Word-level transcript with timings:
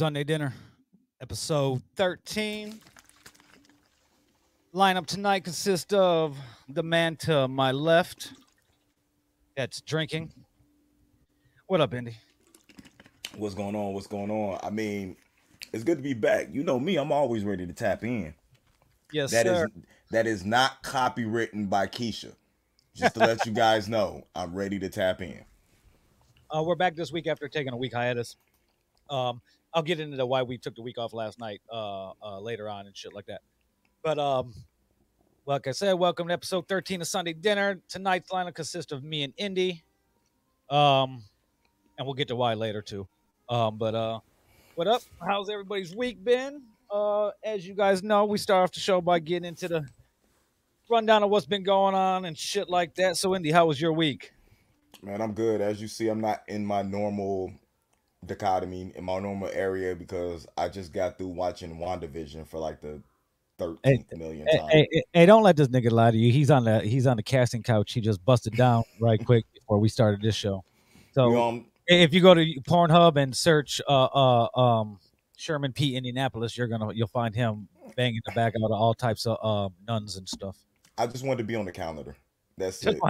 Sunday 0.00 0.24
dinner, 0.24 0.54
episode 1.20 1.82
13. 1.96 2.80
Lineup 4.74 5.04
tonight 5.04 5.44
consists 5.44 5.92
of 5.92 6.38
the 6.70 6.82
man 6.82 7.16
to 7.16 7.46
my 7.48 7.70
left. 7.70 8.32
That's 9.58 9.82
drinking. 9.82 10.32
What 11.66 11.82
up, 11.82 11.92
Indy? 11.92 12.16
What's 13.36 13.54
going 13.54 13.76
on? 13.76 13.92
What's 13.92 14.06
going 14.06 14.30
on? 14.30 14.58
I 14.62 14.70
mean, 14.70 15.16
it's 15.74 15.84
good 15.84 15.98
to 15.98 16.02
be 16.02 16.14
back. 16.14 16.48
You 16.50 16.62
know 16.62 16.80
me, 16.80 16.96
I'm 16.96 17.12
always 17.12 17.44
ready 17.44 17.66
to 17.66 17.72
tap 17.74 18.02
in. 18.02 18.32
Yes, 19.12 19.32
That 19.32 19.46
is 19.46 19.58
sir. 19.58 19.66
that 20.12 20.26
is 20.26 20.46
not 20.46 20.82
copywritten 20.82 21.68
by 21.68 21.86
Keisha. 21.86 22.32
Just 22.96 23.12
to 23.16 23.20
let 23.20 23.44
you 23.44 23.52
guys 23.52 23.86
know, 23.86 24.26
I'm 24.34 24.54
ready 24.54 24.78
to 24.78 24.88
tap 24.88 25.20
in. 25.20 25.44
Uh, 26.50 26.62
we're 26.62 26.74
back 26.74 26.96
this 26.96 27.12
week 27.12 27.26
after 27.26 27.48
taking 27.48 27.74
a 27.74 27.76
week 27.76 27.92
hiatus. 27.92 28.36
Um, 29.10 29.42
I'll 29.72 29.82
get 29.82 30.00
into 30.00 30.24
why 30.26 30.42
we 30.42 30.58
took 30.58 30.74
the 30.74 30.82
week 30.82 30.98
off 30.98 31.12
last 31.12 31.38
night 31.38 31.60
uh, 31.72 32.10
uh, 32.22 32.40
later 32.40 32.68
on 32.68 32.86
and 32.86 32.96
shit 32.96 33.14
like 33.14 33.26
that. 33.26 33.42
But 34.02 34.18
um, 34.18 34.52
like 35.46 35.68
I 35.68 35.70
said, 35.70 35.92
welcome 35.92 36.26
to 36.26 36.32
episode 36.32 36.66
13 36.68 37.02
of 37.02 37.06
Sunday 37.06 37.34
Dinner. 37.34 37.80
Tonight's 37.88 38.30
lineup 38.30 38.54
consists 38.54 38.90
of 38.90 39.04
me 39.04 39.22
and 39.22 39.32
Indy. 39.36 39.84
Um, 40.68 41.22
and 41.96 42.06
we'll 42.06 42.14
get 42.14 42.28
to 42.28 42.36
why 42.36 42.54
later 42.54 42.82
too. 42.82 43.06
Um, 43.48 43.78
but 43.78 43.94
uh, 43.94 44.20
what 44.74 44.88
up? 44.88 45.02
How's 45.24 45.48
everybody's 45.48 45.94
week 45.94 46.22
been? 46.24 46.62
Uh, 46.90 47.30
as 47.44 47.66
you 47.66 47.74
guys 47.74 48.02
know, 48.02 48.24
we 48.24 48.38
start 48.38 48.64
off 48.64 48.72
the 48.72 48.80
show 48.80 49.00
by 49.00 49.20
getting 49.20 49.46
into 49.46 49.68
the 49.68 49.86
rundown 50.90 51.22
of 51.22 51.30
what's 51.30 51.46
been 51.46 51.62
going 51.62 51.94
on 51.94 52.24
and 52.24 52.36
shit 52.36 52.68
like 52.68 52.96
that. 52.96 53.16
So, 53.16 53.36
Indy, 53.36 53.52
how 53.52 53.66
was 53.66 53.80
your 53.80 53.92
week? 53.92 54.32
Man, 55.00 55.20
I'm 55.20 55.32
good. 55.32 55.60
As 55.60 55.80
you 55.80 55.86
see, 55.86 56.08
I'm 56.08 56.20
not 56.20 56.42
in 56.48 56.66
my 56.66 56.82
normal 56.82 57.52
dichotomy 58.26 58.92
in 58.94 59.04
my 59.04 59.18
normal 59.18 59.48
area 59.52 59.94
because 59.94 60.46
I 60.56 60.68
just 60.68 60.92
got 60.92 61.18
through 61.18 61.28
watching 61.28 61.78
WandaVision 61.78 62.46
for 62.46 62.58
like 62.58 62.80
the 62.80 63.02
13th 63.58 64.16
million 64.16 64.46
Hey, 64.48 64.58
time. 64.58 64.68
hey, 64.70 64.88
hey, 64.90 65.02
hey, 65.12 65.26
don't 65.26 65.42
let 65.42 65.56
this 65.56 65.68
nigga 65.68 65.90
lie 65.90 66.10
to 66.10 66.16
you. 66.16 66.32
He's 66.32 66.50
on 66.50 66.64
the 66.64 66.80
he's 66.80 67.06
on 67.06 67.16
the 67.16 67.22
casting 67.22 67.62
couch. 67.62 67.92
He 67.92 68.00
just 68.00 68.24
busted 68.24 68.56
down 68.56 68.84
right 69.00 69.24
quick 69.24 69.44
before 69.54 69.78
we 69.78 69.88
started 69.88 70.22
this 70.22 70.34
show. 70.34 70.64
So 71.12 71.28
you 71.28 71.34
know, 71.34 71.64
if 71.86 72.14
you 72.14 72.20
go 72.20 72.34
to 72.34 72.44
Pornhub 72.68 73.16
and 73.16 73.36
search 73.36 73.80
uh 73.88 74.04
uh 74.04 74.58
um 74.58 74.98
Sherman 75.36 75.72
P 75.72 75.96
Indianapolis, 75.96 76.56
you're 76.56 76.68
gonna 76.68 76.92
you'll 76.94 77.08
find 77.08 77.34
him 77.34 77.68
banging 77.96 78.20
the 78.24 78.32
back 78.32 78.54
out 78.56 78.70
of 78.70 78.72
all 78.72 78.94
types 78.94 79.26
of 79.26 79.38
uh, 79.42 79.68
nuns 79.86 80.16
and 80.16 80.28
stuff. 80.28 80.56
I 80.96 81.06
just 81.06 81.24
wanted 81.24 81.38
to 81.38 81.44
be 81.44 81.56
on 81.56 81.64
the 81.64 81.72
calendar. 81.72 82.16
That's 82.56 82.84
it. 82.84 82.98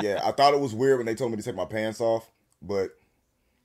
Yeah, 0.00 0.20
I 0.22 0.30
thought 0.30 0.54
it 0.54 0.60
was 0.60 0.74
weird 0.74 0.98
when 0.98 1.06
they 1.06 1.14
told 1.14 1.32
me 1.32 1.36
to 1.36 1.42
take 1.42 1.56
my 1.56 1.64
pants 1.64 2.00
off, 2.00 2.30
but 2.62 2.90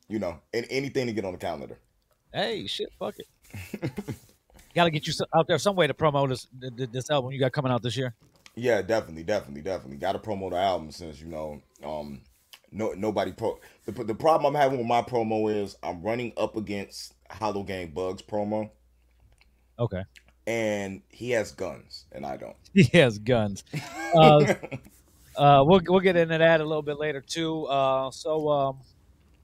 you 0.09 0.19
know, 0.19 0.39
and 0.53 0.65
anything 0.69 1.07
to 1.07 1.13
get 1.13 1.25
on 1.25 1.31
the 1.33 1.37
calendar. 1.37 1.79
hey, 2.33 2.65
shit, 2.67 2.89
fuck 2.99 3.15
it. 3.17 3.91
Got 4.75 4.85
to 4.85 4.89
get 4.91 5.05
you 5.05 5.13
out 5.35 5.47
there 5.47 5.59
some 5.59 5.75
way 5.75 5.85
to 5.85 5.93
promote 5.93 6.29
this 6.29 6.47
th- 6.59 6.75
th- 6.75 6.89
this 6.91 7.09
album 7.11 7.31
you 7.31 7.39
got 7.39 7.51
coming 7.51 7.71
out 7.71 7.83
this 7.83 7.95
year. 7.95 8.15
Yeah, 8.55 8.81
definitely, 8.81 9.23
definitely, 9.23 9.61
definitely. 9.61 9.97
Got 9.97 10.13
to 10.13 10.19
promote 10.19 10.51
the 10.51 10.57
album 10.57 10.91
since 10.91 11.21
you 11.21 11.27
know, 11.27 11.61
um, 11.83 12.21
no 12.71 12.93
nobody 12.93 13.31
pro. 13.33 13.59
The, 13.85 13.91
the 14.03 14.15
problem 14.15 14.55
I'm 14.55 14.59
having 14.59 14.79
with 14.79 14.87
my 14.87 15.03
promo 15.03 15.53
is 15.55 15.75
I'm 15.83 16.01
running 16.01 16.33
up 16.37 16.55
against 16.57 17.13
Hollow 17.29 17.61
Gang 17.61 17.91
Bugs 17.91 18.23
promo, 18.23 18.71
Okay, 19.77 20.01
and 20.47 21.01
he 21.09 21.29
has 21.31 21.51
guns 21.51 22.05
and 22.11 22.25
I 22.25 22.37
don't. 22.37 22.55
he 22.73 22.85
has 22.97 23.19
guns. 23.19 23.63
Uh, 24.15 24.55
uh, 25.37 25.63
we'll 25.67 25.81
we'll 25.87 25.99
get 25.99 26.15
into 26.15 26.37
that 26.39 26.61
a 26.61 26.65
little 26.65 26.81
bit 26.81 26.97
later 26.97 27.21
too. 27.21 27.65
Uh, 27.65 28.09
so 28.09 28.49
um, 28.49 28.79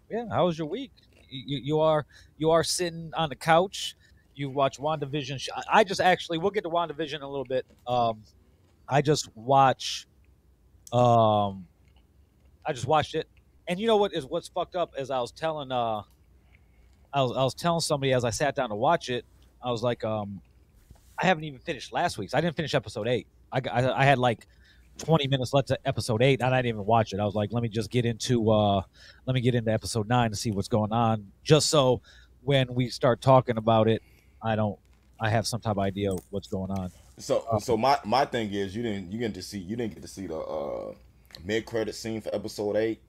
yeah, 0.10 0.26
how 0.32 0.46
was 0.46 0.58
your 0.58 0.68
week? 0.68 0.92
You, 1.30 1.60
you 1.64 1.80
are 1.80 2.06
you 2.38 2.52
are 2.52 2.64
sitting 2.64 3.12
on 3.16 3.30
the 3.30 3.36
couch. 3.36 3.96
You 4.36 4.50
watch 4.50 4.80
WandaVision. 4.80 5.48
I 5.72 5.84
just 5.84 6.02
actually 6.02 6.38
we'll 6.38 6.52
get 6.52 6.64
to 6.64 6.70
WandaVision 6.70 7.16
in 7.16 7.22
a 7.22 7.30
little 7.30 7.46
bit. 7.46 7.66
Um, 7.88 8.24
I 8.88 9.02
just 9.02 9.30
watch. 9.36 10.08
Um, 10.92 11.68
I 12.66 12.74
just 12.74 12.88
watched 12.88 13.16
it, 13.16 13.28
and 13.68 13.80
you 13.80 13.86
know 13.88 13.98
what 13.98 14.14
is 14.14 14.26
what's 14.26 14.48
fucked 14.48 14.76
up? 14.76 14.94
As 14.98 15.12
I 15.12 15.20
was 15.20 15.32
telling 15.32 15.72
uh, 15.72 16.02
I 17.14 17.22
was 17.22 17.32
I 17.38 17.44
was 17.44 17.54
telling 17.54 17.82
somebody 17.82 18.14
as 18.14 18.24
I 18.24 18.30
sat 18.30 18.56
down 18.56 18.70
to 18.70 18.76
watch 18.76 19.10
it, 19.10 19.26
I 19.64 19.72
was 19.72 19.84
like, 19.84 20.04
um, 20.04 20.42
I 21.22 21.26
haven't 21.26 21.44
even 21.44 21.60
finished 21.60 21.94
last 21.94 22.18
week's. 22.18 22.34
I 22.34 22.42
didn't 22.42 22.56
finish 22.56 22.74
episode 22.74 23.08
eight. 23.08 23.28
I 23.52 23.62
I, 23.72 24.02
I 24.02 24.06
had 24.06 24.18
like 24.18 24.48
20 25.00 25.28
minutes 25.28 25.54
left 25.54 25.70
to 25.70 25.80
episode 25.88 26.22
eight 26.22 26.42
I 26.42 26.50
didn't 26.50 26.68
even 26.68 26.86
watch 26.86 27.14
it. 27.14 27.20
I 27.20 27.26
was 27.26 27.36
like, 27.36 27.52
let 27.52 27.64
me 27.64 27.70
just 27.70 27.90
get 27.90 28.06
into 28.06 28.52
uh 28.52 28.82
let 29.26 29.34
me 29.34 29.42
get 29.42 29.56
into 29.56 29.72
episode 29.72 30.08
nine 30.08 30.30
to 30.30 30.36
see 30.36 30.52
what's 30.52 30.68
going 30.68 30.92
on. 30.92 31.32
Just 31.44 31.70
so 31.70 32.02
when 32.44 32.74
we 32.74 32.90
start 32.90 33.22
talking 33.22 33.58
about 33.58 33.88
it, 33.88 34.04
I 34.42 34.56
don't 34.56 34.78
I 35.20 35.30
have 35.30 35.48
some 35.48 35.60
type 35.60 35.72
of 35.72 35.80
idea 35.80 36.12
what's 36.30 36.48
going 36.48 36.72
on. 36.72 36.92
so 37.18 37.46
so 37.60 37.76
my 37.78 37.98
my 38.06 38.26
thing 38.26 38.54
is 38.54 38.76
you 38.76 38.84
didn't 38.84 39.12
you 39.12 39.20
get 39.20 39.34
to 39.34 39.42
see 39.42 39.60
you 39.60 39.76
didn't 39.76 39.94
get 39.94 40.02
to 40.02 40.08
see 40.08 40.28
the 40.28 40.38
uh 40.38 40.94
mid 41.44 41.66
credit 41.66 41.96
scene 41.96 42.22
for 42.22 42.34
episode 42.36 42.76
eight. 42.76 43.02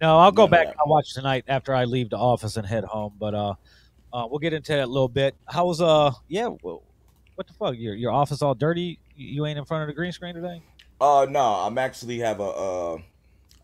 No, 0.00 0.18
I'll 0.18 0.32
go 0.32 0.46
back 0.46 0.68
I'll 0.78 0.90
watch 0.90 1.14
tonight 1.14 1.44
after 1.48 1.74
I 1.74 1.84
leave 1.84 2.10
the 2.10 2.18
office 2.18 2.56
and 2.56 2.66
head 2.66 2.84
home. 2.84 3.14
But 3.18 3.34
uh, 3.34 3.54
uh 4.12 4.26
we'll 4.28 4.38
get 4.38 4.52
into 4.52 4.72
that 4.72 4.84
a 4.84 4.86
little 4.86 5.08
bit. 5.08 5.34
How 5.46 5.66
was 5.66 5.80
uh 5.80 6.12
yeah, 6.28 6.48
well, 6.62 6.82
what 7.36 7.46
the 7.46 7.52
fuck? 7.54 7.76
Your 7.76 7.94
your 7.94 8.12
office 8.12 8.42
all 8.42 8.54
dirty? 8.54 8.98
You 9.16 9.46
ain't 9.46 9.58
in 9.58 9.64
front 9.64 9.82
of 9.82 9.88
the 9.88 9.94
green 9.94 10.12
screen 10.12 10.34
today? 10.34 10.62
Uh 11.00 11.26
no, 11.28 11.40
I'm 11.40 11.78
actually 11.78 12.18
have 12.18 12.40
a 12.40 12.44
uh, 12.44 12.98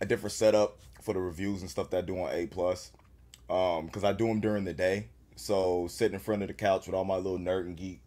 a 0.00 0.06
different 0.06 0.32
setup 0.32 0.78
for 1.02 1.12
the 1.14 1.20
reviews 1.20 1.60
and 1.60 1.70
stuff 1.70 1.90
that 1.90 1.98
I 1.98 2.00
do 2.00 2.18
on 2.18 2.32
A 2.32 2.46
plus. 2.46 2.92
Um, 3.48 3.86
because 3.86 4.04
I 4.04 4.12
do 4.12 4.26
them 4.26 4.40
during 4.40 4.64
the 4.64 4.72
day. 4.72 5.08
So 5.36 5.86
sitting 5.88 6.14
in 6.14 6.20
front 6.20 6.42
of 6.42 6.48
the 6.48 6.54
couch 6.54 6.86
with 6.86 6.94
all 6.94 7.04
my 7.04 7.16
little 7.16 7.38
nerd 7.38 7.66
and 7.66 7.76
geek 7.76 8.00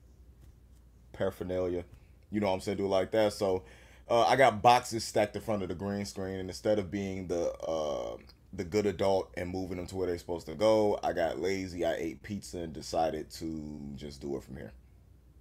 paraphernalia, 1.13 1.85
you 2.31 2.39
know 2.39 2.47
what 2.47 2.53
I'm 2.53 2.61
saying, 2.61 2.77
do 2.77 2.85
it 2.85 2.89
like 2.89 3.11
that. 3.11 3.33
So 3.33 3.63
uh, 4.09 4.23
I 4.23 4.35
got 4.35 4.61
boxes 4.61 5.03
stacked 5.03 5.35
in 5.35 5.41
front 5.41 5.61
of 5.61 5.69
the 5.69 5.75
green 5.75 6.05
screen, 6.05 6.39
and 6.39 6.49
instead 6.49 6.79
of 6.79 6.89
being 6.89 7.27
the 7.27 7.51
uh 7.53 8.17
the 8.51 8.63
good 8.63 8.87
adult 8.87 9.31
and 9.37 9.51
moving 9.51 9.77
them 9.77 9.85
to 9.85 9.95
where 9.95 10.07
they're 10.07 10.17
supposed 10.17 10.47
to 10.47 10.55
go, 10.55 10.99
I 11.03 11.13
got 11.13 11.39
lazy. 11.39 11.85
I 11.85 11.93
ate 11.93 12.23
pizza 12.23 12.57
and 12.57 12.73
decided 12.73 13.29
to 13.33 13.79
just 13.95 14.21
do 14.21 14.35
it 14.37 14.43
from 14.43 14.57
here. 14.57 14.73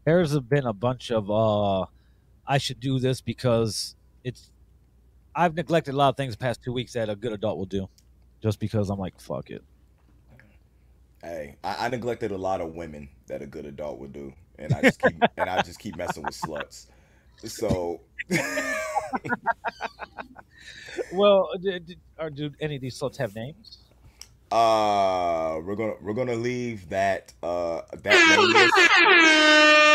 there's 0.04 0.38
been 0.40 0.66
a 0.66 0.74
bunch 0.74 1.10
of 1.10 1.30
uh 1.30 1.86
I 2.48 2.58
should 2.58 2.80
do 2.80 2.98
this 2.98 3.20
because 3.20 3.96
it's 4.24 4.50
I've 5.34 5.54
neglected 5.54 5.94
a 5.94 5.96
lot 5.98 6.10
of 6.10 6.16
things 6.16 6.34
the 6.34 6.38
past 6.38 6.62
two 6.62 6.72
weeks 6.72 6.94
that 6.94 7.08
a 7.10 7.16
good 7.16 7.32
adult 7.32 7.58
will 7.58 7.66
do. 7.66 7.88
Just 8.42 8.58
because 8.60 8.90
I'm 8.90 8.98
like, 8.98 9.20
fuck 9.20 9.50
it. 9.50 9.62
Hey, 11.22 11.56
I, 11.64 11.86
I 11.86 11.88
neglected 11.88 12.30
a 12.32 12.38
lot 12.38 12.60
of 12.60 12.74
women 12.74 13.10
that 13.26 13.42
a 13.42 13.46
good 13.46 13.66
adult 13.66 13.98
would 14.00 14.12
do, 14.12 14.34
and 14.58 14.72
I 14.72 14.82
just 14.82 15.00
keep 15.00 15.16
and 15.36 15.50
I 15.50 15.60
just 15.60 15.78
keep 15.80 15.96
messing 15.96 16.24
with 16.24 16.36
sluts. 16.36 16.86
So 17.44 18.02
Well, 21.10 21.50
d- 21.60 21.78
d- 21.80 21.98
or 22.18 22.30
do 22.30 22.50
any 22.60 22.76
of 22.76 22.80
these 22.82 22.98
sluts 22.98 23.16
have 23.18 23.34
names? 23.34 23.78
uh, 24.50 25.60
we're 25.62 25.76
gonna 25.76 25.94
we're 26.00 26.14
gonna 26.14 26.34
leave 26.34 26.88
that 26.88 27.34
uh 27.42 27.82
that 28.02 28.24
nameless, 28.24 28.72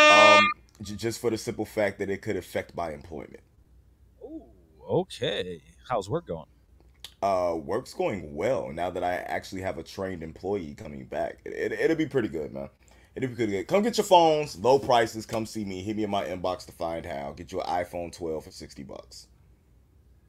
um 0.10 0.52
j- 0.82 0.96
just 0.96 1.20
for 1.20 1.30
the 1.30 1.38
simple 1.38 1.66
fact 1.66 2.00
that 2.00 2.10
it 2.10 2.22
could 2.22 2.36
affect 2.36 2.76
my 2.76 2.92
employment. 2.92 3.42
Ooh, 4.24 4.44
okay. 4.88 5.62
How's 5.90 6.10
work 6.10 6.28
going? 6.28 6.48
Uh, 7.22 7.56
work's 7.56 7.94
going 7.94 8.36
well 8.36 8.72
now 8.74 8.90
that 8.90 9.04
I 9.04 9.14
actually 9.14 9.62
have 9.62 9.78
a 9.78 9.84
trained 9.84 10.24
employee 10.24 10.76
coming 10.76 11.06
back. 11.06 11.40
It, 11.46 11.54
it, 11.54 11.72
it'll 11.72 11.96
be 11.96 12.06
pretty 12.06 12.28
good, 12.28 12.54
man. 12.54 12.70
It'll 13.16 13.30
be 13.30 13.36
pretty 13.36 13.52
good. 13.52 13.68
Come 13.68 13.84
get 13.84 13.98
your 13.98 14.04
phones, 14.06 14.58
low 14.58 14.80
prices. 14.80 15.26
Come 15.26 15.46
see 15.46 15.64
me. 15.64 15.82
Hit 15.84 15.96
me 15.96 16.04
in 16.04 16.10
my 16.10 16.26
inbox 16.26 16.66
to 16.66 16.72
find 16.72 17.06
how. 17.06 17.32
Get 17.32 17.52
you 17.52 17.62
an 17.62 17.68
iPhone 17.68 18.12
12 18.12 18.44
for 18.44 18.52
60 18.52 18.84
bucks. 18.84 19.28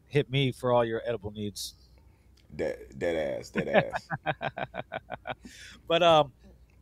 Hit 0.07 0.31
me 0.31 0.53
for 0.53 0.71
all 0.71 0.85
your 0.85 1.03
edible 1.05 1.33
needs. 1.33 1.75
Dead, 2.55 2.79
dead 2.97 3.41
ass, 3.41 3.51
dead 3.51 3.69
ass. 3.69 4.45
but 5.89 6.03
um, 6.03 6.31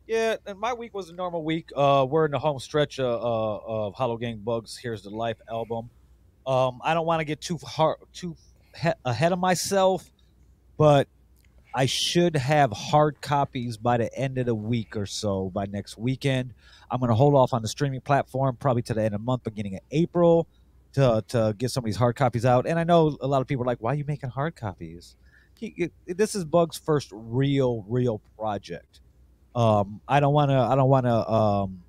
yeah, 0.07 0.35
and 0.45 0.59
my 0.59 0.73
week 0.73 0.93
was 0.93 1.09
a 1.09 1.13
normal 1.13 1.43
week. 1.43 1.69
Uh, 1.75 2.05
we're 2.09 2.25
in 2.25 2.31
the 2.31 2.39
home 2.39 2.59
stretch 2.59 2.99
uh, 2.99 3.03
uh, 3.03 3.59
of 3.65 3.95
Hollow 3.95 4.17
Gang 4.17 4.37
Bugs. 4.37 4.77
Here's 4.77 5.01
to 5.03 5.09
Life 5.09 5.37
album. 5.49 5.89
Um, 6.45 6.81
I 6.83 6.93
don't 6.93 7.05
want 7.05 7.21
to 7.21 7.25
get 7.25 7.39
too 7.39 7.57
hard, 7.57 7.97
too 8.13 8.35
he- 8.81 8.89
ahead 9.05 9.31
of 9.31 9.39
myself, 9.39 10.11
but 10.77 11.07
I 11.73 11.85
should 11.85 12.35
have 12.35 12.71
hard 12.71 13.21
copies 13.21 13.77
by 13.77 13.97
the 13.97 14.13
end 14.13 14.37
of 14.37 14.45
the 14.45 14.55
week 14.55 14.97
or 14.97 15.05
so. 15.05 15.49
By 15.49 15.65
next 15.65 15.97
weekend, 15.97 16.53
I'm 16.91 16.99
going 16.99 17.09
to 17.09 17.15
hold 17.15 17.33
off 17.33 17.53
on 17.53 17.61
the 17.61 17.67
streaming 17.67 18.01
platform 18.01 18.57
probably 18.57 18.81
to 18.83 18.93
the 18.93 19.01
end 19.01 19.15
of 19.15 19.21
the 19.21 19.25
month, 19.25 19.43
beginning 19.43 19.75
of 19.75 19.81
April, 19.91 20.47
to 20.93 21.23
to 21.29 21.55
get 21.57 21.71
some 21.71 21.83
of 21.83 21.85
these 21.85 21.95
hard 21.95 22.15
copies 22.17 22.45
out. 22.45 22.67
And 22.67 22.77
I 22.77 22.83
know 22.83 23.17
a 23.21 23.27
lot 23.27 23.41
of 23.41 23.47
people 23.47 23.63
are 23.63 23.67
like, 23.67 23.79
"Why 23.79 23.93
are 23.93 23.95
you 23.95 24.05
making 24.05 24.31
hard 24.31 24.55
copies?" 24.55 25.15
He, 25.55 25.91
it, 26.05 26.17
this 26.17 26.35
is 26.35 26.43
Bug's 26.43 26.77
first 26.77 27.09
real, 27.13 27.85
real 27.87 28.19
project. 28.37 28.99
Um, 29.55 30.01
I 30.07 30.19
don't 30.19 30.33
want 30.33 30.51
to. 30.51 30.57
I 30.57 30.75
don't 30.75 30.89
want 30.89 31.05
to 31.05 31.31
um, 31.31 31.83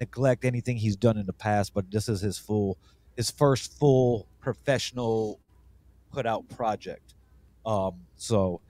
neglect 0.00 0.44
anything 0.44 0.76
he's 0.76 0.96
done 0.96 1.16
in 1.16 1.26
the 1.26 1.32
past, 1.32 1.74
but 1.74 1.90
this 1.90 2.08
is 2.08 2.20
his 2.20 2.38
full, 2.38 2.78
his 3.16 3.30
first 3.30 3.78
full 3.78 4.28
professional 4.40 5.40
put 6.12 6.26
out 6.26 6.48
project. 6.48 7.14
Um, 7.66 7.94
so 8.16 8.60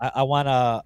I, 0.00 0.12
I 0.16 0.22
want 0.22 0.48
to. 0.48 0.82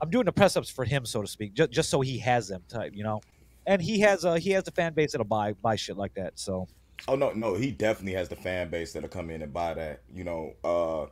I'm 0.00 0.10
doing 0.10 0.24
the 0.26 0.32
press 0.32 0.56
ups 0.56 0.68
for 0.68 0.84
him, 0.84 1.06
so 1.06 1.22
to 1.22 1.28
speak, 1.28 1.54
just 1.54 1.70
just 1.70 1.90
so 1.90 2.00
he 2.00 2.18
has 2.18 2.48
them 2.48 2.62
type, 2.68 2.92
you 2.94 3.04
know. 3.04 3.20
And 3.66 3.80
he 3.80 4.00
has 4.00 4.24
a 4.24 4.38
he 4.38 4.50
has 4.50 4.66
a 4.68 4.72
fan 4.72 4.92
base 4.92 5.12
that'll 5.12 5.24
buy 5.24 5.52
buy 5.52 5.76
shit 5.76 5.96
like 5.96 6.14
that. 6.14 6.38
So 6.38 6.68
Oh 7.08 7.16
no, 7.16 7.32
no, 7.32 7.54
he 7.54 7.70
definitely 7.70 8.12
has 8.14 8.28
the 8.28 8.36
fan 8.36 8.70
base 8.70 8.92
that'll 8.92 9.08
come 9.08 9.30
in 9.30 9.42
and 9.42 9.52
buy 9.52 9.74
that. 9.74 10.02
You 10.12 10.24
know, 10.24 10.54
uh 10.64 11.06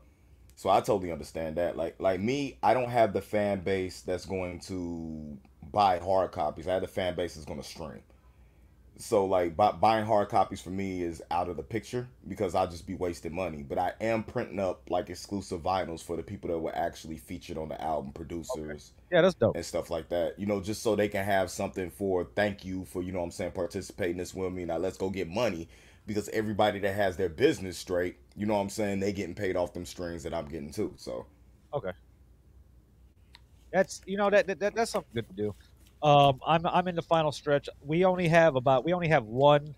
so 0.56 0.70
I 0.70 0.80
totally 0.80 1.12
understand 1.12 1.56
that. 1.56 1.76
Like 1.76 1.96
like 1.98 2.20
me, 2.20 2.58
I 2.62 2.74
don't 2.74 2.90
have 2.90 3.12
the 3.12 3.22
fan 3.22 3.60
base 3.60 4.02
that's 4.02 4.26
going 4.26 4.60
to 4.60 5.38
buy 5.72 5.98
hard 5.98 6.32
copies. 6.32 6.68
I 6.68 6.74
have 6.74 6.82
the 6.82 6.88
fan 6.88 7.14
base 7.14 7.34
that's 7.34 7.46
going 7.46 7.60
to 7.60 7.66
stream 7.66 8.02
so 9.02 9.24
like 9.24 9.56
bu- 9.56 9.72
buying 9.72 10.04
hard 10.04 10.28
copies 10.28 10.60
for 10.60 10.70
me 10.70 11.02
is 11.02 11.22
out 11.30 11.48
of 11.48 11.56
the 11.56 11.62
picture 11.62 12.08
because 12.28 12.54
I'll 12.54 12.68
just 12.68 12.86
be 12.86 12.94
wasting 12.94 13.34
money. 13.34 13.62
But 13.62 13.78
I 13.78 13.92
am 14.00 14.22
printing 14.22 14.60
up 14.60 14.82
like 14.88 15.10
exclusive 15.10 15.60
vinyls 15.60 16.02
for 16.02 16.16
the 16.16 16.22
people 16.22 16.50
that 16.50 16.58
were 16.58 16.74
actually 16.74 17.16
featured 17.16 17.58
on 17.58 17.68
the 17.68 17.80
album, 17.82 18.12
producers, 18.12 18.92
okay. 18.96 19.16
yeah, 19.16 19.22
that's 19.22 19.34
dope, 19.34 19.56
and 19.56 19.64
stuff 19.64 19.90
like 19.90 20.08
that. 20.10 20.38
You 20.38 20.46
know, 20.46 20.60
just 20.60 20.82
so 20.82 20.94
they 20.94 21.08
can 21.08 21.24
have 21.24 21.50
something 21.50 21.90
for 21.90 22.24
thank 22.36 22.64
you 22.64 22.84
for 22.84 23.02
you 23.02 23.12
know 23.12 23.18
what 23.18 23.26
I'm 23.26 23.30
saying 23.32 23.52
participating 23.52 24.18
this 24.18 24.34
with 24.34 24.52
me. 24.52 24.64
Now 24.64 24.76
let's 24.76 24.98
go 24.98 25.10
get 25.10 25.28
money 25.28 25.68
because 26.06 26.28
everybody 26.30 26.78
that 26.80 26.94
has 26.94 27.16
their 27.16 27.28
business 27.28 27.78
straight, 27.78 28.16
you 28.36 28.46
know 28.46 28.54
what 28.54 28.60
I'm 28.60 28.70
saying, 28.70 29.00
they 29.00 29.12
getting 29.12 29.34
paid 29.34 29.56
off 29.56 29.72
them 29.72 29.86
strings 29.86 30.22
that 30.24 30.34
I'm 30.34 30.46
getting 30.46 30.70
too. 30.70 30.92
So 30.96 31.26
okay, 31.74 31.92
that's 33.72 34.02
you 34.06 34.16
know 34.16 34.30
that, 34.30 34.46
that 34.58 34.74
that's 34.74 34.90
something 34.90 35.10
good 35.14 35.28
to 35.28 35.34
do. 35.34 35.54
Um, 36.02 36.40
I'm 36.46 36.66
I'm 36.66 36.88
in 36.88 36.96
the 36.96 37.02
final 37.02 37.32
stretch. 37.32 37.68
We 37.84 38.04
only 38.04 38.28
have 38.28 38.56
about 38.56 38.84
we 38.84 38.92
only 38.92 39.08
have 39.08 39.24
one 39.24 39.74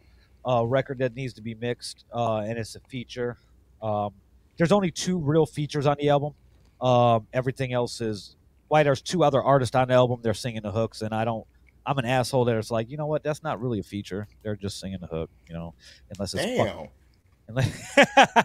uh, 0.46 0.64
record 0.64 0.98
that 0.98 1.14
needs 1.14 1.34
to 1.34 1.42
be 1.42 1.54
mixed, 1.54 2.04
uh, 2.12 2.38
and 2.38 2.58
it's 2.58 2.76
a 2.76 2.80
feature. 2.80 3.36
Um, 3.82 4.12
there's 4.56 4.72
only 4.72 4.90
two 4.90 5.18
real 5.18 5.46
features 5.46 5.86
on 5.86 5.96
the 5.98 6.08
album. 6.08 6.34
Um, 6.80 7.26
everything 7.32 7.72
else 7.72 8.00
is 8.00 8.36
why 8.68 8.82
there's 8.82 9.02
two 9.02 9.24
other 9.24 9.42
artists 9.42 9.74
on 9.74 9.88
the 9.88 9.94
album. 9.94 10.20
They're 10.22 10.34
singing 10.34 10.62
the 10.62 10.72
hooks, 10.72 11.02
and 11.02 11.14
I 11.14 11.24
don't. 11.24 11.46
I'm 11.86 11.98
an 11.98 12.04
asshole. 12.04 12.44
there. 12.44 12.58
It's 12.58 12.70
like, 12.70 12.90
you 12.90 12.96
know 12.96 13.06
what? 13.06 13.22
That's 13.22 13.42
not 13.42 13.60
really 13.60 13.80
a 13.80 13.82
feature. 13.82 14.26
They're 14.42 14.56
just 14.56 14.80
singing 14.80 14.98
the 15.00 15.06
hook, 15.06 15.30
you 15.48 15.54
know, 15.54 15.74
unless 16.10 16.34
it's 16.34 16.44
damn. 16.44 16.88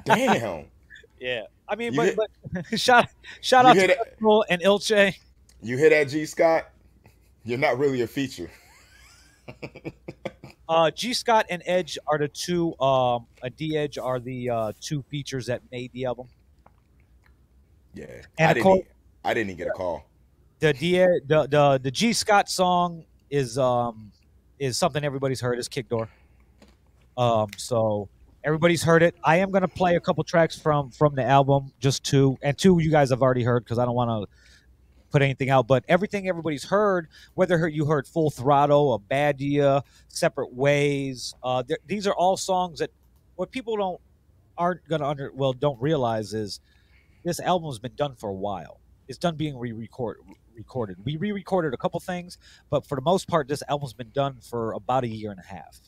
damn. 0.05 0.65
Yeah, 1.19 1.43
I 1.67 1.75
mean, 1.75 1.95
but, 1.95 2.05
hit, 2.05 2.17
but 2.53 2.79
shout 2.79 3.07
shout 3.41 3.65
out 3.65 3.73
to 3.73 4.43
and 4.49 4.61
Ilche. 4.61 5.15
You 5.61 5.77
hear 5.77 5.89
that, 5.89 6.05
G 6.07 6.25
Scott? 6.25 6.69
You're 7.43 7.57
not 7.57 7.77
really 7.77 8.01
a 8.01 8.07
feature. 8.07 8.49
uh, 10.69 10.91
G 10.91 11.13
Scott 11.13 11.45
and 11.49 11.61
Edge 11.65 11.97
are 12.07 12.17
the 12.17 12.29
two. 12.29 12.69
Um, 12.79 13.27
uh, 13.43 13.49
D 13.57 13.77
Edge 13.77 13.97
are 13.97 14.19
the 14.19 14.49
uh, 14.49 14.71
two 14.79 15.01
features 15.03 15.45
that 15.47 15.61
made 15.71 15.91
the 15.91 16.05
album. 16.05 16.27
Yeah, 17.93 18.05
and 18.37 18.49
I 18.49 18.53
didn't. 18.53 18.63
Call, 18.63 18.83
I 19.25 19.33
didn't 19.33 19.49
even 19.49 19.57
get 19.57 19.67
a 19.67 19.71
call. 19.71 20.05
The 20.59 20.73
D 20.73 20.97
the 20.99 21.47
the 21.49 21.79
the 21.83 21.91
G 21.91 22.13
Scott 22.13 22.49
song 22.49 23.03
is 23.29 23.57
um 23.57 24.11
is 24.59 24.77
something 24.77 25.03
everybody's 25.03 25.41
heard. 25.41 25.59
Is 25.59 25.67
Kick 25.67 25.89
Door. 25.89 26.09
Um, 27.17 27.49
so 27.57 28.09
everybody's 28.43 28.83
heard 28.83 29.03
it. 29.03 29.15
I 29.23 29.37
am 29.37 29.51
gonna 29.51 29.67
play 29.67 29.95
a 29.95 29.99
couple 29.99 30.23
tracks 30.23 30.57
from 30.57 30.91
from 30.91 31.15
the 31.15 31.23
album, 31.23 31.71
just 31.79 32.03
two, 32.03 32.37
and 32.41 32.57
two 32.57 32.79
you 32.79 32.91
guys 32.91 33.09
have 33.09 33.21
already 33.21 33.43
heard 33.43 33.63
because 33.63 33.79
I 33.79 33.85
don't 33.85 33.95
want 33.95 34.09
to 34.09 34.35
put 35.11 35.21
anything 35.21 35.49
out, 35.49 35.67
but 35.67 35.83
everything 35.87 36.27
everybody's 36.27 36.63
heard, 36.63 37.07
whether 37.33 37.67
you 37.67 37.85
heard 37.85 38.07
Full 38.07 38.29
Throttle, 38.29 38.93
A 38.93 38.99
Badia, 38.99 39.83
Separate 40.07 40.53
Ways, 40.53 41.33
uh, 41.43 41.63
these 41.87 42.05
are 42.05 42.13
all 42.13 42.37
songs 42.37 42.79
that 42.79 42.91
what 43.35 43.51
people 43.51 43.75
don't 43.75 44.01
aren't 44.57 44.85
gonna 44.87 45.07
under 45.07 45.31
well 45.33 45.53
don't 45.53 45.81
realize 45.81 46.33
is 46.33 46.59
this 47.23 47.39
album's 47.39 47.79
been 47.79 47.95
done 47.95 48.15
for 48.15 48.29
a 48.29 48.33
while. 48.33 48.79
It's 49.07 49.17
done 49.17 49.35
being 49.35 49.57
re-record 49.57 50.17
recorded. 50.59 50.97
We 51.03 51.17
re-recorded 51.17 51.73
a 51.73 51.77
couple 51.77 51.99
things, 51.99 52.37
but 52.69 52.85
for 52.85 52.95
the 52.95 53.01
most 53.01 53.27
part, 53.27 53.47
this 53.47 53.63
album's 53.67 53.93
been 53.93 54.11
done 54.11 54.37
for 54.41 54.73
about 54.73 55.03
a 55.03 55.07
year 55.07 55.31
and 55.31 55.39
a 55.39 55.43
half. 55.43 55.79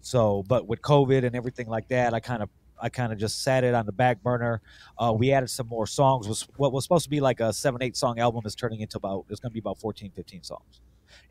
So, 0.00 0.44
but 0.48 0.66
with 0.66 0.82
COVID 0.82 1.24
and 1.24 1.36
everything 1.36 1.68
like 1.68 1.88
that, 1.88 2.12
I 2.14 2.20
kind 2.20 2.42
of 2.42 2.48
I 2.80 2.88
kind 2.88 3.12
of 3.12 3.18
just 3.18 3.42
sat 3.42 3.64
it 3.64 3.74
on 3.74 3.86
the 3.86 3.92
back 3.92 4.22
burner. 4.22 4.60
Uh, 4.98 5.14
we 5.16 5.32
added 5.32 5.48
some 5.48 5.66
more 5.68 5.86
songs. 5.86 6.28
Was 6.28 6.46
what 6.56 6.72
was 6.72 6.84
supposed 6.84 7.04
to 7.04 7.10
be 7.10 7.20
like 7.20 7.40
a 7.40 7.52
seven, 7.52 7.82
eight 7.82 7.96
song 7.96 8.18
album 8.18 8.42
is 8.44 8.54
turning 8.54 8.80
into 8.80 8.98
about 8.98 9.24
it's 9.30 9.40
going 9.40 9.50
to 9.50 9.54
be 9.54 9.60
about 9.60 9.78
14, 9.78 10.10
15 10.14 10.42
songs, 10.42 10.80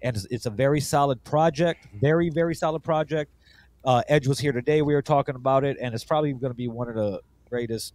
and 0.02 0.16
it's, 0.16 0.26
it's 0.32 0.46
a 0.46 0.50
very 0.50 0.80
solid 0.80 1.24
project. 1.24 1.88
Very, 2.02 2.30
very 2.30 2.56
solid 2.56 2.84
project. 2.84 3.32
Uh, 3.84 4.02
Edge 4.08 4.28
was 4.28 4.40
here 4.40 4.52
today. 4.52 4.82
We 4.82 4.96
were 4.96 5.04
talking 5.04 5.36
about 5.36 5.64
it, 5.64 5.78
and 5.80 5.94
it's 5.94 6.04
probably 6.04 6.34
going 6.34 6.52
to 6.52 6.58
be 6.58 6.68
one 6.68 6.90
of 6.90 6.96
the 6.96 7.22
greatest, 7.50 7.94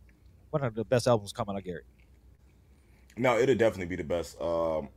one 0.51 0.63
of 0.63 0.75
the 0.75 0.85
best 0.85 1.09
albums 1.09 1.33
coming 1.33 1.57
out, 1.57 1.65
Gary. 1.65 1.83
No, 3.21 3.39
it'll 3.39 3.55
definitely 3.55 3.87
be 3.87 3.97
the 3.97 4.05
best. 4.05 4.41
Um, 4.41 4.89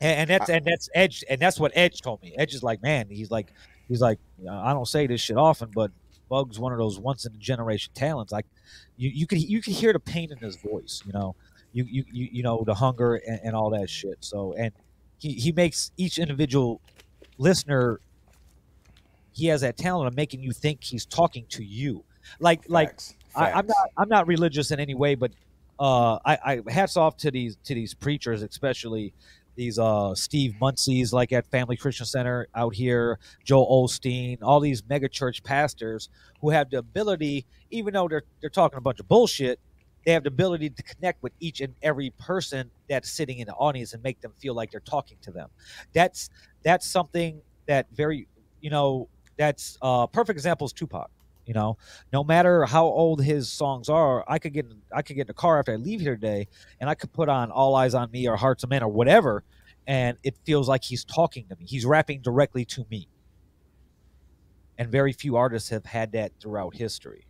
and, 0.00 0.20
and 0.20 0.30
that's 0.30 0.50
I, 0.50 0.54
and 0.54 0.64
that's 0.64 0.88
Edge, 0.94 1.24
and 1.28 1.40
that's 1.40 1.60
what 1.60 1.72
Edge 1.74 2.00
told 2.00 2.22
me. 2.22 2.34
Edge 2.36 2.54
is 2.54 2.62
like, 2.62 2.82
man, 2.82 3.06
he's 3.08 3.30
like, 3.30 3.52
he's 3.88 4.00
like, 4.00 4.18
I 4.50 4.72
don't 4.72 4.88
say 4.88 5.06
this 5.06 5.20
shit 5.20 5.36
often, 5.36 5.70
but 5.74 5.90
Bug's 6.28 6.58
one 6.58 6.72
of 6.72 6.78
those 6.78 6.98
once 6.98 7.24
in 7.24 7.34
a 7.34 7.38
generation 7.38 7.92
talents. 7.94 8.32
Like 8.32 8.46
you, 8.96 9.10
you 9.10 9.26
could 9.26 9.40
you 9.40 9.60
could 9.60 9.74
hear 9.74 9.92
the 9.92 10.00
pain 10.00 10.32
in 10.32 10.38
his 10.38 10.56
voice. 10.56 11.02
You 11.06 11.12
know, 11.12 11.36
you 11.72 11.84
you 11.84 12.04
you, 12.10 12.28
you 12.32 12.42
know 12.42 12.64
the 12.64 12.74
hunger 12.74 13.16
and, 13.16 13.40
and 13.44 13.56
all 13.56 13.70
that 13.70 13.88
shit. 13.88 14.18
So 14.20 14.54
and 14.54 14.72
he 15.18 15.32
he 15.32 15.52
makes 15.52 15.92
each 15.96 16.18
individual 16.18 16.80
listener. 17.38 18.00
He 19.32 19.46
has 19.48 19.60
that 19.60 19.76
talent 19.76 20.08
of 20.08 20.16
making 20.16 20.42
you 20.42 20.52
think 20.52 20.82
he's 20.82 21.04
talking 21.04 21.44
to 21.50 21.62
you. 21.62 22.04
Like 22.40 22.62
Facts. 22.62 22.70
like 22.70 22.88
Facts. 22.88 23.14
I, 23.36 23.52
I'm 23.52 23.66
not 23.66 23.90
I'm 23.96 24.08
not 24.08 24.26
religious 24.26 24.70
in 24.70 24.80
any 24.80 24.94
way, 24.94 25.14
but 25.14 25.30
uh, 25.78 26.18
I, 26.24 26.62
I 26.66 26.70
hats 26.70 26.96
off 26.96 27.16
to 27.18 27.30
these 27.30 27.56
to 27.64 27.74
these 27.74 27.94
preachers, 27.94 28.42
especially 28.42 29.12
these 29.56 29.78
uh, 29.78 30.14
Steve 30.14 30.54
Munsey's 30.60 31.12
like 31.12 31.32
at 31.32 31.46
Family 31.46 31.76
Christian 31.76 32.06
Center 32.06 32.46
out 32.54 32.74
here, 32.74 33.18
Joel 33.44 33.86
Osteen, 33.86 34.38
all 34.42 34.60
these 34.60 34.82
mega 34.88 35.08
church 35.08 35.42
pastors 35.42 36.08
who 36.40 36.50
have 36.50 36.70
the 36.70 36.78
ability, 36.78 37.46
even 37.70 37.94
though 37.94 38.08
they're 38.08 38.24
they're 38.40 38.50
talking 38.50 38.78
a 38.78 38.80
bunch 38.80 39.00
of 39.00 39.08
bullshit, 39.08 39.58
they 40.04 40.12
have 40.12 40.22
the 40.22 40.28
ability 40.28 40.70
to 40.70 40.82
connect 40.82 41.22
with 41.22 41.32
each 41.40 41.60
and 41.60 41.74
every 41.82 42.10
person 42.18 42.70
that's 42.88 43.10
sitting 43.10 43.38
in 43.38 43.46
the 43.46 43.54
audience 43.54 43.92
and 43.92 44.02
make 44.02 44.20
them 44.20 44.32
feel 44.38 44.54
like 44.54 44.70
they're 44.70 44.80
talking 44.80 45.16
to 45.22 45.32
them. 45.32 45.48
That's 45.92 46.30
that's 46.62 46.86
something 46.86 47.40
that 47.66 47.86
very 47.92 48.28
you 48.60 48.70
know 48.70 49.08
that's 49.38 49.76
uh 49.82 50.06
perfect 50.06 50.36
example 50.36 50.66
is 50.66 50.72
Tupac. 50.72 51.10
You 51.46 51.54
know, 51.54 51.78
no 52.12 52.24
matter 52.24 52.64
how 52.64 52.84
old 52.86 53.22
his 53.22 53.50
songs 53.50 53.88
are, 53.88 54.24
I 54.28 54.38
could 54.38 54.52
get 54.52 54.66
I 54.92 55.02
could 55.02 55.14
get 55.14 55.22
in 55.22 55.26
the 55.28 55.34
car 55.34 55.60
after 55.60 55.72
I 55.72 55.76
leave 55.76 56.00
here 56.00 56.16
today, 56.16 56.48
and 56.80 56.90
I 56.90 56.94
could 56.94 57.12
put 57.12 57.28
on 57.28 57.52
"All 57.52 57.74
Eyez 57.74 57.98
on 57.98 58.10
Me" 58.10 58.28
or 58.28 58.36
"Heartz 58.36 58.64
of 58.64 58.70
Men" 58.70 58.82
or 58.82 58.88
whatever, 58.88 59.44
and 59.86 60.18
it 60.24 60.36
feels 60.44 60.68
like 60.68 60.82
he's 60.82 61.04
talking 61.04 61.46
to 61.48 61.56
me. 61.56 61.64
He's 61.64 61.86
rapping 61.86 62.20
directly 62.20 62.64
to 62.66 62.84
me, 62.90 63.08
and 64.76 64.90
very 64.90 65.12
few 65.12 65.36
artists 65.36 65.70
have 65.70 65.86
had 65.86 66.12
that 66.12 66.32
throughout 66.40 66.74
history. 66.74 67.26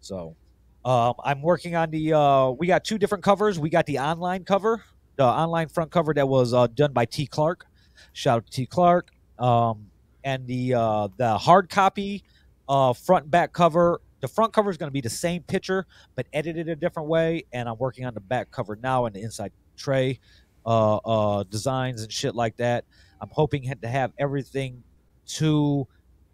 So, 0.00 0.36
um, 0.84 1.14
I'm 1.24 1.40
working 1.40 1.74
on 1.74 1.90
the. 1.90 2.12
Uh, 2.12 2.50
we 2.50 2.66
got 2.66 2.84
two 2.84 2.98
different 2.98 3.24
covers. 3.24 3.58
We 3.58 3.70
got 3.70 3.86
the 3.86 4.00
online 4.00 4.44
cover, 4.44 4.84
the 5.16 5.24
online 5.24 5.68
front 5.68 5.90
cover 5.90 6.12
that 6.12 6.28
was 6.28 6.52
uh, 6.52 6.66
done 6.66 6.92
by 6.92 7.06
T. 7.06 7.26
Clark. 7.26 7.64
Shout 8.12 8.36
out 8.36 8.46
to 8.46 8.52
T. 8.52 8.66
Clark. 8.66 9.10
Um, 9.38 9.86
and 10.24 10.46
the 10.46 10.74
uh, 10.74 11.08
the 11.16 11.38
hard 11.38 11.70
copy 11.70 12.22
uh, 12.70 12.92
front 12.94 13.24
and 13.24 13.30
back 13.30 13.52
cover. 13.52 14.00
The 14.20 14.28
front 14.28 14.52
cover 14.52 14.70
is 14.70 14.76
going 14.76 14.88
to 14.88 14.92
be 14.92 15.00
the 15.00 15.10
same 15.10 15.42
picture, 15.42 15.86
but 16.14 16.26
edited 16.32 16.68
a 16.68 16.76
different 16.76 17.08
way. 17.08 17.44
And 17.52 17.68
I'm 17.68 17.76
working 17.78 18.06
on 18.06 18.14
the 18.14 18.20
back 18.20 18.50
cover 18.50 18.78
now 18.80 19.06
and 19.06 19.14
the 19.14 19.20
inside 19.20 19.52
tray 19.76 20.20
uh, 20.64 20.96
uh, 20.96 21.42
designs 21.44 22.02
and 22.02 22.12
shit 22.12 22.34
like 22.34 22.56
that. 22.58 22.84
I'm 23.20 23.30
hoping 23.32 23.70
to 23.82 23.88
have 23.88 24.12
everything 24.18 24.82
to 25.26 25.86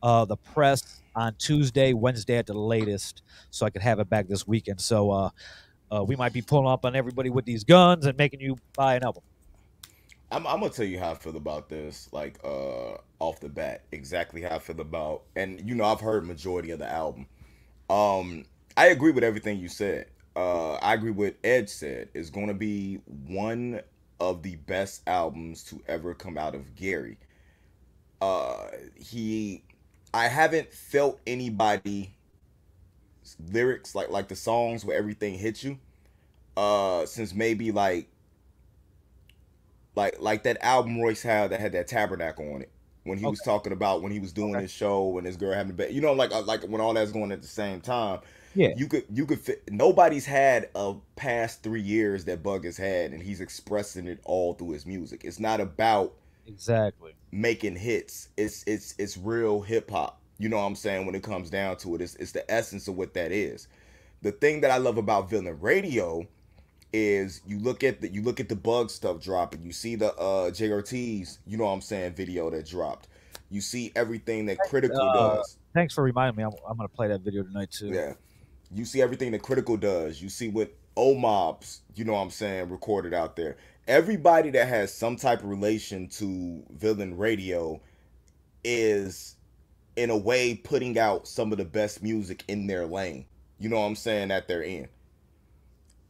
uh, 0.02 0.24
the 0.26 0.36
press 0.36 1.02
on 1.14 1.34
Tuesday, 1.38 1.94
Wednesday 1.94 2.36
at 2.36 2.46
the 2.46 2.54
latest, 2.54 3.22
so 3.50 3.64
I 3.64 3.70
could 3.70 3.82
have 3.82 3.98
it 3.98 4.10
back 4.10 4.28
this 4.28 4.46
weekend. 4.46 4.80
So 4.80 5.10
uh, 5.10 5.30
uh, 5.90 6.04
we 6.04 6.16
might 6.16 6.32
be 6.32 6.42
pulling 6.42 6.68
up 6.68 6.84
on 6.84 6.94
everybody 6.94 7.30
with 7.30 7.46
these 7.46 7.64
guns 7.64 8.04
and 8.04 8.16
making 8.18 8.40
you 8.40 8.56
buy 8.76 8.96
an 8.96 9.04
album. 9.04 9.22
I'm, 10.30 10.46
I'm 10.46 10.60
gonna 10.60 10.70
tell 10.72 10.84
you 10.86 10.98
how 10.98 11.12
I 11.12 11.14
feel 11.14 11.36
about 11.36 11.68
this, 11.68 12.08
like 12.12 12.38
uh, 12.44 12.94
off 13.20 13.40
the 13.40 13.48
bat, 13.48 13.84
exactly 13.92 14.42
how 14.42 14.56
I 14.56 14.58
feel 14.58 14.80
about, 14.80 15.22
and 15.36 15.60
you 15.68 15.74
know 15.74 15.84
I've 15.84 16.00
heard 16.00 16.26
majority 16.26 16.70
of 16.70 16.78
the 16.80 16.90
album. 16.90 17.26
Um, 17.88 18.44
I 18.76 18.88
agree 18.88 19.12
with 19.12 19.24
everything 19.24 19.58
you 19.60 19.68
said. 19.68 20.06
Uh, 20.34 20.74
I 20.74 20.94
agree 20.94 21.12
with 21.12 21.34
Edge 21.44 21.68
said. 21.68 22.08
It's 22.14 22.30
gonna 22.30 22.54
be 22.54 22.96
one 23.26 23.80
of 24.20 24.42
the 24.42 24.56
best 24.56 25.02
albums 25.06 25.62
to 25.64 25.80
ever 25.86 26.14
come 26.14 26.36
out 26.38 26.54
of 26.54 26.74
Gary. 26.74 27.18
Uh, 28.20 28.68
he, 28.96 29.62
I 30.12 30.28
haven't 30.28 30.72
felt 30.72 31.20
anybody 31.26 32.14
lyrics 33.52 33.94
like 33.94 34.08
like 34.10 34.28
the 34.28 34.36
songs 34.36 34.84
where 34.84 34.96
everything 34.96 35.34
hits 35.38 35.62
you. 35.64 35.78
Uh, 36.56 37.06
since 37.06 37.34
maybe 37.34 37.70
like 37.70 38.08
like 39.96 40.20
like 40.20 40.44
that 40.44 40.58
album 40.64 41.00
Royce 41.00 41.22
had 41.22 41.50
that 41.50 41.60
had 41.60 41.72
that 41.72 41.88
tabernacle 41.88 42.54
on 42.54 42.62
it. 42.62 42.70
when 43.04 43.18
he 43.18 43.26
Okay. 43.26 43.30
was 43.30 43.40
talking 43.42 43.72
about 43.72 44.02
when 44.02 44.12
he 44.12 44.18
was 44.20 44.32
doing 44.32 44.56
Okay. 44.56 44.60
his 44.60 44.70
show 44.70 45.16
and 45.18 45.26
his 45.26 45.36
girl 45.36 45.54
having 45.54 45.70
a 45.70 45.74
baby. 45.74 45.94
You 45.94 46.00
know, 46.00 46.12
like 46.12 46.32
uh, 46.32 46.42
like 46.42 46.62
when 46.64 46.80
all 46.80 46.94
that's 46.94 47.12
going 47.12 47.32
at 47.32 47.42
the 47.42 47.48
same 47.48 47.80
time. 47.80 48.20
Yeah. 48.54 48.74
You 48.74 48.88
could 48.88 49.04
you 49.12 49.26
could 49.26 49.40
fit. 49.40 49.62
Nobody's 49.70 50.26
had 50.26 50.68
a 50.74 50.94
past 51.16 51.62
three 51.62 51.80
years 51.82 52.24
that 52.26 52.42
Bug 52.42 52.64
has 52.64 52.76
had, 52.76 53.12
and 53.12 53.22
he's 53.22 53.40
expressing 53.40 54.06
it 54.08 54.20
all 54.24 54.54
through 54.54 54.70
his 54.72 54.86
music. 54.86 55.22
It's 55.24 55.40
not 55.40 55.60
about 55.60 56.14
Exactly. 56.46 57.16
making 57.32 57.76
hits. 57.76 58.28
It's 58.36 58.64
it's 58.66 58.94
it's 58.98 59.16
real 59.16 59.60
hip 59.62 59.90
hop. 59.90 60.20
You 60.38 60.48
know 60.48 60.56
what 60.58 60.64
I'm 60.64 60.76
saying? 60.76 61.06
When 61.06 61.14
it 61.14 61.22
comes 61.22 61.50
down 61.50 61.76
to 61.78 61.94
it, 61.94 62.00
it's 62.02 62.14
it's 62.16 62.32
the 62.32 62.48
essence 62.50 62.88
of 62.88 62.96
what 62.96 63.14
that 63.14 63.32
is. 63.32 63.68
The 64.22 64.32
thing 64.32 64.60
that 64.62 64.70
I 64.70 64.78
love 64.78 64.98
about 64.98 65.30
Villain 65.30 65.58
Radio 65.60 66.26
is 66.92 67.40
you 67.46 67.58
look 67.58 67.84
at 67.84 68.00
the 68.00 68.08
you 68.08 68.22
look 68.22 68.40
at 68.40 68.48
the 68.48 68.56
bug 68.56 68.90
stuff 68.90 69.20
dropping. 69.20 69.62
You 69.62 69.72
see 69.72 69.96
the 69.96 70.14
uh 70.14 70.50
JRT's, 70.50 71.38
you 71.46 71.56
know 71.56 71.64
what 71.64 71.72
I'm 71.72 71.80
saying, 71.80 72.14
video 72.14 72.50
that 72.50 72.66
dropped. 72.66 73.08
You 73.50 73.60
see 73.60 73.92
everything 73.94 74.46
that 74.46 74.58
Critical 74.68 75.00
Uh, 75.00 75.36
does. 75.36 75.58
Thanks 75.74 75.94
for 75.94 76.02
reminding 76.02 76.36
me. 76.36 76.42
I'm, 76.44 76.52
I'm 76.68 76.76
gonna 76.76 76.88
play 76.88 77.08
that 77.08 77.20
video 77.20 77.42
tonight 77.42 77.70
too. 77.70 77.88
Yeah. 77.88 78.14
You 78.72 78.84
see 78.84 79.00
everything 79.02 79.32
that 79.32 79.42
Critical 79.42 79.76
does. 79.76 80.20
You 80.20 80.28
see 80.28 80.48
what 80.48 80.72
O 80.96 81.14
Mobs, 81.14 81.82
you 81.94 82.04
know 82.04 82.14
what 82.14 82.20
I'm 82.20 82.30
saying, 82.30 82.70
recorded 82.70 83.12
out 83.14 83.36
there. 83.36 83.56
Everybody 83.86 84.50
that 84.50 84.66
has 84.66 84.92
some 84.92 85.16
type 85.16 85.40
of 85.40 85.48
relation 85.48 86.08
to 86.08 86.64
Villain 86.70 87.16
Radio 87.16 87.80
is 88.64 89.36
in 89.94 90.10
a 90.10 90.16
way 90.16 90.54
putting 90.54 90.98
out 90.98 91.28
some 91.28 91.52
of 91.52 91.58
the 91.58 91.64
best 91.64 92.02
music 92.02 92.44
in 92.48 92.66
their 92.66 92.86
lane. 92.86 93.26
You 93.58 93.68
know 93.68 93.80
what 93.80 93.86
I'm 93.86 93.94
saying 93.94 94.28
that 94.28 94.48
they're 94.48 94.62
in. 94.62 94.88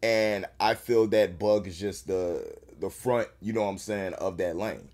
And 0.02 0.46
I 0.60 0.74
feel 0.74 1.06
that 1.08 1.38
Bug 1.38 1.66
is 1.66 1.78
just 1.78 2.06
the 2.06 2.54
the 2.78 2.90
front, 2.90 3.28
you 3.40 3.52
know 3.52 3.62
what 3.62 3.70
I'm 3.70 3.78
saying, 3.78 4.14
of 4.14 4.36
that 4.38 4.56
lane. 4.56 4.88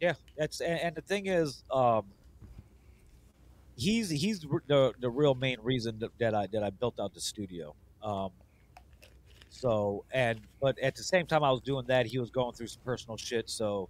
Yeah, 0.00 0.14
that's 0.36 0.60
and, 0.60 0.80
and 0.80 0.94
the 0.94 1.00
thing 1.02 1.26
is, 1.26 1.64
um, 1.70 2.04
he's 3.76 4.10
he's 4.10 4.40
the 4.40 4.92
the 4.98 5.10
real 5.10 5.34
main 5.34 5.58
reason 5.62 5.98
that, 6.00 6.10
that 6.18 6.34
I 6.34 6.46
that 6.48 6.62
I 6.62 6.70
built 6.70 6.98
out 7.00 7.14
the 7.14 7.20
studio. 7.20 7.74
Um, 8.02 8.30
so 9.50 10.04
and 10.12 10.40
but 10.60 10.78
at 10.78 10.96
the 10.96 11.02
same 11.02 11.26
time 11.26 11.42
I 11.42 11.50
was 11.50 11.60
doing 11.60 11.86
that, 11.86 12.06
he 12.06 12.18
was 12.18 12.30
going 12.30 12.54
through 12.54 12.68
some 12.68 12.82
personal 12.84 13.16
shit. 13.16 13.48
So 13.48 13.88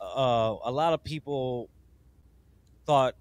uh, 0.00 0.56
a 0.64 0.70
lot 0.70 0.92
of 0.92 1.04
people 1.04 1.68
thought 2.86 3.14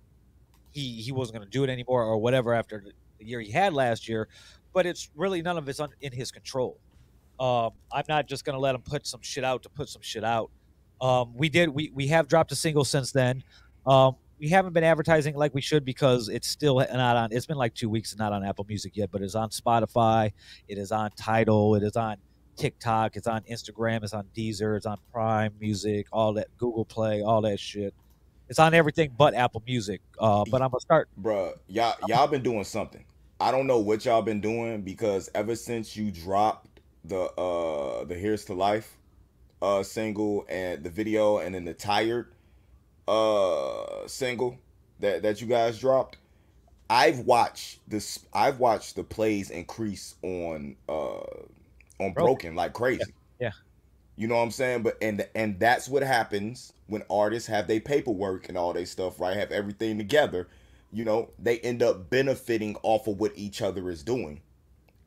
he 0.71 1.01
he 1.01 1.12
wasn't 1.12 1.38
going 1.38 1.47
to 1.47 1.51
do 1.51 1.63
it 1.63 1.69
anymore 1.69 2.03
or 2.03 2.17
whatever 2.17 2.53
after 2.53 2.79
the 2.79 2.91
the 3.17 3.25
year 3.25 3.39
he 3.39 3.51
had 3.51 3.74
last 3.74 4.07
year. 4.07 4.27
But 4.75 4.86
it's 4.86 5.10
really 5.15 5.41
none 5.41 5.58
of 5.58 5.67
it's 5.67 5.79
un, 5.79 5.89
in 6.01 6.12
his 6.12 6.32
control. 6.32 6.77
Um, 7.39 7.72
I'm 7.91 8.03
not 8.08 8.27
just 8.27 8.46
going 8.46 8.55
to 8.55 8.60
let 8.60 8.75
him 8.75 8.82
put 8.82 9.08
some 9.08 9.22
shit 9.24 9.44
out 9.44 9.63
to 9.63 9.70
put 9.70 9.89
some 9.89 10.01
shit 10.01 10.24
out. 10.24 10.51
Um, 11.01 11.34
we 11.36 11.50
did. 11.50 11.70
We 11.70 11.91
we 11.94 12.08
have 12.08 12.27
dropped 12.27 12.51
a 12.51 12.55
single 12.55 12.86
since 12.86 13.12
then. 13.12 13.44
Um, 13.88 14.17
we 14.38 14.50
haven't 14.50 14.74
been 14.74 14.84
advertising 14.84 15.36
like 15.36 15.53
we 15.53 15.62
should 15.62 15.86
because 15.86 16.27
it's 16.27 16.48
still 16.48 16.75
not 16.75 17.15
on. 17.15 17.29
It's 17.32 17.46
been 17.46 17.58
like 17.58 17.74
two 17.74 17.89
weeks 17.89 18.12
and 18.12 18.20
not 18.20 18.34
on 18.34 18.44
Apple 18.44 18.65
Music 18.67 18.96
yet, 18.96 19.12
but 19.12 19.22
it's 19.22 19.36
on 19.36 19.50
Spotify. 19.50 20.34
It 20.67 20.77
is 20.77 20.91
on 20.91 21.12
Tidal. 21.12 21.75
It 21.75 21.84
is 21.84 21.96
on 21.96 22.17
TikTok. 22.58 23.15
It's 23.15 23.27
on 23.27 23.41
Instagram. 23.44 24.03
It's 24.03 24.13
on 24.13 24.25
Deezer. 24.36 24.75
It's 24.75 24.86
on 24.86 24.98
Prime 25.12 25.53
Music. 25.60 26.08
All 26.12 26.34
that 26.34 26.48
Google 26.58 26.84
Play. 26.86 27.22
All 27.22 27.41
that 27.41 27.60
shit. 27.60 27.94
It's 28.50 28.60
on 28.60 28.74
everything 28.74 29.13
but 29.17 29.34
Apple 29.34 29.63
Music. 29.65 30.01
Uh, 30.20 30.44
but 30.50 30.62
I'm 30.62 30.70
gonna 30.70 30.82
start. 30.82 31.10
Bruh, 31.22 31.53
y'all 31.67 31.96
y'all 32.08 32.27
been 32.27 32.44
doing 32.44 32.63
something. 32.65 33.05
I 33.39 33.51
don't 33.51 33.68
know 33.68 33.80
what 33.80 34.06
y'all 34.06 34.22
been 34.22 34.42
doing 34.42 34.82
because 34.82 35.30
ever 35.36 35.56
since 35.56 35.96
you 35.96 36.12
dropped 36.12 36.80
the 37.04 37.22
uh 37.39 38.04
the 38.06 38.15
Here's 38.15 38.46
to 38.46 38.54
Life 38.54 38.98
uh 39.62 39.84
single 39.84 40.46
and 40.50 40.84
the 40.84 40.89
video 40.89 41.39
and 41.39 41.56
then 41.56 41.65
the 41.65 41.74
tired 41.74 42.32
uh 43.08 44.08
single 44.08 44.58
that 45.00 45.22
that 45.24 45.42
you 45.42 45.48
guys 45.48 45.80
dropped, 45.80 46.18
I've 46.89 47.20
watched 47.20 47.80
this 47.89 48.20
I've 48.34 48.60
watched 48.60 48.96
the 48.96 49.04
plays 49.04 49.50
increase 49.50 50.15
on 50.22 50.75
uh 50.88 51.20
on 52.00 52.13
Broken 52.13 52.56
like 52.56 52.74
crazy. 52.74 53.04
Yeah. 53.39 53.51
You 54.15 54.27
know 54.27 54.36
what 54.36 54.44
I'm 54.44 54.51
saying? 54.51 54.84
But 54.84 54.98
and 55.01 55.27
and 55.36 55.60
that's 55.60 55.89
what 55.89 56.04
happens 56.04 56.72
when 56.88 57.04
artists 57.10 57.48
have 57.50 57.68
their 57.68 57.82
paperwork 57.82 58.48
and 58.48 58.58
all 58.58 58.72
their 58.74 58.86
stuff, 58.86 59.20
right? 59.20 59.36
Have 59.36 59.51
everything 59.51 59.98
together. 59.98 60.48
You 60.96 61.04
know, 61.04 61.32
they 61.38 61.60
end 61.60 61.84
up 61.84 62.10
benefiting 62.10 62.78
off 62.82 63.08
of 63.08 63.20
what 63.20 63.34
each 63.36 63.62
other 63.62 63.90
is 63.90 64.02
doing. 64.02 64.42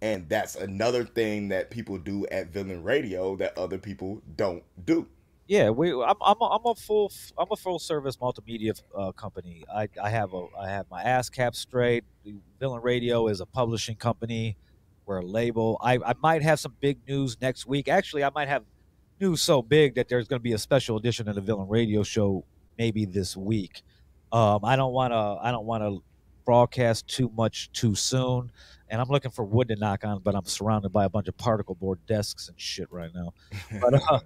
And 0.03 0.29
that's 0.29 0.55
another 0.55 1.05
thing 1.05 1.49
that 1.49 1.71
people 1.71 1.99
do 1.99 2.27
at 2.27 2.53
Villain 2.53 2.85
Radio 2.85 3.35
that 3.37 3.57
other 3.57 3.79
people 3.79 4.21
don't 4.37 4.63
do. 4.85 5.09
Yeah, 5.49 5.71
we. 5.71 5.93
I'm. 5.93 6.15
I'm 6.21 6.37
a, 6.43 6.45
I'm 6.45 6.67
a 6.67 6.75
full. 6.75 7.11
I'm 7.39 7.47
a 7.51 7.57
full 7.57 7.79
service 7.79 8.19
multimedia 8.19 8.81
uh, 8.95 9.13
company. 9.13 9.65
I, 9.75 9.89
I 10.01 10.11
have 10.11 10.35
a. 10.35 10.47
I 10.61 10.69
have 10.69 10.85
my 10.91 11.03
ass 11.03 11.31
cap 11.31 11.57
straight. 11.57 12.05
Villain 12.61 12.83
Radio 12.83 13.29
is 13.29 13.41
a 13.41 13.47
publishing 13.47 13.97
company. 13.97 14.59
We're 15.07 15.21
a 15.21 15.25
label. 15.27 15.79
I, 15.81 15.95
I 15.95 16.13
might 16.23 16.43
have 16.43 16.61
some 16.61 16.75
big 16.81 16.99
news 17.09 17.39
next 17.41 17.67
week. 17.67 17.89
Actually, 17.89 18.25
I 18.25 18.31
might 18.35 18.49
have 18.49 18.65
news 19.19 19.41
so 19.41 19.63
big 19.63 19.95
that 19.95 20.09
there's 20.09 20.29
going 20.29 20.39
to 20.39 20.45
be 20.45 20.53
a 20.53 20.59
special 20.59 20.99
edition 20.99 21.29
of 21.29 21.35
the 21.35 21.41
Villain 21.41 21.67
Radio 21.67 22.03
show 22.03 22.45
maybe 22.77 23.07
this 23.07 23.35
week. 23.35 23.83
Um, 24.33 24.65
I 24.65 24.77
don't 24.77 24.93
want 24.93 25.13
to. 25.13 25.39
I 25.43 25.51
don't 25.51 25.65
want 25.65 25.83
to 25.83 26.03
broadcast 26.49 27.07
too 27.07 27.31
much 27.37 27.71
too 27.73 27.95
soon. 27.95 28.51
And 28.89 29.03
I'm 29.03 29.09
looking 29.09 29.31
for 29.31 29.45
wood 29.45 29.69
to 29.69 29.77
knock 29.77 30.03
on, 30.03 30.21
but 30.21 30.35
I'm 30.35 30.47
surrounded 30.47 30.89
by 30.95 31.05
a 31.05 31.09
bunch 31.11 31.29
of 31.29 31.37
particle 31.37 31.75
board 31.75 31.99
desks 32.07 32.49
and 32.49 32.59
shit 32.59 32.91
right 32.91 33.11
now. 33.15 33.35
But 33.83 34.23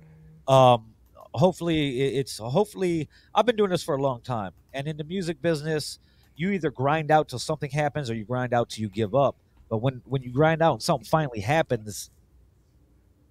uh, 0.47 0.47
um, 0.75 0.93
hopefully 1.35 2.01
it's 2.17 2.39
hopefully 2.39 3.09
I've 3.35 3.45
been 3.45 3.57
doing 3.57 3.71
this 3.71 3.83
for 3.83 3.97
a 3.97 4.01
long 4.01 4.21
time, 4.21 4.53
and 4.73 4.87
in 4.87 4.97
the 4.97 5.05
music 5.05 5.43
business, 5.43 5.99
you 6.37 6.51
either 6.51 6.71
grind 6.71 7.11
out 7.11 7.29
till 7.29 7.41
something 7.41 7.71
happens, 7.71 8.09
or 8.09 8.15
you 8.15 8.25
grind 8.25 8.55
out 8.55 8.71
till 8.71 8.83
you 8.83 8.89
give 8.89 9.17
up. 9.17 9.35
But 9.69 9.79
when 9.79 10.01
when 10.05 10.23
you 10.23 10.33
grind 10.33 10.63
out 10.63 10.75
and 10.75 10.83
something 10.83 11.05
finally 11.05 11.41
happens, 11.41 12.09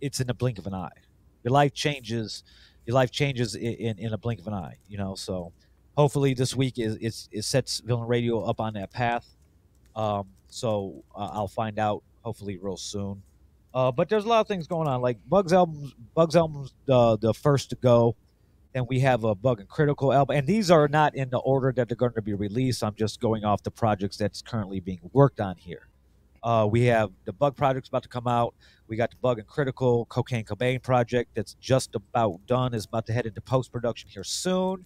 it's 0.01 0.19
in 0.19 0.27
the 0.27 0.33
blink 0.33 0.57
of 0.57 0.67
an 0.67 0.73
eye. 0.73 0.89
Your 1.43 1.53
life 1.53 1.73
changes. 1.73 2.43
Your 2.85 2.95
life 2.95 3.11
changes 3.11 3.55
in, 3.55 3.73
in, 3.73 3.99
in 3.99 4.13
a 4.13 4.17
blink 4.17 4.41
of 4.41 4.47
an 4.47 4.53
eye. 4.53 4.79
You 4.89 4.97
know, 4.97 5.15
so 5.15 5.53
hopefully 6.01 6.33
this 6.33 6.55
week 6.55 6.79
is 6.79 7.29
it 7.31 7.43
sets 7.43 7.79
Villain 7.85 8.07
Radio 8.07 8.41
up 8.41 8.59
on 8.59 8.73
that 8.73 8.89
path. 8.91 9.27
Um, 9.95 10.29
so 10.47 11.03
uh, 11.15 11.29
I'll 11.31 11.47
find 11.47 11.77
out 11.77 12.01
hopefully 12.23 12.57
real 12.57 12.75
soon. 12.77 13.21
Uh, 13.73 13.91
but 13.91 14.09
there's 14.09 14.25
a 14.25 14.27
lot 14.27 14.41
of 14.41 14.47
things 14.47 14.65
going 14.67 14.87
on. 14.87 14.99
Like 15.01 15.19
Bugs 15.29 15.53
albums, 15.53 15.93
Bugs 16.15 16.35
albums, 16.35 16.73
the 16.87 17.17
the 17.17 17.33
first 17.35 17.69
to 17.69 17.75
go. 17.75 18.15
and 18.73 18.87
we 18.87 18.99
have 18.99 19.23
a 19.23 19.35
Bug 19.35 19.59
and 19.59 19.69
Critical 19.69 20.13
album, 20.13 20.37
and 20.37 20.47
these 20.47 20.71
are 20.71 20.87
not 20.87 21.15
in 21.15 21.29
the 21.29 21.39
order 21.39 21.71
that 21.75 21.87
they're 21.87 21.97
going 21.97 22.13
to 22.13 22.21
be 22.21 22.33
released. 22.33 22.83
I'm 22.83 22.95
just 22.95 23.19
going 23.19 23.43
off 23.43 23.63
the 23.63 23.71
projects 23.71 24.17
that's 24.17 24.41
currently 24.41 24.79
being 24.79 25.01
worked 25.13 25.39
on 25.39 25.57
here. 25.57 25.87
Uh, 26.43 26.67
we 26.69 26.83
have 26.85 27.11
the 27.25 27.33
Bug 27.33 27.55
project's 27.55 27.89
about 27.89 28.03
to 28.03 28.09
come 28.09 28.27
out. 28.27 28.55
We 28.87 28.95
got 28.95 29.11
the 29.11 29.17
Bug 29.21 29.39
and 29.39 29.47
Critical 29.47 30.05
Cocaine 30.05 30.45
Cobain 30.45 30.81
project 30.81 31.31
that's 31.35 31.53
just 31.55 31.95
about 31.95 32.45
done. 32.47 32.73
is 32.73 32.85
about 32.85 33.05
to 33.07 33.13
head 33.13 33.25
into 33.25 33.41
post 33.41 33.71
production 33.71 34.09
here 34.09 34.23
soon. 34.23 34.85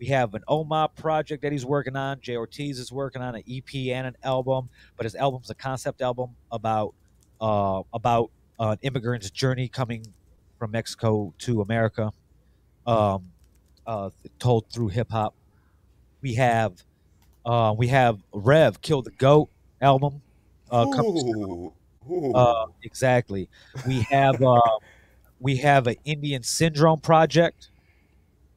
We 0.00 0.06
have 0.06 0.34
an 0.34 0.42
OMA 0.48 0.88
project 0.96 1.42
that 1.42 1.52
he's 1.52 1.66
working 1.66 1.94
on. 1.94 2.20
Jay 2.22 2.34
Ortiz 2.34 2.78
is 2.78 2.90
working 2.90 3.20
on 3.20 3.34
an 3.34 3.42
EP 3.46 3.74
and 3.94 4.06
an 4.06 4.16
album, 4.24 4.70
but 4.96 5.04
his 5.04 5.14
album's 5.14 5.50
a 5.50 5.54
concept 5.54 6.00
album 6.00 6.30
about 6.50 6.94
uh, 7.38 7.82
about 7.92 8.30
an 8.58 8.78
immigrant's 8.80 9.30
journey 9.30 9.68
coming 9.68 10.06
from 10.58 10.70
Mexico 10.70 11.34
to 11.38 11.60
America, 11.60 12.12
um, 12.86 13.30
uh, 13.86 14.08
told 14.38 14.70
through 14.70 14.88
hip 14.88 15.10
hop. 15.10 15.34
We 16.22 16.34
have 16.34 16.82
uh, 17.44 17.74
we 17.76 17.88
have 17.88 18.20
Rev 18.32 18.80
Kill 18.80 19.02
the 19.02 19.10
Goat 19.10 19.50
album. 19.82 20.22
Uh, 20.70 20.86
Ooh, 20.98 21.72
ooh. 22.10 22.32
uh, 22.32 22.66
exactly. 22.84 23.50
We 23.86 24.00
have 24.02 24.40
uh, 24.42 24.60
we 25.40 25.56
have 25.56 25.86
an 25.86 25.96
Indian 26.06 26.42
Syndrome 26.42 27.00
project 27.00 27.68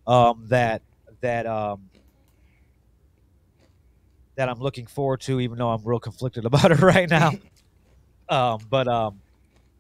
um, 0.07 0.45
that 0.47 0.81
that 1.23 1.47
um, 1.47 1.89
that 4.35 4.49
I'm 4.49 4.59
looking 4.59 4.85
forward 4.85 5.21
to, 5.21 5.39
even 5.39 5.57
though 5.57 5.69
I'm 5.69 5.83
real 5.83 5.99
conflicted 5.99 6.45
about 6.45 6.71
it 6.71 6.79
right 6.81 7.09
now. 7.09 7.31
um, 8.29 8.59
but 8.69 8.87
um, 8.87 9.19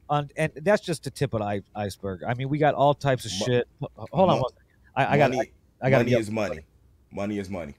on, 0.09 0.29
and 0.35 0.51
that's 0.61 0.81
just 0.81 1.03
the 1.03 1.11
tip 1.11 1.33
of 1.33 1.41
the 1.41 1.63
iceberg. 1.75 2.23
I 2.23 2.33
mean, 2.33 2.49
we 2.49 2.57
got 2.57 2.73
all 2.73 2.93
types 2.93 3.25
of 3.25 3.31
shit. 3.31 3.67
Hold 3.79 4.09
on, 4.11 4.27
mo- 4.27 4.41
one 4.41 4.51
second. 4.51 4.63
I, 4.95 5.13
I 5.13 5.17
got 5.17 5.31
money, 5.31 5.51
I, 5.81 5.87
I 5.87 5.89
got 5.89 5.97
money 5.97 6.13
is 6.13 6.31
money. 6.31 6.59
Money 7.11 7.39
is 7.39 7.49
money. 7.49 7.75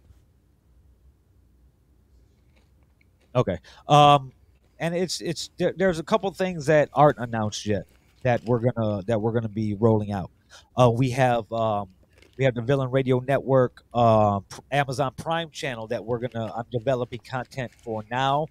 Okay. 3.37 3.59
Um, 3.89 4.33
and 4.79 4.95
it's 4.95 5.21
it's 5.21 5.51
there, 5.57 5.73
there's 5.77 5.99
a 5.99 6.03
couple 6.03 6.31
things 6.33 6.67
that 6.67 6.89
aren't 6.93 7.19
announced 7.19 7.67
yet 7.67 7.87
that 8.23 8.45
we're 8.45 8.71
gonna 8.71 9.03
that 9.03 9.21
we're 9.21 9.33
gonna 9.33 9.49
be 9.49 9.75
rolling 9.75 10.13
out. 10.13 10.31
Uh, 10.77 10.91
we 10.91 11.11
have 11.11 11.51
um, 11.53 11.89
we 12.37 12.45
have 12.45 12.55
the 12.55 12.63
Villain 12.63 12.91
Radio 12.91 13.21
Network, 13.21 13.83
uh, 13.93 14.41
Amazon 14.71 15.13
Prime 15.17 15.51
channel 15.51 15.87
that 15.89 16.05
we're 16.05 16.19
gonna 16.19 16.53
I'm 16.55 16.67
developing 16.71 17.21
content 17.21 17.73
for 17.73 18.05
now. 18.11 18.47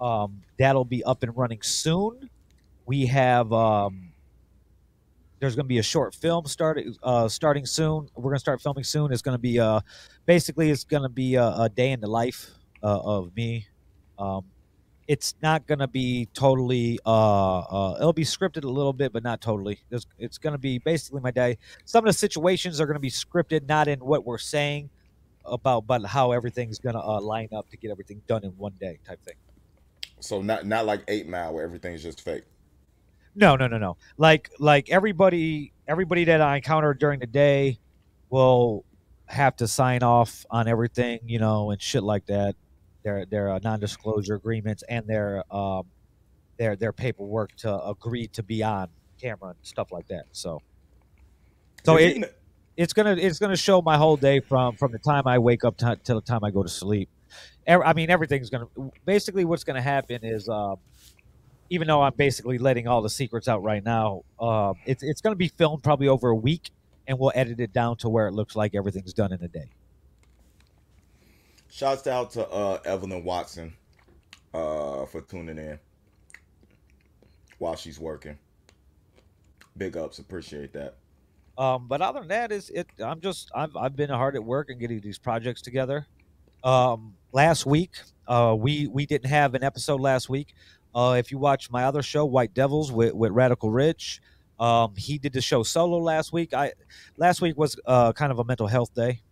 Um, 0.00 0.42
that'll 0.58 0.84
be 0.84 1.02
up 1.04 1.22
and 1.22 1.36
running 1.36 1.62
soon. 1.62 2.28
We 2.86 3.06
have 3.06 3.52
um, 3.52 4.12
there's 5.40 5.54
going 5.54 5.64
to 5.64 5.68
be 5.68 5.78
a 5.78 5.82
short 5.82 6.14
film 6.14 6.46
starting 6.46 6.96
uh, 7.02 7.28
starting 7.28 7.66
soon. 7.66 8.08
We're 8.14 8.22
going 8.22 8.36
to 8.36 8.40
start 8.40 8.60
filming 8.62 8.84
soon. 8.84 9.12
It's 9.12 9.22
going 9.22 9.34
to 9.34 9.40
be 9.40 9.58
uh, 9.58 9.80
basically 10.26 10.70
it's 10.70 10.84
going 10.84 11.02
to 11.02 11.08
be 11.08 11.34
a, 11.34 11.44
a, 11.44 11.68
day 11.68 11.92
in 11.92 12.00
the 12.00 12.06
life 12.06 12.50
uh, 12.82 13.00
of 13.00 13.34
me. 13.36 13.66
Um, 14.18 14.44
it's 15.06 15.34
not 15.42 15.66
going 15.66 15.80
to 15.80 15.88
be 15.88 16.28
totally. 16.34 16.98
Uh, 17.04 17.58
uh, 17.58 17.96
it'll 17.98 18.12
be 18.12 18.24
scripted 18.24 18.64
a 18.64 18.68
little 18.68 18.92
bit, 18.92 19.12
but 19.12 19.22
not 19.22 19.40
totally. 19.40 19.78
It's, 19.90 20.06
it's 20.18 20.38
going 20.38 20.52
to 20.52 20.58
be 20.58 20.78
basically 20.78 21.20
my 21.20 21.30
day. 21.30 21.58
Some 21.84 22.04
of 22.06 22.12
the 22.12 22.18
situations 22.18 22.80
are 22.80 22.86
going 22.86 22.94
to 22.96 23.00
be 23.00 23.10
scripted, 23.10 23.68
not 23.68 23.88
in 23.88 24.00
what 24.00 24.24
we're 24.24 24.38
saying 24.38 24.90
about, 25.44 25.86
but 25.86 26.04
how 26.06 26.32
everything's 26.32 26.78
going 26.78 26.94
to 26.94 27.02
uh, 27.02 27.20
line 27.20 27.48
up 27.54 27.68
to 27.70 27.76
get 27.76 27.90
everything 27.90 28.22
done 28.26 28.44
in 28.44 28.50
one 28.50 28.72
day, 28.80 28.98
type 29.06 29.22
thing. 29.24 29.34
So 30.20 30.40
not 30.40 30.64
not 30.64 30.86
like 30.86 31.02
Eight 31.08 31.28
Mile 31.28 31.52
where 31.52 31.64
everything's 31.64 32.02
just 32.02 32.22
fake. 32.22 32.44
No, 33.34 33.56
no, 33.56 33.66
no, 33.66 33.76
no. 33.76 33.96
Like 34.16 34.50
like 34.58 34.88
everybody 34.90 35.72
everybody 35.86 36.24
that 36.24 36.40
I 36.40 36.56
encounter 36.56 36.94
during 36.94 37.20
the 37.20 37.26
day 37.26 37.78
will 38.30 38.84
have 39.26 39.56
to 39.56 39.68
sign 39.68 40.02
off 40.02 40.46
on 40.50 40.66
everything, 40.68 41.20
you 41.26 41.38
know, 41.38 41.70
and 41.70 41.80
shit 41.80 42.02
like 42.02 42.26
that. 42.26 42.56
Their 43.04 43.26
their 43.26 43.50
uh, 43.50 43.60
non-disclosure 43.62 44.34
agreements 44.34 44.82
and 44.88 45.06
their 45.06 45.44
um 45.54 45.84
their 46.58 46.74
their 46.74 46.92
paperwork 46.92 47.54
to 47.56 47.84
agree 47.84 48.28
to 48.28 48.42
be 48.42 48.62
on 48.62 48.88
camera 49.20 49.50
and 49.50 49.58
stuff 49.62 49.92
like 49.92 50.08
that. 50.08 50.24
So 50.32 50.62
so 51.84 51.96
it, 51.96 52.34
it's 52.76 52.92
gonna 52.92 53.12
it's 53.12 53.38
gonna 53.38 53.56
show 53.56 53.82
my 53.82 53.96
whole 53.96 54.16
day 54.16 54.40
from 54.40 54.76
from 54.76 54.92
the 54.92 54.98
time 54.98 55.26
I 55.26 55.38
wake 55.38 55.64
up 55.64 55.76
to, 55.78 55.98
till 56.02 56.16
the 56.16 56.26
time 56.26 56.42
I 56.42 56.50
go 56.50 56.62
to 56.62 56.68
sleep. 56.68 57.08
I 57.66 57.92
mean, 57.92 58.10
everything's 58.10 58.50
gonna 58.50 58.68
basically 59.04 59.44
what's 59.44 59.64
gonna 59.64 59.82
happen 59.82 60.20
is, 60.22 60.48
um, 60.48 60.76
even 61.70 61.88
though 61.88 62.02
I'm 62.02 62.14
basically 62.14 62.58
letting 62.58 62.88
all 62.88 63.02
the 63.02 63.10
secrets 63.10 63.48
out 63.48 63.62
right 63.62 63.84
now, 63.84 64.22
uh, 64.38 64.74
it's 64.86 65.02
it's 65.02 65.20
gonna 65.20 65.36
be 65.36 65.48
filmed 65.48 65.82
probably 65.82 66.08
over 66.08 66.30
a 66.30 66.34
week, 66.36 66.70
and 67.06 67.18
we'll 67.18 67.32
edit 67.34 67.60
it 67.60 67.72
down 67.72 67.96
to 67.98 68.08
where 68.08 68.26
it 68.28 68.32
looks 68.32 68.56
like 68.56 68.74
everything's 68.74 69.12
done 69.12 69.32
in 69.32 69.42
a 69.42 69.48
day. 69.48 69.68
Shouts 71.74 72.06
out 72.06 72.30
to 72.30 72.48
uh, 72.50 72.78
Evelyn 72.84 73.24
Watson 73.24 73.72
uh, 74.54 75.06
for 75.06 75.22
tuning 75.22 75.58
in 75.58 75.76
while 77.58 77.74
she's 77.74 77.98
working. 77.98 78.38
Big 79.76 79.96
ups, 79.96 80.20
appreciate 80.20 80.72
that. 80.74 80.94
Um, 81.58 81.88
but 81.88 82.00
other 82.00 82.20
than 82.20 82.28
that, 82.28 82.52
is 82.52 82.70
it? 82.70 82.86
I'm 83.00 83.20
just 83.20 83.50
I've 83.56 83.76
I've 83.76 83.96
been 83.96 84.08
hard 84.08 84.36
at 84.36 84.44
work 84.44 84.70
and 84.70 84.78
getting 84.78 85.00
these 85.00 85.18
projects 85.18 85.62
together. 85.62 86.06
Um, 86.62 87.14
last 87.32 87.66
week, 87.66 87.90
uh, 88.28 88.54
we 88.56 88.86
we 88.86 89.04
didn't 89.04 89.30
have 89.30 89.56
an 89.56 89.64
episode 89.64 90.00
last 90.00 90.28
week. 90.28 90.54
Uh, 90.94 91.16
if 91.18 91.32
you 91.32 91.38
watch 91.38 91.72
my 91.72 91.82
other 91.82 92.02
show, 92.02 92.24
White 92.24 92.54
Devils 92.54 92.92
with, 92.92 93.14
with 93.14 93.32
Radical 93.32 93.72
Rich, 93.72 94.22
um, 94.60 94.94
he 94.96 95.18
did 95.18 95.32
the 95.32 95.40
show 95.40 95.64
solo 95.64 95.98
last 95.98 96.32
week. 96.32 96.54
I 96.54 96.70
last 97.16 97.40
week 97.40 97.58
was 97.58 97.76
uh, 97.84 98.12
kind 98.12 98.30
of 98.30 98.38
a 98.38 98.44
mental 98.44 98.68
health 98.68 98.94
day. 98.94 99.22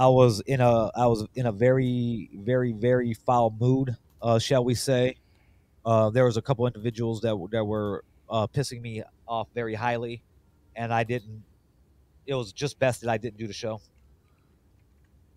I 0.00 0.08
was 0.08 0.40
in 0.46 0.62
a 0.62 0.90
I 0.96 1.06
was 1.08 1.26
in 1.34 1.44
a 1.44 1.52
very 1.52 2.30
very 2.32 2.72
very 2.72 3.12
foul 3.12 3.54
mood, 3.60 3.94
uh, 4.22 4.38
shall 4.38 4.64
we 4.64 4.74
say? 4.74 5.16
Uh, 5.84 6.08
there 6.08 6.24
was 6.24 6.38
a 6.38 6.42
couple 6.42 6.66
individuals 6.66 7.20
that 7.20 7.36
that 7.52 7.62
were 7.66 8.02
uh, 8.30 8.46
pissing 8.46 8.80
me 8.80 9.02
off 9.28 9.48
very 9.54 9.74
highly, 9.74 10.22
and 10.74 10.90
I 10.90 11.04
didn't. 11.04 11.44
It 12.26 12.34
was 12.34 12.50
just 12.54 12.78
best 12.78 13.02
that 13.02 13.10
I 13.10 13.18
didn't 13.18 13.36
do 13.36 13.46
the 13.46 13.52
show 13.52 13.82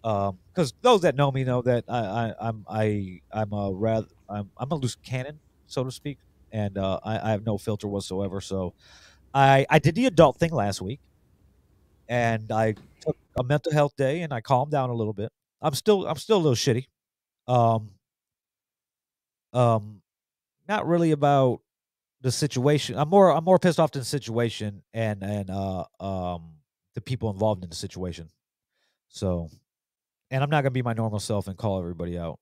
because 0.02 0.72
um, 0.72 0.78
those 0.82 1.02
that 1.02 1.18
know 1.18 1.30
me 1.30 1.44
know 1.44 1.62
that 1.62 1.84
I, 1.90 2.34
I 2.40 2.48
am 2.48 2.66
I 2.70 3.20
I'm 3.34 3.52
a 3.52 3.70
rather 3.74 4.08
I'm 4.30 4.50
I'm 4.58 4.72
a 4.72 4.76
loose 4.76 4.96
cannon 4.96 5.42
so 5.68 5.84
to 5.84 5.92
speak, 5.92 6.20
and 6.54 6.78
uh, 6.78 7.02
I, 7.04 7.20
I 7.20 7.32
have 7.32 7.46
no 7.46 7.58
filter 7.58 7.90
whatsoever. 7.90 8.40
So 8.40 8.76
I 9.34 9.66
I 9.70 9.80
did 9.80 9.96
the 9.96 10.06
adult 10.06 10.38
thing 10.38 10.54
last 10.54 10.82
week, 10.82 11.02
and 12.14 12.52
I 12.52 12.76
took 13.02 13.18
a 13.40 13.44
mental 13.44 13.72
health 13.72 13.96
day 13.98 14.22
and 14.22 14.32
I 14.32 14.40
calmed 14.40 14.72
down 14.72 14.92
a 14.92 14.94
little 14.94 15.14
bit. 15.14 15.32
I'm 15.64 15.74
still 15.74 16.06
I'm 16.06 16.18
still 16.18 16.38
a 16.38 16.44
little 16.46 16.54
shitty. 16.54 16.86
Um 17.48 17.90
um 19.52 20.04
not 20.68 20.88
really 20.88 21.10
about 21.12 21.62
the 22.22 22.32
situation. 22.32 23.00
I'm 23.00 23.10
more 23.10 23.32
I'm 23.32 23.44
more 23.44 23.58
pissed 23.58 23.80
off 23.80 23.92
than 23.92 24.02
the 24.02 24.06
situation 24.06 24.84
and 24.94 25.24
and 25.24 25.50
uh 25.50 25.86
um 26.00 26.54
the 26.94 27.02
people 27.02 27.32
involved 27.32 27.64
in 27.64 27.70
the 27.72 27.76
situation. 27.76 28.30
So 29.10 29.50
and 30.30 30.44
I'm 30.44 30.52
not 30.52 30.62
gonna 30.62 30.70
be 30.70 30.84
my 30.84 30.94
normal 30.94 31.20
self 31.20 31.48
and 31.48 31.58
call 31.58 31.80
everybody 31.80 32.20
out. 32.20 32.40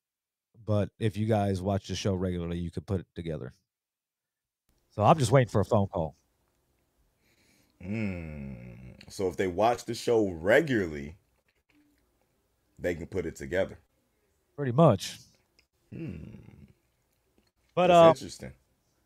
But 0.66 0.90
if 1.00 1.16
you 1.16 1.28
guys 1.28 1.62
watch 1.62 1.88
the 1.88 1.96
show 1.96 2.14
regularly, 2.14 2.58
you 2.58 2.72
could 2.72 2.86
put 2.86 3.00
it 3.00 3.08
together. 3.16 3.54
So 4.90 5.04
I'm 5.04 5.18
just 5.18 5.32
waiting 5.32 5.50
for 5.50 5.62
a 5.62 5.66
phone 5.66 5.88
call. 5.88 6.18
Mm. 7.84 8.96
So 9.10 9.28
if 9.28 9.38
they 9.38 9.48
watch 9.48 9.86
the 9.86 9.94
show 9.94 10.30
regularly, 10.30 11.18
they 12.80 12.96
can 12.96 13.08
put 13.08 13.26
it 13.26 13.36
together. 13.36 13.78
Pretty 14.56 14.72
much. 14.72 15.18
Hmm. 15.94 16.16
But 17.76 17.88
That's 17.88 18.08
uh, 18.08 18.10
interesting. 18.10 18.52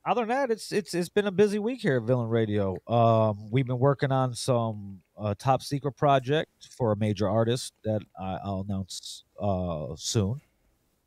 Other 0.06 0.22
than 0.22 0.30
that, 0.30 0.52
it's 0.52 0.72
it's 0.72 0.94
it's 0.94 1.10
been 1.10 1.26
a 1.26 1.32
busy 1.32 1.58
week 1.58 1.82
here 1.82 1.98
at 1.98 2.04
Villain 2.04 2.30
Radio. 2.30 2.78
Um, 2.88 3.50
we've 3.50 3.66
been 3.66 3.80
working 3.80 4.12
on 4.12 4.36
some 4.36 5.02
uh, 5.18 5.34
top 5.38 5.64
secret 5.64 5.94
project 5.94 6.52
for 6.78 6.92
a 6.92 6.96
major 6.96 7.28
artist 7.28 7.74
that 7.84 8.02
I, 8.20 8.38
will 8.46 8.66
announce 8.68 9.24
uh, 9.42 9.96
soon. 9.96 10.42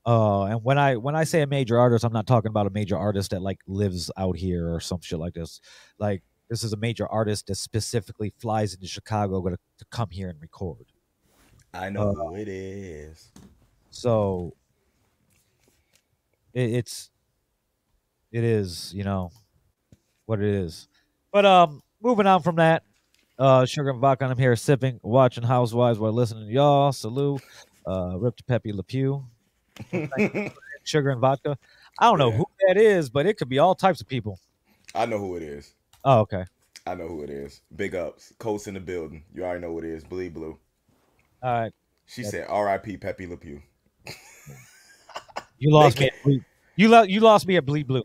Uh, 0.04 0.44
and 0.44 0.64
when 0.64 0.78
I 0.78 0.96
when 0.96 1.14
I 1.14 1.22
say 1.24 1.42
a 1.42 1.46
major 1.46 1.78
artist, 1.78 2.04
I'm 2.04 2.12
not 2.12 2.26
talking 2.26 2.48
about 2.48 2.66
a 2.66 2.70
major 2.70 2.96
artist 2.98 3.31
that 3.31 3.40
like 3.40 3.61
lives 3.68 4.11
out 4.16 4.37
here 4.37 4.72
or 4.74 4.81
some 4.81 5.00
shit 5.00 5.20
like 5.20 5.35
this. 5.35 5.61
Like 5.98 6.22
this 6.48 6.62
is 6.62 6.72
a 6.72 6.76
major 6.76 7.06
artist 7.06 7.46
that 7.48 7.56
specifically 7.56 8.32
flies 8.38 8.74
into 8.74 8.87
Chicago 8.87 9.42
to, 9.48 9.56
to 9.56 9.84
come 9.90 10.11
here 10.11 10.28
and 10.28 10.40
record. 10.40 10.87
I 11.74 11.90
know 11.90 12.11
uh, 12.11 12.14
who 12.14 12.34
it 12.37 12.48
is. 12.48 13.30
So 13.90 14.54
it, 16.54 16.70
it's 16.74 17.11
it 18.32 18.44
is 18.44 18.92
you 18.94 19.04
know 19.04 19.30
what 20.26 20.40
it 20.40 20.46
is. 20.46 20.88
But 21.32 21.44
um, 21.44 21.82
moving 22.02 22.26
on 22.26 22.42
from 22.42 22.56
that, 22.56 22.82
uh, 23.38 23.64
Sugar 23.66 23.90
and 23.90 24.00
Vodka, 24.00 24.24
I'm 24.24 24.38
here 24.38 24.56
sipping, 24.56 24.98
watching 25.02 25.44
Housewives 25.44 25.98
while 25.98 26.12
listening 26.12 26.46
to 26.46 26.52
y'all. 26.52 26.92
Salute. 26.92 27.42
Uh, 27.87 28.16
Rip 28.18 28.37
to 28.37 28.44
Pepe 28.44 28.72
Le 28.72 28.82
Pew. 28.82 29.24
Sugar 30.84 31.11
and 31.11 31.20
Vodka. 31.20 31.56
I 31.98 32.06
don't 32.06 32.18
know 32.18 32.30
yeah. 32.30 32.37
who 32.37 32.44
that 32.66 32.76
is, 32.76 33.11
but 33.11 33.26
it 33.26 33.38
could 33.38 33.48
be 33.48 33.58
all 33.58 33.74
types 33.74 34.00
of 34.00 34.08
people. 34.08 34.38
I 34.94 35.06
know 35.06 35.18
who 35.18 35.37
it 35.37 35.42
is. 35.42 35.74
Oh, 36.09 36.21
okay. 36.21 36.47
I 36.87 36.94
know 36.94 37.07
who 37.07 37.23
it 37.23 37.29
is. 37.29 37.61
Big 37.77 37.94
ups. 37.94 38.33
Colts 38.38 38.66
in 38.66 38.73
the 38.73 38.81
building. 38.81 39.25
You 39.35 39.44
already 39.44 39.61
know 39.61 39.73
who 39.73 39.81
it 39.81 39.85
is. 39.85 40.05
Bleed 40.05 40.33
Blue. 40.33 40.59
All 41.42 41.61
right. 41.61 41.73
She 42.07 42.23
That's... 42.23 42.33
said 42.33 42.47
R.I.P. 42.49 42.97
Pepe 42.97 43.27
Le 43.27 43.37
Pew. 43.37 43.61
you 45.59 45.71
lost 45.71 46.01
me. 46.01 46.40
You, 46.77 46.88
lo- 46.88 47.03
you 47.03 47.21
lost 47.21 47.47
me 47.47 47.59
at 47.59 47.66
Bleed 47.66 47.87
Blue. 47.87 48.05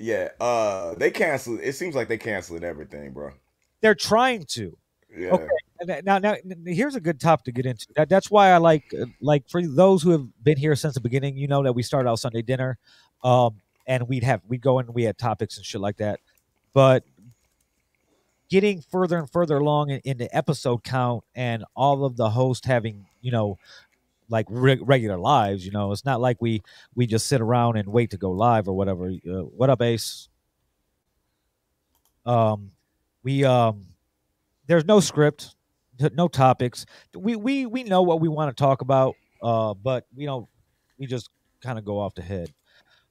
Yeah. 0.00 0.30
Uh, 0.40 0.96
they 0.96 1.12
canceled. 1.12 1.60
It 1.62 1.76
seems 1.76 1.94
like 1.94 2.08
they 2.08 2.18
canceled 2.18 2.64
everything, 2.64 3.12
bro. 3.12 3.30
They're 3.82 3.94
trying 3.94 4.46
to. 4.46 4.76
Yeah. 5.16 5.34
Okay. 5.34 6.00
Now, 6.02 6.18
now, 6.18 6.34
here's 6.66 6.96
a 6.96 7.00
good 7.00 7.20
topic 7.20 7.44
to 7.44 7.52
get 7.52 7.66
into. 7.66 7.86
That, 7.94 8.08
that's 8.08 8.32
why 8.32 8.50
I 8.50 8.56
like, 8.56 8.92
uh, 9.00 9.04
like, 9.20 9.48
for 9.48 9.62
those 9.64 10.02
who 10.02 10.10
have 10.10 10.26
been 10.42 10.56
here 10.56 10.74
since 10.74 10.94
the 10.94 11.00
beginning, 11.00 11.36
you 11.36 11.46
know 11.46 11.62
that 11.62 11.74
we 11.74 11.84
started 11.84 12.10
out 12.10 12.18
Sunday 12.18 12.42
dinner, 12.42 12.78
um, 13.22 13.60
and 13.86 14.08
we'd 14.08 14.24
have 14.24 14.40
we'd 14.48 14.62
go 14.62 14.80
and 14.80 14.92
we 14.92 15.04
had 15.04 15.16
topics 15.18 15.56
and 15.56 15.64
shit 15.64 15.80
like 15.80 15.98
that. 15.98 16.18
But 16.72 17.04
getting 18.54 18.80
further 18.80 19.18
and 19.18 19.28
further 19.28 19.56
along 19.56 19.90
in, 19.90 20.00
in 20.04 20.16
the 20.16 20.32
episode 20.34 20.84
count, 20.84 21.24
and 21.34 21.64
all 21.74 22.04
of 22.04 22.16
the 22.16 22.30
hosts 22.30 22.64
having, 22.64 23.04
you 23.20 23.32
know, 23.32 23.58
like 24.28 24.46
re- 24.48 24.78
regular 24.80 25.18
lives. 25.18 25.66
You 25.66 25.72
know, 25.72 25.90
it's 25.90 26.04
not 26.04 26.20
like 26.20 26.36
we 26.40 26.62
we 26.94 27.08
just 27.08 27.26
sit 27.26 27.40
around 27.40 27.78
and 27.78 27.88
wait 27.88 28.10
to 28.10 28.16
go 28.16 28.30
live 28.30 28.68
or 28.68 28.72
whatever. 28.72 29.08
Uh, 29.08 29.42
what 29.56 29.70
up, 29.70 29.82
Ace? 29.82 30.28
Um, 32.24 32.70
we 33.24 33.44
um 33.44 33.86
there's 34.68 34.84
no 34.84 35.00
script, 35.00 35.56
no 36.12 36.28
topics. 36.28 36.86
We 37.12 37.34
we 37.34 37.66
we 37.66 37.82
know 37.82 38.02
what 38.02 38.20
we 38.20 38.28
want 38.28 38.56
to 38.56 38.62
talk 38.62 38.82
about, 38.82 39.16
uh, 39.42 39.74
but 39.74 40.06
we 40.14 40.26
don't. 40.26 40.46
We 40.96 41.06
just 41.06 41.28
kind 41.60 41.76
of 41.76 41.84
go 41.84 41.98
off 41.98 42.14
the 42.14 42.22
head. 42.22 42.52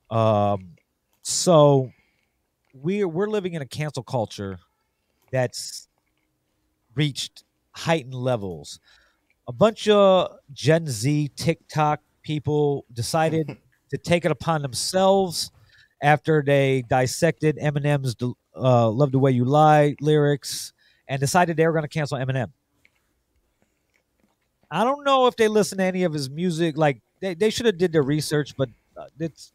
Um, 0.10 0.78
so 1.22 1.92
we're 2.74 3.10
we're 3.10 3.28
living 3.28 3.56
in 3.56 3.62
a 3.62 3.66
cancel 3.68 4.04
culture 4.04 4.60
that's 5.34 5.90
reached 6.96 7.44
heightened 7.72 8.14
levels. 8.14 8.80
A 9.48 9.52
bunch 9.52 9.90
of 9.90 10.38
Gen 10.54 10.88
Z 10.88 11.32
TikTok 11.36 12.00
people 12.22 12.86
decided 12.94 13.58
to 13.90 13.98
take 13.98 14.24
it 14.24 14.32
upon 14.32 14.62
themselves 14.62 15.52
after 16.02 16.42
they 16.46 16.84
dissected 16.88 17.58
Eminem's 17.58 18.16
uh, 18.56 18.90
"Love 18.90 19.12
the 19.12 19.20
Way 19.20 19.32
You 19.32 19.44
Lie" 19.44 19.96
lyrics 20.00 20.72
and 21.08 21.20
decided 21.20 21.58
they 21.58 21.66
were 21.66 21.74
going 21.74 21.84
to 21.84 21.90
cancel 21.90 22.18
Eminem. 22.18 22.52
I 24.72 24.84
don't 24.84 25.04
know 25.04 25.28
if 25.28 25.36
they 25.36 25.48
listened 25.48 25.80
to 25.80 25.86
any 25.86 26.04
of 26.04 26.14
his 26.14 26.30
music. 26.30 26.78
Like 26.78 27.02
they, 27.20 27.34
they 27.34 27.50
should 27.50 27.66
have 27.66 27.78
did 27.78 27.92
their 27.92 28.04
research, 28.04 28.56
but 28.58 28.70
uh, 28.98 29.06
it's 29.20 29.52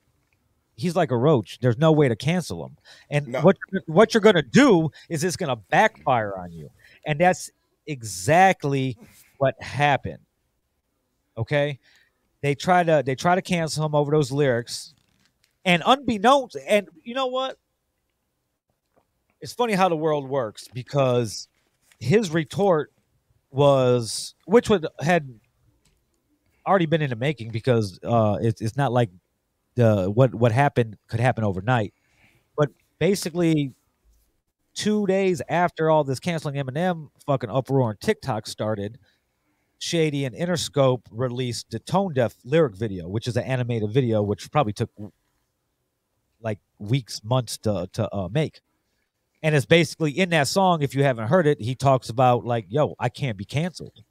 he's 0.78 0.96
like 0.96 1.10
a 1.10 1.16
roach. 1.16 1.58
There's 1.60 1.76
no 1.76 1.92
way 1.92 2.08
to 2.08 2.16
cancel 2.16 2.64
him. 2.64 2.76
And 3.10 3.26
No. 3.28 3.40
what 3.42 3.56
what 3.86 4.14
you're 4.14 4.20
gonna 4.22 4.42
do 4.42 4.90
is 5.10 5.24
it's 5.24 5.36
gonna 5.36 5.56
backfire 5.56 6.34
on 6.38 6.52
you, 6.52 6.70
and 7.04 7.20
that's 7.20 7.50
exactly 7.86 8.96
what 9.38 9.60
happened. 9.62 10.20
Okay, 11.36 11.78
they 12.40 12.54
try 12.54 12.82
to 12.84 13.02
they 13.04 13.14
try 13.14 13.34
to 13.34 13.42
cancel 13.42 13.84
him 13.84 13.94
over 13.94 14.10
those 14.12 14.32
lyrics, 14.32 14.94
and 15.64 15.82
unbeknownst, 15.84 16.56
and 16.66 16.88
you 17.02 17.14
know 17.14 17.26
what? 17.26 17.58
It's 19.40 19.52
funny 19.52 19.74
how 19.74 19.88
the 19.88 19.96
world 19.96 20.28
works 20.28 20.66
because 20.72 21.48
his 22.00 22.30
retort 22.30 22.92
was, 23.50 24.34
which 24.46 24.68
would 24.68 24.86
had 25.00 25.28
already 26.66 26.86
been 26.86 27.02
in 27.02 27.10
the 27.10 27.16
making 27.16 27.50
because 27.50 27.98
uh, 28.04 28.38
it's 28.40 28.60
it's 28.60 28.76
not 28.76 28.92
like 28.92 29.10
the 29.78 30.10
what 30.10 30.34
what 30.34 30.50
happened 30.50 30.96
could 31.06 31.20
happen 31.20 31.44
overnight, 31.44 31.94
but 32.56 32.68
basically 32.98 33.72
two 34.74 35.06
days 35.06 35.40
after 35.48 35.88
all 35.88 36.02
this 36.02 36.18
canceling 36.18 36.56
Eminem 36.56 37.10
fucking 37.24 37.48
uproar 37.48 37.88
on 37.88 37.96
TikTok 38.00 38.48
started, 38.48 38.98
Shady 39.78 40.24
and 40.24 40.34
Interscope 40.34 41.02
released 41.12 41.70
the 41.70 41.78
Tone 41.78 42.12
Deaf 42.12 42.34
lyric 42.44 42.74
video, 42.74 43.08
which 43.08 43.28
is 43.28 43.36
an 43.36 43.44
animated 43.44 43.92
video, 43.92 44.20
which 44.20 44.50
probably 44.50 44.72
took 44.72 44.90
like 46.40 46.58
weeks, 46.80 47.22
months 47.22 47.56
to 47.58 47.88
to 47.92 48.12
uh, 48.12 48.28
make. 48.28 48.60
And 49.44 49.54
it's 49.54 49.66
basically 49.66 50.10
in 50.10 50.30
that 50.30 50.48
song. 50.48 50.82
If 50.82 50.96
you 50.96 51.04
haven't 51.04 51.28
heard 51.28 51.46
it, 51.46 51.60
he 51.60 51.76
talks 51.76 52.08
about 52.08 52.44
like, 52.44 52.66
"Yo, 52.68 52.96
I 52.98 53.08
can't 53.08 53.38
be 53.38 53.44
canceled." 53.44 54.02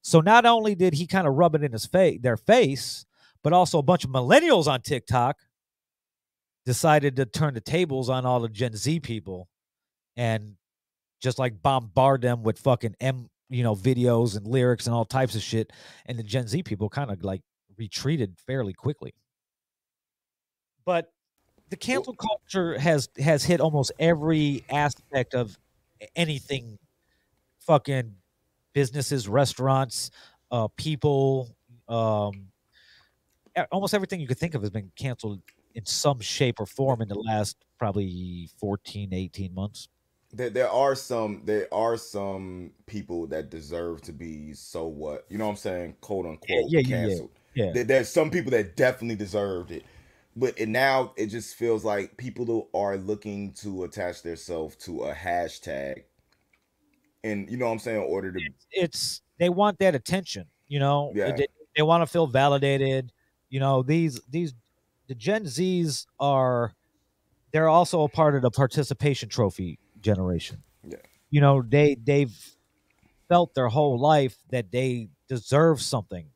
So 0.00 0.20
not 0.20 0.46
only 0.46 0.74
did 0.74 0.94
he 0.94 1.06
kind 1.06 1.26
of 1.26 1.34
rub 1.34 1.54
it 1.54 1.62
in 1.62 1.72
his 1.72 1.84
face, 1.84 2.20
their 2.22 2.38
face, 2.38 3.04
but 3.44 3.52
also 3.52 3.78
a 3.78 3.82
bunch 3.82 4.04
of 4.04 4.10
millennials 4.10 4.66
on 4.66 4.80
TikTok 4.80 5.38
decided 6.66 7.16
to 7.16 7.26
turn 7.26 7.54
the 7.54 7.60
tables 7.60 8.08
on 8.08 8.24
all 8.24 8.40
the 8.40 8.48
Gen 8.48 8.74
Z 8.74 9.00
people 9.00 9.48
and 10.16 10.56
just 11.20 11.38
like 11.38 11.62
bombard 11.62 12.22
them 12.22 12.42
with 12.42 12.58
fucking 12.58 12.96
M, 13.00 13.28
you 13.50 13.62
know, 13.62 13.74
videos 13.74 14.36
and 14.36 14.46
lyrics 14.46 14.86
and 14.86 14.94
all 14.94 15.04
types 15.04 15.34
of 15.34 15.42
shit. 15.42 15.72
And 16.06 16.18
the 16.18 16.22
Gen 16.22 16.48
Z 16.48 16.62
people 16.62 16.88
kind 16.88 17.10
of 17.10 17.22
like 17.22 17.42
retreated 17.76 18.36
fairly 18.46 18.72
quickly. 18.72 19.14
But 20.86 21.12
the 21.68 21.76
cancel 21.76 22.14
culture 22.14 22.78
has 22.78 23.10
has 23.18 23.44
hit 23.44 23.60
almost 23.60 23.92
every 23.98 24.64
aspect 24.70 25.34
of 25.34 25.58
anything 26.16 26.78
fucking 27.60 28.14
businesses, 28.72 29.28
restaurants, 29.28 30.10
uh, 30.50 30.68
people, 30.76 31.54
um, 31.88 32.48
almost 33.70 33.94
everything 33.94 34.20
you 34.20 34.26
could 34.26 34.38
think 34.38 34.54
of 34.54 34.62
has 34.62 34.70
been 34.70 34.90
canceled 34.96 35.40
in 35.74 35.84
some 35.86 36.20
shape 36.20 36.60
or 36.60 36.66
form 36.66 37.02
in 37.02 37.08
the 37.08 37.18
last 37.18 37.56
probably 37.78 38.48
14, 38.58 39.12
18 39.12 39.54
months. 39.54 39.88
there, 40.32 40.50
there 40.50 40.70
are 40.70 40.94
some 40.94 41.42
there 41.44 41.68
are 41.72 41.96
some 41.96 42.72
people 42.86 43.26
that 43.28 43.50
deserve 43.50 44.02
to 44.02 44.12
be 44.12 44.52
so 44.52 44.86
what 44.86 45.24
you 45.28 45.38
know 45.38 45.44
what 45.44 45.52
I'm 45.52 45.56
saying 45.56 45.96
quote 46.00 46.26
unquote 46.26 46.48
yeah, 46.48 46.60
yeah, 46.66 46.80
yeah. 46.80 47.06
canceled. 47.06 47.30
Yeah. 47.54 47.70
There, 47.72 47.84
there's 47.84 48.08
some 48.08 48.30
people 48.30 48.50
that 48.50 48.76
definitely 48.76 49.14
deserved 49.16 49.70
it, 49.70 49.84
but 50.34 50.58
it, 50.58 50.68
now 50.68 51.12
it 51.16 51.26
just 51.26 51.54
feels 51.54 51.84
like 51.84 52.16
people 52.16 52.44
who 52.44 52.66
are 52.74 52.96
looking 52.96 53.52
to 53.54 53.84
attach 53.84 54.22
themselves 54.22 54.74
to 54.76 55.04
a 55.04 55.14
hashtag, 55.14 56.02
and 57.22 57.48
you 57.48 57.56
know 57.56 57.66
what 57.66 57.72
I'm 57.72 57.78
saying 57.78 58.02
in 58.02 58.08
order 58.08 58.32
to 58.32 58.40
It's 58.72 59.22
they 59.38 59.48
want 59.48 59.78
that 59.78 59.94
attention, 59.94 60.46
you 60.66 60.80
know. 60.80 61.12
Yeah. 61.14 61.32
They, 61.32 61.46
they 61.76 61.82
want 61.82 62.02
to 62.02 62.06
feel 62.06 62.26
validated. 62.26 63.12
You 63.54 63.60
know, 63.60 63.84
these 63.84 64.20
these 64.28 64.52
the 65.06 65.14
Gen 65.14 65.44
Zs 65.44 66.06
are 66.18 66.74
they're 67.52 67.68
also 67.68 68.02
a 68.02 68.08
part 68.08 68.34
of 68.34 68.42
the 68.42 68.50
participation 68.50 69.28
trophy 69.28 69.78
generation. 70.00 70.64
Yeah. 70.82 70.96
You 71.30 71.40
know, 71.40 71.62
they 71.62 71.94
they've 71.94 72.36
felt 73.28 73.54
their 73.54 73.68
whole 73.68 73.96
life 73.96 74.36
that 74.50 74.72
they 74.72 75.10
deserve 75.28 75.80
something 75.80 76.30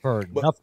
for 0.00 0.22
But- 0.32 0.44
nothing. 0.44 0.60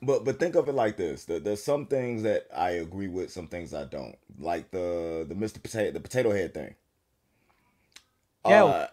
But 0.00 0.24
but 0.24 0.38
think 0.38 0.54
of 0.54 0.70
it 0.70 0.74
like 0.74 0.96
this: 0.96 1.26
there, 1.26 1.38
there's 1.38 1.62
some 1.62 1.84
things 1.84 2.22
that 2.22 2.46
I 2.54 2.70
agree 2.70 3.08
with, 3.08 3.30
some 3.30 3.48
things 3.48 3.74
I 3.74 3.84
don't. 3.84 4.16
Like 4.38 4.70
the 4.70 5.26
the 5.28 5.34
Mr. 5.34 5.62
Potato 5.62 5.90
the 5.92 6.00
potato 6.00 6.32
head 6.32 6.54
thing. 6.54 6.76
Yeah. 8.46 8.64
Uh, 8.64 8.86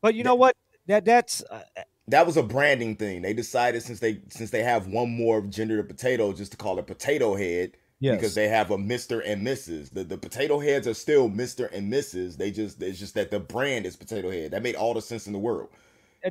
But 0.00 0.14
you 0.14 0.22
know 0.22 0.36
what? 0.36 0.54
That 0.86 1.04
that's 1.04 1.42
uh, 1.50 1.64
that 2.08 2.26
was 2.26 2.36
a 2.36 2.42
branding 2.42 2.96
thing. 2.96 3.22
They 3.22 3.34
decided 3.34 3.82
since 3.82 4.00
they 4.00 4.20
since 4.30 4.50
they 4.50 4.62
have 4.62 4.86
one 4.86 5.10
more 5.10 5.42
gender 5.42 5.76
to 5.76 5.84
potato, 5.84 6.32
just 6.32 6.52
to 6.52 6.56
call 6.56 6.78
it 6.78 6.86
potato 6.86 7.36
head 7.36 7.72
yes. 8.00 8.16
because 8.16 8.34
they 8.34 8.48
have 8.48 8.70
a 8.70 8.78
Mister 8.78 9.20
and 9.20 9.46
Mrs. 9.46 9.92
The 9.92 10.04
the 10.04 10.18
potato 10.18 10.58
heads 10.58 10.86
are 10.86 10.94
still 10.94 11.28
Mister 11.28 11.66
and 11.66 11.92
Mrs. 11.92 12.36
They 12.36 12.50
just 12.50 12.82
it's 12.82 12.98
just 12.98 13.14
that 13.14 13.30
the 13.30 13.40
brand 13.40 13.86
is 13.86 13.96
potato 13.96 14.30
head. 14.30 14.52
That 14.52 14.62
made 14.62 14.74
all 14.74 14.94
the 14.94 15.02
sense 15.02 15.26
in 15.26 15.32
the 15.32 15.38
world. 15.38 15.68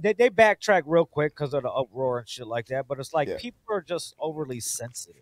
they, 0.01 0.13
they 0.13 0.29
backtrack 0.29 0.83
real 0.85 1.05
quick 1.05 1.35
because 1.35 1.53
of 1.53 1.63
the 1.63 1.71
uproar 1.71 2.19
and 2.19 2.27
shit 2.27 2.47
like 2.47 2.65
that. 2.67 2.87
But 2.87 2.99
it's 2.99 3.13
like 3.13 3.27
Yeah. 3.27 3.37
people 3.37 3.61
are 3.69 3.81
just 3.81 4.15
overly 4.19 4.59
sensitive. 4.59 5.21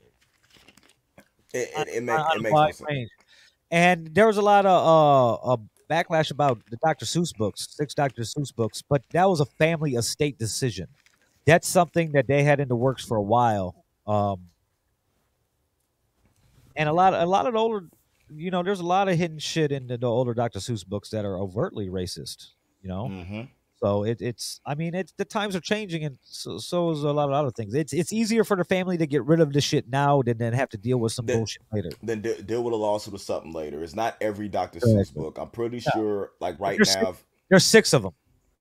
It, 1.54 1.70
it, 1.78 1.88
it, 1.88 2.04
make, 2.04 2.20
it 2.20 2.42
makes 2.42 2.54
no 2.54 2.72
sense. 2.88 3.10
And 3.72 4.14
there 4.14 4.28
was 4.28 4.38
a 4.38 4.42
lot 4.42 4.66
of 4.66 4.72
uh, 4.72 5.54
uh 5.54 5.58
backlash 5.90 6.32
about 6.32 6.62
the 6.70 6.78
Dr. 6.78 7.06
Seuss 7.06 7.36
books, 7.36 7.68
six 7.70 7.94
Dr. 7.94 8.24
Seuss 8.24 8.54
books, 8.56 8.82
but 8.82 9.04
that 9.12 9.28
was 9.30 9.40
a 9.40 9.46
family 9.46 9.96
estate 9.96 10.38
decision. 10.38 10.88
That's 11.46 11.68
something 11.68 12.12
that 12.14 12.28
they 12.28 12.44
had 12.44 12.60
in 12.60 12.68
the 12.68 12.76
works 12.76 13.06
for 13.06 13.18
a 13.18 13.24
while. 13.24 13.84
Um, 14.08 14.48
and 16.76 16.90
a 16.90 16.94
lot, 16.94 17.14
a 17.14 17.26
lot 17.26 17.46
of 17.48 17.54
the 17.54 17.60
older, 17.60 17.88
you 18.30 18.52
know, 18.52 18.64
there's 18.64 18.80
a 18.80 18.86
lot 18.86 19.08
of 19.08 19.18
hidden 19.18 19.40
shit 19.40 19.72
in 19.72 19.88
the, 19.88 19.98
the 19.98 20.08
older 20.08 20.34
Dr. 20.34 20.60
Seuss 20.60 20.86
books 20.86 21.10
that 21.10 21.26
are 21.26 21.38
overtly 21.38 21.88
racist. 21.90 22.50
You 22.82 22.90
know, 22.90 23.08
hmm 23.08 23.42
so 23.86 24.04
it, 24.04 24.20
it's, 24.20 24.60
I 24.66 24.74
mean, 24.74 24.96
it's 24.96 25.14
the 25.18 25.26
times 25.26 25.56
are 25.56 25.60
changing, 25.60 26.04
and 26.06 26.18
so, 26.24 26.58
so 26.58 26.90
is 26.90 27.04
a 27.04 27.12
lot 27.12 27.30
of 27.30 27.34
other 27.36 27.52
things. 27.52 27.76
It's 27.76 27.94
it's 27.94 28.12
easier 28.12 28.44
for 28.44 28.58
the 28.58 28.64
family 28.64 28.98
to 28.98 29.06
get 29.06 29.24
rid 29.26 29.40
of 29.40 29.54
the 29.54 29.62
shit 29.62 29.88
now 29.90 30.24
than 30.24 30.38
then 30.40 30.54
have 30.54 30.70
to 30.70 30.78
deal 30.78 30.98
with 30.98 31.12
some 31.12 31.26
The- 31.28 31.36
bullshit 31.36 31.62
later. 31.72 31.90
Then 32.02 32.22
de- 32.22 32.42
deal 32.42 32.64
with 32.64 32.74
a 32.74 32.78
lawsuit 32.78 33.14
or 33.14 33.20
something 33.20 33.54
later. 33.54 33.84
It's 33.84 33.94
not 33.96 34.18
every 34.22 34.50
Dr. 34.50 34.80
Correct. 34.80 35.12
Seuss 35.12 35.14
book. 35.14 35.38
I'm 35.40 35.50
pretty 35.50 35.78
Yeah. 35.78 35.92
sure, 35.94 36.32
like 36.40 36.60
right 36.60 36.78
There's 36.78 36.96
now, 36.96 37.16
There's 37.50 37.64
six 37.66 37.94
of 37.94 38.02
them. 38.02 38.14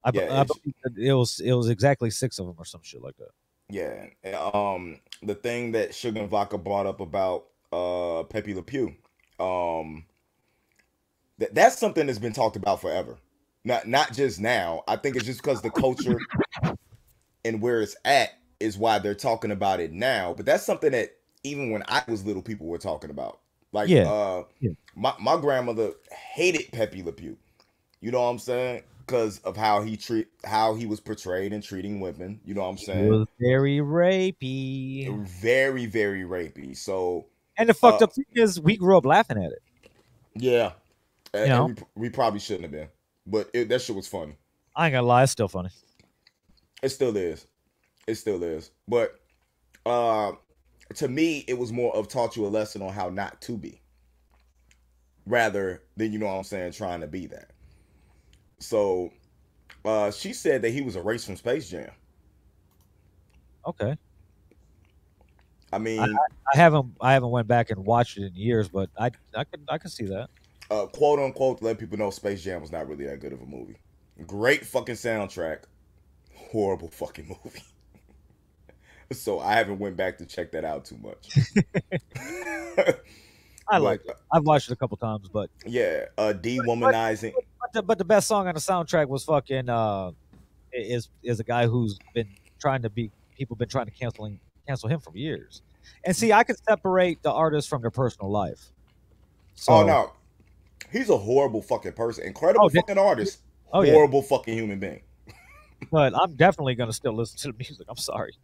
I, 0.04 0.10
Yeah, 0.12 0.40
I 0.40 0.44
believe 0.44 0.74
it 1.08 1.14
was 1.14 1.40
it 1.40 1.52
was 1.54 1.70
exactly 1.70 2.10
six 2.10 2.38
of 2.38 2.46
them 2.46 2.56
or 2.58 2.66
some 2.66 2.82
shit 2.82 3.00
like 3.00 3.16
that. 3.16 3.30
Yeah. 3.70 4.10
Um, 4.52 5.00
the 5.22 5.34
thing 5.34 5.72
that 5.72 5.94
Sugar 5.94 6.20
and 6.20 6.28
Vodka 6.28 6.58
brought 6.58 6.86
up 6.86 7.00
about 7.00 7.46
uh 7.72 8.24
Pepe 8.24 8.52
Le 8.52 8.62
Pew, 8.62 8.94
um, 9.40 10.04
that 11.38 11.54
that's 11.54 11.78
something 11.78 12.06
that's 12.06 12.18
been 12.18 12.34
talked 12.34 12.56
about 12.56 12.82
forever. 12.82 13.16
Not 13.64 13.86
not 13.88 14.12
just 14.12 14.40
now. 14.40 14.82
I 14.86 14.96
think 14.96 15.16
it's 15.16 15.24
just 15.24 15.42
because 15.42 15.62
the 15.62 15.70
culture 15.70 16.18
and 17.44 17.60
where 17.62 17.80
it's 17.80 17.96
at 18.04 18.30
is 18.60 18.76
why 18.76 18.98
they're 18.98 19.14
talking 19.14 19.50
about 19.50 19.80
it 19.80 19.92
now. 19.92 20.34
But 20.34 20.46
that's 20.46 20.64
something 20.64 20.92
that 20.92 21.16
even 21.44 21.70
when 21.70 21.82
I 21.88 22.02
was 22.08 22.24
little, 22.24 22.42
people 22.42 22.66
were 22.66 22.78
talking 22.78 23.10
about. 23.10 23.40
Like, 23.72 23.88
Yeah. 23.88 24.10
uh, 24.10 24.44
Yeah. 24.60 24.70
my 24.94 25.14
my 25.18 25.40
grandmother 25.40 25.92
hated 26.34 26.70
Pepe 26.72 27.02
Le 27.02 27.12
Pew. 27.12 27.36
You 28.00 28.10
know 28.10 28.20
what 28.22 28.28
I'm 28.28 28.38
saying? 28.38 28.82
Because 29.06 29.38
of 29.40 29.56
how 29.56 29.82
he 29.82 29.96
treat 29.96 30.28
how 30.44 30.74
he 30.74 30.86
was 30.86 31.00
portrayed 31.00 31.52
and 31.52 31.62
treating 31.62 32.00
women. 32.00 32.40
You 32.44 32.54
know 32.54 32.62
what 32.62 32.68
I'm 32.68 32.78
saying? 32.78 33.08
was 33.08 33.26
very 33.40 33.78
rapey. 33.78 35.26
very 35.26 35.86
very 35.86 36.22
rapey 36.22 36.76
so 36.76 37.26
And 37.56 37.68
the 37.68 37.74
fucked 37.74 38.02
uh, 38.02 38.06
up 38.06 38.12
thing 38.14 38.24
is, 38.34 38.60
we 38.60 38.76
grew 38.76 38.96
up 38.96 39.04
laughing 39.06 39.38
at 39.42 39.52
it. 39.52 39.62
yeah 40.34 40.72
and, 41.32 41.46
You 41.48 41.52
and 41.54 41.76
know? 41.78 41.84
we, 41.96 42.02
we 42.02 42.10
probably 42.10 42.40
shouldn't 42.40 42.62
have 42.64 42.72
been 42.72 42.88
but 43.26 43.48
it, 43.54 43.68
that 43.68 43.82
shit 43.82 43.96
was 43.96 44.06
funny. 44.08 44.36
I 44.76 44.86
ain't 44.86 44.92
gonna 44.94 45.06
lie, 45.06 45.22
it's 45.22 45.32
still 45.32 45.48
funny. 45.48 45.70
it 46.82 46.88
still 46.90 47.16
is. 47.16 47.46
It 48.06 48.16
still 48.16 48.42
is. 48.42 48.70
But 48.88 49.18
uh 49.86 50.32
to 50.94 51.08
me 51.08 51.44
it 51.48 51.58
was 51.58 51.72
more 51.72 51.94
of 51.96 52.08
taught 52.08 52.36
you 52.36 52.46
a 52.46 52.48
lesson 52.48 52.82
on 52.82 52.92
how 52.92 53.08
not 53.08 53.40
to 53.42 53.56
be 53.56 53.80
rather 55.26 55.82
than 55.96 56.12
you 56.12 56.18
know 56.18 56.26
what 56.26 56.32
i'm 56.34 56.44
saying 56.44 56.72
trying 56.72 57.00
to 57.00 57.06
be 57.06 57.26
that. 57.26 57.50
So 58.60 59.10
uh 59.84 60.10
she 60.10 60.32
said 60.32 60.62
that 60.62 60.70
he 60.70 60.82
was 60.82 60.96
erased 60.96 61.26
from 61.26 61.36
space 61.36 61.68
jam. 61.70 61.90
Okay, 63.66 63.96
i 65.72 65.78
mean 65.78 66.00
I 66.00 66.56
haven't 66.56 66.94
I 67.00 67.14
haven't 67.14 67.30
went 67.30 67.48
back 67.48 67.70
and 67.70 67.84
watched 67.86 68.18
it 68.18 68.24
in 68.26 68.34
years, 68.34 68.68
but 68.68 68.90
I 68.98 69.10
I 69.34 69.44
could 69.44 69.60
I 69.68 69.78
could 69.78 69.90
see 69.90 70.04
that. 70.06 70.28
Uh, 70.70 70.86
quote 70.86 71.18
unquote, 71.18 71.62
let 71.62 71.78
people 71.78 71.98
know 71.98 72.10
Space 72.10 72.42
Jam 72.42 72.60
was 72.60 72.72
not 72.72 72.88
really 72.88 73.06
that 73.06 73.20
good 73.20 73.32
of 73.32 73.42
a 73.42 73.46
movie. 73.46 73.76
Great 74.26 74.64
fucking 74.64 74.94
soundtrack, 74.94 75.60
horrible 76.34 76.88
fucking 76.88 77.26
movie. 77.44 77.62
so 79.12 79.40
I 79.40 79.54
haven't 79.54 79.78
went 79.78 79.96
back 79.96 80.18
to 80.18 80.26
check 80.26 80.52
that 80.52 80.64
out 80.64 80.84
too 80.84 80.98
much. 81.02 81.38
I 83.68 83.78
like 83.78 84.02
it. 84.04 84.16
I've 84.32 84.44
watched 84.44 84.68
it 84.70 84.72
a 84.74 84.76
couple 84.76 84.96
times, 84.96 85.28
but 85.28 85.50
Yeah, 85.66 86.06
uh, 86.18 86.32
dehumanizing. 86.32 87.32
but 87.60 87.72
the, 87.72 87.82
but 87.82 87.98
the 87.98 88.04
best 88.04 88.28
song 88.28 88.46
on 88.46 88.54
the 88.54 88.60
soundtrack 88.60 89.08
was 89.08 89.24
fucking 89.24 89.68
uh 89.68 90.12
is 90.72 91.08
is 91.22 91.40
a 91.40 91.44
guy 91.44 91.66
who's 91.66 91.98
been 92.14 92.28
trying 92.60 92.82
to 92.82 92.90
be 92.90 93.10
people 93.36 93.56
been 93.56 93.68
trying 93.68 93.86
to 93.86 93.92
canceling 93.92 94.38
cancel 94.66 94.88
him 94.88 95.00
for 95.00 95.16
years. 95.16 95.62
And 96.04 96.16
see, 96.16 96.32
I 96.32 96.44
can 96.44 96.56
separate 96.56 97.22
the 97.22 97.30
artist 97.30 97.68
from 97.68 97.82
their 97.82 97.90
personal 97.90 98.30
life. 98.30 98.70
So, 99.54 99.72
oh 99.72 99.86
no, 99.86 100.12
he's 100.92 101.10
a 101.10 101.16
horrible 101.16 101.62
fucking 101.62 101.92
person. 101.92 102.24
Incredible 102.24 102.66
Oh, 102.66 102.68
fucking 102.68 102.98
artist. 102.98 103.40
Oh 103.72 103.82
yeah, 103.82 103.92
horrible 103.92 104.22
fucking 104.22 104.54
human 104.54 104.78
being. 104.78 105.02
but 105.90 106.14
I'm 106.18 106.34
definitely 106.34 106.74
gonna 106.74 106.92
still 106.92 107.14
listen 107.14 107.38
to 107.38 107.48
the 107.48 107.58
music. 107.58 107.86
I'm 107.88 107.96
sorry, 107.96 108.36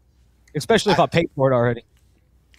especially 0.55 0.92
if 0.92 1.00
I, 1.00 1.07
paid 1.07 1.31
for 1.35 1.50
it 1.50 1.55
already. 1.55 1.85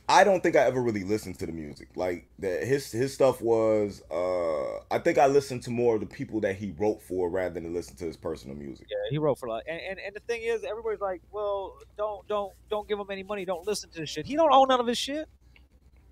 I 0.07 0.23
don't 0.23 0.43
think 0.43 0.55
I 0.57 0.61
ever 0.61 0.81
really 0.81 1.03
listened 1.03 1.39
to 1.39 1.45
the 1.45 1.51
music. 1.51 1.89
Like 1.95 2.27
that 2.39 2.63
his 2.63 2.91
his 2.91 3.13
stuff 3.13 3.41
was 3.41 4.01
uh 4.11 4.79
I 4.93 4.99
think 4.99 5.17
I 5.17 5.27
listened 5.27 5.63
to 5.63 5.71
more 5.71 5.95
of 5.95 6.01
the 6.01 6.07
people 6.07 6.39
that 6.41 6.55
he 6.55 6.73
wrote 6.77 7.01
for 7.01 7.29
rather 7.29 7.59
than 7.59 7.73
listen 7.73 7.95
to 7.97 8.05
his 8.05 8.17
personal 8.17 8.55
music. 8.55 8.87
Yeah, 8.89 8.97
he 9.09 9.17
wrote 9.17 9.39
for 9.39 9.45
a 9.45 9.49
lot. 9.49 9.63
And, 9.67 9.79
and 9.79 9.99
and 9.99 10.15
the 10.15 10.19
thing 10.21 10.41
is, 10.41 10.63
everybody's 10.63 10.99
like, 10.99 11.21
well, 11.31 11.77
don't 11.97 12.27
don't 12.27 12.51
don't 12.69 12.87
give 12.87 12.99
him 12.99 13.07
any 13.09 13.23
money. 13.23 13.45
Don't 13.45 13.65
listen 13.65 13.89
to 13.91 13.99
this 13.99 14.09
shit. 14.09 14.25
He 14.25 14.35
don't 14.35 14.51
own 14.51 14.67
none 14.67 14.79
of 14.79 14.87
his 14.87 14.97
shit. 14.97 15.29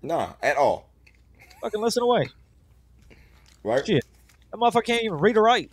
Nah, 0.02 0.32
at 0.42 0.56
all. 0.56 0.88
Fucking 1.60 1.80
listen 1.80 2.02
away. 2.02 2.26
Right? 3.62 3.86
Shit. 3.86 4.04
That 4.50 4.58
motherfucker 4.58 4.84
can't 4.84 5.02
even 5.02 5.18
read 5.18 5.36
or 5.36 5.42
write. 5.42 5.70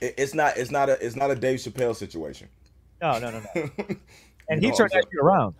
It, 0.00 0.14
it's 0.18 0.34
not 0.34 0.56
it's 0.56 0.70
not 0.70 0.88
a 0.88 1.04
it's 1.04 1.16
not 1.16 1.30
a 1.30 1.34
Dave 1.34 1.58
Chappelle 1.60 1.94
situation. 1.96 2.48
No, 3.00 3.18
no, 3.18 3.30
no, 3.30 3.42
no. 3.54 3.70
And 4.50 4.62
he 4.62 4.70
know, 4.70 4.76
turned 4.76 4.90
that 4.92 5.04
shit 5.10 5.20
around. 5.22 5.54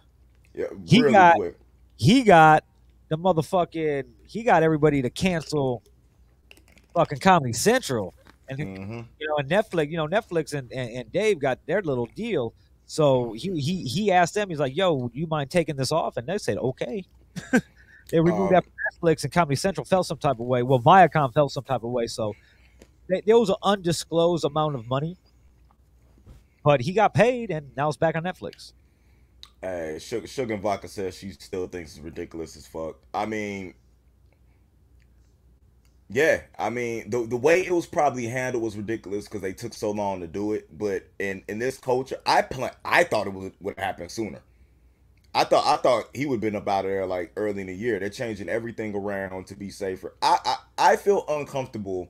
Yeah, 0.54 0.66
He 0.86 1.00
really 1.00 1.12
got- 1.12 1.36
quick. 1.36 1.56
He 1.96 2.22
got 2.22 2.64
the 3.08 3.18
motherfucking. 3.18 4.04
He 4.24 4.42
got 4.44 4.62
everybody 4.62 5.02
to 5.02 5.10
cancel 5.10 5.82
fucking 6.94 7.18
Comedy 7.18 7.52
Central. 7.52 8.14
And 8.48 8.58
hmm 8.58 9.00
you 9.20 9.28
know, 9.28 9.36
and 9.38 9.50
Netflix, 9.50 9.90
you 9.90 9.96
know, 9.98 10.06
Netflix 10.08 10.54
and, 10.54 10.72
and, 10.72 10.90
and 10.90 11.12
Dave 11.12 11.38
got 11.38 11.58
their 11.66 11.82
little 11.82 12.06
deal. 12.14 12.54
So 12.86 13.34
he 13.34 13.60
he 13.60 13.82
he 13.84 14.10
asked 14.10 14.34
them, 14.34 14.48
he's 14.48 14.58
like, 14.58 14.74
"Yo, 14.74 14.94
would 14.94 15.14
you 15.14 15.26
mind 15.26 15.50
taking 15.50 15.76
this 15.76 15.92
off?" 15.92 16.16
And 16.16 16.26
they 16.26 16.38
said, 16.38 16.56
"Okay." 16.56 17.04
they 18.10 18.20
removed 18.20 18.52
Um, 18.54 18.54
that 18.54 18.64
from 18.64 18.72
Netflix, 18.92 19.24
and 19.24 19.32
Comedy 19.32 19.56
Central 19.56 19.84
felt 19.84 20.06
some 20.06 20.18
type 20.18 20.40
of 20.40 20.46
way. 20.46 20.62
Well, 20.62 20.80
Viacom 20.80 21.32
felt 21.32 21.52
some 21.52 21.64
type 21.64 21.82
of 21.84 21.90
way. 21.90 22.06
So 22.06 22.34
they, 23.08 23.22
there 23.26 23.38
was 23.38 23.50
an 23.50 23.56
undisclosed 23.62 24.44
amount 24.44 24.74
of 24.76 24.88
money, 24.88 25.16
but 26.64 26.80
he 26.82 26.92
got 26.92 27.14
paid, 27.14 27.50
and 27.50 27.70
now 27.76 27.88
it's 27.88 27.96
back 27.96 28.16
on 28.16 28.24
Netflix. 28.24 28.72
Hey, 29.60 29.98
Sugar, 30.00 30.26
Sugar 30.26 30.54
and 30.54 30.62
Vodka 30.62 30.88
says 30.88 31.16
she 31.16 31.32
still 31.32 31.66
thinks 31.66 31.96
it's 31.96 32.04
ridiculous 32.04 32.56
as 32.56 32.66
fuck. 32.66 32.96
I 33.12 33.26
mean, 33.26 33.74
yeah, 36.08 36.42
I 36.58 36.70
mean 36.70 37.10
the 37.10 37.26
the 37.26 37.36
way 37.36 37.60
it 37.66 37.72
was 37.72 37.86
probably 37.86 38.26
handled 38.26 38.62
was 38.62 38.76
ridiculous 38.76 39.24
because 39.24 39.42
they 39.42 39.52
took 39.52 39.74
so 39.74 39.90
long 39.90 40.20
to 40.20 40.26
do 40.26 40.52
it. 40.52 40.68
But 40.76 41.08
in 41.18 41.42
in 41.48 41.58
this 41.58 41.78
culture, 41.78 42.18
I 42.24 42.42
plan 42.42 42.72
I 42.84 43.04
thought 43.04 43.26
it 43.26 43.32
would 43.34 43.52
would 43.60 43.78
happen 43.78 44.08
sooner. 44.08 44.40
I 45.34 45.44
thought 45.44 45.66
I 45.66 45.80
thought 45.80 46.08
he 46.14 46.26
would 46.26 46.36
have 46.36 46.40
been 46.40 46.56
up 46.56 46.68
out 46.68 46.84
of 46.84 46.90
there 46.90 47.06
like 47.06 47.32
early 47.36 47.60
in 47.60 47.66
the 47.66 47.74
year. 47.74 47.98
They're 47.98 48.08
changing 48.08 48.48
everything 48.48 48.94
around 48.94 49.46
to 49.48 49.54
be 49.54 49.70
safer. 49.70 50.14
I 50.22 50.38
I, 50.44 50.56
I 50.92 50.96
feel 50.96 51.24
uncomfortable 51.28 52.08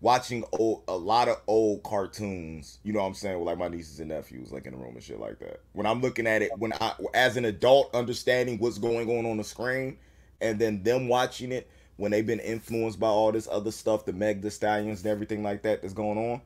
watching 0.00 0.44
old, 0.52 0.84
a 0.88 0.96
lot 0.96 1.28
of 1.28 1.40
old 1.46 1.82
cartoons, 1.82 2.78
you 2.84 2.92
know 2.92 3.00
what 3.00 3.06
I'm 3.06 3.14
saying, 3.14 3.38
with 3.38 3.46
like 3.46 3.58
my 3.58 3.68
nieces 3.68 4.00
and 4.00 4.10
nephews, 4.10 4.52
like 4.52 4.66
in 4.66 4.72
the 4.72 4.78
room 4.78 4.94
and 4.94 5.02
shit 5.02 5.18
like 5.18 5.38
that. 5.40 5.60
When 5.72 5.86
I'm 5.86 6.00
looking 6.00 6.26
at 6.26 6.42
it, 6.42 6.50
when 6.56 6.72
I, 6.80 6.92
as 7.14 7.36
an 7.36 7.44
adult, 7.44 7.94
understanding 7.94 8.58
what's 8.58 8.78
going 8.78 9.08
on 9.10 9.26
on 9.26 9.36
the 9.36 9.44
screen, 9.44 9.98
and 10.40 10.58
then 10.58 10.82
them 10.82 11.08
watching 11.08 11.52
it 11.52 11.68
when 11.96 12.12
they've 12.12 12.26
been 12.26 12.40
influenced 12.40 13.00
by 13.00 13.08
all 13.08 13.32
this 13.32 13.48
other 13.50 13.72
stuff, 13.72 14.04
the 14.04 14.12
Meg 14.12 14.40
the 14.40 14.50
Stallions 14.50 15.02
and 15.02 15.10
everything 15.10 15.42
like 15.42 15.62
that 15.62 15.82
that's 15.82 15.94
going 15.94 16.18
on. 16.18 16.40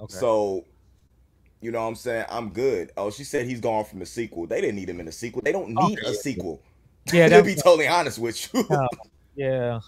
Okay. 0.00 0.14
So, 0.14 0.64
you 1.64 1.70
know 1.72 1.80
what 1.82 1.88
I'm 1.88 1.94
saying? 1.94 2.26
I'm 2.28 2.50
good. 2.50 2.92
Oh, 2.96 3.10
she 3.10 3.24
said 3.24 3.46
he's 3.46 3.60
gone 3.60 3.84
from 3.84 3.98
the 4.00 4.06
sequel. 4.06 4.46
They 4.46 4.60
didn't 4.60 4.76
need 4.76 4.88
him 4.90 5.00
in 5.00 5.06
the 5.06 5.12
sequel. 5.12 5.42
They 5.42 5.52
don't 5.52 5.70
need 5.70 5.98
Okay, 5.98 6.10
a 6.10 6.14
sequel. 6.14 6.62
yeah, 7.12 7.28
to 7.28 7.42
be 7.42 7.54
totally 7.54 7.88
honest 7.88 8.18
with 8.18 8.52
you. 8.54 8.66
Yeah, 9.36 9.80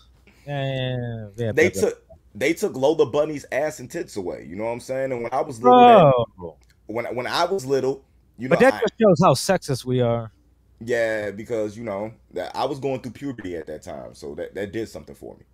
yeah, 0.47 1.29
yeah. 1.37 1.53
they 1.53 1.65
yeah, 1.65 1.69
took 1.71 2.03
they 2.35 2.53
took 2.55 2.75
Lola 2.75 3.07
Bunny's 3.07 3.45
ass 3.53 3.79
and 3.79 3.91
tits 3.91 4.17
away. 4.17 4.45
You 4.49 4.57
know 4.57 4.65
what 4.65 4.71
I'm 4.71 4.81
saying? 4.81 5.13
And 5.13 5.23
when 5.23 5.33
I 5.33 5.41
was 5.43 5.63
little, 5.63 6.27
that- 6.39 6.55
when 6.95 7.05
when 7.15 7.27
I 7.27 7.45
was 7.45 7.65
little, 7.67 8.05
you 8.39 8.49
know, 8.49 8.57
But 8.57 8.61
that 8.61 8.75
I- 8.75 8.81
just 8.81 8.95
shows 9.01 9.21
how 9.23 9.35
sexist 9.35 9.85
we 9.85 10.01
are. 10.01 10.33
yeah, 10.81 11.31
because 11.31 11.77
you 11.77 11.85
know 11.85 12.13
that 12.33 12.57
I 12.57 12.65
was 12.65 12.79
going 12.81 13.01
through 13.01 13.13
puberty 13.13 13.57
at 13.57 13.67
that 13.67 13.83
time, 13.83 14.15
so 14.15 14.35
that 14.35 14.55
that 14.55 14.73
did 14.73 14.89
something 14.89 15.15
for 15.15 15.37
me. 15.37 15.45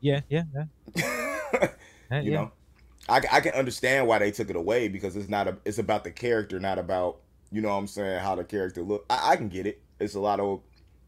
Yeah, 0.00 0.20
yeah, 0.28 0.42
yeah. 0.54 0.64
yeah, 2.10 2.20
you 2.20 2.32
yeah. 2.32 2.36
know, 2.42 2.52
I 3.08 3.22
I 3.32 3.40
can 3.40 3.52
understand 3.54 4.06
why 4.06 4.18
they 4.18 4.30
took 4.30 4.50
it 4.50 4.56
away 4.56 4.88
because 4.88 5.16
it's 5.16 5.28
not 5.28 5.48
a 5.48 5.56
it's 5.64 5.78
about 5.78 6.04
the 6.04 6.10
character, 6.10 6.60
not 6.60 6.78
about 6.78 7.18
you 7.50 7.60
know 7.60 7.68
what 7.68 7.74
I'm 7.76 7.86
saying 7.86 8.20
how 8.20 8.34
the 8.34 8.44
character 8.44 8.82
look. 8.82 9.06
I, 9.10 9.32
I 9.32 9.36
can 9.36 9.48
get 9.48 9.66
it. 9.66 9.80
It's 10.00 10.14
a 10.14 10.20
lot 10.20 10.40
of 10.40 10.60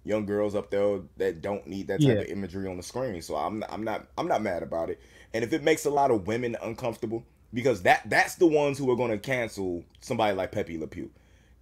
young 0.05 0.25
girls 0.27 0.55
up 0.55 0.71
there 0.71 1.01
that 1.19 1.43
don't 1.43 1.67
need 1.67 1.89
that 1.89 2.03
type 2.03 2.17
Yeah. 2.17 2.21
of 2.21 2.27
imagery 2.27 2.69
on 2.69 2.77
the 2.77 2.83
screen, 2.83 3.21
so 3.23 3.37
I'm 3.37 3.65
I'm 3.69 3.85
not 3.85 4.09
I'm 4.19 4.29
not 4.29 4.43
mad 4.43 4.63
about 4.63 4.91
it. 4.91 5.01
And 5.35 5.45
if 5.45 5.53
it 5.53 5.63
makes 5.63 5.85
a 5.85 5.91
lot 5.91 6.11
of 6.11 6.27
women 6.27 6.57
uncomfortable, 6.63 7.25
because 7.53 7.83
that 7.83 8.09
that's 8.09 8.37
the 8.37 8.47
ones 8.47 8.79
who 8.79 8.91
are 8.91 8.97
going 8.97 9.11
to 9.11 9.19
cancel 9.19 9.85
somebody 10.01 10.35
like 10.37 10.53
Pepe 10.53 10.79
Le 10.79 10.87
Pew. 10.87 11.11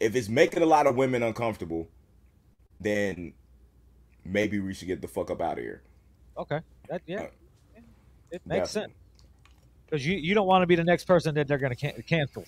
If 0.00 0.14
it's 0.14 0.28
making 0.28 0.62
a 0.62 0.66
lot 0.66 0.86
of 0.86 0.96
women 0.96 1.22
uncomfortable, 1.22 1.88
then 2.80 3.34
maybe 4.24 4.60
we 4.60 4.74
should 4.74 4.88
get 4.88 5.02
the 5.02 5.08
fuck 5.08 5.30
up 5.30 5.40
out 5.40 5.58
of 5.58 5.64
here. 5.64 5.82
Okay. 6.36 6.60
That 6.88 7.02
yeah. 7.06 7.22
Uh, 7.22 7.28
It 8.30 8.42
makes 8.46 8.70
sense. 8.70 8.92
Because 9.88 10.06
you, 10.06 10.16
you 10.16 10.34
don't 10.34 10.46
want 10.46 10.62
to 10.62 10.66
be 10.66 10.76
the 10.76 10.84
next 10.84 11.04
person 11.04 11.34
that 11.36 11.48
they're 11.48 11.58
going 11.58 11.74
to 11.74 11.76
can- 11.76 12.02
cancel. 12.02 12.44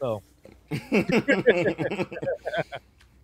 So 0.00 0.22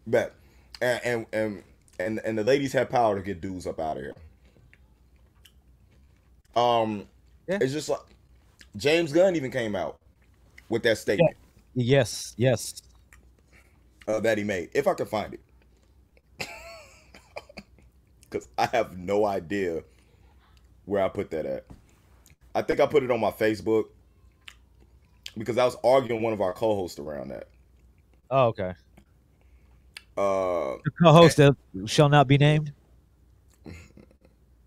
Bet. 0.06 0.32
And, 0.80 1.00
and 1.04 1.26
and 1.32 1.62
and 1.98 2.20
and 2.24 2.38
the 2.38 2.44
ladies 2.44 2.72
have 2.72 2.90
power 2.90 3.16
to 3.16 3.22
get 3.22 3.40
dudes 3.40 3.66
up 3.66 3.78
out 3.80 3.96
of 3.96 4.02
here. 4.02 4.14
Um, 6.56 7.06
Yeah. 7.48 7.58
it's 7.60 7.72
just 7.72 7.88
like 7.88 8.00
James 8.76 9.12
Gunn 9.12 9.36
even 9.36 9.50
came 9.50 9.76
out 9.76 9.98
with 10.68 10.82
that 10.84 10.98
statement 10.98 11.36
yes, 11.74 12.34
yes. 12.36 12.82
uh, 14.08 14.20
that 14.20 14.38
he 14.38 14.44
made. 14.44 14.70
If 14.72 14.86
I 14.86 14.94
could 14.94 15.08
find 15.08 15.34
it, 15.34 15.40
because 18.22 18.48
I 18.56 18.66
have 18.66 18.96
no 18.96 19.26
idea 19.26 19.82
where 20.86 21.02
I 21.02 21.08
put 21.08 21.30
that 21.30 21.46
at. 21.46 21.64
I 22.54 22.62
think 22.62 22.80
I 22.80 22.86
put 22.86 23.02
it 23.02 23.10
on 23.10 23.20
my 23.20 23.30
Facebook 23.30 23.84
because 25.36 25.58
I 25.58 25.64
was 25.64 25.76
arguing 25.82 26.22
one 26.22 26.32
of 26.32 26.40
our 26.40 26.52
co-hosts 26.52 26.98
around 26.98 27.28
that. 27.28 27.48
Oh, 28.30 28.46
okay. 28.46 28.72
Uh, 30.16 30.76
The 30.84 30.90
co-host 31.02 31.36
that 31.38 31.56
shall 31.86 32.08
not 32.08 32.28
be 32.28 32.38
named. 32.38 32.72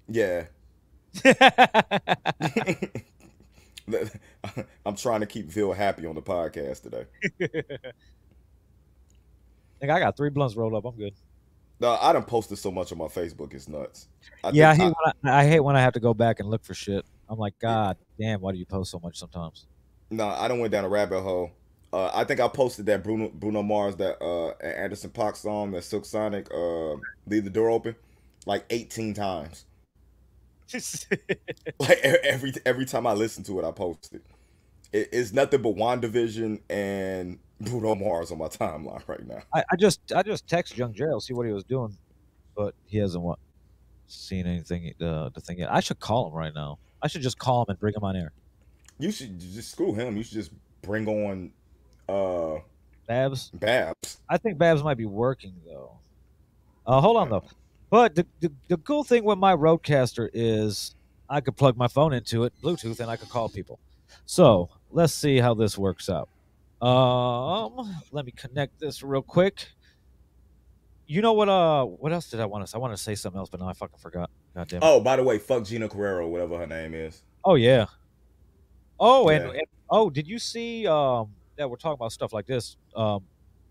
yeah. 0.07 0.45
I'm 4.85 4.95
trying 4.95 5.21
to 5.21 5.25
keep 5.25 5.49
Phil 5.51 5.71
happy 5.71 6.05
on 6.05 6.15
the 6.15 6.21
podcast 6.21 6.83
today. 6.83 7.05
Nigga, 9.81 9.89
I 9.89 9.99
got 9.99 10.17
three 10.17 10.29
blunts 10.29 10.55
rolled 10.55 10.73
up. 10.73 10.83
I'm 10.85 10.95
good. 10.97 11.13
No, 11.79 11.97
I 12.01 12.11
done 12.11 12.23
posted 12.23 12.57
so 12.57 12.71
much 12.71 12.91
on 12.91 12.97
my 12.97 13.05
Facebook, 13.05 13.53
it's 13.53 13.67
nuts. 13.67 14.07
I 14.43 14.49
yeah, 14.49 14.71
I 14.71 14.75
think 14.75 14.83
hate, 14.83 14.95
when 15.21 15.33
I, 15.33 15.39
I 15.39 15.47
hate 15.47 15.59
when 15.59 15.75
I 15.75 15.81
have 15.81 15.93
to 15.93 15.99
go 15.99 16.13
back 16.13 16.39
and 16.39 16.49
look 16.49 16.65
for 16.65 16.73
shit. 16.73 17.05
I'm 17.29 17.37
like, 17.37 17.57
God 17.59 17.97
damn, 18.19 18.41
why 18.41 18.51
do 18.51 18.57
you 18.57 18.65
post 18.65 18.91
so 18.91 18.99
much 18.99 19.17
sometimes? 19.17 19.65
no, 20.09 20.27
I 20.27 20.47
don't 20.47 20.59
went 20.59 20.71
down 20.71 20.85
a 20.85 20.89
rabbit 20.89 21.21
hole. 21.21 21.51
Uh, 21.91 22.11
I 22.13 22.23
think 22.23 22.39
I 22.39 22.47
posted 22.47 22.85
that 22.87 23.03
Bruno 23.03 23.29
Bruno 23.29 23.63
Mars 23.63 23.95
that 23.97 24.21
uh 24.21 24.49
and 24.61 24.73
Anderson 24.73 25.09
Paak 25.09 25.35
song 25.37 25.71
that 25.71 25.83
Silk 25.83 26.05
Sonic 26.05 26.47
uh 26.53 26.95
leave 27.25 27.43
the 27.43 27.49
door 27.49 27.69
open 27.69 27.95
like 28.45 28.65
18 28.69 29.13
times. 29.13 29.65
Like 31.79 31.99
every 31.99 32.53
every 32.65 32.85
time 32.85 33.07
I 33.07 33.13
listen 33.13 33.43
to 33.45 33.59
it, 33.59 33.65
I 33.65 33.71
post 33.71 34.13
it. 34.13 34.21
it 34.91 35.09
it's 35.13 35.31
nothing 35.31 35.61
but 35.61 35.75
WandaVision 35.75 36.59
and 36.69 37.39
Bruno 37.61 37.95
Mars 37.95 38.31
on 38.31 38.39
my 38.39 38.47
timeline 38.47 39.07
right 39.07 39.25
now. 39.25 39.41
I, 39.53 39.63
I 39.71 39.75
just 39.77 40.01
I 40.13 40.23
just 40.23 40.47
text 40.47 40.77
Young 40.77 40.93
Gerald 40.93 41.23
see 41.23 41.33
what 41.33 41.45
he 41.45 41.53
was 41.53 41.63
doing, 41.63 41.97
but 42.55 42.75
he 42.85 42.97
hasn't 42.97 43.23
what 43.23 43.39
seen 44.07 44.45
anything 44.45 44.93
uh, 45.01 45.29
the 45.33 45.41
thing 45.41 45.59
yet. 45.59 45.71
I 45.71 45.79
should 45.79 45.99
call 45.99 46.27
him 46.27 46.33
right 46.33 46.53
now. 46.53 46.79
I 47.01 47.07
should 47.07 47.21
just 47.21 47.37
call 47.37 47.61
him 47.61 47.67
and 47.69 47.79
bring 47.79 47.93
him 47.93 48.03
on 48.03 48.15
air. 48.15 48.31
You 48.99 49.11
should 49.11 49.39
just 49.39 49.71
screw 49.71 49.93
him. 49.93 50.17
You 50.17 50.23
should 50.23 50.33
just 50.33 50.51
bring 50.81 51.07
on 51.07 51.51
uh 52.09 52.59
Babs, 53.07 53.49
Babs. 53.53 54.19
I 54.29 54.37
think 54.37 54.57
Babs 54.57 54.83
might 54.83 54.97
be 54.97 55.05
working 55.05 55.53
though. 55.65 55.99
Uh, 56.85 56.99
hold 56.99 57.17
on 57.17 57.29
though. 57.29 57.43
But 57.89 58.15
the, 58.15 58.25
the 58.41 58.51
the 58.67 58.77
cool 58.77 59.03
thing 59.03 59.23
with 59.23 59.37
my 59.37 59.55
RODECaster 59.55 60.29
is 60.33 60.95
I 61.29 61.41
could 61.41 61.55
plug 61.55 61.77
my 61.77 61.87
phone 61.87 62.13
into 62.13 62.43
it, 62.43 62.53
Bluetooth, 62.61 62.99
and 62.99 63.09
I 63.09 63.15
could 63.15 63.29
call 63.29 63.49
people. 63.49 63.79
So 64.25 64.69
let's 64.91 65.13
see 65.13 65.37
how 65.37 65.53
this 65.53 65.77
works 65.77 66.09
out. 66.09 66.29
Um, 66.85 68.01
let 68.11 68.25
me 68.25 68.31
connect 68.31 68.79
this 68.79 69.03
real 69.03 69.21
quick. 69.21 69.67
You 71.07 71.21
know 71.21 71.33
what? 71.33 71.49
Uh, 71.49 71.85
what 71.85 72.11
else 72.11 72.29
did 72.29 72.39
I 72.41 72.45
want 72.45 72.65
to? 72.65 72.67
say? 72.69 72.75
I 72.75 72.79
want 72.79 72.93
to 72.95 73.01
say 73.01 73.15
something 73.15 73.39
else, 73.39 73.49
but 73.49 73.61
now 73.61 73.67
I 73.69 73.73
fucking 73.73 73.99
forgot. 73.99 74.29
God 74.57 74.67
damn 74.69 74.77
it. 74.77 74.83
Oh, 74.85 74.99
by 74.99 75.15
the 75.15 75.23
way, 75.23 75.37
fuck 75.37 75.65
Gina 75.65 75.87
Carrero, 75.87 76.27
whatever 76.27 76.57
her 76.57 76.65
name 76.65 76.95
is. 76.95 77.21
Oh 77.45 77.53
yeah. 77.55 77.85
Oh, 78.99 79.29
and, 79.29 79.45
Yeah. 79.45 79.51
and- 79.59 79.67
oh, 79.89 80.09
did 80.09 80.27
you 80.27 80.39
see? 80.39 80.87
Um, 80.87 81.29
that 81.57 81.69
we're 81.69 81.75
talking 81.77 81.93
about 81.93 82.11
stuff 82.11 82.33
like 82.33 82.47
this. 82.47 82.75
Um, 82.95 83.23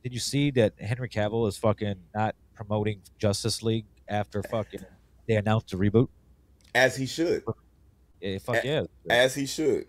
did 0.04 0.12
you 0.14 0.20
see 0.20 0.50
that 0.52 0.74
Henry 0.80 1.08
Cavill 1.08 1.48
is 1.48 1.56
fucking 1.56 1.96
not 2.14 2.36
promoting 2.54 3.00
Justice 3.18 3.62
League 3.64 3.84
after 4.08 4.42
fucking 4.44 4.84
they 5.26 5.34
announced 5.34 5.72
a 5.72 5.76
reboot. 5.76 6.08
As 6.74 6.96
he 6.96 7.06
should. 7.06 7.42
Yeah, 8.20 8.38
fuck 8.38 8.64
A- 8.64 8.66
yeah. 8.66 8.82
As 9.10 9.34
he 9.34 9.44
should. 9.46 9.86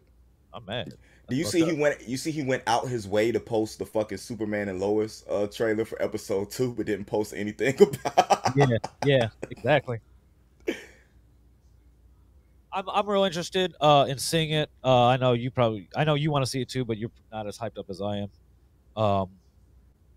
I'm 0.54 0.66
mad. 0.66 0.94
Do 1.30 1.36
you 1.36 1.44
see 1.44 1.60
fucked 1.62 1.72
he 1.74 1.80
went? 1.80 2.08
You 2.08 2.18
see 2.18 2.32
he 2.32 2.42
went 2.44 2.64
out 2.66 2.88
his 2.88 3.08
way 3.08 3.32
to 3.32 3.40
post 3.40 3.78
the 3.80 3.86
fucking 3.86 4.18
Superman 4.18 4.70
and 4.70 4.80
Lois 4.80 5.24
uh, 5.30 5.46
trailer 5.48 5.86
for 5.86 6.02
episode 6.02 6.50
two, 6.50 6.74
but 6.74 6.86
didn't 6.88 7.06
post 7.06 7.34
anything 7.36 7.76
about. 8.06 8.56
yeah, 8.56 8.78
yeah, 9.06 9.28
exactly. 9.52 10.00
I'm 12.72 12.90
I'm 12.90 13.08
real 13.08 13.24
interested 13.24 13.76
uh, 13.82 14.06
in 14.08 14.18
seeing 14.18 14.52
it. 14.52 14.70
Uh, 14.84 15.06
I 15.06 15.18
know 15.18 15.34
you 15.34 15.52
probably 15.52 15.90
I 15.96 16.04
know 16.04 16.16
you 16.16 16.32
want 16.32 16.46
to 16.46 16.50
see 16.50 16.62
it 16.62 16.70
too, 16.70 16.86
but 16.86 16.98
you're 16.98 17.12
not 17.32 17.48
as 17.48 17.58
hyped 17.58 17.78
up 17.78 17.90
as 17.90 18.02
I 18.02 18.18
am. 18.18 18.30
Um, 19.02 19.30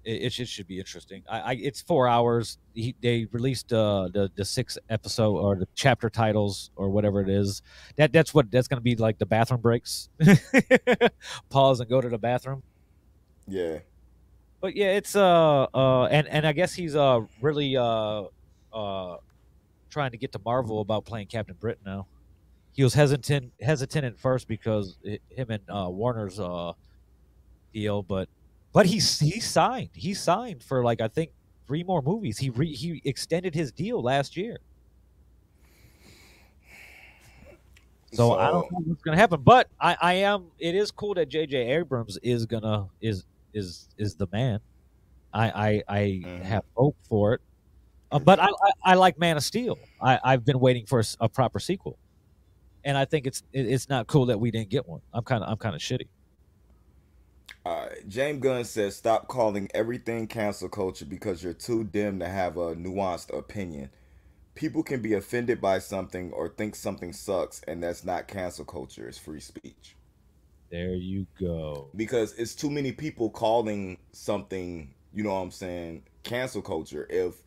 it, 0.02 0.22
it 0.22 0.32
should, 0.32 0.48
should 0.48 0.66
be 0.66 0.78
interesting. 0.78 1.22
I, 1.28 1.40
I 1.40 1.52
it's 1.52 1.80
four 1.80 2.08
hours. 2.08 2.58
He, 2.74 2.94
they 3.00 3.26
released 3.32 3.72
uh, 3.72 4.08
the 4.12 4.30
the 4.34 4.44
six 4.44 4.78
episode 4.88 5.36
or 5.36 5.56
the 5.56 5.68
chapter 5.74 6.10
titles 6.10 6.70
or 6.76 6.90
whatever 6.90 7.20
it 7.20 7.28
is. 7.28 7.62
That 7.96 8.12
that's 8.12 8.34
what 8.34 8.50
that's 8.50 8.68
gonna 8.68 8.80
be 8.80 8.96
like 8.96 9.18
the 9.18 9.26
bathroom 9.26 9.60
breaks. 9.60 10.08
Pause 11.50 11.80
and 11.80 11.90
go 11.90 12.00
to 12.00 12.08
the 12.08 12.18
bathroom 12.18 12.62
yeah, 13.50 13.78
but 14.60 14.76
yeah, 14.76 14.92
it's 14.92 15.16
uh 15.16 15.66
uh 15.74 16.04
and 16.04 16.28
and 16.28 16.46
I 16.46 16.52
guess 16.52 16.72
he's 16.72 16.94
uh 16.94 17.20
really 17.40 17.76
uh 17.76 18.24
uh 18.72 19.16
trying 19.90 20.12
to 20.12 20.16
get 20.16 20.32
to 20.32 20.40
Marvel 20.44 20.80
about 20.80 21.04
playing 21.04 21.26
Captain 21.26 21.56
Britain 21.58 21.82
now. 21.84 22.06
He 22.72 22.82
was 22.84 22.94
hesitant 22.94 23.52
hesitant 23.60 24.04
at 24.06 24.18
first 24.18 24.48
because 24.48 24.98
hi- 25.06 25.20
him 25.30 25.50
and 25.50 25.62
uh, 25.68 25.88
Warner's 25.90 26.38
uh 26.40 26.72
deal, 27.72 28.02
but 28.02 28.28
but 28.72 28.86
he's 28.86 29.18
he 29.20 29.40
signed. 29.40 29.90
He 29.94 30.14
signed 30.14 30.62
for 30.62 30.84
like 30.84 31.00
I 31.00 31.08
think 31.08 31.30
three 31.66 31.84
more 31.84 32.02
movies. 32.02 32.38
He 32.38 32.50
re, 32.50 32.72
he 32.74 33.00
extended 33.04 33.54
his 33.54 33.72
deal 33.72 34.02
last 34.02 34.36
year. 34.36 34.58
So, 38.12 38.32
I 38.34 38.48
don't 38.48 38.70
know 38.72 38.80
what's 38.86 39.02
gonna 39.02 39.16
happen, 39.16 39.42
but 39.42 39.68
I, 39.80 39.96
I 40.00 40.12
am. 40.14 40.50
It 40.58 40.74
is 40.74 40.90
cool 40.90 41.14
that 41.14 41.28
J.J. 41.28 41.56
Abrams 41.56 42.18
is 42.22 42.44
gonna 42.46 42.88
is 43.00 43.24
is 43.54 43.88
is 43.98 44.16
the 44.16 44.26
man. 44.32 44.60
I 45.32 45.50
I, 45.50 45.98
I 45.98 46.02
Mhm. 46.26 46.44
have 46.44 46.64
hope 46.76 46.96
for 47.08 47.34
it, 47.34 47.40
uh, 48.12 48.20
but 48.20 48.40
I, 48.40 48.46
I 48.48 48.72
I 48.84 48.94
like 48.94 49.18
Man 49.18 49.36
of 49.38 49.44
Steel. 49.44 49.88
I 50.00 50.20
I've 50.24 50.44
been 50.44 50.60
waiting 50.60 50.86
for 50.86 51.02
a 51.20 51.28
proper 51.28 51.60
sequel, 51.60 51.98
and 52.84 52.96
I 52.96 53.04
think 53.04 53.26
it's 53.26 53.42
it's 53.52 53.88
not 53.88 54.06
cool 54.06 54.26
that 54.26 54.38
we 54.38 54.50
didn't 54.50 54.70
get 54.70 54.88
one. 54.88 55.00
I'm 55.12 55.24
kind 55.24 55.42
of 55.42 55.50
I'm 55.50 55.56
kind 55.56 55.74
of 55.74 55.80
shitty. 55.80 56.08
Uh, 57.64 57.88
James 58.08 58.40
Gunn 58.40 58.64
says, 58.64 58.96
"Stop 58.96 59.28
calling 59.28 59.68
everything 59.74 60.26
cancel 60.26 60.68
culture 60.68 61.04
because 61.04 61.42
you're 61.42 61.52
too 61.52 61.84
dim 61.84 62.18
to 62.20 62.28
have 62.28 62.56
a 62.56 62.74
nuanced 62.74 63.36
opinion. 63.36 63.90
People 64.54 64.82
can 64.82 65.00
be 65.02 65.14
offended 65.14 65.60
by 65.60 65.78
something 65.78 66.32
or 66.32 66.48
think 66.48 66.74
something 66.74 67.12
sucks, 67.12 67.62
and 67.68 67.82
that's 67.82 68.04
not 68.04 68.28
cancel 68.28 68.64
culture. 68.64 69.08
It's 69.08 69.18
free 69.18 69.40
speech. 69.40 69.96
There 70.70 70.94
you 70.94 71.26
go. 71.38 71.88
Because 71.96 72.32
it's 72.34 72.54
too 72.54 72.70
many 72.70 72.92
people 72.92 73.28
calling 73.30 73.98
something, 74.12 74.94
you 75.12 75.24
know 75.24 75.34
what 75.34 75.40
I'm 75.40 75.50
saying, 75.50 76.04
cancel 76.22 76.62
culture. 76.62 77.06
If 77.10 77.42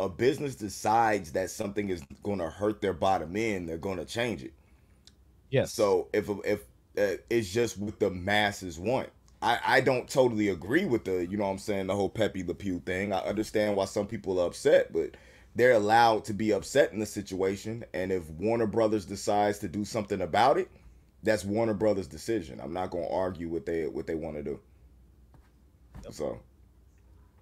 a 0.00 0.08
business 0.08 0.54
decides 0.54 1.32
that 1.32 1.50
something 1.50 1.90
is 1.90 2.02
going 2.22 2.38
to 2.38 2.48
hurt 2.48 2.80
their 2.80 2.94
bottom 2.94 3.36
end, 3.36 3.68
they're 3.68 3.76
going 3.76 3.98
to 3.98 4.04
change 4.04 4.42
it. 4.42 4.54
Yes. 5.52 5.72
So 5.72 6.08
if 6.12 6.28
if 6.44 6.60
uh, 6.98 7.18
it's 7.30 7.52
just 7.52 7.78
what 7.78 8.00
the 8.00 8.10
masses 8.10 8.78
want, 8.78 9.10
I 9.42 9.60
I 9.64 9.80
don't 9.82 10.08
totally 10.08 10.48
agree 10.48 10.86
with 10.86 11.04
the 11.04 11.26
you 11.26 11.36
know 11.36 11.44
what 11.44 11.50
I'm 11.50 11.58
saying 11.58 11.86
the 11.86 11.94
whole 11.94 12.08
Pepe 12.08 12.42
Le 12.42 12.54
Pew 12.54 12.80
thing. 12.80 13.12
I 13.12 13.18
understand 13.18 13.76
why 13.76 13.84
some 13.84 14.06
people 14.06 14.40
are 14.40 14.46
upset, 14.46 14.92
but 14.92 15.10
they're 15.54 15.72
allowed 15.72 16.24
to 16.24 16.32
be 16.32 16.52
upset 16.52 16.92
in 16.92 16.98
the 16.98 17.06
situation. 17.06 17.84
And 17.92 18.10
if 18.10 18.28
Warner 18.30 18.66
Brothers 18.66 19.04
decides 19.04 19.58
to 19.58 19.68
do 19.68 19.84
something 19.84 20.22
about 20.22 20.56
it, 20.56 20.70
that's 21.22 21.44
Warner 21.44 21.74
Brothers' 21.74 22.08
decision. 22.08 22.58
I'm 22.58 22.72
not 22.72 22.90
gonna 22.90 23.08
argue 23.08 23.48
what 23.50 23.66
they 23.66 23.86
what 23.86 24.06
they 24.06 24.14
want 24.14 24.36
to 24.36 24.42
do. 24.42 24.58
So 26.10 26.40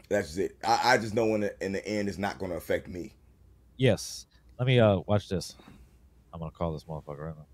that's 0.09 0.37
it. 0.37 0.57
I, 0.67 0.95
I 0.95 0.99
just 0.99 1.15
know 1.15 1.35
in 1.37 1.43
the 1.43 1.65
in 1.65 1.71
the 1.71 1.87
end 1.87 2.09
it's 2.09 2.19
not 2.19 2.41
gonna 2.41 2.57
affect 2.57 2.89
me. 2.89 3.15
yes. 3.77 4.27
Let 4.59 4.67
me 4.67 4.81
uh 4.81 4.99
watch 5.07 5.29
this. 5.29 5.55
I'm 6.35 6.41
gonna 6.41 6.51
call 6.51 6.73
this 6.73 6.85
motherfucker 6.85 7.27
right 7.27 7.37
now. 7.37 7.47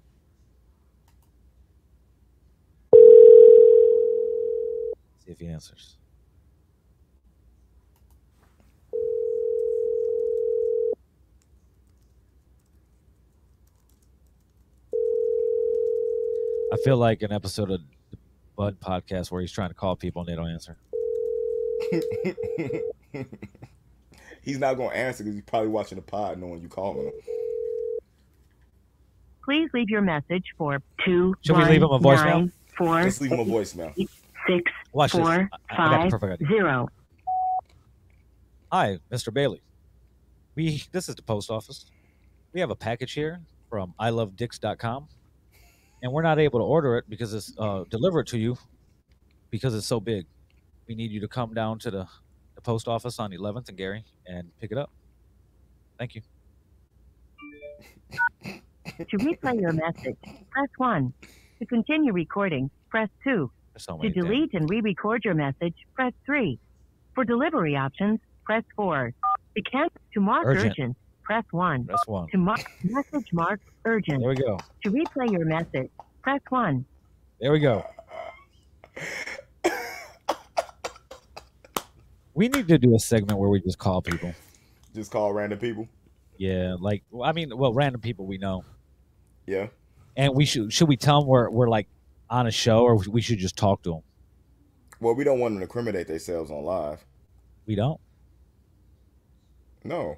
See 5.26 5.32
if 5.32 5.40
he 5.40 5.48
answers. 5.48 5.96
I 16.72 16.76
feel 16.84 16.96
like 16.96 17.22
an 17.22 17.32
episode 17.32 17.70
of 17.72 17.80
the 18.10 18.18
Bud 18.56 18.78
podcast 18.80 19.32
where 19.32 19.40
he's 19.40 19.50
trying 19.50 19.70
to 19.70 19.74
call 19.74 19.96
people 19.96 20.22
and 20.22 20.28
they 20.28 20.36
don't 20.36 20.50
answer. 20.50 20.76
he's 24.42 24.58
not 24.58 24.74
gonna 24.74 24.94
answer 24.94 25.24
because 25.24 25.34
he's 25.34 25.44
probably 25.44 25.68
watching 25.68 25.96
the 25.96 26.02
pod 26.02 26.38
knowing 26.38 26.60
you 26.60 26.68
calling 26.68 27.06
him. 27.06 27.12
Please 29.44 29.70
leave 29.74 29.90
your 29.90 30.02
message 30.02 30.54
for 30.56 30.80
two 31.04 31.34
Should 31.40 31.56
we 31.56 31.64
leave 31.64 31.82
him 31.82 31.90
a 31.90 31.98
voicemail? 31.98 32.24
nine, 32.24 32.52
four, 32.76 33.02
Just 33.02 33.20
leave 33.20 33.32
him 33.32 33.40
a 33.40 33.44
voicemail. 33.44 33.92
Six, 34.46 34.70
Watch 34.92 35.12
this. 35.12 35.20
four, 35.20 35.50
I, 35.70 35.74
I 35.74 35.76
got 35.90 36.04
the 36.04 36.18
perfect 36.18 36.42
idea. 36.42 36.48
zero. 36.48 36.88
Hi, 38.72 38.98
Mr. 39.12 39.32
Bailey. 39.32 39.62
We 40.54 40.82
this 40.92 41.08
is 41.08 41.14
the 41.14 41.22
post 41.22 41.50
office. 41.50 41.86
We 42.52 42.60
have 42.60 42.70
a 42.70 42.76
package 42.76 43.12
here 43.12 43.40
from 43.68 43.94
ilovedicks.com, 44.00 45.08
and 46.02 46.12
we're 46.12 46.22
not 46.22 46.38
able 46.38 46.58
to 46.60 46.64
order 46.64 46.96
it 46.96 47.04
because 47.08 47.34
it's 47.34 47.52
uh, 47.58 47.84
delivered 47.90 48.26
to 48.28 48.38
you 48.38 48.56
because 49.50 49.74
it's 49.74 49.86
so 49.86 50.00
big. 50.00 50.26
We 50.88 50.94
need 50.94 51.10
you 51.10 51.20
to 51.20 51.28
come 51.28 51.52
down 51.54 51.78
to 51.80 51.90
the, 51.90 52.06
the 52.54 52.60
post 52.60 52.88
office 52.88 53.18
on 53.18 53.32
11th 53.32 53.68
and 53.68 53.76
Gary 53.76 54.04
and 54.26 54.50
pick 54.60 54.70
it 54.72 54.78
up. 54.78 54.90
Thank 55.98 56.14
you. 56.14 56.22
To 58.44 59.18
replay 59.18 59.60
your 59.60 59.72
message, 59.72 60.16
press 60.50 60.68
one. 60.76 61.12
To 61.58 61.66
continue 61.66 62.12
recording, 62.12 62.70
press 62.88 63.08
two. 63.24 63.50
There's 63.76 63.84
so 63.84 63.92
To 63.98 64.02
many. 64.04 64.14
damn- 64.14 64.24
delete 64.24 64.54
and 64.54 64.70
re-record 64.70 65.22
your 65.22 65.34
message, 65.34 65.74
press 65.94 66.14
three. 66.24 66.58
For 67.14 67.24
delivery 67.26 67.76
options, 67.76 68.20
press 68.44 68.64
four. 68.74 69.12
To 69.54 69.62
can 69.62 69.88
to 70.14 70.20
mark 70.20 70.46
Urgent. 70.46 70.70
urgent, 70.72 70.96
press 71.22 71.44
one. 71.50 71.84
That's 71.84 72.06
one. 72.06 72.26
To 72.30 72.38
mark 72.38 72.60
message 72.82 73.30
mark 73.34 73.60
urgent. 73.84 74.20
There 74.20 74.30
we 74.30 74.34
go. 74.36 74.58
To 74.84 74.90
replay 74.90 75.30
your 75.30 75.44
message, 75.44 75.90
press 76.22 76.40
one. 76.48 76.86
There 77.38 77.52
we 77.52 77.58
go. 77.60 77.84
We 82.32 82.48
need 82.48 82.68
to 82.68 82.78
do 82.78 82.94
a 82.94 82.98
segment 82.98 83.38
where 83.38 83.50
we 83.50 83.60
just 83.60 83.76
call 83.78 84.00
people. 84.00 84.32
Just 84.94 85.10
call 85.10 85.34
random 85.34 85.58
people. 85.58 85.86
Yeah, 86.38 86.76
like 86.80 87.02
well, 87.10 87.28
I 87.28 87.32
mean, 87.32 87.54
well, 87.54 87.74
random 87.74 88.00
people 88.00 88.24
we 88.26 88.38
know. 88.38 88.64
Yeah. 89.46 89.66
And 90.16 90.34
we 90.34 90.46
should 90.46 90.72
should 90.72 90.88
we 90.88 90.96
tell 90.96 91.20
them 91.20 91.28
we're 91.28 91.50
we're 91.50 91.68
like 91.68 91.88
on 92.30 92.46
a 92.46 92.50
show 92.50 92.80
or 92.82 92.96
we 92.96 93.20
should 93.20 93.38
just 93.38 93.56
talk 93.56 93.82
to 93.82 93.90
them? 93.90 94.02
Well, 95.00 95.14
we 95.14 95.24
don't 95.24 95.38
want 95.40 95.52
them 95.54 95.60
to 95.60 95.64
incriminate 95.64 96.06
themselves 96.08 96.50
on 96.50 96.64
live. 96.64 97.04
We 97.66 97.74
don't. 97.74 98.00
No. 99.84 100.16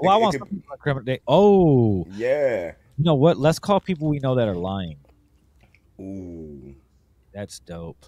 Well, 0.00 0.12
I 0.12 0.18
it 0.18 0.20
want 0.22 0.32
could- 0.34 0.38
some 0.40 0.48
people 0.48 0.68
to 0.68 0.74
incriminate. 0.74 1.22
Oh, 1.26 2.06
Yeah. 2.10 2.72
you 2.98 3.04
know 3.04 3.14
what? 3.14 3.36
Let's 3.38 3.58
call 3.58 3.80
people 3.80 4.08
we 4.08 4.18
know 4.18 4.34
that 4.34 4.48
are 4.48 4.54
lying. 4.54 4.98
Ooh. 6.00 6.74
That's 7.32 7.58
dope. 7.60 8.06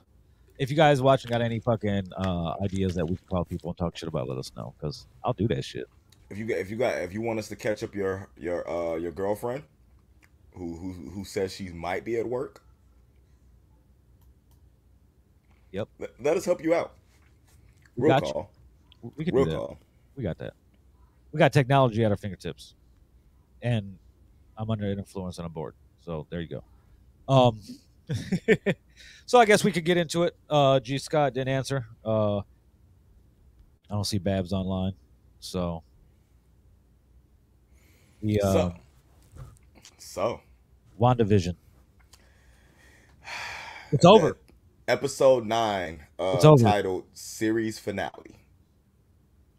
If 0.59 0.71
you 0.71 0.77
guys 0.77 1.01
watching 1.01 1.29
got 1.31 1.41
any 1.41 1.61
fucking 1.61 2.09
uh, 2.17 2.55
ideas 2.63 2.95
that 2.97 3.07
we 3.07 3.17
can 3.17 3.27
call 3.29 3.45
people 3.45 3.71
and 3.71 3.79
talk 3.79 3.97
shit 3.97 4.09
about, 4.09 4.29
let 4.29 4.39
us 4.39 4.51
know 4.57 4.75
because 4.77 5.07
I'll 5.25 5.33
do 5.33 5.47
that 5.49 5.65
shit. 5.65 5.87
If 6.31 6.37
you 6.37 6.47
got, 6.47 6.59
if 6.59 6.71
you 6.71 6.77
got, 6.77 6.99
if 6.99 7.13
you 7.15 7.21
want 7.23 7.39
us 7.39 7.49
to 7.49 7.57
catch 7.57 7.83
up 7.83 7.95
your 7.95 8.29
your 8.37 8.69
uh 8.69 8.97
your 8.97 9.13
girlfriend, 9.13 9.63
who 10.53 10.77
who 10.77 10.93
who 11.11 11.25
says 11.25 11.55
she 11.55 11.69
might 11.71 12.05
be 12.05 12.19
at 12.19 12.27
work. 12.27 12.63
Yep. 15.79 15.89
Let, 16.01 16.11
let 16.21 16.37
us 16.37 16.45
help 16.45 16.61
you 16.61 16.75
out. 16.75 16.95
We 17.95 18.09
Real 18.09 18.21
call. 18.21 18.51
We 19.17 19.25
can 19.25 19.33
Real 19.33 19.45
do 19.45 19.51
that. 19.53 19.57
call. 19.57 19.79
We 20.17 20.25
got 20.25 20.37
that. 20.39 20.55
We 21.31 21.39
got 21.39 21.53
technology 21.53 22.05
at 22.05 22.11
our 22.11 22.17
fingertips, 22.17 22.75
and 23.63 23.97
I'm 24.57 24.69
under 24.71 24.87
influence 24.91 25.39
and 25.39 25.47
I'm 25.47 25.53
bored. 25.53 25.75
So 26.01 26.27
there 26.31 26.41
you 26.41 26.49
go. 26.49 26.65
Um, 27.33 27.61
so 29.27 29.39
I 29.39 29.45
guess 29.45 29.63
we 29.63 29.71
could 29.71 29.85
get 29.85 29.97
into 29.97 30.25
it. 30.25 30.35
Uh, 30.51 30.81
G 30.81 30.99
Scott 30.99 31.33
didn't 31.35 31.55
answer. 31.55 31.87
Uh, 32.05 32.39
I 32.39 32.43
don't 33.91 34.05
see 34.05 34.19
Babs 34.19 34.53
online, 34.53 34.95
so 35.39 35.85
the 38.21 38.41
uh, 38.41 38.53
So, 38.53 38.75
so 39.99 40.41
WandaVision. 41.01 41.55
It's 43.91 44.05
over. 44.05 44.37
Episode 44.89 45.45
nine, 45.45 46.01
uh, 46.19 46.39
titled 46.57 47.05
series 47.13 47.79
finale. 47.79 48.37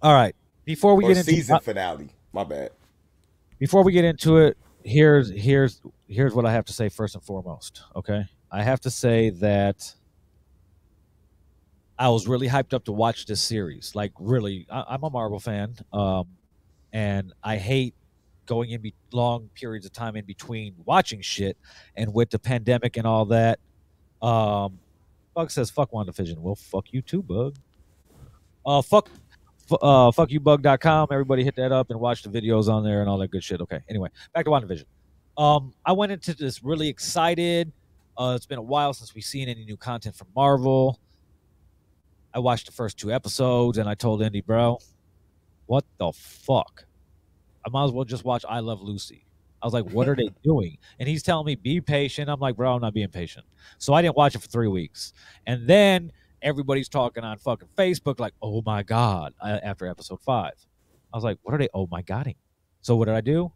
All 0.01 0.13
right. 0.13 0.35
before 0.65 0.95
we 0.95 1.05
or 1.05 1.09
get 1.09 1.17
into 1.17 1.31
season 1.31 1.55
uh, 1.55 1.59
finale. 1.59 2.09
My 2.33 2.43
bad. 2.43 2.71
before 3.59 3.83
we 3.83 3.91
get 3.91 4.05
into 4.05 4.37
it, 4.37 4.57
here's 4.83 5.29
here's 5.29 5.81
here's 6.07 6.33
what 6.33 6.45
I 6.45 6.51
have 6.51 6.65
to 6.65 6.73
say 6.73 6.89
first 6.89 7.13
and 7.13 7.23
foremost. 7.23 7.83
Okay, 7.95 8.23
I 8.51 8.63
have 8.63 8.79
to 8.81 8.89
say 8.89 9.29
that 9.29 9.93
I 11.99 12.09
was 12.09 12.27
really 12.27 12.47
hyped 12.47 12.73
up 12.73 12.85
to 12.85 12.91
watch 12.91 13.25
this 13.25 13.41
series. 13.41 13.93
Like, 13.93 14.13
really, 14.19 14.65
I, 14.71 14.85
I'm 14.89 15.03
a 15.03 15.09
Marvel 15.09 15.39
fan, 15.39 15.75
um, 15.93 16.27
and 16.91 17.33
I 17.43 17.57
hate 17.57 17.93
going 18.45 18.71
in 18.71 18.81
be- 18.81 18.95
long 19.11 19.49
periods 19.53 19.85
of 19.85 19.91
time 19.91 20.15
in 20.15 20.25
between 20.25 20.73
watching 20.85 21.21
shit. 21.21 21.55
And 21.95 22.13
with 22.13 22.31
the 22.31 22.39
pandemic 22.39 22.97
and 22.97 23.05
all 23.05 23.25
that, 23.25 23.59
um, 24.21 24.79
Bug 25.33 25.51
says, 25.51 25.69
"Fuck 25.69 25.91
WandaVision." 25.91 26.37
Well, 26.37 26.55
fuck 26.55 26.91
you 26.91 27.01
too, 27.01 27.21
Bug. 27.21 27.55
Uh, 28.65 28.81
fuck 28.81 29.09
uh, 29.71 30.11
fuckyoubug.com. 30.11 31.07
Everybody 31.11 31.43
hit 31.43 31.55
that 31.55 31.71
up 31.71 31.89
and 31.89 31.99
watch 31.99 32.23
the 32.23 32.29
videos 32.29 32.67
on 32.69 32.83
there 32.83 33.01
and 33.01 33.09
all 33.09 33.17
that 33.19 33.29
good 33.29 33.43
shit. 33.43 33.61
Okay. 33.61 33.79
Anyway, 33.89 34.09
back 34.33 34.45
to 34.45 34.51
WandaVision. 34.51 34.85
Um, 35.37 35.73
I 35.85 35.93
went 35.93 36.11
into 36.11 36.33
this 36.33 36.63
really 36.63 36.87
excited. 36.87 37.71
Uh, 38.17 38.33
it's 38.35 38.45
been 38.45 38.57
a 38.57 38.63
while 38.63 38.93
since 38.93 39.15
we've 39.15 39.23
seen 39.23 39.47
any 39.47 39.63
new 39.63 39.77
content 39.77 40.15
from 40.15 40.27
Marvel. 40.35 40.99
I 42.33 42.39
watched 42.39 42.65
the 42.65 42.71
first 42.71 42.97
two 42.97 43.11
episodes 43.11 43.77
and 43.77 43.87
I 43.89 43.95
told 43.95 44.21
Indy, 44.21 44.41
bro, 44.41 44.79
what 45.67 45.85
the 45.97 46.11
fuck? 46.11 46.85
I 47.65 47.69
might 47.69 47.85
as 47.85 47.91
well 47.91 48.05
just 48.05 48.25
watch 48.25 48.43
I 48.47 48.59
Love 48.59 48.81
Lucy. 48.81 49.25
I 49.61 49.65
was 49.65 49.73
like, 49.73 49.85
what 49.91 50.07
are 50.07 50.15
they 50.15 50.29
doing? 50.43 50.77
And 50.99 51.07
he's 51.07 51.23
telling 51.23 51.45
me, 51.45 51.55
be 51.55 51.81
patient. 51.81 52.29
I'm 52.29 52.39
like, 52.39 52.55
bro, 52.55 52.75
I'm 52.75 52.81
not 52.81 52.93
being 52.93 53.09
patient. 53.09 53.45
So 53.77 53.93
I 53.93 54.01
didn't 54.01 54.15
watch 54.15 54.35
it 54.35 54.39
for 54.39 54.47
three 54.47 54.67
weeks. 54.67 55.13
And 55.45 55.67
then 55.67 56.11
everybody's 56.41 56.89
talking 56.89 57.23
on 57.23 57.37
fucking 57.37 57.69
Facebook, 57.77 58.19
like, 58.19 58.33
oh 58.41 58.61
my 58.65 58.83
God, 58.83 59.33
uh, 59.41 59.59
after 59.63 59.87
episode 59.87 60.21
five. 60.21 60.53
I 61.13 61.17
was 61.17 61.23
like, 61.23 61.37
what 61.41 61.53
are 61.53 61.57
they? 61.57 61.69
Oh 61.73 61.87
my 61.91 62.01
Godding. 62.01 62.35
So 62.81 62.95
what 62.95 63.05
did 63.05 63.15
I 63.15 63.21
do? 63.21 63.51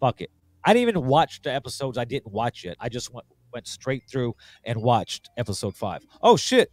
Fuck 0.00 0.20
it. 0.20 0.30
I 0.64 0.74
didn't 0.74 0.88
even 0.88 1.06
watch 1.06 1.40
the 1.42 1.52
episodes 1.52 1.96
I 1.96 2.04
didn't 2.04 2.32
watch 2.32 2.64
yet. 2.64 2.76
I 2.80 2.88
just 2.88 3.12
went 3.12 3.26
went 3.52 3.66
straight 3.66 4.02
through 4.10 4.36
and 4.64 4.82
watched 4.82 5.30
episode 5.36 5.74
five. 5.74 6.04
Oh 6.22 6.36
shit. 6.36 6.70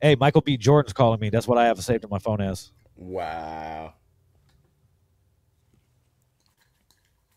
Hey, 0.00 0.14
Michael 0.14 0.42
B. 0.42 0.56
Jordan's 0.56 0.92
calling 0.92 1.18
me. 1.18 1.30
That's 1.30 1.48
what 1.48 1.58
I 1.58 1.66
have 1.66 1.82
saved 1.82 2.04
in 2.04 2.10
my 2.10 2.18
phone 2.18 2.40
as. 2.40 2.70
Wow. 2.94 3.94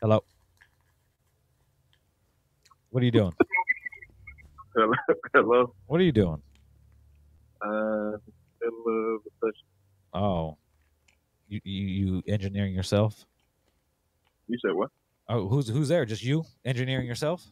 Hello. 0.02 0.24
What 2.92 3.02
are 3.02 3.06
you 3.06 3.12
doing? 3.12 3.34
Hello. 4.76 4.92
Hello. 5.34 5.74
What 5.88 6.00
are 6.00 6.04
you 6.04 6.12
doing? 6.12 6.42
Uh, 7.62 8.18
middle 8.62 9.16
of 9.16 9.22
a 9.26 9.30
session. 9.46 9.68
Oh, 10.14 10.58
you 11.48 11.60
you, 11.64 11.88
you 11.88 12.24
engineering 12.28 12.74
yourself? 12.74 13.26
You 14.48 14.58
said 14.66 14.74
what? 14.74 14.90
Oh, 15.28 15.48
who's 15.48 15.68
who's 15.68 15.90
there? 15.90 16.06
Just 16.06 16.24
you 16.24 16.46
engineering 16.66 17.06
yourself? 17.06 17.46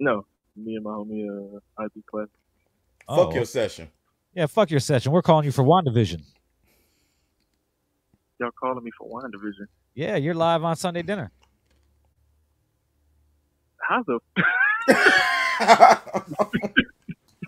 No, 0.00 0.26
me 0.56 0.74
and 0.74 0.84
my 0.84 0.90
homie 0.90 1.26
uh 1.56 1.82
IB 1.84 2.02
class. 2.10 2.26
Oh, 3.06 3.24
Fuck 3.26 3.34
your 3.34 3.44
session. 3.44 3.88
yeah. 4.34 4.46
Fuck 4.46 4.70
your 4.70 4.80
session. 4.80 5.12
We're 5.12 5.22
calling 5.22 5.44
you 5.46 5.52
for 5.52 5.62
WandaVision. 5.64 6.22
Y'all 8.40 8.50
calling 8.60 8.84
me 8.84 8.90
for 8.98 9.08
wine 9.08 9.30
division? 9.32 9.66
Yeah, 9.94 10.16
you're 10.16 10.34
live 10.34 10.64
on 10.64 10.76
Sunday 10.76 11.02
dinner. 11.02 11.30
How 13.80 14.02
the 14.04 14.20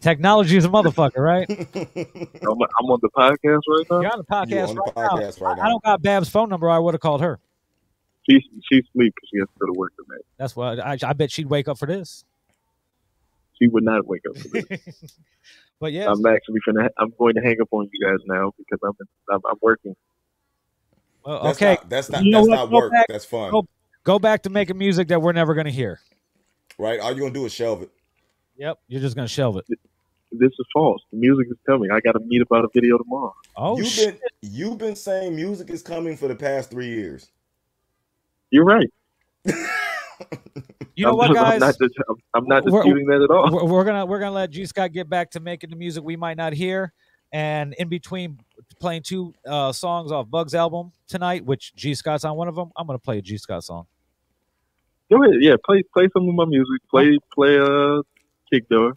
Technology 0.00 0.56
is 0.56 0.64
a 0.64 0.68
motherfucker, 0.68 1.18
right? 1.18 1.48
I'm, 1.50 1.58
I'm 1.68 2.86
on 2.86 2.98
the 3.02 3.10
podcast 3.14 3.60
right 3.68 3.86
now. 3.90 4.00
You're 4.00 4.12
on 4.12 4.18
the 4.18 4.24
podcast 4.24 4.68
on 4.68 4.74
the 4.76 4.80
right 4.80 4.96
now. 4.96 5.08
podcast 5.08 5.40
right 5.42 5.52
I 5.52 5.62
now. 5.62 5.68
don't 5.68 5.84
got 5.84 6.02
Bab's 6.02 6.28
phone 6.30 6.48
number. 6.48 6.70
I 6.70 6.78
would 6.78 6.94
have 6.94 7.00
called 7.02 7.20
her. 7.20 7.38
She's 8.28 8.42
she's 8.70 8.84
asleep 8.94 9.14
because 9.14 9.28
she 9.32 9.38
has 9.40 9.48
to 9.48 9.58
go 9.58 9.66
to 9.66 9.72
work 9.78 9.92
tonight. 9.96 10.24
That's 10.38 10.56
why 10.56 10.76
I, 10.76 10.96
I 11.02 11.12
bet 11.12 11.30
she'd 11.30 11.50
wake 11.50 11.68
up 11.68 11.78
for 11.78 11.86
this. 11.86 12.24
She 13.60 13.68
would 13.68 13.84
not 13.84 14.06
wake 14.06 14.22
up. 14.28 14.38
For 14.38 14.48
this. 14.48 15.18
but 15.80 15.92
yeah, 15.92 16.10
I'm 16.10 16.24
actually 16.24 16.60
finna. 16.66 16.88
I'm 16.96 17.12
going 17.18 17.34
to 17.34 17.42
hang 17.42 17.60
up 17.60 17.68
on 17.70 17.88
you 17.92 18.06
guys 18.06 18.18
now 18.26 18.52
because 18.56 18.78
I'm 18.82 18.92
I'm, 19.30 19.40
I'm 19.50 19.56
working. 19.60 19.94
Well, 21.24 21.42
That's 21.44 21.58
okay. 21.58 21.74
Not, 21.74 21.88
that's 21.90 22.10
not. 22.10 22.24
You 22.24 22.30
know 22.32 22.38
that's 22.46 22.48
what? 22.48 22.56
not 22.56 22.70
Go 22.70 22.76
work. 22.76 22.92
back- 22.92 23.06
that's 23.08 23.24
fun. 23.24 23.50
go- 23.50 23.66
Go 24.02 24.18
back 24.18 24.42
to 24.44 24.50
making 24.50 24.78
music 24.78 25.08
that 25.08 25.20
we're 25.20 25.32
never 25.32 25.54
gonna 25.54 25.70
hear. 25.70 26.00
Right? 26.78 26.98
All 27.00 27.10
you're 27.10 27.20
gonna 27.20 27.34
do 27.34 27.44
is 27.44 27.52
shelve 27.52 27.82
it. 27.82 27.90
Yep, 28.56 28.78
you're 28.88 29.00
just 29.02 29.14
gonna 29.14 29.28
shelve 29.28 29.58
it. 29.58 29.66
This 30.32 30.50
is 30.52 30.66
false. 30.72 31.02
The 31.12 31.18
music 31.18 31.48
is 31.50 31.56
coming. 31.66 31.90
I 31.90 32.00
got 32.00 32.12
to 32.12 32.20
meet 32.20 32.40
about 32.40 32.64
a 32.64 32.68
video 32.72 32.96
tomorrow. 32.96 33.34
Oh 33.56 33.76
you've 33.76 33.86
shit! 33.88 34.20
been 34.40 34.50
you've 34.52 34.78
been 34.78 34.96
saying 34.96 35.34
music 35.36 35.68
is 35.70 35.82
coming 35.82 36.16
for 36.16 36.28
the 36.28 36.34
past 36.36 36.70
three 36.70 36.88
years. 36.88 37.30
You're 38.50 38.64
right. 38.64 38.88
You 40.96 41.06
know 41.06 41.12
I'm, 41.12 41.16
what, 41.16 41.28
I'm 41.30 41.34
guys? 41.34 41.60
not, 41.60 41.74
dis- 41.80 41.90
I'm, 42.10 42.16
I'm 42.34 42.46
not 42.46 42.64
disputing 42.64 43.06
that 43.06 43.22
at 43.22 43.30
all. 43.30 43.50
we're, 43.50 43.64
we're 43.64 43.84
gonna 43.84 44.04
we're 44.04 44.18
gonna 44.18 44.32
let 44.34 44.50
G 44.50 44.66
Scott 44.66 44.92
get 44.92 45.08
back 45.08 45.30
to 45.30 45.40
making 45.40 45.70
the 45.70 45.76
music 45.76 46.04
we 46.04 46.14
might 46.16 46.36
not 46.36 46.52
hear, 46.52 46.92
and 47.32 47.74
in 47.74 47.88
between 47.88 48.38
playing 48.80 49.02
two 49.02 49.34
uh, 49.46 49.72
songs 49.72 50.10
off 50.12 50.28
Bugs 50.30 50.54
album 50.54 50.92
tonight, 51.08 51.44
which 51.44 51.74
G 51.74 51.94
Scott's 51.94 52.24
on 52.24 52.36
one 52.36 52.48
of 52.48 52.54
them. 52.54 52.70
I'm 52.76 52.86
gonna 52.86 52.98
play 52.98 53.18
a 53.18 53.22
G 53.22 53.36
Scott 53.38 53.64
song. 53.64 53.86
Go 55.10 55.22
ahead. 55.22 55.36
Yeah, 55.40 55.56
play 55.64 55.82
play 55.92 56.08
some 56.12 56.28
of 56.28 56.34
my 56.34 56.44
music. 56.44 56.80
Play 56.90 57.18
play 57.34 57.58
uh 57.58 58.02
kick 58.52 58.68
door. 58.68 58.94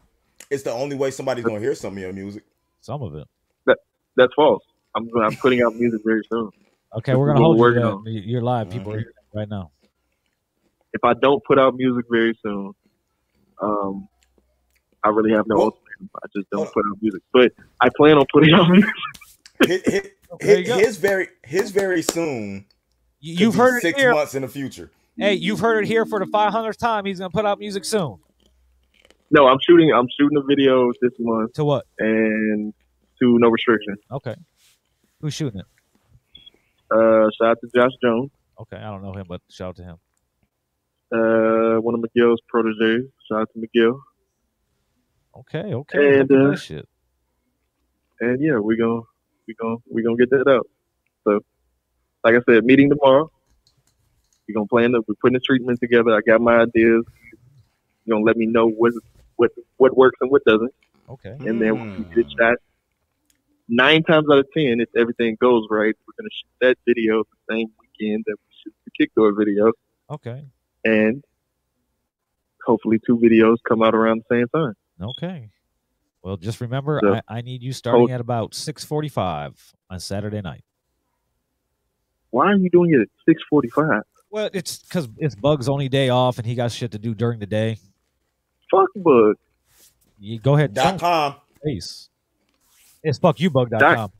It's 0.49 0.63
the 0.63 0.71
only 0.71 0.95
way 0.95 1.11
somebody's 1.11 1.43
gonna 1.43 1.59
hear 1.59 1.75
some 1.75 1.93
of 1.93 1.99
your 1.99 2.13
music. 2.13 2.43
Some 2.81 3.01
of 3.01 3.15
it. 3.15 3.27
That 3.65 3.77
That's 4.15 4.33
false. 4.35 4.63
I'm 4.95 5.09
I'm 5.21 5.35
putting 5.37 5.61
out 5.61 5.75
music 5.75 6.01
very 6.05 6.21
soon. 6.31 6.49
Okay, 6.95 7.15
we're 7.15 7.27
gonna 7.33 7.39
what 7.39 7.45
hold 7.45 7.59
we're 7.59 7.73
you. 7.73 7.79
to 7.81 7.95
working 7.95 8.13
that. 8.13 8.25
You're 8.27 8.41
live. 8.41 8.69
People 8.69 8.93
are 8.93 8.99
hearing 8.99 9.13
it 9.33 9.37
right 9.37 9.49
now. 9.49 9.71
If 10.93 11.03
I 11.03 11.13
don't 11.15 11.43
put 11.43 11.57
out 11.57 11.73
music 11.75 12.05
very 12.11 12.37
soon, 12.43 12.73
um, 13.59 14.07
I 15.03 15.09
really 15.09 15.31
have 15.31 15.47
no 15.47 15.55
Well- 15.55 15.63
ultimatum. 15.65 15.82
I 16.15 16.27
just 16.35 16.49
don't 16.51 16.71
put 16.73 16.83
out 16.89 16.97
music. 17.01 17.21
But 17.33 17.51
I 17.81 17.89
plan 17.95 18.17
on 18.17 18.25
putting 18.31 18.53
out 18.53 18.69
music. 18.69 18.89
His, 19.65 19.81
his, 19.85 20.09
There 20.39 20.77
his 20.79 20.97
very 20.97 21.27
his 21.43 21.71
very 21.71 22.01
soon. 22.01 22.65
You- 23.19 23.35
could 23.35 23.41
You've 23.41 23.55
heard 23.55 23.77
it 23.77 23.81
six 23.81 23.99
here. 23.99 24.11
months 24.13 24.35
in 24.35 24.41
the 24.41 24.47
future. 24.47 24.91
Hey, 25.17 25.35
you've 25.35 25.59
heard 25.59 25.83
it 25.83 25.87
here 25.87 26.05
for 26.05 26.19
the 26.19 26.25
500th 26.25 26.77
time. 26.77 27.05
He's 27.05 27.19
gonna 27.19 27.29
put 27.29 27.45
out 27.45 27.59
music 27.59 27.85
soon. 27.85 28.17
No, 29.31 29.47
I'm 29.47 29.57
shooting. 29.67 29.91
I'm 29.93 30.07
shooting 30.19 30.37
a 30.37 30.43
video 30.43 30.91
this 31.01 31.11
month 31.19 31.53
To 31.53 31.65
what? 31.65 31.85
and 31.99 32.73
to 33.19 33.37
no 33.39 33.49
restriction. 33.49 33.95
Okay. 34.11 34.35
Who's 35.21 35.33
shooting 35.33 35.59
it? 35.61 35.65
Uh, 36.91 37.29
shout 37.39 37.51
out 37.51 37.57
to 37.61 37.69
Josh 37.75 37.91
Jones, 38.03 38.29
Okay, 38.59 38.77
I 38.77 38.89
don't 38.91 39.01
know 39.01 39.13
him, 39.13 39.25
but 39.27 39.41
shout 39.49 39.69
out 39.69 39.75
to 39.77 39.83
him. 39.83 39.97
uh, 41.11 41.79
one 41.81 41.95
of 41.95 42.01
McGill's 42.01 42.41
proteges. 42.47 43.05
Shout 43.31 43.41
out 43.41 43.49
to 43.53 43.59
McGill. 43.59 43.99
Okay, 45.35 45.73
okay. 45.73 46.19
And, 46.19 46.31
uh, 46.31 46.55
shit. 46.55 46.87
and 48.19 48.39
yeah, 48.41 48.59
we 48.59 48.77
gonna 48.77 49.01
we 49.47 49.55
gonna 49.55 49.77
we 49.91 50.03
gonna 50.03 50.15
get 50.17 50.29
that 50.29 50.47
out. 50.47 50.67
So, 51.23 51.39
like 52.23 52.35
I 52.35 52.39
said, 52.47 52.63
meeting 52.65 52.89
tomorrow. 52.89 53.31
We 54.47 54.53
gonna 54.53 54.67
plan. 54.67 54.91
The, 54.91 55.01
we're 55.07 55.15
putting 55.21 55.33
the 55.33 55.39
treatment 55.39 55.79
together. 55.79 56.11
I 56.15 56.21
got 56.21 56.41
my 56.41 56.57
ideas. 56.59 57.03
You 58.05 58.13
gonna 58.13 58.23
let 58.25 58.37
me 58.37 58.45
know 58.45 58.67
what 58.69 58.93
what 59.37 59.51
what 59.77 59.97
works 59.97 60.17
and 60.21 60.29
what 60.29 60.43
doesn't, 60.45 60.73
Okay. 61.09 61.35
and 61.39 61.59
then 61.61 61.73
Mm. 61.75 61.97
we 61.97 62.03
get 62.05 62.17
it 62.19 62.27
shot. 62.39 62.57
Nine 63.69 64.03
times 64.03 64.27
out 64.31 64.37
of 64.39 64.47
ten, 64.55 64.81
if 64.81 64.89
everything 64.95 65.37
goes 65.41 65.65
right, 65.71 65.95
we're 66.05 66.13
gonna 66.19 66.29
shoot 66.31 66.51
that 66.61 66.77
video 66.85 67.23
the 67.23 67.53
same 67.55 67.71
weekend 67.79 68.23
that 68.27 68.35
we 68.37 68.53
shoot 68.63 68.73
the 68.85 68.91
kickdoor 68.91 69.31
video, 69.33 69.71
Okay. 70.11 70.45
and 70.85 71.23
hopefully 72.65 72.99
two 73.05 73.17
videos 73.17 73.57
come 73.67 73.81
out 73.81 73.95
around 73.95 74.21
the 74.29 74.35
same 74.35 74.47
time. 74.49 74.73
Okay. 75.01 75.49
Well, 76.21 76.37
just 76.37 76.61
remember, 76.61 76.99
So- 77.03 77.15
I, 77.15 77.21
I 77.39 77.41
need 77.41 77.61
you 77.61 77.73
starting 77.73 78.01
Hold- 78.01 78.11
at 78.11 78.21
about 78.21 78.53
six 78.55 78.83
forty-five 78.83 79.73
on 79.89 79.99
Saturday 79.99 80.41
night. 80.41 80.63
Why 82.29 82.47
are 82.47 82.55
you 82.55 82.69
doing 82.69 82.91
it 82.93 83.01
at 83.01 83.07
six 83.27 83.41
forty-five? 83.49 84.03
Well, 84.31 84.49
it's 84.53 84.79
because 84.79 85.07
it's 85.17 85.35
Bug's 85.35 85.69
only 85.69 85.89
day 85.89 86.09
off, 86.09 86.37
and 86.39 86.47
he 86.47 86.55
got 86.55 86.71
shit 86.71 86.91
to 86.93 86.99
do 86.99 87.13
during 87.13 87.39
the 87.39 87.45
day. 87.45 87.77
Fuck 88.71 88.89
bug. 88.95 89.35
You 90.19 90.39
go 90.39 90.55
ahead, 90.55 90.73
Dot 90.73 90.85
don't 90.93 90.99
com. 90.99 91.35
face. 91.63 92.09
It's 93.03 93.19
fuckyoubug.com. 93.19 94.11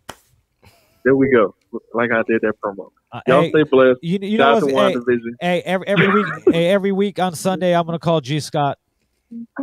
There 1.06 1.16
we 1.16 1.30
go. 1.30 1.56
Like 1.94 2.12
I 2.12 2.22
did 2.28 2.42
that 2.42 2.54
promo. 2.64 2.92
Uh, 3.12 3.22
Y'all 3.28 3.42
hey, 3.44 3.50
stay 3.50 3.64
blessed. 3.64 4.00
you, 4.04 4.20
you 4.22 4.38
know 4.38 4.54
what's, 4.56 4.68
to 4.68 4.72
hey, 4.74 4.94
WandaVision. 4.96 5.32
hey, 5.40 5.62
every, 5.62 5.88
every 5.88 6.14
week, 6.14 6.26
hey, 6.52 6.70
every 6.70 6.92
week 6.92 7.20
on 7.20 7.34
Sunday, 7.36 7.74
I'm 7.76 7.86
gonna 7.86 7.98
call 8.00 8.22
G 8.22 8.40
Scott 8.40 8.78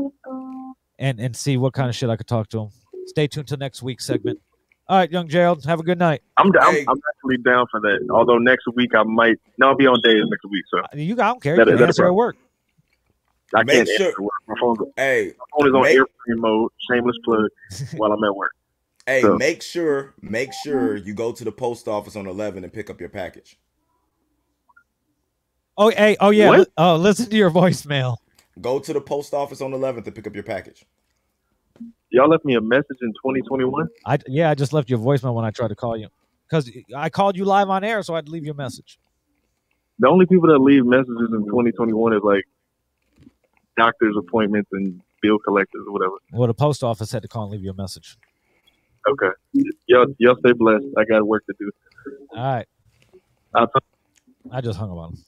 and 1.01 1.19
and 1.19 1.35
see 1.35 1.57
what 1.57 1.73
kind 1.73 1.89
of 1.89 1.97
shit 1.97 2.09
I 2.09 2.15
could 2.17 2.29
talk 2.29 2.49
to 2.51 2.61
him. 2.61 2.69
Stay 3.07 3.27
tuned 3.27 3.49
till 3.49 3.59
next 3.59 3.83
week's 3.83 4.07
segment. 4.07 4.39
All 4.89 4.99
right, 4.99 5.11
young 5.11 5.29
Gerald, 5.29 5.65
have 5.65 5.79
a 5.81 5.83
good 5.85 5.99
night. 5.99 6.21
I'm, 6.37 6.51
I'm, 6.61 6.75
Hey. 6.75 6.85
I'm 6.89 7.01
actually 7.15 7.39
down 7.45 7.67
for 7.71 7.81
that. 7.81 8.07
Although 8.11 8.39
next 8.39 8.67
week 8.75 8.95
I 8.95 9.03
might. 9.05 9.37
No, 9.59 9.69
I'll 9.69 9.77
be 9.77 9.87
on 9.87 10.01
days 10.03 10.23
next 10.29 10.45
week, 10.51 10.65
so 10.71 10.81
You, 10.99 11.15
I 11.15 11.17
don't 11.29 11.43
care. 11.43 11.57
That- 11.57 11.67
You 11.67 11.73
can 11.73 11.81
that- 11.81 11.87
answer 11.89 12.07
at 12.07 12.15
work. 12.15 12.37
I 13.55 13.63
Make 13.65 13.77
can't 13.77 13.89
sure- 13.97 14.07
answer 14.09 14.23
work. 14.23 14.33
My 14.49 14.55
phone's, 14.61 14.79
Hey, 14.97 15.33
my 15.39 15.45
phone 15.59 15.69
is 15.69 15.75
on 15.75 15.83
Make- 15.83 15.97
airplane 15.97 16.41
mode. 16.41 16.71
Shameless 16.91 17.17
plug 17.25 17.49
while 17.97 18.13
I'm 18.13 18.23
at 18.25 18.35
work. 18.37 18.53
Hey, 19.07 19.23
So- 19.23 19.37
make 19.37 19.63
sure, 19.63 20.15
make 20.23 20.53
sure 20.53 20.97
you 20.97 21.15
go 21.15 21.33
to 21.33 21.45
the 21.45 21.53
post 21.53 21.87
office 21.89 22.17
on 22.17 22.27
11 22.27 22.65
and 22.65 22.73
pick 22.73 22.91
up 22.91 22.99
your 23.01 23.09
package. 23.09 23.59
Oh, 25.77 25.91
hey, 25.91 26.17
oh 26.21 26.31
yeah. 26.31 26.49
What? 26.51 26.69
Oh, 26.77 26.97
listen 26.97 27.31
to 27.31 27.37
your 27.37 27.51
voicemail. 27.51 28.17
Go 28.61 28.79
to 28.79 28.93
the 28.93 29.01
post 29.01 29.35
office 29.35 29.61
on 29.61 29.71
the 29.71 29.79
11th 29.79 30.05
to 30.05 30.13
pick 30.13 30.27
up 30.27 30.35
your 30.35 30.45
package. 30.45 30.85
Y'all 32.11 32.29
left 32.29 32.45
me 32.45 32.55
a 32.55 32.61
message 32.61 32.99
in 33.03 33.13
2021. 33.13 33.87
I 34.05 34.19
yeah, 34.27 34.51
I 34.51 34.55
just 34.55 34.73
left 34.73 34.91
you 34.91 34.97
a 34.97 34.99
voicemail 34.99 35.35
when 35.35 35.45
I 35.45 35.51
tried 35.51 35.69
to 35.69 35.77
call 35.77 35.97
you 35.97 36.09
because 36.49 36.71
I 36.95 37.09
called 37.09 37.37
you 37.37 37.45
live 37.45 37.71
on 37.71 37.85
air, 37.85 38.03
so 38.03 38.15
I 38.15 38.19
had 38.19 38.27
to 38.27 38.33
leave 38.33 38.45
you 38.45 38.51
a 38.51 38.57
message. 38.57 38.99
The 40.01 40.09
only 40.09 40.27
people 40.27 40.49
that 40.49 40.59
leave 40.59 40.85
messages 40.85 41.31
in 41.33 41.45
2021 41.45 42.15
is 42.15 42.21
like 42.23 42.45
doctor's 43.77 44.17
appointments 44.19 44.69
and 44.73 45.01
bill 45.23 45.39
collectors 45.39 45.85
or 45.87 45.93
whatever. 45.93 46.15
Well, 46.33 46.49
the 46.49 46.55
post 46.55 46.83
office 46.83 47.13
had 47.13 47.23
to 47.23 47.29
call 47.29 47.45
and 47.45 47.53
leave 47.53 47.63
you 47.63 47.71
a 47.71 47.75
message. 47.75 48.17
Okay. 49.09 49.29
Y'all, 49.87 50.07
y'all 50.19 50.37
stay 50.41 50.53
blessed. 50.53 50.87
I 50.99 51.05
got 51.05 51.27
work 51.27 51.45
to 51.47 51.55
do. 51.59 51.71
All 52.37 52.55
right, 52.57 52.67
I'll 53.55 53.69
talk 53.69 53.85
I 54.51 54.61
just 54.61 54.79
hung 54.79 54.91
up 54.91 54.97
on 54.97 55.13
him. 55.13 55.25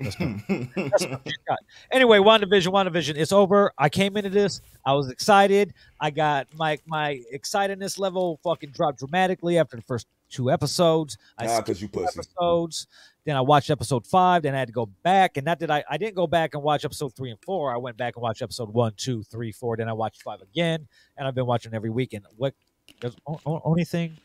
That's 0.00 0.20
not- 0.20 0.40
that's 0.48 1.06
what 1.06 1.20
you 1.26 1.32
got. 1.48 1.58
Anyway, 1.90 2.18
WandaVision, 2.18 2.68
WandaVision, 2.72 3.16
it's 3.16 3.32
over. 3.32 3.72
I 3.78 3.88
came 3.88 4.16
into 4.16 4.30
this. 4.30 4.60
I 4.84 4.92
was 4.92 5.10
excited. 5.10 5.72
I 6.00 6.10
got 6.10 6.48
my 6.54 6.78
my 6.86 7.20
excitedness 7.34 7.98
level 7.98 8.38
fucking 8.44 8.70
dropped 8.70 8.98
dramatically 8.98 9.58
after 9.58 9.76
the 9.76 9.82
first 9.82 10.06
two 10.28 10.50
episodes. 10.50 11.16
I 11.38 11.46
Nah, 11.46 11.60
because 11.60 11.80
you 11.80 11.88
pussy. 11.88 12.18
episodes. 12.18 12.86
Then 13.24 13.36
I 13.36 13.40
watched 13.40 13.70
episode 13.70 14.06
five. 14.06 14.42
Then 14.42 14.54
I 14.54 14.58
had 14.58 14.68
to 14.68 14.72
go 14.74 14.86
back, 15.02 15.36
and 15.36 15.44
not 15.46 15.58
that 15.60 15.70
I 15.70 15.82
I 15.90 15.96
didn't 15.96 16.14
go 16.14 16.26
back 16.26 16.54
and 16.54 16.62
watch 16.62 16.84
episode 16.84 17.14
three 17.16 17.30
and 17.30 17.38
four. 17.44 17.72
I 17.74 17.76
went 17.78 17.96
back 17.96 18.16
and 18.16 18.22
watched 18.22 18.42
episode 18.42 18.68
one, 18.72 18.92
two, 18.96 19.22
three, 19.24 19.50
four. 19.50 19.76
Then 19.76 19.88
I 19.88 19.92
watched 19.94 20.22
five 20.22 20.42
again, 20.42 20.86
and 21.16 21.26
I've 21.26 21.34
been 21.34 21.46
watching 21.46 21.72
every 21.74 21.90
week. 21.90 22.12
And 22.12 22.24
what 22.36 22.54
the 23.00 23.12
o- 23.26 23.40
o- 23.46 23.62
only 23.64 23.84
thing, 23.84 24.16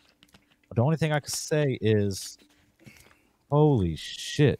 the 0.75 0.81
only 0.83 0.97
thing 0.97 1.11
I 1.13 1.19
could 1.19 1.33
say 1.33 1.77
is, 1.81 2.37
holy 3.49 3.95
shit. 3.95 4.59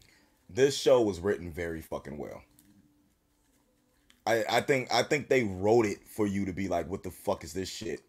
This 0.54 0.78
show 0.78 1.02
was 1.02 1.20
written 1.20 1.52
very 1.52 1.82
fucking 1.82 2.18
well. 2.18 2.42
I 4.26 4.44
I 4.50 4.62
think 4.62 4.94
I 4.94 5.04
think 5.04 5.30
they 5.30 5.44
wrote 5.44 5.86
it 5.86 6.00
for 6.08 6.28
you 6.28 6.46
to 6.46 6.54
be 6.54 6.68
like, 6.68 6.90
what 6.90 7.04
the 7.04 7.12
fuck 7.12 7.44
is 7.44 7.54
this 7.54 7.70
shit? 7.70 8.02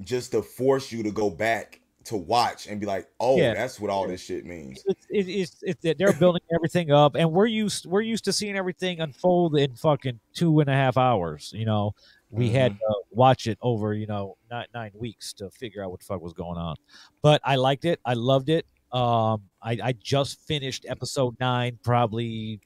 Just 0.00 0.32
to 0.32 0.42
force 0.42 0.92
you 0.92 1.02
to 1.02 1.10
go 1.10 1.30
back 1.30 1.80
to 2.04 2.16
watch 2.16 2.66
and 2.68 2.80
be 2.80 2.86
like, 2.86 3.06
oh, 3.20 3.36
Yeah. 3.36 3.52
that's 3.52 3.78
what 3.78 3.90
all 3.90 4.06
this 4.08 4.22
shit 4.22 4.46
means. 4.46 4.82
it's 4.86 5.06
it, 5.10 5.28
it's 5.28 5.56
it's 5.62 5.82
that 5.82 5.98
they're 5.98 6.12
building 6.12 6.40
everything 6.54 6.90
up, 6.90 7.16
and 7.16 7.30
we're 7.32 7.46
used 7.46 7.86
we're 7.86 8.00
used 8.00 8.24
to 8.24 8.32
seeing 8.32 8.56
everything 8.56 9.00
unfold 9.00 9.56
in 9.56 9.74
fucking 9.74 10.18
two 10.34 10.60
and 10.60 10.70
a 10.70 10.74
half 10.74 10.96
hours. 10.96 11.52
You 11.54 11.66
know, 11.66 11.94
we 12.30 12.50
had 12.50 12.78
to 12.78 12.94
watch 13.10 13.46
it 13.46 13.58
over 13.60 13.92
you 13.94 14.06
know 14.06 14.36
nine 14.50 14.66
nine 14.72 14.92
weeks 14.94 15.32
to 15.34 15.50
figure 15.50 15.82
out 15.84 15.90
what 15.90 16.00
the 16.00 16.06
fuck 16.06 16.20
was 16.22 16.32
going 16.34 16.58
on. 16.58 16.76
But 17.20 17.40
I 17.44 17.56
liked 17.56 17.84
it. 17.84 17.98
I 18.04 18.14
loved 18.14 18.48
it. 18.48 18.64
Um, 18.92 19.42
I 19.62 19.78
I 19.82 19.92
just 19.92 20.40
finished 20.46 20.86
episode 20.88 21.36
nine, 21.40 21.78
probably 21.82 22.60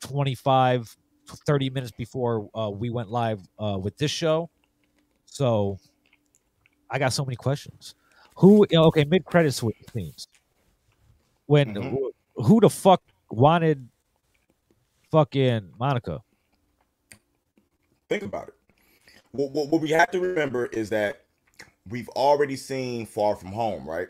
25, 0.00 0.96
30 1.46 1.70
minutes 1.70 1.92
before 1.92 2.48
uh, 2.54 2.70
we 2.70 2.90
went 2.90 3.10
live 3.10 3.40
uh, 3.58 3.78
with 3.80 3.96
this 3.98 4.10
show. 4.10 4.50
So 5.26 5.78
I 6.90 6.98
got 6.98 7.12
so 7.12 7.24
many 7.24 7.36
questions. 7.36 7.94
Who 8.36 8.66
okay, 8.72 9.04
mid 9.04 9.24
credit 9.24 9.52
scenes. 9.52 10.28
When 11.46 11.74
Mhm. 11.74 11.90
who, 11.90 12.12
who 12.36 12.60
the 12.60 12.70
fuck 12.70 13.02
wanted 13.30 13.88
fucking 15.10 15.72
Monica? 15.78 16.22
Think 18.08 18.22
about 18.22 18.48
it. 18.48 18.54
What, 19.32 19.50
what, 19.52 19.68
what 19.68 19.80
we 19.82 19.90
have 19.90 20.10
to 20.12 20.20
remember 20.20 20.66
is 20.66 20.90
that 20.90 21.24
we've 21.88 22.08
already 22.10 22.56
seen 22.56 23.06
Far 23.06 23.36
From 23.36 23.52
Home, 23.52 23.88
right? 23.88 24.08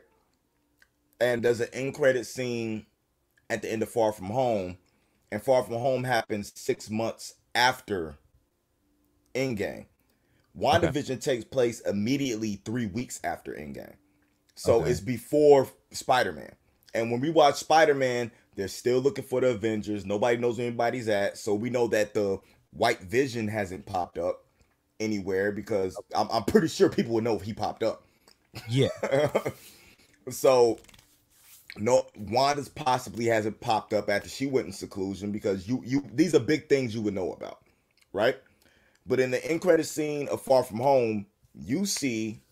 And 1.20 1.42
there's 1.42 1.60
an 1.60 1.68
end 1.72 1.94
credit 1.94 2.26
scene 2.26 2.86
at 3.50 3.62
the 3.62 3.70
end 3.72 3.82
of 3.82 3.90
Far 3.90 4.12
From 4.12 4.26
Home, 4.30 4.78
and 5.32 5.42
Far 5.42 5.62
From 5.64 5.74
Home 5.74 6.04
happens 6.04 6.52
six 6.56 6.90
months 6.90 7.34
after 7.54 8.18
Endgame. 9.34 9.86
WandaVision 10.58 11.22
takes 11.22 11.44
place 11.44 11.80
immediately 11.80 12.60
three 12.64 12.86
weeks 12.86 13.20
after 13.24 13.52
Endgame. 13.52 13.94
So 14.56 14.82
Okay. 14.82 14.84
it's 14.84 15.00
before 15.00 15.68
Spider 15.92 16.32
Man. 16.32 16.54
And 16.94 17.10
when 17.10 17.20
we 17.20 17.30
watch 17.30 17.56
Spider 17.56 17.94
Man, 17.94 18.32
they're 18.56 18.68
still 18.68 19.00
looking 19.00 19.24
for 19.24 19.40
the 19.40 19.50
Avengers. 19.50 20.06
Nobody 20.06 20.36
knows 20.38 20.58
where 20.58 20.66
anybody's 20.66 21.08
at. 21.08 21.38
So 21.38 21.54
we 21.54 21.70
know 21.70 21.88
that 21.88 22.14
the 22.14 22.40
White 22.72 23.02
Vision 23.02 23.48
hasn't 23.48 23.86
popped 23.86 24.18
up 24.18 24.44
anywhere 25.00 25.52
because 25.52 26.00
I'm, 26.14 26.28
I'm 26.30 26.44
pretty 26.44 26.68
sure 26.68 26.88
people 26.90 27.14
would 27.14 27.24
know 27.24 27.36
if 27.36 27.42
he 27.42 27.54
popped 27.54 27.82
up. 27.82 28.04
Yeah, 28.68 28.88
so 30.30 30.78
no 31.80 32.06
Wanda's 32.16 32.68
possibly 32.68 33.26
hasn't 33.26 33.60
popped 33.60 33.92
up 33.92 34.08
after 34.08 34.28
she 34.28 34.46
went 34.46 34.66
in 34.66 34.72
seclusion 34.72 35.32
because 35.32 35.68
you 35.68 35.82
you 35.84 36.04
these 36.12 36.34
are 36.34 36.40
big 36.40 36.68
things 36.68 36.94
you 36.94 37.02
would 37.02 37.14
know 37.14 37.32
about, 37.32 37.58
right? 38.12 38.36
But 39.06 39.20
in 39.20 39.30
the 39.30 39.44
end 39.44 39.62
credit 39.62 39.86
scene 39.86 40.28
of 40.28 40.42
Far 40.42 40.62
From 40.62 40.78
Home, 40.78 41.26
you 41.54 41.86
see 41.86 42.42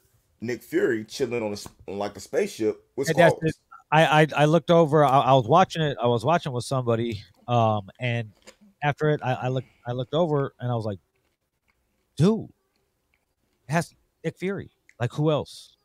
Nick 0.41 0.63
Fury 0.63 1.05
chilling 1.05 1.43
on 1.43 1.53
a 1.53 1.91
on 1.91 1.99
like 1.99 2.17
a 2.17 2.21
spaceship 2.21 2.85
with 2.97 3.09
that's 3.15 3.35
I, 3.91 4.23
I 4.23 4.27
I 4.37 4.45
looked 4.47 4.71
over. 4.71 5.05
I, 5.05 5.21
I 5.21 5.33
was 5.35 5.47
watching 5.47 5.83
it. 5.83 5.97
I 6.03 6.07
was 6.07 6.25
watching 6.25 6.53
with 6.53 6.65
somebody. 6.65 7.23
Um, 7.47 7.89
and 8.01 8.33
after 8.83 9.11
it, 9.11 9.21
I, 9.23 9.35
I 9.35 9.49
looked. 9.49 9.69
I 9.87 9.93
looked 9.93 10.15
over 10.15 10.55
and 10.59 10.71
I 10.71 10.75
was 10.75 10.85
like, 10.85 10.99
"Dude, 12.17 12.49
it 13.69 13.73
has 13.73 13.95
Nick 14.25 14.39
Fury. 14.39 14.71
Like 14.99 15.13
who 15.13 15.31
else? 15.31 15.77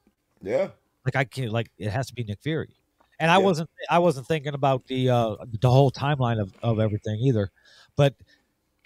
Yeah, 0.41 0.69
Like 1.05 1.15
I 1.15 1.25
can't. 1.25 1.51
Like 1.51 1.69
it 1.77 1.91
has 1.91 2.07
to 2.07 2.13
be 2.13 2.23
Nick 2.23 2.41
Fury." 2.41 2.75
And 3.21 3.29
I 3.31 3.35
Yeah. 3.37 3.45
wasn't. 3.45 3.69
I 3.89 3.99
wasn't 3.99 4.27
thinking 4.27 4.53
about 4.53 4.87
the 4.87 5.09
uh 5.09 5.35
the 5.61 5.69
whole 5.69 5.91
timeline 5.91 6.41
of 6.41 6.51
of 6.63 6.79
everything 6.79 7.19
either. 7.21 7.51
But 7.95 8.15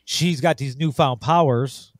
she's 0.03 0.41
got 0.41 0.57
these 0.57 0.75
newfound 0.77 1.21
powers. 1.21 1.93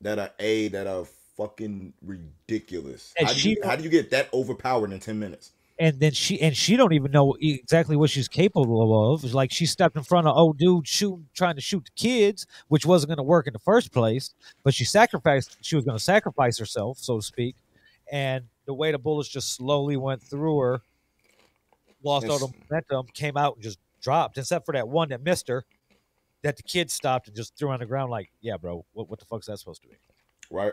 that 0.00 0.18
are 0.18 0.30
a 0.38 0.68
that 0.68 0.86
are 0.86 1.04
fucking 1.36 1.92
ridiculous. 2.02 3.12
How 3.18 3.32
do, 3.32 3.38
she 3.38 3.50
you, 3.50 3.56
how 3.64 3.76
do 3.76 3.82
you 3.82 3.90
get 3.90 4.10
that 4.10 4.32
overpowered 4.32 4.92
in 4.92 5.00
ten 5.00 5.18
minutes? 5.18 5.52
and 5.78 5.98
then 5.98 6.12
she 6.12 6.38
and 6.42 6.54
she 6.54 6.76
don't 6.76 6.92
even 6.92 7.10
know 7.10 7.34
exactly 7.40 7.96
what 7.96 8.10
she's 8.10 8.28
capable 8.28 9.14
of. 9.14 9.24
It's 9.24 9.32
like 9.32 9.50
she 9.50 9.64
stepped 9.66 9.96
in 9.96 10.02
front 10.02 10.26
of 10.26 10.36
old 10.36 10.58
dude 10.58 10.86
shooting, 10.86 11.26
trying 11.34 11.54
to 11.56 11.62
shoot 11.62 11.84
the 11.86 11.90
kids, 11.96 12.46
which 12.68 12.84
wasn't 12.84 13.08
going 13.08 13.16
to 13.16 13.22
work 13.22 13.46
in 13.46 13.54
the 13.54 13.58
first 13.58 13.90
place. 13.92 14.34
But 14.62 14.74
she 14.74 14.84
sacrificed. 14.84 15.56
She 15.62 15.76
was 15.76 15.84
going 15.86 15.96
to 15.98 16.04
sacrifice 16.04 16.58
herself, 16.58 16.98
so 16.98 17.16
to 17.16 17.22
speak. 17.22 17.56
And 18.12 18.44
the 18.66 18.74
way 18.74 18.92
the 18.92 18.98
bullets 18.98 19.28
just 19.28 19.54
slowly 19.54 19.96
went 19.96 20.22
through 20.22 20.58
her, 20.58 20.82
lost 22.02 22.28
all 22.28 22.38
the 22.38 22.52
momentum, 22.68 23.06
came 23.14 23.36
out 23.36 23.54
and 23.54 23.62
just 23.62 23.78
dropped. 24.00 24.38
Except 24.38 24.64
for 24.66 24.72
that 24.72 24.88
one 24.88 25.08
that 25.10 25.22
missed 25.22 25.48
her, 25.48 25.64
that 26.42 26.56
the 26.56 26.62
kid 26.62 26.90
stopped 26.90 27.28
and 27.28 27.36
just 27.36 27.56
threw 27.56 27.70
on 27.70 27.80
the 27.80 27.86
ground. 27.86 28.10
Like, 28.10 28.30
yeah, 28.40 28.56
bro, 28.56 28.84
what 28.92 29.08
what 29.08 29.18
the 29.18 29.24
fuck's 29.24 29.46
that 29.46 29.58
supposed 29.58 29.82
to 29.82 29.88
be? 29.88 29.94
Right? 30.50 30.72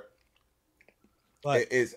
But 1.43 1.61
It 1.61 1.71
is 1.71 1.95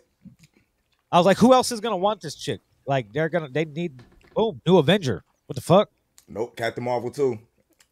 I 1.12 1.18
was 1.18 1.26
like, 1.26 1.38
who 1.38 1.52
else 1.52 1.72
is 1.72 1.80
going 1.80 1.92
to 1.92 1.96
want 1.96 2.20
this 2.20 2.34
chick? 2.36 2.60
Like, 2.86 3.12
they're 3.12 3.28
gonna 3.28 3.48
they 3.48 3.64
need 3.64 4.02
boom 4.34 4.60
new 4.66 4.78
Avenger. 4.78 5.24
What 5.46 5.54
the 5.54 5.60
fuck? 5.60 5.90
Nope, 6.28 6.56
Captain 6.56 6.84
Marvel 6.84 7.10
too. 7.10 7.38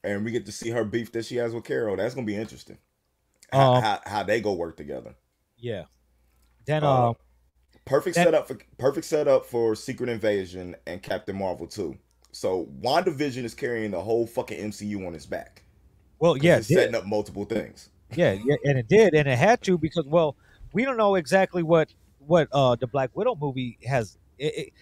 And 0.04 0.24
we 0.24 0.30
get 0.30 0.46
to 0.46 0.52
see 0.52 0.70
her 0.70 0.84
beef 0.84 1.10
that 1.12 1.24
she 1.24 1.36
has 1.36 1.52
with 1.52 1.64
Carol. 1.64 1.96
That's 1.96 2.14
gonna 2.14 2.26
be 2.26 2.36
interesting. 2.36 2.78
How, 3.52 3.74
Um, 3.74 3.82
how, 3.82 4.00
how 4.06 4.22
they 4.22 4.40
go 4.40 4.52
work 4.52 4.76
together. 4.76 5.14
Yeah. 5.56 5.84
Then 6.66 6.84
Uh, 6.84 7.10
uh, 7.10 7.14
Perfect 7.88 8.16
that- 8.16 8.24
setup 8.24 8.48
for 8.48 8.58
perfect 8.78 9.06
setup 9.06 9.46
for 9.46 9.74
Secret 9.74 10.08
Invasion 10.08 10.76
and 10.86 11.02
Captain 11.02 11.36
Marvel 11.36 11.66
too. 11.66 11.96
So 12.32 12.68
WandaVision 12.82 13.44
is 13.44 13.54
carrying 13.54 13.90
the 13.90 14.00
whole 14.00 14.26
fucking 14.26 14.58
MCU 14.70 15.06
on 15.06 15.14
its 15.14 15.26
back. 15.26 15.62
Well, 16.18 16.36
yeah, 16.36 16.58
it's 16.58 16.68
setting 16.68 16.94
up 16.94 17.06
multiple 17.06 17.44
things. 17.44 17.88
yeah, 18.14 18.32
yeah, 18.32 18.56
and 18.64 18.78
it 18.78 18.88
did, 18.88 19.14
and 19.14 19.26
it 19.28 19.38
had 19.38 19.62
to 19.62 19.78
because 19.78 20.06
well, 20.06 20.36
we 20.72 20.84
don't 20.84 20.96
know 20.96 21.14
exactly 21.14 21.62
what 21.62 21.92
what 22.18 22.48
uh 22.52 22.76
the 22.76 22.86
Black 22.86 23.10
Widow 23.14 23.36
movie 23.40 23.78
has. 23.86 24.18
It, 24.38 24.54
it, 24.56 24.72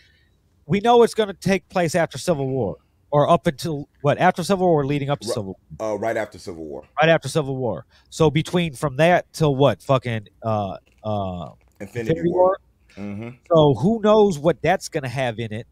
we 0.66 0.80
know 0.80 1.02
it's 1.02 1.14
going 1.14 1.28
to 1.28 1.34
take 1.34 1.68
place 1.68 1.94
after 1.94 2.18
Civil 2.18 2.48
War 2.48 2.76
or 3.12 3.30
up 3.30 3.46
until 3.46 3.88
what 4.00 4.18
after 4.18 4.42
Civil 4.42 4.66
War, 4.66 4.84
leading 4.84 5.10
up 5.10 5.20
to 5.20 5.28
Civil, 5.28 5.58
Uh, 5.80 5.96
right 5.96 6.16
after 6.16 6.38
Civil 6.38 6.64
War, 6.64 6.84
right 7.00 7.08
after 7.08 7.28
Civil 7.28 7.56
War. 7.56 7.86
So 8.10 8.30
between 8.30 8.74
from 8.74 8.96
that 8.96 9.32
till 9.32 9.54
what 9.54 9.82
fucking 9.82 10.28
uh 10.42 10.76
uh 11.04 11.50
Infinity, 11.80 12.10
Infinity 12.10 12.30
War. 12.30 12.38
War. 12.42 12.58
Hmm 12.96 13.28
So 13.50 13.74
who 13.74 14.00
knows 14.02 14.38
what 14.38 14.60
that's 14.62 14.88
going 14.88 15.02
to 15.04 15.08
have 15.08 15.38
in 15.38 15.52
it? 15.52 15.66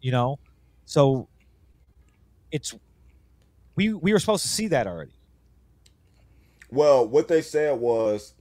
You 0.00 0.12
know, 0.12 0.38
so 0.84 1.28
it's 2.50 2.74
we 3.76 3.92
we 3.92 4.12
were 4.12 4.18
supposed 4.18 4.42
to 4.42 4.48
see 4.48 4.68
that 4.68 4.86
already. 4.86 5.12
Well, 6.70 7.06
what 7.06 7.28
they 7.28 7.42
said 7.42 7.78
was 7.80 8.34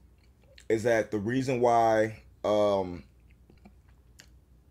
is 0.70 0.84
that 0.84 1.12
the 1.12 1.20
reason 1.20 1.62
why 1.62 2.22
um 2.44 3.04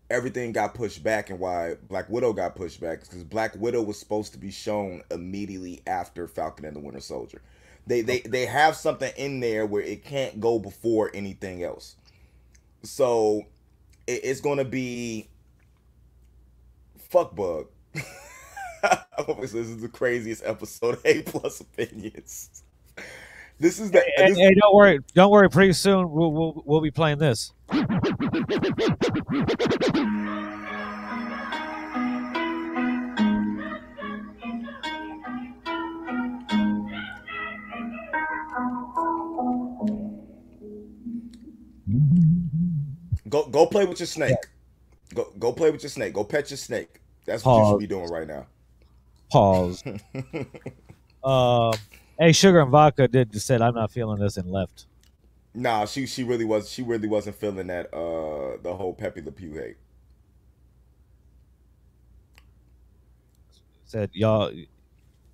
everything 0.09 0.51
got 0.51 0.73
pushed 0.73 1.03
back 1.03 1.29
and 1.29 1.39
why 1.39 1.75
Black 1.87 2.09
Widow 2.09 2.33
got 2.33 2.55
pushed 2.55 2.79
back 2.81 3.01
is 3.01 3.07
because 3.09 3.23
Black 3.23 3.55
Widow 3.55 3.81
was 3.81 3.97
supposed 3.99 4.33
to 4.33 4.39
be 4.39 4.51
shown 4.51 5.01
immediately 5.11 5.81
after 5.87 6.27
Falcon 6.27 6.65
and 6.65 6.75
the 6.75 6.79
Winter 6.79 6.99
Soldier. 6.99 7.41
They 7.87 8.01
they 8.01 8.21
they 8.21 8.45
have 8.45 8.75
something 8.75 9.11
in 9.17 9.39
there 9.39 9.65
where 9.65 9.81
it 9.81 10.03
can't 10.03 10.39
go 10.39 10.59
before 10.59 11.11
anything 11.13 11.63
else. 11.63 11.95
So 12.83 13.43
it, 14.07 14.21
it's 14.23 14.41
gonna 14.41 14.65
be 14.65 15.29
fuck 17.09 17.35
bug. 17.35 17.67
this 19.39 19.53
is 19.53 19.81
the 19.81 19.89
craziest 19.89 20.43
episode. 20.45 20.95
of 20.95 21.05
A 21.05 21.21
plus 21.23 21.59
opinions. 21.59 22.63
This 23.59 23.79
is 23.79 23.91
the. 23.91 23.99
Hey, 24.17 24.29
this- 24.29 24.37
hey, 24.37 24.53
don't 24.59 24.73
worry, 24.75 24.99
don't 25.13 25.31
worry. 25.31 25.49
Pretty 25.49 25.73
soon 25.73 26.11
we'll 26.11 26.31
we'll, 26.31 26.63
we'll 26.65 26.81
be 26.81 26.91
playing 26.91 27.19
this. 27.19 27.53
Mm-hmm. 41.89 42.30
Go 43.31 43.47
go 43.47 43.65
play 43.65 43.85
with 43.85 43.99
your 43.99 44.07
snake. 44.07 44.35
Go 45.15 45.31
go 45.39 45.53
play 45.53 45.71
with 45.71 45.81
your 45.81 45.89
snake. 45.89 46.13
Go 46.13 46.25
pet 46.25 46.51
your 46.51 46.57
snake. 46.57 46.99
That's 47.25 47.43
what 47.45 47.63
you 47.63 47.71
should 47.71 47.79
be 47.79 47.87
doing 47.87 48.09
right 48.09 48.27
now. 48.27 48.45
Pause. 49.31 49.83
um, 51.23 51.73
hey, 52.19 52.33
sugar 52.33 52.59
and 52.59 52.69
vodka 52.69 53.07
did 53.07 53.31
just 53.31 53.47
said 53.47 53.61
I'm 53.61 53.73
not 53.73 53.89
feeling 53.89 54.19
this 54.19 54.35
and 54.35 54.51
left. 54.51 54.87
Nah, 55.53 55.85
she 55.85 56.05
she 56.05 56.25
really 56.25 56.43
was 56.43 56.69
she 56.69 56.83
really 56.83 57.07
wasn't 57.07 57.37
feeling 57.37 57.67
that 57.67 57.93
uh 57.93 58.57
the 58.61 58.75
whole 58.75 58.93
Pepe 58.93 59.21
Le 59.21 59.31
Pew 59.31 59.53
hate. 59.53 59.77
Said 63.85 64.09
y'all. 64.13 64.51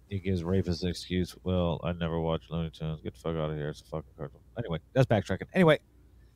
He 0.09 0.19
gives 0.19 0.41
rapist 0.41 0.83
an 0.83 0.89
excuse. 0.89 1.35
Well, 1.43 1.81
I 1.83 1.91
never 1.91 2.17
watched 2.17 2.49
Looney 2.49 2.69
Tunes. 2.69 3.01
Get 3.01 3.13
the 3.13 3.19
fuck 3.19 3.35
out 3.35 3.49
of 3.49 3.57
here. 3.57 3.69
It's 3.69 3.81
a 3.81 3.85
fucking 3.85 4.09
cartoon. 4.17 4.39
Anyway, 4.57 4.79
that's 4.93 5.05
backtracking. 5.05 5.47
Anyway, 5.53 5.79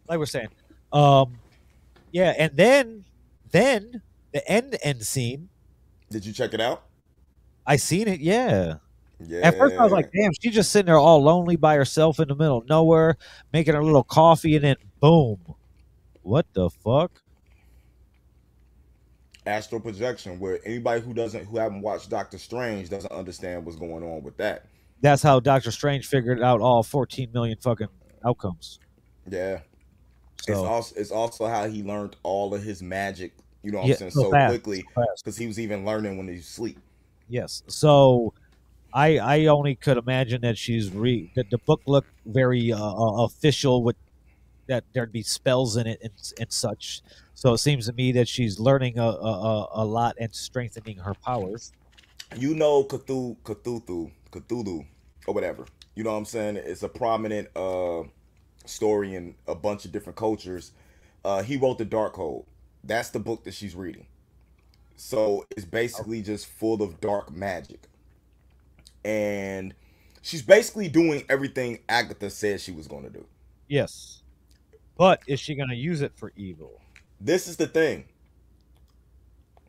like 0.10 0.20
we're 0.20 0.26
saying, 0.26 0.50
um, 0.92 1.40
yeah, 2.12 2.34
and 2.38 2.56
then, 2.56 3.06
then 3.52 4.02
the 4.34 4.48
end 4.50 4.78
end 4.84 5.04
scene. 5.04 5.50
Did 6.10 6.26
you 6.26 6.34
check 6.34 6.54
it 6.54 6.62
out? 6.62 6.84
I 7.66 7.78
seen 7.78 8.08
it. 8.08 8.20
Yeah. 8.20 8.76
Yeah. 9.20 9.42
At 9.48 9.58
first, 9.58 9.76
I 9.78 9.84
was 9.84 9.92
like, 9.92 10.12
"Damn, 10.12 10.32
she's 10.42 10.54
just 10.54 10.72
sitting 10.72 10.88
there 10.88 10.98
all 10.98 11.22
lonely 11.22 11.56
by 11.56 11.76
herself 11.76 12.20
in 12.20 12.28
the 12.28 12.36
middle 12.36 12.58
of 12.58 12.68
nowhere, 12.68 13.18
making 13.54 13.76
her 13.76 13.84
little 13.84 14.04
coffee, 14.04 14.56
and 14.56 14.66
then 14.66 14.76
boom, 15.00 15.40
what 16.24 16.48
the 16.54 16.70
fuck?" 16.70 17.22
astral 19.46 19.82
projection, 19.82 20.40
where 20.40 20.60
anybody 20.66 21.02
who 21.02 21.14
doesn't 21.14 21.46
who 21.46 21.58
haven't 21.58 21.82
watched 21.82 22.10
Doctor 22.10 22.38
Strange 22.38 22.90
doesn't 22.90 23.12
understand 23.12 23.66
what's 23.66 23.78
going 23.78 24.04
on 24.04 24.24
with 24.24 24.38
that. 24.38 24.66
That's 25.02 25.24
how 25.24 25.40
Doctor 25.40 25.72
Strange 25.72 26.08
figured 26.08 26.42
out 26.42 26.62
all 26.62 26.84
14 26.84 27.32
million 27.34 27.58
fucking 27.60 27.88
outcomes. 28.26 28.80
Yeah. 29.30 29.60
It's 30.48 30.64
also 30.64 30.96
it's 30.96 31.12
also 31.12 31.48
how 31.48 31.68
he 31.68 31.84
learned 31.84 32.16
all 32.24 32.54
of 32.54 32.64
his 32.64 32.82
magic, 32.82 33.34
you 33.64 33.72
know 33.72 33.80
what 33.80 33.86
Yeah, 33.86 33.96
I'm 33.96 33.98
saying, 33.98 34.12
so 34.12 34.24
so 34.24 34.32
fast, 34.32 34.46
quickly 34.46 34.82
so 34.96 35.04
because 35.24 35.38
he 35.38 35.48
was 35.48 35.60
even 35.60 35.86
learning 35.86 36.18
when 36.18 36.28
he 36.28 36.40
sleep. 36.42 36.80
yes, 37.28 37.62
so 37.68 38.34
I 38.94 39.18
I 39.20 39.46
only 39.48 39.76
could 39.78 39.98
imagine 39.98 40.42
that 40.44 40.58
she's 40.58 40.92
re 40.94 41.30
that 41.36 41.50
the 41.52 41.60
book 41.60 41.82
looked 41.88 42.12
very 42.26 42.72
uh, 42.74 42.78
uh, 42.80 43.26
official 43.26 43.84
with 43.84 43.98
that 44.70 44.86
there'd 44.94 45.14
be 45.14 45.24
spells 45.24 45.78
in 45.78 45.88
it 45.88 46.00
and 46.04 46.14
and 46.40 46.52
such. 46.54 47.02
So 47.36 47.54
it 47.54 47.60
seems 47.60 47.88
to 47.88 47.94
me 47.94 48.12
that 48.14 48.30
she's 48.30 48.60
learning 48.60 49.00
a 49.00 49.04
a, 49.06 49.08
a- 49.08 49.70
a 49.84 49.86
lot 49.86 50.16
and 50.20 50.34
strengthening 50.36 51.00
her 51.00 51.16
powers. 51.16 51.74
You 52.36 52.56
know 52.56 52.84
Cthulhu 52.84 53.38
Cthulhu 53.44 54.12
Cthulhu 54.32 54.86
or 55.28 55.34
whatever. 55.34 55.66
You 55.96 56.04
know 56.04 56.12
what 56.12 56.18
I'm 56.18 56.26
saying? 56.26 56.58
It's 56.58 56.84
a 56.84 56.90
prominent 56.90 57.50
uh 57.56 58.04
story 58.66 59.16
in 59.16 59.36
a 59.48 59.56
bunch 59.56 59.86
of 59.86 59.92
different 59.92 60.18
cultures. 60.18 60.72
Uh 61.24 61.44
he 61.44 61.58
wrote 61.58 61.78
the 61.78 61.86
Dark 61.86 62.16
Darkhold. 62.16 62.46
That's 62.84 63.10
the 63.10 63.20
book 63.20 63.44
that 63.44 63.54
she's 63.54 63.76
reading. 63.76 64.08
So 64.96 65.46
it's 65.52 65.66
basically 65.66 66.22
just 66.22 66.46
full 66.46 66.84
of 66.84 67.02
dark 67.02 67.32
magic. 67.32 67.82
And 69.04 69.74
she's 70.22 70.44
basically 70.44 70.90
doing 70.90 71.24
everything 71.28 71.80
Agatha 71.90 72.30
said 72.30 72.62
she 72.62 72.72
was 72.72 72.88
going 72.88 73.04
to 73.04 73.10
do. 73.10 73.26
Yes, 73.68 74.22
but 74.98 75.22
is 75.26 75.40
she 75.40 75.56
gonna 75.56 75.74
use 75.74 76.02
it 76.02 76.12
for 76.16 76.32
evil? 76.36 76.82
This 77.20 77.48
is 77.48 77.58
the 77.58 77.68
thing. 77.68 78.06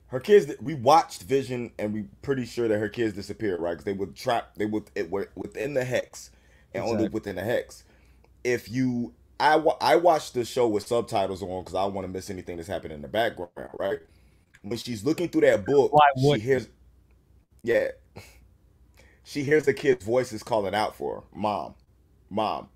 Her 0.09 0.21
kids, 0.21 0.53
we 0.61 0.75
watched 0.75 1.23
Vision, 1.23 1.73
and 1.79 1.95
we 1.95 2.03
pretty 2.21 2.45
sure 2.45 2.69
that 2.69 2.79
her 2.79 2.91
kids 2.91 3.15
disappeared, 3.15 3.61
right? 3.61 3.71
Because 3.71 3.85
they 3.85 3.95
were 3.95 4.07
trapped. 4.07 4.59
They 4.59 4.67
were 4.67 4.83
it 4.95 5.11
were 5.11 5.31
within 5.35 5.73
the 5.73 5.85
hex, 5.85 6.31
and 6.75 6.85
only 6.85 7.09
within 7.09 7.37
the 7.37 7.43
hex. 7.43 7.85
If 8.45 8.71
you, 8.71 9.15
I 9.41 9.55
I 9.81 9.97
watched 9.97 10.35
the 10.35 10.45
show 10.45 10.69
with 10.69 10.87
subtitles 10.87 11.43
on 11.43 11.63
because 11.63 11.75
I 11.75 11.83
don't 11.83 11.95
want 11.95 12.07
to 12.07 12.13
miss 12.13 12.31
anything 12.31 12.57
that's 12.57 12.69
happening 12.69 12.97
in 12.97 13.03
the 13.03 13.09
background, 13.09 13.71
right? 13.79 14.01
When 14.63 14.79
she's 14.79 15.05
looking 15.05 15.29
through 15.29 15.43
that 15.43 15.65
book, 15.67 15.97
she 16.17 16.39
hears, 16.39 16.69
yeah, 17.63 17.89
she 19.25 19.45
hears 19.45 19.65
the 19.65 19.75
kid's 19.75 20.05
voices 20.05 20.43
calling 20.43 20.75
out 20.75 20.97
for 20.97 21.17
her, 21.17 21.23
mom, 21.35 21.75
mom. 22.31 22.69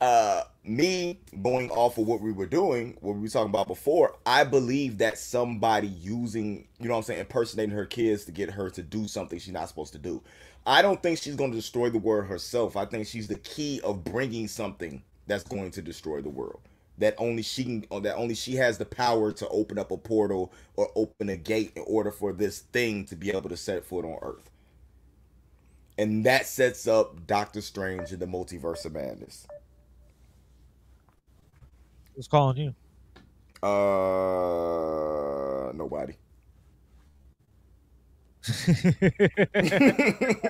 Uh, 0.00 0.42
me 0.62 1.20
going 1.42 1.70
off 1.70 1.96
of 1.96 2.06
what 2.06 2.20
we 2.20 2.32
were 2.32 2.46
doing, 2.46 2.98
what 3.00 3.14
we 3.14 3.22
were 3.22 3.28
talking 3.28 3.48
about 3.48 3.66
before, 3.66 4.14
I 4.26 4.44
believe 4.44 4.98
that 4.98 5.18
somebody 5.18 5.88
using, 5.88 6.66
you 6.78 6.88
know 6.88 6.94
what 6.94 6.98
I'm 6.98 7.04
saying, 7.04 7.20
impersonating 7.20 7.74
her 7.74 7.86
kids 7.86 8.24
to 8.26 8.32
get 8.32 8.50
her 8.50 8.68
to 8.70 8.82
do 8.82 9.08
something 9.08 9.38
she's 9.38 9.54
not 9.54 9.68
supposed 9.68 9.92
to 9.94 9.98
do. 9.98 10.22
I 10.66 10.82
don't 10.82 11.00
think 11.00 11.18
she's 11.18 11.36
going 11.36 11.52
to 11.52 11.56
destroy 11.56 11.90
the 11.90 11.98
world 11.98 12.26
herself. 12.26 12.76
I 12.76 12.84
think 12.84 13.06
she's 13.06 13.28
the 13.28 13.38
key 13.38 13.80
of 13.84 14.02
bringing 14.02 14.48
something 14.48 15.02
that's 15.28 15.44
going 15.44 15.70
to 15.72 15.80
destroy 15.80 16.20
the 16.20 16.28
world. 16.28 16.60
That 16.98 17.14
only 17.18 17.42
she 17.42 17.62
can, 17.62 18.02
that 18.02 18.16
only 18.16 18.34
she 18.34 18.54
has 18.54 18.76
the 18.76 18.84
power 18.84 19.30
to 19.32 19.48
open 19.48 19.78
up 19.78 19.92
a 19.92 19.96
portal 19.96 20.52
or 20.74 20.90
open 20.96 21.28
a 21.28 21.36
gate 21.36 21.72
in 21.76 21.84
order 21.86 22.10
for 22.10 22.32
this 22.32 22.60
thing 22.60 23.04
to 23.06 23.16
be 23.16 23.30
able 23.30 23.48
to 23.48 23.56
set 23.56 23.84
foot 23.84 24.04
on 24.04 24.18
Earth. 24.22 24.50
And 25.98 26.26
that 26.26 26.46
sets 26.46 26.88
up 26.88 27.26
Doctor 27.26 27.60
Strange 27.60 28.12
in 28.12 28.18
the 28.18 28.26
multiverse 28.26 28.84
of 28.84 28.94
madness. 28.94 29.46
Who's 32.14 32.28
calling 32.28 32.56
you? 32.56 32.74
Uh, 33.62 35.72
nobody. 35.74 36.14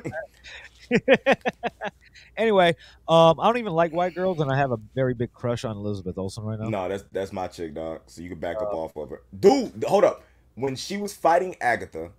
anyway, 2.37 2.75
um, 3.09 3.41
I 3.41 3.47
don't 3.47 3.59
even 3.59 3.73
like 3.73 3.93
white 3.93 4.15
girls, 4.15 4.41
and 4.41 4.51
I 4.51 4.57
have 4.57 4.73
a 4.73 4.79
very 4.95 5.15
big 5.15 5.33
crush 5.33 5.65
on 5.65 5.77
Elizabeth 5.77 6.19
Olsen 6.19 6.45
right 6.45 6.59
now. 6.59 6.69
no, 6.69 6.89
that's 6.89 7.05
that's 7.13 7.33
my 7.33 7.47
chick, 7.49 7.75
dog. 7.75 8.01
So 8.07 8.23
you 8.23 8.29
can 8.29 8.39
back 8.39 8.57
up 8.61 8.73
off 8.73 8.97
of 8.97 9.11
her, 9.11 9.23
dude. 9.39 9.85
Hold 9.87 10.05
up. 10.05 10.23
When 10.55 10.75
she 10.77 10.97
was 10.97 11.13
fighting 11.13 11.55
Agatha, 11.61 12.11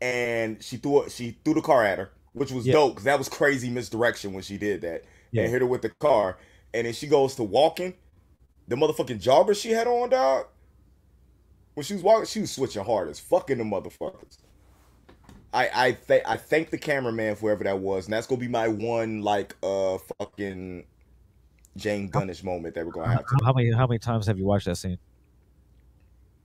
and 0.00 0.62
she 0.62 0.76
threw 0.76 1.08
she 1.08 1.38
threw 1.44 1.54
the 1.54 1.62
car 1.62 1.84
at 1.84 1.98
her, 1.98 2.10
which 2.32 2.50
was 2.50 2.66
Yeah. 2.66 2.74
dope 2.74 2.92
because 2.94 3.04
that 3.04 3.18
was 3.18 3.28
crazy 3.28 3.70
misdirection 3.70 4.32
when 4.32 4.42
she 4.42 4.58
did 4.58 4.80
that 4.82 5.04
Yeah. 5.30 5.42
and 5.42 5.50
hit 5.52 5.60
her 5.62 5.66
with 5.66 5.82
the 5.82 5.90
car, 5.90 6.38
and 6.74 6.86
then 6.86 6.94
she 6.94 7.06
goes 7.06 7.34
to 7.36 7.42
walking. 7.42 7.94
The 8.68 8.74
motherfucking 8.74 9.22
jogger 9.22 9.54
she 9.60 9.70
had 9.70 9.86
on, 9.86 10.10
dog. 10.10 10.46
When 11.74 11.84
she 11.84 11.94
was 11.94 12.02
walking, 12.02 12.26
she 12.26 12.40
was 12.40 12.50
switching 12.50 12.84
hard 12.84 13.08
as 13.08 13.20
fucking 13.20 13.58
the 13.58 13.64
motherfuckers. 13.64 14.38
I 15.52 15.70
I 15.74 15.92
th- 15.92 16.22
I 16.26 16.36
thank 16.36 16.70
the 16.70 16.78
cameraman 16.78 17.36
for 17.36 17.42
whoever 17.42 17.64
that 17.64 17.78
was, 17.78 18.06
and 18.06 18.12
that's 18.12 18.26
gonna 18.26 18.40
be 18.40 18.48
my 18.48 18.68
one 18.68 19.22
like 19.22 19.54
uh 19.62 19.98
fucking 20.18 20.84
Jane 21.76 22.10
Gunnish 22.10 22.42
moment 22.42 22.74
that 22.74 22.84
we're 22.84 22.92
gonna 22.92 23.12
have. 23.12 23.26
To. 23.26 23.44
How 23.44 23.52
many 23.52 23.72
how 23.72 23.86
many 23.86 23.98
times 23.98 24.26
have 24.26 24.38
you 24.38 24.44
watched 24.44 24.66
that 24.66 24.76
scene? 24.76 24.98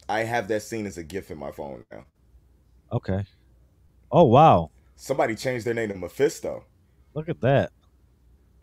I 0.08 0.24
have 0.24 0.48
that 0.50 0.62
scene 0.62 0.86
as 0.86 0.98
a 0.98 1.04
GIF 1.04 1.32
in 1.32 1.38
my 1.38 1.52
phone 1.52 1.86
now. 1.92 2.06
Okay. 2.92 3.24
Oh 4.12 4.26
wow! 4.26 4.72
Somebody 4.96 5.36
changed 5.36 5.66
their 5.66 5.74
name 5.74 5.90
to 5.90 5.96
Mephisto. 5.96 6.66
Look 7.14 7.30
at 7.30 7.42
that. 7.42 7.72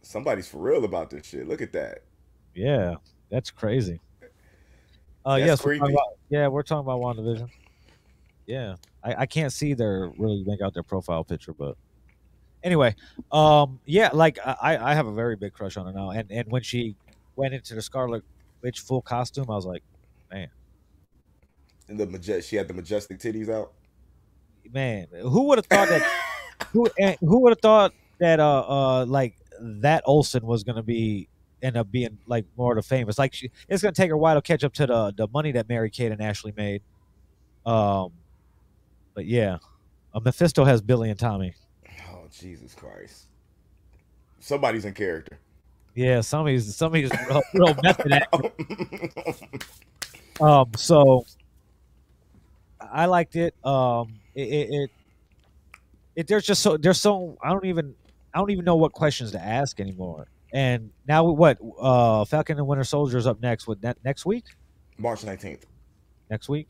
Somebody's 0.02 0.48
for 0.48 0.58
real 0.58 0.84
about 0.84 1.10
this 1.10 1.26
shit. 1.26 1.48
Look 1.48 1.62
at 1.62 1.72
that. 1.72 2.02
Yeah, 2.54 2.96
that's 3.30 3.50
crazy. 3.50 4.00
Uh, 5.24 5.36
That's 5.36 5.46
yes, 5.46 5.64
we're 5.64 5.78
creepy. 5.78 5.92
about, 5.92 6.06
yeah, 6.30 6.48
we're 6.48 6.62
talking 6.62 6.80
about 6.80 7.00
WandaVision. 7.00 7.50
Yeah, 8.46 8.76
I, 9.08 9.22
I 9.22 9.26
can't 9.26 9.52
see 9.52 9.74
their 9.74 10.10
really 10.18 10.44
make 10.46 10.60
out 10.60 10.74
their 10.74 10.82
profile 10.82 11.24
picture, 11.24 11.52
but 11.52 11.76
anyway, 12.62 12.94
um, 13.32 13.80
yeah, 13.86 14.10
like 14.12 14.38
I, 14.44 14.78
I 14.78 14.94
have 14.94 15.06
a 15.06 15.12
very 15.12 15.36
big 15.36 15.52
crush 15.52 15.76
on 15.76 15.86
her 15.86 15.92
now, 15.92 16.10
and 16.10 16.30
and 16.30 16.50
when 16.50 16.62
she 16.62 16.96
went 17.36 17.54
into 17.54 17.74
the 17.74 17.82
Scarlet 17.82 18.22
Witch 18.62 18.80
full 18.80 19.02
costume, 19.02 19.46
I 19.50 19.54
was 19.54 19.66
like, 19.66 19.82
man. 20.30 20.48
And 21.88 21.98
the 21.98 22.06
maje- 22.06 22.44
she 22.44 22.56
had 22.56 22.68
the 22.68 22.74
majestic 22.74 23.18
titties 23.18 23.48
out. 23.48 23.72
man, 24.70 25.06
who 25.22 25.44
would 25.44 25.58
have 25.58 25.66
thought 25.66 25.88
that? 25.88 26.02
who 26.72 26.88
who 27.20 27.40
would 27.40 27.52
have 27.52 27.60
thought 27.60 27.94
that? 28.20 28.40
Uh, 28.40 28.64
uh, 28.68 29.06
like 29.06 29.36
that 29.60 30.02
Olsen 30.04 30.44
was 30.46 30.64
gonna 30.64 30.82
be 30.82 31.28
end 31.62 31.76
up 31.76 31.90
being 31.90 32.18
like 32.26 32.44
more 32.56 32.72
of 32.72 32.76
the 32.76 32.82
famous. 32.82 33.18
Like 33.18 33.32
she, 33.32 33.50
it's 33.68 33.82
gonna 33.82 33.92
take 33.92 34.10
her 34.10 34.14
a 34.14 34.18
while 34.18 34.34
to 34.34 34.42
catch 34.42 34.64
up 34.64 34.74
to 34.74 34.86
the 34.86 35.14
the 35.16 35.28
money 35.28 35.52
that 35.52 35.68
Mary 35.68 35.90
Kate 35.90 36.12
and 36.12 36.20
Ashley 36.20 36.52
made. 36.56 36.82
Um, 37.64 38.12
but 39.18 39.26
yeah, 39.26 39.58
uh, 40.14 40.20
Mephisto 40.20 40.62
has 40.62 40.80
Billy 40.80 41.10
and 41.10 41.18
Tommy. 41.18 41.52
Oh 42.08 42.28
Jesus 42.30 42.72
Christ! 42.72 43.24
Somebody's 44.38 44.84
in 44.84 44.94
character. 44.94 45.40
Yeah, 45.96 46.20
somebody's 46.20 46.76
somebody's 46.76 47.10
real, 47.28 47.42
real 47.52 47.74
method 47.82 48.12
acting. 48.12 49.50
Um, 50.40 50.70
so 50.76 51.26
I 52.80 53.06
liked 53.06 53.34
it. 53.34 53.56
Um, 53.64 54.20
it, 54.36 54.42
it, 54.42 54.70
it, 54.70 54.90
it 56.14 56.26
there's 56.28 56.46
just 56.46 56.62
so 56.62 56.76
there's 56.76 57.00
so 57.00 57.36
I 57.42 57.48
don't 57.48 57.64
even 57.64 57.96
I 58.32 58.38
don't 58.38 58.50
even 58.52 58.64
know 58.64 58.76
what 58.76 58.92
questions 58.92 59.32
to 59.32 59.40
ask 59.40 59.80
anymore. 59.80 60.28
And 60.52 60.92
now 61.08 61.24
what? 61.24 61.58
Uh, 61.76 62.24
Falcon 62.24 62.56
and 62.56 62.68
Winter 62.68 62.84
Soldier 62.84 63.18
is 63.18 63.26
up 63.26 63.42
next. 63.42 63.66
What 63.66 63.82
ne- 63.82 63.94
next 64.04 64.24
week? 64.24 64.44
March 64.96 65.22
19th. 65.22 65.64
Next 66.30 66.48
week? 66.48 66.68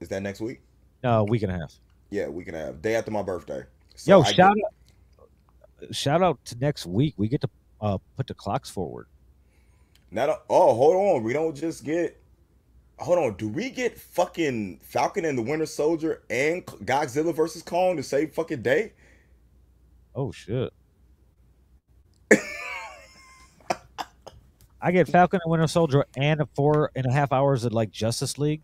Is 0.00 0.10
that 0.10 0.20
next 0.20 0.42
week? 0.42 0.60
No, 1.04 1.20
a 1.20 1.24
week 1.24 1.42
and 1.42 1.52
a 1.52 1.58
half. 1.58 1.78
Yeah, 2.10 2.28
week 2.28 2.48
and 2.48 2.56
a 2.56 2.60
half. 2.60 2.80
Day 2.80 2.94
after 2.96 3.10
my 3.10 3.22
birthday. 3.22 3.62
So 3.94 4.10
Yo, 4.10 4.22
I 4.22 4.32
shout 4.32 4.56
get- 4.56 4.64
out, 4.64 5.94
shout 5.94 6.22
out 6.22 6.42
to 6.46 6.56
next 6.58 6.86
week. 6.86 7.12
We 7.18 7.28
get 7.28 7.42
to 7.42 7.48
uh, 7.80 7.98
put 8.16 8.26
the 8.26 8.32
clocks 8.34 8.70
forward. 8.70 9.06
Not 10.10 10.30
a, 10.30 10.38
oh, 10.48 10.74
hold 10.74 10.96
on. 11.16 11.22
We 11.22 11.32
don't 11.34 11.54
just 11.54 11.84
get. 11.84 12.18
Hold 12.98 13.18
on. 13.18 13.34
Do 13.36 13.48
we 13.48 13.68
get 13.70 13.98
fucking 13.98 14.78
Falcon 14.82 15.24
and 15.26 15.36
the 15.36 15.42
Winter 15.42 15.66
Soldier 15.66 16.22
and 16.30 16.64
Godzilla 16.64 17.34
versus 17.34 17.62
Kong 17.62 17.96
the 17.96 18.02
same 18.02 18.30
fucking 18.30 18.62
day? 18.62 18.92
Oh 20.14 20.30
shit! 20.32 20.72
I 24.80 24.92
get 24.92 25.08
Falcon 25.08 25.40
and 25.44 25.50
Winter 25.50 25.66
Soldier 25.66 26.04
and 26.16 26.40
a 26.40 26.46
four 26.54 26.90
and 26.94 27.04
a 27.06 27.12
half 27.12 27.32
hours 27.32 27.64
of 27.64 27.72
like 27.72 27.90
Justice 27.90 28.38
League, 28.38 28.62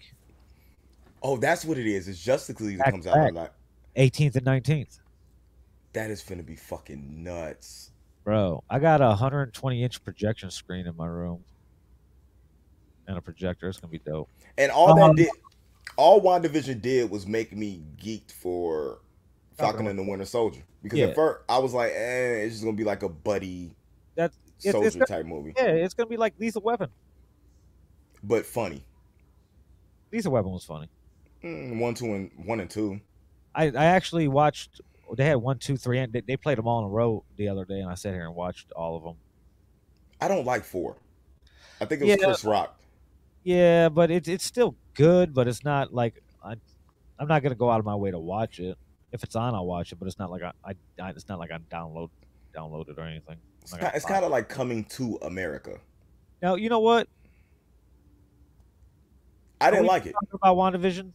Oh, 1.23 1.37
that's 1.37 1.65
what 1.65 1.79
it 1.79 1.87
is. 1.87 2.09
It's 2.09 2.23
Justice 2.23 2.61
League 2.61 2.79
that 2.79 2.85
Back 2.85 2.93
comes 2.93 3.07
out 3.07 3.15
back. 3.15 3.35
that. 3.35 3.55
18th 3.97 4.37
and 4.37 4.47
19th. 4.47 5.01
That 5.93 6.11
is 6.11 6.23
gonna 6.23 6.43
be 6.43 6.57
fucking 6.57 7.23
nuts. 7.25 7.91
Bro, 8.25 8.63
I 8.71 8.79
got 8.79 9.01
a 9.01 9.09
120 9.09 9.83
inch 9.83 10.03
projection 10.05 10.51
screen 10.51 10.87
in 10.87 10.97
my 10.97 11.07
room 11.07 11.43
and 13.09 13.19
a 13.19 13.21
projector. 13.21 13.69
It's 13.69 13.79
gonna 13.81 13.91
be 13.91 13.99
dope. 13.99 14.29
And 14.57 14.71
all 14.71 14.91
Um, 14.93 15.17
that 15.17 15.17
did, 15.17 15.31
all 15.97 16.21
WandaVision 16.23 16.81
did 16.81 17.11
was 17.11 17.27
make 17.27 17.55
me 17.55 17.83
geeked 17.99 18.31
for 18.31 19.01
Falcon 19.55 19.89
and 19.89 19.99
the 19.99 20.05
Winter 20.05 20.25
Soldier. 20.25 20.63
Because 20.83 20.99
Yeah. 21.01 21.07
at 21.07 21.15
first 21.17 21.45
I 21.49 21.59
was 21.59 21.75
like, 21.75 21.91
eh, 21.93 22.45
it's 22.45 22.55
just 22.55 22.65
gonna 22.65 22.77
be 22.77 22.85
like 22.85 23.03
a 23.03 23.09
buddy 23.09 23.75
That 24.15 24.33
it's, 24.63 24.71
soldier 24.71 24.87
it's 24.87 24.97
gonna, 24.97 25.07
type 25.07 25.27
movie, 25.27 25.53
yeah, 25.57 25.65
it's 25.65 25.93
gonna 25.95 26.09
be 26.09 26.17
like 26.17 26.35
Lethal 26.39 26.63
Weapon. 26.63 26.89
but 28.23 28.47
funny. 28.47 28.85
Lethal 30.13 30.33
Weapon 30.33 30.53
was 30.53 30.65
funny. 30.65 30.89
Mm, 31.43 31.79
one, 31.79 31.95
two, 31.95 32.15
and 32.15 32.31
one 32.45 32.61
and 32.61 32.71
two. 32.71 33.01
I, 33.55 33.67
I 33.67 33.85
actually 33.87 34.29
watched. 34.29 34.81
They 35.17 35.25
had 35.25 35.37
one, 35.37 35.59
two, 35.59 35.77
three, 35.77 35.99
and 35.99 36.13
they, 36.13 36.21
they 36.21 36.37
played 36.37 36.59
them 36.59 36.69
all 36.69 36.81
in 36.81 36.85
a 36.85 36.89
row 36.89 37.25
the 37.37 37.49
other 37.49 37.65
day, 37.65 37.81
and 37.81 37.91
I 37.91 37.95
sat 37.95 38.13
here 38.15 38.27
and 38.27 38.35
watched 38.35 38.71
all 38.73 38.97
of 38.97 39.03
them. 39.03 39.17
I 40.21 40.29
don't 40.29 40.45
like 40.45 40.65
four. 40.65 40.97
I 41.81 41.87
think 41.87 42.03
it 42.03 42.05
was 42.05 42.11
Yeah. 42.11 42.25
Chris 42.27 42.45
Rock. 42.45 42.79
Yeah, 43.43 43.89
but 43.89 44.11
it's 44.11 44.29
it's 44.29 44.45
still 44.45 44.77
good, 44.95 45.33
but 45.33 45.49
it's 45.49 45.65
not 45.65 45.95
like 45.95 46.23
I, 46.45 46.55
I'm 47.19 47.27
not 47.27 47.43
gonna 47.43 47.55
go 47.55 47.71
out 47.71 47.81
of 47.81 47.87
my 47.87 47.97
way 47.97 48.11
to 48.11 48.19
watch 48.19 48.61
it. 48.61 48.77
If 49.13 49.25
it's 49.25 49.35
on, 49.35 49.55
I'll 49.55 49.67
watch 49.67 49.91
it, 49.93 49.97
but 49.99 50.07
it's 50.07 50.19
not 50.19 50.31
like 50.31 50.43
I, 50.43 50.53
I, 50.65 50.75
I 51.03 51.11
it's 51.11 51.27
not 51.29 51.39
like 51.39 51.51
I 51.51 51.57
download 51.75 52.11
download 52.55 52.91
it 52.91 52.99
or 52.99 53.05
anything. 53.05 53.39
It's, 53.63 53.73
I'm 53.73 53.79
ki- 53.79 53.85
not 53.85 53.93
gonna 53.93 53.97
it's 53.97 54.05
kind 54.05 54.25
of 54.27 54.31
like 54.31 54.49
coming 54.51 54.85
to 54.85 55.19
America. 55.23 55.79
now. 56.43 56.55
You 56.57 56.69
know 56.69 56.81
what? 56.81 57.09
I 59.61 59.71
didn't 59.71 59.87
like 59.87 60.07
it. 60.07 60.15
About 60.33 60.57
WandaVision. 60.57 61.13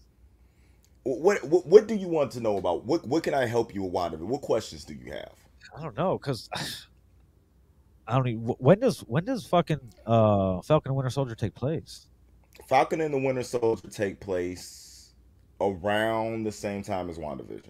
What, 1.05 1.43
what 1.43 1.65
what 1.67 1.87
do 1.87 1.93
you 1.95 2.07
want 2.07 2.31
to 2.31 2.39
know 2.39 2.57
about? 2.57 2.83
What 2.85 3.05
what 3.07 3.23
can 3.23 3.35
I 3.35 3.45
help 3.45 3.75
you 3.75 3.83
with? 3.83 4.13
What 4.21 4.41
questions 4.41 4.83
do 4.83 4.95
you 4.95 5.11
have? 5.11 5.33
I 5.77 5.81
don't 5.83 5.95
know 5.95 6.17
because 6.17 6.49
I 8.07 8.15
don't 8.17 8.27
even. 8.27 8.41
When 8.41 8.79
does 8.79 9.01
when 9.01 9.23
does 9.23 9.45
fucking 9.45 9.79
uh 10.07 10.61
Falcon 10.63 10.89
and 10.89 10.95
Winter 10.95 11.11
Soldier 11.11 11.35
take 11.35 11.53
place? 11.53 12.07
Falcon 12.67 13.01
and 13.01 13.13
the 13.13 13.19
Winter 13.19 13.43
Soldier 13.43 13.87
take 13.87 14.19
place 14.19 15.13
around 15.61 16.43
the 16.43 16.51
same 16.51 16.81
time 16.81 17.09
as 17.09 17.19
WandaVision. 17.19 17.69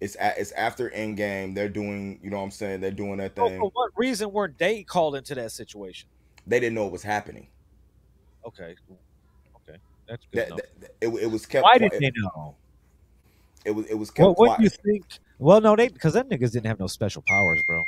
It's 0.00 0.16
a, 0.16 0.40
it's 0.40 0.50
after 0.52 0.90
Endgame. 0.90 1.54
They're 1.54 1.68
doing, 1.68 2.18
you 2.22 2.30
know 2.30 2.38
what 2.38 2.44
I'm 2.44 2.50
saying? 2.50 2.80
They're 2.80 2.90
doing 2.90 3.18
that 3.18 3.34
Oh, 3.38 3.48
thing. 3.48 3.60
for 3.60 3.70
what 3.74 3.92
reason 3.96 4.32
weren't 4.32 4.58
they 4.58 4.82
called 4.82 5.14
into 5.14 5.34
that 5.36 5.52
situation? 5.52 6.08
They 6.46 6.58
didn't 6.58 6.74
know 6.74 6.86
it 6.86 6.92
was 6.92 7.02
happening. 7.02 7.48
Okay, 8.46 8.74
that's 10.10 10.26
good. 10.32 10.48
That, 10.50 10.80
that- 10.80 10.90
it, 11.00 11.08
it 11.08 11.30
was 11.30 11.46
kept. 11.46 11.62
Why 11.64 11.78
quiet. 11.78 11.92
did 11.92 12.02
they 12.02 12.20
know? 12.20 12.54
It 13.64 13.70
was 13.70 13.86
it 13.86 13.94
was 13.94 14.10
kept 14.10 14.26
What, 14.26 14.38
what 14.38 14.58
do 14.58 14.64
you 14.64 14.70
think? 14.70 15.04
Well, 15.38 15.60
no, 15.60 15.76
they 15.76 15.88
because 15.88 16.12
them 16.12 16.28
niggas 16.28 16.52
didn't 16.52 16.66
have 16.66 16.78
no 16.80 16.86
special 16.86 17.22
powers, 17.26 17.62
bro. 17.62 17.86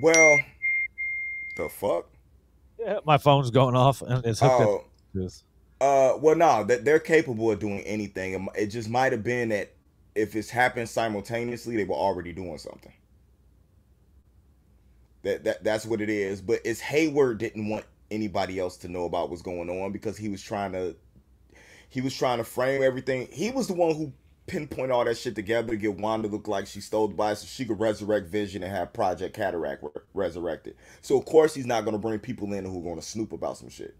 Well, 0.00 0.38
the 1.56 1.68
fuck. 1.68 2.06
Yeah, 2.78 2.98
my 3.04 3.18
phone's 3.18 3.50
going 3.50 3.74
off 3.74 4.02
and 4.02 4.24
it's 4.24 4.40
hooked 4.40 4.60
up 4.60 4.68
Oh, 4.68 4.84
this. 5.14 5.42
uh, 5.80 6.14
well, 6.20 6.36
no, 6.36 6.64
that 6.64 6.84
they're 6.84 6.98
capable 7.00 7.50
of 7.50 7.58
doing 7.58 7.80
anything. 7.80 8.34
It, 8.34 8.62
it 8.62 8.66
just 8.66 8.88
might 8.90 9.12
have 9.12 9.24
been 9.24 9.48
that 9.48 9.72
if 10.14 10.36
it's 10.36 10.50
happened 10.50 10.88
simultaneously, 10.88 11.76
they 11.76 11.84
were 11.84 11.94
already 11.94 12.32
doing 12.34 12.58
something. 12.58 12.92
That 15.22 15.44
that 15.44 15.64
that's 15.64 15.86
what 15.86 16.00
it 16.00 16.10
is. 16.10 16.40
But 16.40 16.60
it's 16.64 16.80
Hayward 16.80 17.38
didn't 17.38 17.68
want 17.68 17.84
anybody 18.10 18.58
else 18.58 18.76
to 18.78 18.88
know 18.88 19.04
about 19.04 19.30
what's 19.30 19.42
going 19.42 19.68
on 19.68 19.92
because 19.92 20.16
he 20.16 20.28
was 20.28 20.42
trying 20.42 20.72
to 20.72 20.96
he 21.88 22.00
was 22.00 22.14
trying 22.14 22.38
to 22.38 22.44
frame 22.44 22.82
everything. 22.82 23.28
He 23.30 23.50
was 23.50 23.68
the 23.68 23.74
one 23.74 23.94
who 23.94 24.12
pinpointed 24.46 24.90
all 24.90 25.04
that 25.04 25.16
shit 25.16 25.34
together 25.34 25.68
to 25.68 25.76
get 25.76 25.98
Wanda 25.98 26.28
look 26.28 26.46
like 26.48 26.66
she 26.66 26.80
stole 26.80 27.08
the 27.08 27.14
body 27.14 27.36
so 27.36 27.46
she 27.46 27.64
could 27.64 27.80
resurrect 27.80 28.28
Vision 28.28 28.62
and 28.62 28.72
have 28.72 28.92
Project 28.92 29.34
Cataract 29.34 29.82
re- 29.82 30.02
resurrected. 30.14 30.76
So 31.00 31.18
of 31.18 31.24
course 31.24 31.54
he's 31.54 31.66
not 31.66 31.84
gonna 31.84 31.98
bring 31.98 32.18
people 32.18 32.52
in 32.52 32.64
who 32.64 32.80
are 32.80 32.90
gonna 32.90 33.02
snoop 33.02 33.32
about 33.32 33.58
some 33.58 33.68
shit. 33.68 33.94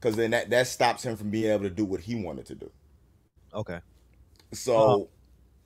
Cause 0.00 0.14
then 0.14 0.30
that, 0.30 0.50
that 0.50 0.68
stops 0.68 1.02
him 1.02 1.16
from 1.16 1.30
being 1.30 1.50
able 1.50 1.64
to 1.64 1.70
do 1.70 1.84
what 1.84 2.00
he 2.00 2.14
wanted 2.14 2.46
to 2.46 2.54
do. 2.54 2.70
Okay. 3.52 3.80
So 4.52 5.02
uh, 5.02 5.04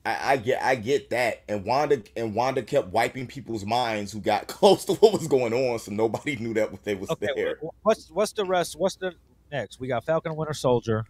I, 0.05 0.33
I 0.33 0.37
get 0.37 0.61
I 0.63 0.75
get 0.75 1.09
that. 1.11 1.43
And 1.47 1.63
Wanda 1.65 2.01
and 2.17 2.35
Wanda 2.35 2.61
kept 2.61 2.89
wiping 2.89 3.25
people's 3.27 3.65
minds 3.65 4.11
who 4.11 4.19
got 4.19 4.47
close 4.47 4.85
to 4.85 4.93
what 4.95 5.13
was 5.13 5.27
going 5.27 5.53
on, 5.53 5.79
so 5.79 5.91
nobody 5.91 6.35
knew 6.35 6.53
that 6.55 6.83
they 6.83 6.95
was 6.95 7.09
Okay. 7.09 7.27
there. 7.35 7.57
What's 7.83 8.09
what's 8.09 8.33
the 8.33 8.45
rest? 8.45 8.75
What's 8.77 8.95
the 8.95 9.13
next? 9.51 9.79
We 9.79 9.87
got 9.87 10.03
Falcon 10.03 10.31
and 10.31 10.37
Winter 10.37 10.53
Soldier, 10.53 11.05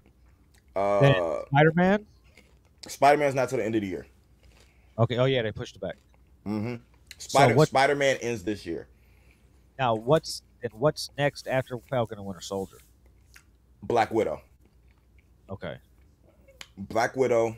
Uh 0.75 1.41
Spider 1.47 1.71
Man. 1.75 2.05
Spider 2.87 3.17
Man's 3.17 3.33
not 3.35 3.49
till 3.49 3.57
the 3.59 3.65
end 3.65 3.75
of 3.75 3.81
the 3.81 3.87
year. 3.87 4.05
Okay. 4.99 5.17
Oh 5.17 5.25
yeah, 5.25 5.41
they 5.41 5.51
pushed 5.51 5.75
it 5.75 5.79
back. 5.81 5.95
Mm-hmm. 6.45 6.75
Spider 7.17 7.55
what- 7.55 7.69
Spider 7.69 7.95
Man 7.95 8.17
ends 8.21 8.43
this 8.43 8.65
year. 8.65 8.87
Now 9.79 9.95
what's 9.95 10.43
and 10.61 10.71
what's 10.73 11.09
next 11.17 11.47
after 11.47 11.79
Falcon 11.89 12.17
and 12.19 12.27
Winter 12.27 12.41
Soldier? 12.41 12.77
Black 13.81 14.11
Widow. 14.11 14.41
Okay. 15.49 15.77
Black 16.77 17.15
Widow, 17.15 17.55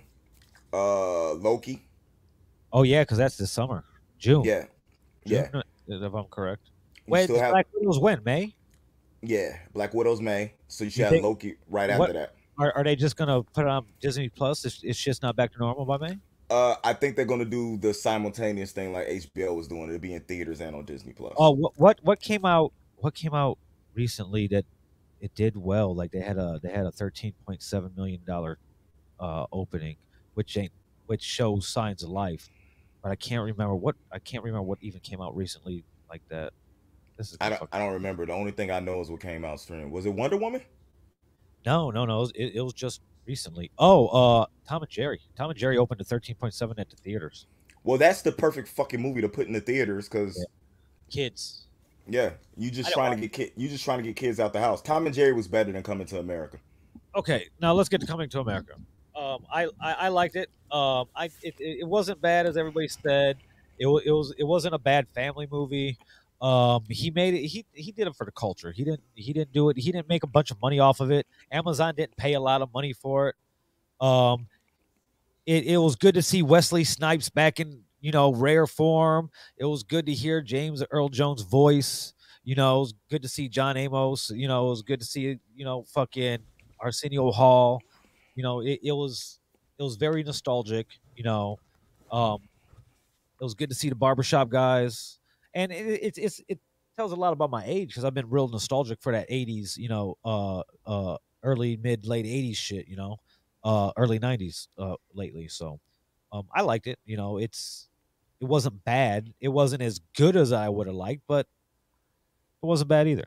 uh 0.76 1.34
Loki. 1.36 1.86
Oh 2.74 2.84
yeah, 2.84 3.02
because 3.04 3.18
that's 3.18 3.38
this 3.38 3.52
summer, 3.52 3.84
June. 4.20 4.44
Yeah. 4.44 4.66
Yeah. 5.24 5.50
If 5.88 6.14
I'm 6.14 6.26
correct. 6.26 6.70
You 7.08 7.12
Wait, 7.12 7.30
have 7.30 7.52
Black 7.52 7.68
Widow's 7.74 8.00
when 8.00 8.22
May? 8.24 8.54
Yeah, 9.22 9.58
Black 9.74 9.94
Widow's 9.94 10.22
May. 10.22 10.54
So 10.68 10.84
you 10.84 10.90
should 10.90 10.98
You 11.00 11.04
have 11.06 11.12
think- 11.12 11.24
Loki 11.24 11.56
right 11.70 11.90
after 11.90 12.00
what- 12.00 12.14
that. 12.14 12.34
Are, 12.58 12.72
are 12.72 12.84
they 12.86 12.96
just 12.96 13.18
gonna 13.18 13.44
put 13.44 13.66
it 13.66 13.68
on 13.68 13.86
Disney 14.00 14.30
Plus? 14.30 14.64
It's, 14.64 14.80
it's 14.82 14.98
just 15.02 15.22
not 15.22 15.36
back 15.36 15.52
to 15.52 15.60
normal 15.60 15.84
by 15.86 15.98
May. 15.98 16.18
Uh 16.50 16.76
I 16.84 16.94
think 16.94 17.16
they're 17.18 17.26
gonna 17.26 17.44
do 17.44 17.76
the 17.78 17.94
simultaneous 17.94 18.72
thing 18.72 18.94
like 18.94 19.08
HBO 19.08 19.56
was 19.56 19.68
doing. 19.68 19.90
It'll 19.90 20.00
be 20.00 20.14
in 20.14 20.22
theaters 20.22 20.62
and 20.62 20.74
on 20.76 20.86
Disney 20.86 21.12
Plus. 21.12 21.34
Oh, 21.38 21.52
what 21.52 21.74
what 21.78 22.00
what 22.04 22.20
came 22.22 22.46
out? 22.46 22.72
What 22.98 23.14
came 23.14 23.34
out 23.34 23.58
recently 23.94 24.48
that 24.48 24.64
it 25.20 25.36
did 25.36 25.58
well? 25.58 25.94
Like 25.94 26.12
they 26.12 26.22
had 26.22 26.38
a 26.38 26.60
they 26.64 26.70
had 26.72 26.86
a 26.86 26.92
thirteen 26.92 27.34
point 27.46 27.62
seven 27.62 27.92
million 27.98 28.22
dollar 28.26 28.58
uh, 29.20 29.46
opening, 29.52 29.98
which 30.36 30.56
ain't 30.58 30.72
which 31.08 31.22
shows 31.24 31.68
signs 31.68 32.04
of 32.04 32.10
life. 32.10 32.50
But 33.02 33.12
I 33.12 33.16
can't 33.16 33.44
remember 33.44 33.76
what 33.76 33.96
I 34.12 34.20
can't 34.20 34.44
remember 34.44 34.64
what 34.64 34.78
even 34.82 35.00
came 35.02 35.22
out 35.22 35.36
recently 35.36 35.84
like 36.10 36.22
that. 36.30 36.54
This 37.18 37.32
is 37.32 37.38
I 37.42 37.50
don't, 37.50 37.62
I 37.72 37.80
don't 37.80 37.94
remember. 37.94 38.26
The 38.26 38.34
only 38.34 38.52
thing 38.52 38.72
I 38.72 38.80
know 38.80 39.00
is 39.02 39.10
what 39.10 39.22
came 39.22 39.44
out 39.46 39.60
stream. 39.60 39.90
Was 39.92 40.06
it 40.06 40.14
Wonder 40.14 40.38
Woman? 40.38 40.62
no 41.66 41.90
no 41.92 42.06
no. 42.06 42.18
It, 42.18 42.20
was- 42.20 42.32
it, 42.36 42.52
it 42.56 42.62
was 42.62 42.74
just 42.74 43.02
recently. 43.26 43.72
Oh, 43.80 44.08
uh, 44.08 44.46
Tom 44.68 44.82
and 44.84 44.90
Jerry. 44.92 45.20
Tom 45.36 45.50
and 45.50 45.58
Jerry 45.58 45.78
opened 45.78 46.00
to 46.00 46.06
thirteen 46.06 46.36
point 46.36 46.54
seven 46.54 46.78
at 46.80 46.90
the 46.90 46.96
theaters. 46.96 47.48
Well, 47.84 47.98
that's 47.98 48.22
the 48.24 48.32
perfect 48.32 48.68
fucking 48.68 49.02
movie 49.02 49.22
to 49.22 49.30
put 49.30 49.48
in 49.48 49.54
the 49.54 49.62
theaters 49.62 50.10
because 50.10 50.38
Yeah. 50.38 50.46
Kids. 51.12 51.68
yeah. 52.08 52.32
you 52.58 52.72
just 52.72 52.92
trying 52.92 53.12
to 53.12 53.18
get 53.22 53.32
kid, 53.32 53.52
you 53.56 53.70
just 53.70 53.86
trying 53.86 54.00
to 54.00 54.04
get 54.04 54.16
kids 54.16 54.40
out 54.40 54.54
the 54.54 54.60
house. 54.60 54.82
Tom 54.82 55.06
and 55.06 55.14
Jerry 55.14 55.34
was 55.34 55.48
better 55.48 55.72
than 55.72 55.84
Coming 55.84 56.08
to 56.08 56.18
America. 56.20 56.58
Okay, 57.16 57.48
now 57.62 57.74
let's 57.74 57.88
get 57.90 58.02
to 58.02 58.08
Coming 58.08 58.28
to 58.30 58.40
America. 58.40 58.74
Um, 59.16 59.46
I, 59.52 59.66
I 59.80 59.94
I 59.94 60.08
liked 60.10 60.36
it. 60.36 60.50
Um, 60.72 61.08
I 61.16 61.26
it, 61.42 61.56
it 61.60 61.88
wasn't 61.88 62.22
bad 62.22 62.46
as 62.46 62.58
everybody 62.58 62.88
said. 62.88 63.38
It, 63.78 63.88
it 63.88 64.12
was 64.12 64.34
it 64.38 64.44
wasn't 64.44 64.76
a 64.76 64.80
bad 64.80 65.08
family 65.10 65.48
movie. 65.50 65.98
Um, 66.42 66.84
he 66.90 67.12
made 67.12 67.34
it. 67.34 67.46
He 67.48 67.66
he 67.74 67.92
did 67.92 68.08
it 68.08 68.16
for 68.16 68.26
the 68.26 68.32
culture. 68.32 68.72
He 68.72 68.84
didn't 68.84 69.04
he 69.14 69.32
didn't 69.34 69.54
do 69.54 69.70
it. 69.70 69.78
He 69.78 69.92
didn't 69.92 70.10
make 70.10 70.24
a 70.24 70.28
bunch 70.28 70.52
of 70.52 70.62
money 70.62 70.80
off 70.80 71.00
of 71.00 71.12
it. 71.12 71.26
Amazon 71.52 71.96
didn't 71.96 72.18
pay 72.18 72.34
a 72.34 72.40
lot 72.40 72.62
of 72.62 72.74
money 72.74 72.94
for 72.94 73.30
it. 73.30 73.36
Um, 74.06 74.48
it 75.46 75.66
it 75.66 75.78
was 75.78 75.96
good 75.96 76.16
to 76.16 76.22
see 76.22 76.44
Wesley 76.44 76.84
Snipes 76.84 77.30
back 77.30 77.60
in 77.60 77.86
you 78.06 78.12
know, 78.12 78.32
rare 78.32 78.68
form. 78.68 79.32
It 79.58 79.66
was 79.66 79.82
good 79.82 80.06
to 80.06 80.14
hear 80.14 80.40
James 80.40 80.84
Earl 80.92 81.10
Jones' 81.10 81.42
voice. 81.42 82.14
You 82.44 82.54
know, 82.54 82.78
it 82.78 82.80
was 82.82 82.94
good 83.10 83.24
to 83.24 83.28
see 83.28 83.50
John 83.50 83.78
Amos. 83.78 84.30
You 84.30 84.48
know, 84.48 84.68
it 84.68 84.70
was 84.70 84.84
good 84.84 85.00
to 85.00 85.06
see, 85.08 85.40
you 85.56 85.66
know, 85.66 85.86
fucking 85.92 86.38
Arsenio 86.80 87.32
Hall. 87.32 87.82
You 88.36 88.44
know, 88.44 88.62
it, 88.62 88.80
it 88.84 88.92
was 88.92 89.40
it 89.80 89.84
was 89.84 89.96
very 89.96 90.24
nostalgic, 90.24 90.88
you 91.16 91.24
know. 91.24 91.60
Um 92.12 92.40
it 93.40 93.44
was 93.44 93.54
good 93.54 93.70
to 93.70 93.76
see 93.76 93.90
the 93.90 93.96
barbershop 93.96 94.50
guys. 94.50 95.20
And 95.54 95.72
it 95.72 95.86
it, 96.04 96.18
it's 96.18 96.42
it 96.48 96.60
tells 96.98 97.12
a 97.12 97.16
lot 97.16 97.34
about 97.34 97.50
my 97.50 97.64
age 97.66 97.90
because 97.90 98.06
I've 98.06 98.14
been 98.14 98.30
real 98.30 98.48
nostalgic 98.48 99.02
for 99.02 99.12
that 99.14 99.26
80s, 99.30 99.78
you 99.78 99.90
know, 99.90 100.18
uh 100.26 100.62
uh 100.86 101.18
early 101.44 101.78
mid 101.78 102.06
late 102.06 102.26
80s 102.26 102.58
shit, 102.58 102.88
you 102.88 102.96
know. 102.98 103.18
Uh 103.64 103.92
early 103.98 104.20
90s 104.20 104.68
uh 104.78 104.96
lately. 105.14 105.48
So 105.48 105.80
um 106.32 106.48
I 106.54 106.62
liked 106.62 106.88
it, 106.88 107.00
you 107.06 107.18
know, 107.18 107.38
it's 107.38 107.90
it 108.42 108.46
wasn't 108.46 108.84
bad. 108.84 109.34
It 109.42 109.50
wasn't 109.50 109.82
as 109.82 110.00
good 110.16 110.36
as 110.36 110.52
I 110.52 110.70
would 110.70 110.88
have 110.88 110.96
liked, 110.96 111.24
but 111.28 111.48
it 112.62 112.66
wasn't 112.66 112.90
bad 112.90 113.08
either. 113.08 113.26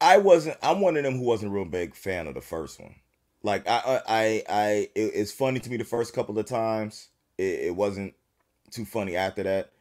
I 0.00 0.18
wasn't. 0.18 0.56
I'm 0.62 0.80
one 0.80 0.96
of 0.96 1.04
them 1.04 1.18
who 1.18 1.24
wasn't 1.24 1.52
a 1.52 1.54
real 1.54 1.64
big 1.64 1.94
fan 1.94 2.26
of 2.26 2.34
the 2.34 2.40
first 2.40 2.80
one. 2.80 2.94
Like 3.42 3.68
I, 3.68 3.78
I, 3.78 4.00
I, 4.08 4.42
I 4.48 4.70
it, 4.94 5.12
it's 5.14 5.32
funny 5.32 5.60
to 5.60 5.70
me 5.70 5.76
the 5.76 5.84
first 5.84 6.14
couple 6.14 6.38
of 6.38 6.46
times. 6.46 7.08
It, 7.38 7.60
it 7.60 7.76
wasn't 7.76 8.14
too 8.70 8.84
funny 8.84 9.16
after 9.16 9.42
that, 9.42 9.72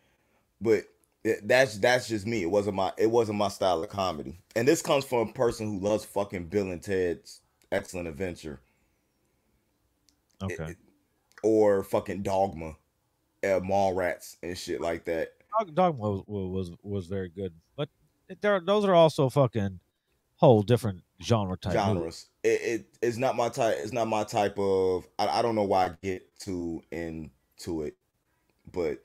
but 0.61 0.83
it, 1.23 1.47
that's 1.47 1.77
that's 1.77 2.07
just 2.07 2.25
me. 2.25 2.41
It 2.41 2.51
wasn't 2.51 2.75
my 2.75 2.91
it 2.97 3.09
wasn't 3.09 3.37
my 3.37 3.49
style 3.49 3.83
of 3.83 3.89
comedy. 3.89 4.39
And 4.55 4.67
this 4.67 4.81
comes 4.81 5.05
from 5.05 5.29
a 5.29 5.33
person 5.33 5.67
who 5.67 5.85
loves 5.85 6.05
fucking 6.05 6.45
Bill 6.45 6.71
and 6.71 6.81
Ted's 6.81 7.41
Excellent 7.71 8.07
Adventure. 8.07 8.59
Okay. 10.41 10.75
Or 11.43 11.83
fucking 11.83 12.23
Dogma, 12.23 12.75
uh, 13.43 13.59
Mallrats 13.59 14.37
and 14.41 14.57
shit 14.57 14.81
like 14.81 15.05
that. 15.05 15.33
Dogma 15.73 16.11
was, 16.11 16.23
was 16.27 16.71
was 16.81 17.07
very 17.07 17.29
good, 17.29 17.53
but 17.75 17.89
there 18.41 18.59
those 18.59 18.85
are 18.85 18.95
also 18.95 19.29
fucking 19.29 19.79
whole 20.39 20.61
different 20.63 21.03
genre 21.21 21.57
type 21.57 21.73
genres. 21.73 22.27
It, 22.43 22.61
it 22.61 22.85
it's 23.01 23.17
not 23.17 23.35
my 23.35 23.49
type. 23.49 23.75
It's 23.79 23.93
not 23.93 24.07
my 24.07 24.23
type 24.23 24.57
of. 24.57 25.07
I, 25.19 25.27
I 25.27 25.41
don't 25.41 25.55
know 25.55 25.63
why 25.63 25.85
I 25.87 25.91
get 26.01 26.27
too 26.39 26.81
into 26.91 27.83
it, 27.83 27.95
but 28.71 28.99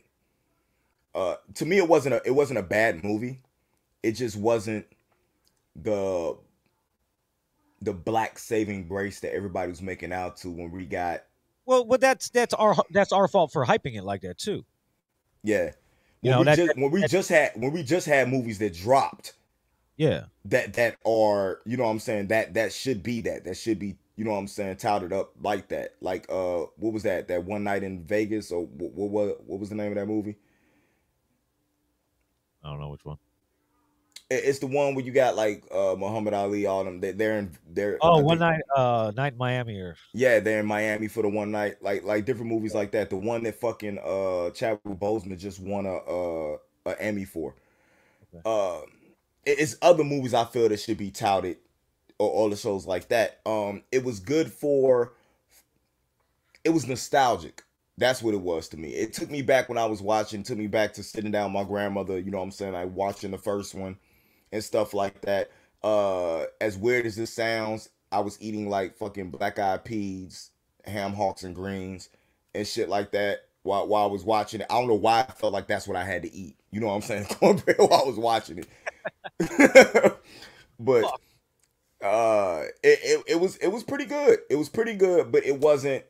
uh, 1.14 1.36
to 1.54 1.66
me, 1.66 1.78
it 1.78 1.88
wasn't 1.88 2.14
a. 2.14 2.22
It 2.24 2.30
wasn't 2.32 2.58
a 2.58 2.62
bad 2.62 3.02
movie. 3.04 3.40
It 4.02 4.12
just 4.12 4.36
wasn't 4.36 4.86
the 5.76 6.36
the 7.82 7.92
black 7.92 8.38
saving 8.38 8.86
grace 8.88 9.20
that 9.20 9.34
everybody 9.34 9.68
was 9.68 9.82
making 9.82 10.12
out 10.12 10.36
to 10.38 10.48
when 10.50 10.70
we 10.70 10.86
got 10.86 11.24
Well, 11.66 11.84
but 11.84 12.00
that's 12.00 12.30
that's 12.30 12.54
our 12.54 12.74
that's 12.92 13.12
our 13.12 13.28
fault 13.28 13.52
for 13.52 13.66
hyping 13.66 13.96
it 13.96 14.04
like 14.04 14.22
that 14.22 14.38
too. 14.38 14.64
yeah. 15.42 15.70
You 16.22 16.30
When 16.30 16.32
know, 16.32 16.38
we 16.38 16.44
that- 16.44 16.56
just 16.56 16.76
when 16.78 16.90
we 16.90 17.06
just 17.06 17.28
had 17.28 17.50
when 17.56 17.72
we 17.72 17.82
just 17.82 18.06
had 18.06 18.28
movies 18.30 18.58
that 18.60 18.72
dropped 18.74 19.34
Yeah, 19.96 20.24
that 20.46 20.74
that 20.74 20.96
are 21.06 21.60
you 21.64 21.76
know 21.76 21.84
what 21.84 21.90
I'm 21.90 21.98
saying? 22.00 22.28
That 22.28 22.54
that 22.54 22.72
should 22.72 23.02
be 23.02 23.20
that. 23.22 23.44
That 23.44 23.56
should 23.56 23.78
be 23.78 23.96
you 24.16 24.24
know 24.24 24.32
what 24.32 24.38
I'm 24.38 24.48
saying 24.48 24.76
touted 24.76 25.12
up 25.12 25.32
like 25.40 25.68
that. 25.68 25.94
Like 26.00 26.26
uh 26.28 26.66
what 26.76 26.92
was 26.92 27.04
that? 27.04 27.28
That 27.28 27.44
one 27.44 27.64
night 27.64 27.82
in 27.82 28.04
Vegas 28.04 28.50
or 28.50 28.66
what 28.66 28.92
what 28.92 29.10
what, 29.10 29.44
what 29.44 29.60
was 29.60 29.68
the 29.68 29.74
name 29.76 29.92
of 29.92 29.96
that 29.96 30.06
movie? 30.06 30.36
I 32.62 32.70
don't 32.70 32.80
know 32.80 32.88
which 32.88 33.04
one. 33.04 33.18
It- 34.30 34.44
it's 34.44 34.58
the 34.58 34.66
one 34.66 34.94
where 34.94 35.04
you 35.04 35.12
got 35.12 35.36
like 35.36 35.64
uh 35.70 35.94
Muhammad 35.96 36.34
Ali 36.34 36.66
all 36.66 36.82
them. 36.84 37.00
They, 37.00 37.12
they're 37.12 37.38
in 37.38 37.56
they're 37.68 37.98
Oh, 38.00 38.20
one 38.20 38.38
night, 38.38 38.62
uh, 38.74 39.12
night 39.14 39.32
in 39.34 39.38
Miami 39.38 39.78
or 39.78 39.96
yeah 40.12 40.40
they're 40.40 40.60
in 40.60 40.66
Miami 40.66 41.08
for 41.08 41.22
the 41.22 41.28
one 41.28 41.50
night. 41.50 41.82
Like 41.82 42.02
like 42.04 42.24
different 42.24 42.50
movies 42.50 42.74
like 42.74 42.90
that. 42.92 43.10
The 43.10 43.16
one 43.16 43.42
that 43.44 43.60
fucking 43.60 43.98
uh 43.98 44.50
Chadwick 44.50 44.98
Boseman 44.98 45.38
just 45.38 45.60
won 45.60 45.86
a 45.86 45.96
uh 45.96 46.56
a 46.86 47.00
Emmy 47.00 47.24
for. 47.24 47.54
Okay. 48.34 48.42
uh 48.44 48.80
it's 49.46 49.76
other 49.82 50.04
movies 50.04 50.34
I 50.34 50.44
feel 50.44 50.68
that 50.68 50.80
should 50.80 50.98
be 50.98 51.10
touted 51.10 51.58
or 52.18 52.30
all 52.30 52.50
the 52.50 52.56
shows 52.56 52.86
like 52.86 53.08
that. 53.08 53.40
Um, 53.46 53.82
it 53.92 54.04
was 54.04 54.20
good 54.20 54.52
for. 54.52 55.14
It 56.64 56.70
was 56.70 56.86
nostalgic. 56.86 57.62
That's 57.96 58.22
what 58.22 58.34
it 58.34 58.40
was 58.40 58.68
to 58.70 58.76
me. 58.76 58.90
It 58.90 59.12
took 59.12 59.30
me 59.30 59.42
back 59.42 59.68
when 59.68 59.78
I 59.78 59.86
was 59.86 60.02
watching. 60.02 60.42
Took 60.42 60.58
me 60.58 60.66
back 60.66 60.94
to 60.94 61.02
sitting 61.02 61.30
down 61.30 61.52
my 61.52 61.64
grandmother. 61.64 62.18
You 62.18 62.30
know 62.30 62.38
what 62.38 62.44
I'm 62.44 62.50
saying? 62.50 62.74
I 62.74 62.84
Like 62.84 62.94
watching 62.94 63.30
the 63.30 63.38
first 63.38 63.74
one 63.74 63.96
and 64.52 64.64
stuff 64.64 64.94
like 64.94 65.20
that. 65.22 65.50
Uh, 65.82 66.44
as 66.60 66.76
weird 66.78 67.06
as 67.06 67.16
this 67.16 67.32
sounds, 67.32 67.90
I 68.10 68.20
was 68.20 68.38
eating 68.40 68.68
like 68.68 68.96
fucking 68.96 69.30
black 69.30 69.58
eyed 69.58 69.84
peas, 69.84 70.50
ham 70.86 71.12
hocks 71.12 71.44
and 71.44 71.54
greens, 71.54 72.08
and 72.54 72.66
shit 72.66 72.88
like 72.88 73.12
that 73.12 73.40
while 73.62 73.86
while 73.86 74.04
I 74.04 74.12
was 74.12 74.24
watching 74.24 74.60
it. 74.60 74.66
I 74.70 74.78
don't 74.78 74.88
know 74.88 74.94
why 74.94 75.20
I 75.28 75.32
felt 75.32 75.52
like 75.52 75.66
that's 75.66 75.86
what 75.86 75.96
I 75.96 76.04
had 76.04 76.22
to 76.22 76.32
eat. 76.34 76.56
You 76.70 76.80
know 76.80 76.88
what 76.88 76.94
I'm 76.94 77.02
saying? 77.02 77.26
While 77.40 78.02
I 78.02 78.04
was 78.04 78.16
watching 78.16 78.58
it. 78.58 78.68
but 80.80 81.12
uh 82.02 82.64
it, 82.82 82.98
it 83.02 83.24
it 83.28 83.40
was 83.40 83.56
it 83.58 83.68
was 83.68 83.84
pretty 83.84 84.06
good. 84.06 84.40
It 84.50 84.56
was 84.56 84.68
pretty 84.68 84.94
good, 84.94 85.32
but 85.32 85.44
it 85.46 85.60
wasn't 85.60 86.04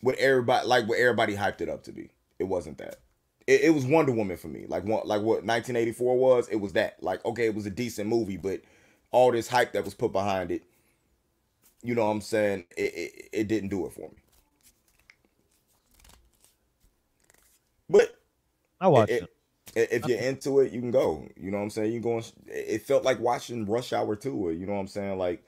what 0.00 0.16
everybody 0.16 0.66
like 0.66 0.88
what 0.88 0.98
everybody 0.98 1.36
hyped 1.36 1.60
it 1.60 1.68
up 1.68 1.84
to 1.84 1.92
be. 1.92 2.10
It 2.38 2.44
wasn't 2.44 2.78
that. 2.78 2.96
It, 3.46 3.62
it 3.62 3.70
was 3.70 3.86
Wonder 3.86 4.12
Woman 4.12 4.36
for 4.36 4.48
me. 4.48 4.66
Like 4.68 4.84
one 4.84 5.02
like 5.06 5.22
what 5.22 5.44
1984 5.44 6.18
was, 6.18 6.48
it 6.48 6.56
was 6.56 6.72
that. 6.74 7.02
Like 7.02 7.24
okay, 7.24 7.46
it 7.46 7.54
was 7.54 7.66
a 7.66 7.70
decent 7.70 8.08
movie, 8.08 8.36
but 8.36 8.60
all 9.12 9.32
this 9.32 9.48
hype 9.48 9.72
that 9.72 9.84
was 9.84 9.94
put 9.94 10.12
behind 10.12 10.50
it, 10.50 10.62
you 11.82 11.94
know 11.94 12.04
what 12.04 12.12
I'm 12.12 12.20
saying? 12.20 12.64
It 12.76 12.94
it, 12.94 13.28
it 13.32 13.48
didn't 13.48 13.68
do 13.70 13.86
it 13.86 13.92
for 13.92 14.08
me. 14.10 14.16
But 17.88 18.14
I 18.80 18.88
watched 18.88 19.10
it- 19.10 19.22
it. 19.22 19.33
If 19.76 20.06
you're 20.06 20.18
into 20.18 20.60
it, 20.60 20.72
you 20.72 20.80
can 20.80 20.90
go. 20.90 21.26
You 21.36 21.50
know 21.50 21.58
what 21.58 21.64
I'm 21.64 21.70
saying? 21.70 21.92
You 21.92 22.00
going 22.00 22.24
it 22.46 22.82
felt 22.82 23.04
like 23.04 23.20
watching 23.20 23.66
Rush 23.66 23.92
Hour 23.92 24.16
2 24.16 24.56
you 24.58 24.66
know 24.66 24.74
what 24.74 24.80
I'm 24.80 24.86
saying? 24.88 25.18
Like 25.18 25.44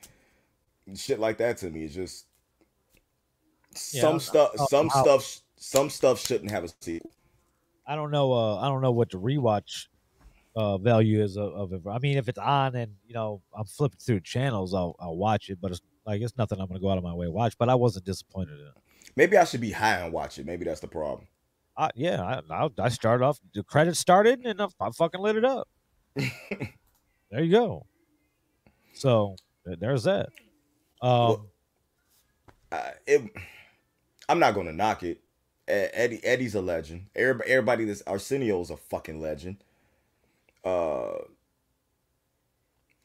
shit 0.95 1.19
like 1.19 1.39
that 1.39 1.59
to 1.59 1.71
me. 1.71 1.85
It's 1.85 1.95
just 1.95 2.27
some 3.75 4.11
I'm- 4.13 4.21
stuff 4.21 4.51
some 4.69 4.91
stuff 4.91 5.41
some 5.57 5.91
stuff 5.91 6.21
shouldn't 6.21 6.51
have 6.51 6.65
a 6.65 6.69
sequel. 6.81 7.11
I 7.87 7.95
don't 7.95 8.11
know. 8.11 8.33
Uh, 8.33 8.59
I 8.59 8.69
don't 8.69 8.83
know 8.83 8.91
what 8.91 9.11
the 9.11 9.19
rewatch 9.19 9.87
uh, 10.57 10.77
value 10.79 11.23
is 11.23 11.37
of, 11.37 11.53
of 11.53 11.73
it. 11.73 11.83
I 11.89 11.99
mean, 11.99 12.19
if 12.19 12.29
it's 12.29 12.39
on 12.39 12.75
and 12.75 12.93
you 13.07 13.15
know 13.15 13.43
I'm 13.57 13.65
flipping 13.65 13.99
through 14.01 14.21
channels, 14.21 14.75
I'll 14.75 14.97
I'll 14.99 15.17
watch 15.17 15.51
it. 15.51 15.59
But 15.61 15.73
it's 15.73 15.81
like 16.05 16.21
it's 16.21 16.37
nothing 16.37 16.61
I'm 16.61 16.67
gonna 16.67 16.81
go 16.81 16.91
out 16.91 16.99
of 16.99 17.05
my 17.05 17.15
way 17.15 17.27
to 17.27 17.33
watch. 17.33 17.57
But 17.59 17.69
I 17.69 17.75
wasn't 17.75 18.05
disappointed 18.05 18.59
in 18.59 18.67
it. 18.67 18.73
Maybe 19.15 19.37
I 19.37 19.45
should 19.45 19.61
be 19.61 19.73
high 19.73 19.99
and 19.99 20.13
watch 20.13 20.39
it. 20.39 20.47
Maybe 20.47 20.65
that's 20.65 20.81
the 20.81 20.89
problem. 20.89 21.27
I, 21.77 21.91
yeah, 21.95 22.41
I, 22.51 22.65
I 22.65 22.69
I 22.79 22.89
started 22.89 23.25
off. 23.25 23.39
The 23.55 23.63
credit 23.63 23.97
started 23.97 24.45
and 24.45 24.61
I, 24.61 24.67
I 24.81 24.91
fucking 24.91 25.21
lit 25.21 25.37
it 25.37 25.45
up. 25.45 25.69
there 26.17 27.43
you 27.43 27.51
go. 27.51 27.87
So 28.95 29.37
there's 29.65 30.05
that. 30.05 30.31
Um, 31.03 31.11
Well- 31.11 31.47
uh, 32.73 32.91
it, 33.07 33.23
I'm 34.29 34.39
not 34.41 34.55
gonna 34.55 34.73
knock 34.73 35.03
it. 35.05 35.21
Eddie 35.69 36.25
Eddie's 36.25 36.55
a 36.55 36.61
legend. 36.61 37.07
Everybody, 37.15 37.51
everybody 37.51 37.85
that's 37.85 38.03
Arsenio's 38.03 38.71
a 38.71 38.77
fucking 38.77 39.21
legend. 39.21 39.59
Uh, 40.65 41.19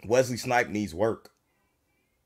Wesley 0.06 0.38
Snipe 0.38 0.70
needs 0.70 0.94
work. 0.96 1.32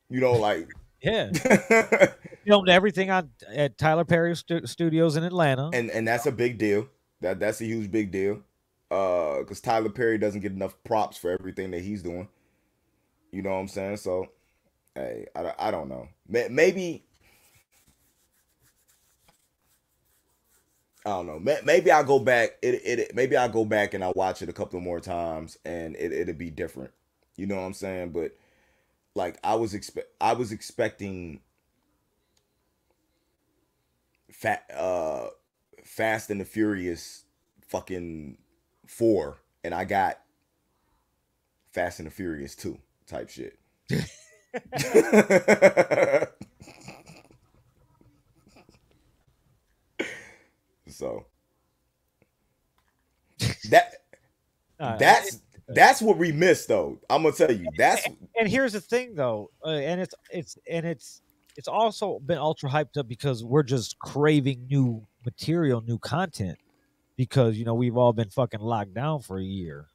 You 0.09 0.21
know, 0.21 0.33
like 0.33 0.69
yeah, 1.01 1.31
filmed 2.45 2.69
everything 2.69 3.09
on 3.11 3.29
at 3.53 3.77
Tyler 3.77 4.05
Perry 4.05 4.35
stu- 4.35 4.65
Studios 4.65 5.15
in 5.15 5.23
Atlanta. 5.23 5.69
and 5.73 5.89
and 5.89 6.07
that's 6.07 6.25
a 6.25 6.31
big 6.31 6.57
deal. 6.57 6.87
That 7.21 7.39
that's 7.39 7.61
a 7.61 7.65
huge 7.65 7.91
big 7.91 8.11
deal. 8.11 8.41
Uh, 8.91 9.39
because 9.39 9.61
Tyler 9.61 9.89
Perry 9.89 10.17
doesn't 10.17 10.41
get 10.41 10.51
enough 10.51 10.75
props 10.83 11.17
for 11.17 11.31
everything 11.31 11.71
that 11.71 11.81
he's 11.81 12.03
doing. 12.03 12.27
You 13.31 13.41
know 13.41 13.49
what 13.49 13.57
I'm 13.57 13.67
saying? 13.67 13.97
So, 13.97 14.27
hey, 14.93 15.25
I, 15.35 15.53
I 15.57 15.71
don't 15.71 15.89
know. 15.89 16.07
Maybe 16.27 17.03
I 21.05 21.09
don't 21.09 21.27
know. 21.27 21.39
Maybe 21.63 21.91
I'll 21.91 22.03
go 22.03 22.17
back. 22.17 22.57
It, 22.63 22.81
it 22.83 23.15
maybe 23.15 23.37
I'll 23.37 23.49
go 23.49 23.63
back 23.63 23.93
and 23.93 24.03
I'll 24.03 24.13
watch 24.15 24.41
it 24.41 24.49
a 24.49 24.53
couple 24.53 24.79
more 24.79 24.99
times 24.99 25.57
and 25.63 25.95
it 25.95 26.11
it'll 26.11 26.33
be 26.33 26.49
different. 26.49 26.91
You 27.35 27.45
know 27.45 27.55
what 27.55 27.61
I'm 27.61 27.73
saying? 27.73 28.09
But 28.09 28.31
like 29.13 29.37
I 29.43 29.55
was 29.55 29.73
expect 29.75 30.07
I 30.19 30.33
was 30.33 30.51
expecting 30.51 31.41
fat 34.36 34.69
uh 34.75 35.27
Fast 35.83 36.29
and 36.29 36.41
the 36.41 36.45
Furious 36.45 37.23
fucking 37.67 38.38
4 38.88 39.38
and 39.63 39.73
I 39.73 39.86
got 39.86 40.19
Fast 41.71 41.99
and 41.99 42.07
the 42.07 42.11
Furious 42.11 42.55
2 42.55 42.77
type 43.07 43.29
shit. 43.29 43.57
so 50.88 51.25
that 53.69 53.93
Uh, 54.79 54.97
that's 54.97 55.39
that's 55.69 56.01
what 56.01 56.17
we 56.17 56.31
missed 56.31 56.67
though. 56.67 56.99
I'm 57.09 57.23
gonna 57.23 57.36
tell 57.36 57.51
you. 57.51 57.67
That's 57.77 58.05
and 58.38 58.49
here's 58.49 58.73
the 58.73 58.81
thing 58.81 59.15
though 59.15 59.49
uh, 59.63 59.69
and 59.69 60.01
it's 60.01 60.13
it's 60.29 60.57
and 60.69 60.86
it's 60.86 61.21
it's 61.56 61.68
also 61.68 62.20
been 62.20 62.38
ultra 62.38 62.70
hyped 62.70 62.97
up 62.97 63.08
because 63.08 63.43
we're 63.43 63.64
just 63.64 63.97
craving 63.99 64.68
new 64.70 65.06
material, 65.26 65.82
new 65.82 65.97
content 65.97 66.58
because 67.16 67.58
you 67.58 67.66
know 67.66 67.74
we've 67.74 67.97
all 67.97 68.14
been 68.14 68.30
fucking 68.30 68.60
locked 68.60 68.93
down 68.93 69.22
for 69.22 69.39
a 69.39 69.43
year. 69.43 69.88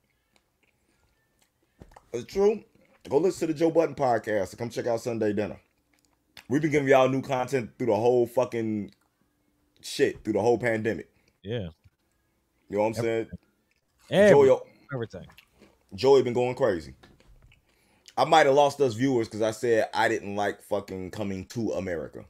It's 2.13 2.25
true. 2.33 2.65
Go 3.09 3.19
listen 3.19 3.49
to 3.49 3.53
the 3.53 3.59
Joe 3.59 3.71
Budden 3.71 3.95
podcast 3.95 4.51
and 4.51 4.59
come 4.59 4.71
check 4.71 4.87
out 4.87 5.01
Sunday 5.01 5.33
Dinner. 5.33 5.59
We've 6.49 6.61
been 6.61 6.71
giving 6.71 6.89
y'all 6.89 7.09
new 7.09 7.23
content 7.23 7.71
through 7.79 7.89
the 7.89 7.97
whole 7.97 8.27
fucking 8.27 8.93
shit, 9.81 10.23
through 10.25 10.35
the 10.35 10.41
whole 10.41 10.59
pandemic. 10.59 11.09
Yeah, 11.43 11.69
You 12.69 12.77
know 12.77 12.81
what 12.81 12.87
I'm 12.89 12.95
saying? 12.95 13.27
Every- 14.11 14.49
Joey, 14.49 14.59
everything. 14.93 15.27
Joey 15.95 16.23
been 16.23 16.35
going 16.35 16.55
crazy. 16.55 16.95
I 18.21 18.27
might 18.27 18.45
have 18.45 18.55
lost 18.55 18.79
us 18.83 18.93
viewers 18.93 19.29
because 19.29 19.41
I 19.41 19.51
said 19.51 19.89
I 19.95 20.07
didn't 20.11 20.37
like 20.37 20.61
fucking 20.65 21.11
coming 21.11 21.47
to 21.47 21.71
America. 21.73 22.27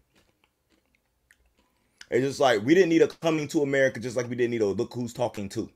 It's 2.12 2.24
just 2.24 2.38
like 2.38 2.64
we 2.64 2.76
didn't 2.76 2.91
need 2.91 3.03
a 3.03 3.09
coming 3.09 3.49
to 3.49 3.62
America, 3.62 3.99
just 3.99 4.16
like 4.16 4.30
we 4.30 4.36
didn't 4.36 4.53
need 4.53 4.61
a 4.61 4.66
look 4.66 4.95
who's 4.95 5.12
talking 5.12 5.49
to, 5.49 5.68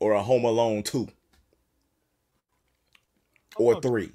or 0.00 0.14
a 0.14 0.22
Home 0.22 0.44
Alone 0.44 0.82
two, 0.82 1.06
or 3.56 3.80
three. 3.80 4.10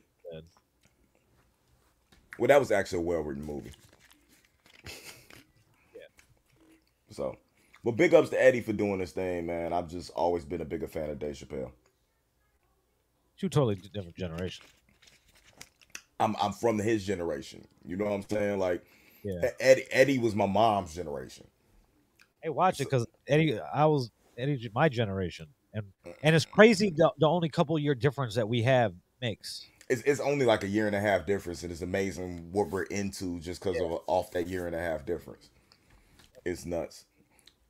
Well, 2.37 2.49
that 2.49 2.59
was 2.59 2.71
actually 2.71 2.99
a 2.99 3.01
well-written 3.03 3.43
movie. 3.43 3.71
Yeah. 5.95 6.01
So, 7.09 7.37
but 7.85 7.91
big 7.91 8.13
ups 8.13 8.31
to 8.31 8.43
Eddie 8.43 8.59
for 8.59 8.73
doing 8.73 8.97
this 8.97 9.13
thing, 9.13 9.45
man. 9.45 9.71
I've 9.71 9.87
just 9.87 10.09
always 10.09 10.43
been 10.43 10.59
a 10.59 10.65
bigger 10.65 10.87
fan 10.87 11.09
of 11.09 11.19
Dave 11.19 11.35
Chappelle. 11.35 11.71
Two 13.37 13.49
totally 13.49 13.75
different 13.75 14.17
generations. 14.17 14.72
I'm 16.23 16.35
I'm 16.41 16.53
from 16.53 16.79
his 16.79 17.05
generation. 17.05 17.65
You 17.85 17.97
know 17.97 18.05
what 18.05 18.13
I'm 18.13 18.25
saying? 18.29 18.59
Like 18.59 18.83
Yeah. 19.23 19.49
Eddie 19.59 19.85
Eddie 19.91 20.19
was 20.19 20.35
my 20.35 20.45
mom's 20.45 20.95
generation. 20.95 21.47
Hey, 22.41 22.49
watch 22.49 22.79
it 22.79 22.85
because 22.85 23.05
Eddie, 23.27 23.59
I 23.73 23.85
was 23.85 24.11
Eddie, 24.37 24.69
my 24.73 24.89
generation, 24.89 25.47
and 25.73 25.85
and 26.23 26.35
it's 26.35 26.45
crazy 26.45 26.89
the, 26.89 27.11
the 27.19 27.27
only 27.27 27.49
couple 27.49 27.77
year 27.79 27.95
difference 27.95 28.35
that 28.35 28.47
we 28.47 28.61
have 28.63 28.93
makes. 29.21 29.65
It's 29.89 30.01
it's 30.03 30.19
only 30.19 30.45
like 30.45 30.63
a 30.63 30.67
year 30.67 30.87
and 30.87 30.95
a 30.95 30.99
half 30.99 31.25
difference, 31.25 31.63
and 31.63 31.71
it's 31.71 31.81
amazing 31.81 32.49
what 32.51 32.69
we're 32.69 32.83
into 32.83 33.39
just 33.39 33.63
because 33.63 33.79
of 33.79 33.99
off 34.07 34.31
that 34.31 34.47
year 34.47 34.65
and 34.67 34.75
a 34.75 34.79
half 34.79 35.05
difference. 35.05 35.49
It's 36.45 36.65
nuts. 36.65 37.05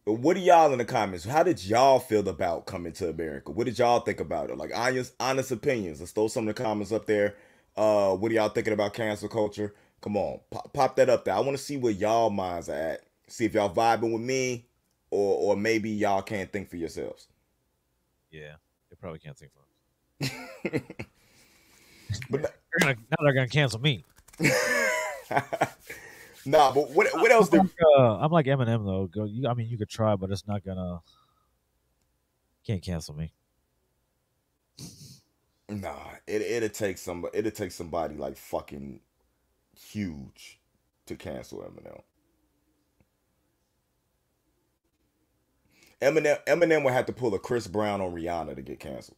But 0.06 0.14
what 0.14 0.36
do 0.36 0.42
y'all 0.42 0.72
in 0.74 0.80
the 0.80 0.86
comments? 0.86 1.24
How 1.24 1.44
did 1.44 1.64
y'all 1.64 2.00
feel 2.00 2.28
about 2.28 2.66
coming 2.66 2.92
to 2.94 3.10
America? 3.10 3.52
What 3.52 3.66
did 3.66 3.80
y'all 3.80 4.02
think 4.02 4.20
about 4.20 4.50
it? 4.50 4.58
Like 4.58 4.72
honest, 4.76 5.14
honest 5.20 5.52
opinions. 5.52 6.00
Let's 6.02 6.12
throw 6.12 6.28
some 6.28 6.48
of 6.48 6.56
the 6.56 6.62
comments 6.62 6.92
up 6.92 7.06
there. 7.06 7.36
Uh, 7.76 8.16
what 8.16 8.32
are 8.32 8.36
y'all 8.36 8.50
thinking 8.50 8.74
about 8.74 8.94
cancel 8.94 9.30
culture? 9.30 9.74
Come 10.02 10.18
on, 10.18 10.40
pop, 10.52 10.72
pop 10.74 10.96
that 10.98 11.10
up 11.10 11.26
there. 11.26 11.34
I 11.34 11.40
want 11.40 11.58
to 11.58 11.64
see 11.64 11.78
where 11.78 11.92
y'all 11.92 12.30
minds 12.30 12.70
are 12.70 12.74
at. 12.74 13.04
See 13.28 13.46
if 13.46 13.54
y'all 13.54 13.74
vibing 13.74 14.12
with 14.14 14.22
me, 14.22 14.66
or 15.10 15.54
or 15.54 15.58
maybe 15.58 15.90
y'all 15.90 16.22
can't 16.22 16.52
think 16.52 16.70
for 16.70 16.78
yourselves. 16.78 17.28
Yeah, 18.30 18.56
they 18.90 18.96
probably 18.96 19.20
can't 19.20 19.38
think 19.38 19.52
for 19.54 19.62
it. 20.26 20.98
But 22.30 22.42
They're 22.42 22.52
gonna, 22.80 22.96
now 23.10 23.18
they're 23.24 23.34
gonna 23.34 23.48
cancel 23.48 23.80
me. 23.80 24.04
nah, 26.46 26.72
but 26.72 26.92
what 26.92 27.08
what 27.14 27.32
else? 27.32 27.52
I'm 27.54 27.60
like, 27.60 27.70
uh, 27.98 28.18
I'm 28.18 28.32
like 28.32 28.46
Eminem 28.46 28.86
though. 28.86 29.08
Go, 29.08 29.26
you, 29.26 29.48
I 29.48 29.54
mean, 29.54 29.68
you 29.68 29.78
could 29.78 29.90
try, 29.90 30.16
but 30.16 30.32
it's 30.32 30.48
not 30.48 30.64
gonna. 30.64 31.02
Can't 32.66 32.82
cancel 32.82 33.14
me. 33.16 33.34
Nah, 35.70 36.12
it 36.28 36.42
it'll 36.42 36.70
take 36.70 36.98
some 36.98 37.26
it'll 37.34 37.52
take 37.52 37.72
somebody 37.72 38.16
like 38.16 38.38
fucking 38.38 39.00
huge 39.76 40.60
to 41.06 41.16
cancel 41.16 41.60
Eminem. 41.62 42.02
Eminem 46.02 46.38
Eminem 46.46 46.84
would 46.84 46.94
have 46.94 47.06
to 47.06 47.14
pull 47.14 47.34
a 47.34 47.40
Chris 47.40 47.68
Brown 47.68 48.02
on 48.02 48.14
Rihanna 48.14 48.56
to 48.56 48.62
get 48.62 48.80
canceled. 48.80 49.18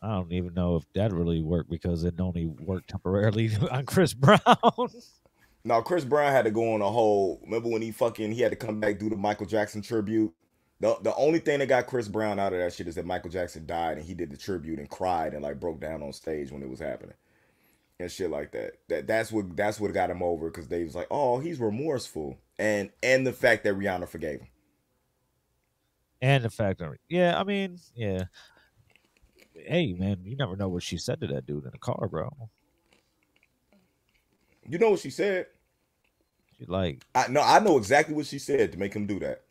I 0.00 0.14
don't 0.16 0.32
even 0.32 0.52
know 0.54 0.76
if 0.76 0.84
that 0.94 1.12
really 1.12 1.42
worked 1.42 1.70
because 1.70 2.04
it 2.04 2.20
only 2.20 2.46
worked 2.46 2.90
temporarily 2.90 3.50
on 3.70 3.86
Chris 3.86 4.14
Brown. 4.14 4.38
Now 5.64 5.80
Chris 5.80 6.04
Brown 6.04 6.30
had 6.30 6.44
to 6.44 6.50
go 6.50 6.74
on 6.74 6.82
a 6.82 6.90
whole. 6.90 7.40
Remember 7.42 7.70
when 7.70 7.82
he 7.82 7.90
fucking 7.90 8.32
he 8.32 8.42
had 8.42 8.52
to 8.52 8.56
come 8.56 8.80
back 8.80 8.98
do 8.98 9.08
the 9.08 9.16
Michael 9.16 9.46
Jackson 9.46 9.82
tribute. 9.82 10.32
The 10.80 10.96
the 11.02 11.14
only 11.14 11.38
thing 11.38 11.60
that 11.60 11.66
got 11.68 11.86
Chris 11.86 12.08
Brown 12.08 12.38
out 12.38 12.52
of 12.52 12.58
that 12.58 12.72
shit 12.74 12.88
is 12.88 12.96
that 12.96 13.06
Michael 13.06 13.30
Jackson 13.30 13.66
died 13.66 13.98
and 13.98 14.06
he 14.06 14.14
did 14.14 14.30
the 14.30 14.36
tribute 14.36 14.78
and 14.78 14.90
cried 14.90 15.34
and 15.34 15.42
like 15.42 15.60
broke 15.60 15.80
down 15.80 16.02
on 16.02 16.12
stage 16.12 16.50
when 16.50 16.62
it 16.62 16.68
was 16.70 16.80
happening 16.80 17.14
and 18.00 18.10
shit 18.10 18.30
like 18.30 18.52
that. 18.52 18.72
That 18.88 19.06
that's 19.06 19.32
what 19.32 19.56
that's 19.56 19.80
what 19.80 19.94
got 19.94 20.10
him 20.10 20.22
over 20.22 20.50
because 20.50 20.68
they 20.68 20.84
was 20.84 20.94
like, 20.94 21.08
oh, 21.10 21.38
he's 21.38 21.60
remorseful 21.60 22.38
and 22.58 22.90
and 23.02 23.26
the 23.26 23.32
fact 23.32 23.64
that 23.64 23.74
Rihanna 23.74 24.08
forgave 24.08 24.40
him. 24.40 24.48
and 26.20 26.44
the 26.44 26.50
fact 26.50 26.80
that, 26.80 26.90
yeah, 27.08 27.38
I 27.38 27.44
mean, 27.44 27.78
yeah. 27.94 28.24
Hey, 29.54 29.92
man, 29.94 30.20
you 30.24 30.36
never 30.36 30.56
know 30.56 30.68
what 30.68 30.82
she 30.82 30.98
said 30.98 31.20
to 31.20 31.26
that 31.28 31.46
dude 31.46 31.64
in 31.64 31.70
the 31.70 31.78
car, 31.78 32.08
bro. 32.08 32.30
You 34.68 34.78
know 34.78 34.90
what 34.90 35.00
she 35.00 35.10
said? 35.10 35.46
She 36.58 36.66
like, 36.66 37.04
I 37.14 37.28
no, 37.28 37.40
I 37.42 37.58
know 37.60 37.78
exactly 37.78 38.14
what 38.14 38.26
she 38.26 38.38
said 38.38 38.72
to 38.72 38.78
make 38.78 38.94
him 38.94 39.06
do 39.06 39.18
that. 39.20 39.43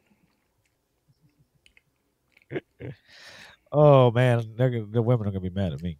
Oh 3.71 4.11
man, 4.11 4.53
gonna- 4.55 4.85
the 4.85 5.01
women 5.01 5.27
are 5.27 5.31
gonna 5.31 5.41
be 5.41 5.49
mad 5.49 5.73
at 5.73 5.81
me. 5.81 5.97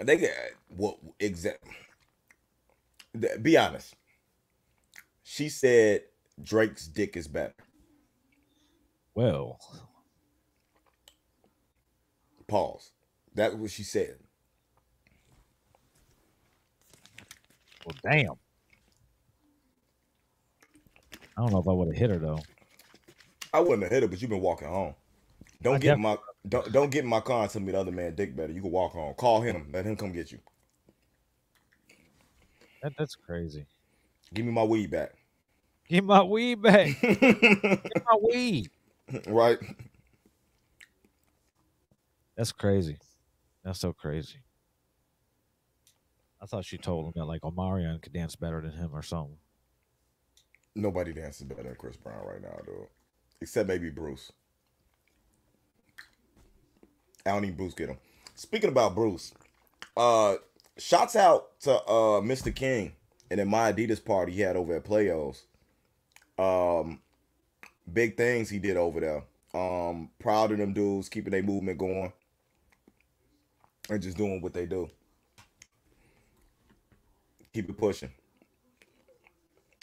They 0.00 0.16
get 0.16 0.34
what 0.68 0.98
exactly? 1.18 1.72
Be 3.42 3.56
honest. 3.56 3.94
She 5.24 5.48
said 5.48 6.02
Drake's 6.40 6.86
dick 6.86 7.16
is 7.16 7.26
better. 7.28 7.54
Well, 9.14 9.58
Pause. 12.46 12.92
That's 13.34 13.54
what 13.54 13.70
she 13.70 13.82
said. 13.82 14.16
well, 17.84 17.96
damn. 18.02 18.32
I 21.36 21.42
don't 21.42 21.52
know 21.52 21.58
if 21.60 21.68
I 21.68 21.72
would 21.72 21.88
have 21.88 21.96
hit 21.96 22.10
her 22.10 22.18
though. 22.18 22.38
I 23.52 23.60
wouldn't 23.60 23.82
have 23.82 23.92
hit 23.92 24.02
her, 24.02 24.08
but 24.08 24.20
you've 24.20 24.30
been 24.30 24.40
walking 24.40 24.68
home. 24.68 24.94
Don't 25.60 25.76
I 25.76 25.78
get 25.78 25.98
my 25.98 26.16
don't 26.48 26.72
don't 26.72 26.90
get 26.90 27.04
in 27.04 27.10
my 27.10 27.20
car 27.20 27.42
and 27.42 27.50
tell 27.50 27.62
me 27.62 27.72
the 27.72 27.80
other 27.80 27.92
man 27.92 28.14
dick 28.14 28.36
better. 28.36 28.52
You 28.52 28.62
can 28.62 28.70
walk 28.70 28.92
home. 28.92 29.14
Call 29.14 29.40
him. 29.40 29.68
Let 29.72 29.84
him 29.84 29.96
come 29.96 30.12
get 30.12 30.30
you. 30.30 30.38
That, 32.82 32.92
that's 32.96 33.16
crazy. 33.16 33.66
Give 34.32 34.46
me 34.46 34.52
my 34.52 34.62
weed 34.62 34.90
back. 34.90 35.14
Get 35.88 36.04
my 36.04 36.22
weed 36.22 36.62
back. 36.62 37.00
Get 37.02 38.04
my 38.06 38.18
weed. 38.22 38.70
right? 39.26 39.58
That's 42.36 42.52
crazy. 42.52 42.98
That's 43.64 43.80
so 43.80 43.92
crazy. 43.92 44.36
I 46.40 46.46
thought 46.46 46.64
she 46.64 46.78
told 46.78 47.06
him 47.06 47.12
that 47.16 47.24
like 47.24 47.40
Omarion 47.42 48.00
could 48.00 48.12
dance 48.12 48.36
better 48.36 48.60
than 48.60 48.72
him 48.72 48.90
or 48.92 49.02
something. 49.02 49.38
Nobody 50.76 51.12
dances 51.12 51.42
better 51.42 51.64
than 51.64 51.74
Chris 51.74 51.96
Brown 51.96 52.24
right 52.24 52.40
now, 52.40 52.56
dude. 52.64 52.86
Except 53.40 53.66
maybe 53.66 53.90
Bruce. 53.90 54.30
I 57.28 57.34
don't 57.34 57.44
even 57.44 57.56
Bruce 57.56 57.74
get 57.74 57.88
him. 57.88 57.98
Speaking 58.34 58.70
about 58.70 58.94
Bruce, 58.94 59.32
uh, 59.96 60.36
shouts 60.76 61.16
out 61.16 61.58
to 61.60 61.72
uh 61.72 62.20
Mr. 62.20 62.54
King 62.54 62.92
and 63.30 63.40
then 63.40 63.48
my 63.48 63.72
Adidas 63.72 64.04
party 64.04 64.32
he 64.32 64.40
had 64.40 64.56
over 64.56 64.76
at 64.76 64.84
Playos. 64.84 65.42
Um, 66.38 67.00
big 67.92 68.16
things 68.16 68.48
he 68.48 68.58
did 68.58 68.76
over 68.76 69.00
there. 69.00 69.24
Um, 69.54 70.10
proud 70.18 70.52
of 70.52 70.58
them 70.58 70.72
dudes 70.72 71.08
keeping 71.08 71.32
their 71.32 71.42
movement 71.42 71.78
going 71.78 72.12
and 73.90 74.02
just 74.02 74.16
doing 74.16 74.40
what 74.40 74.54
they 74.54 74.66
do. 74.66 74.88
Keep 77.52 77.70
it 77.70 77.78
pushing. 77.78 78.10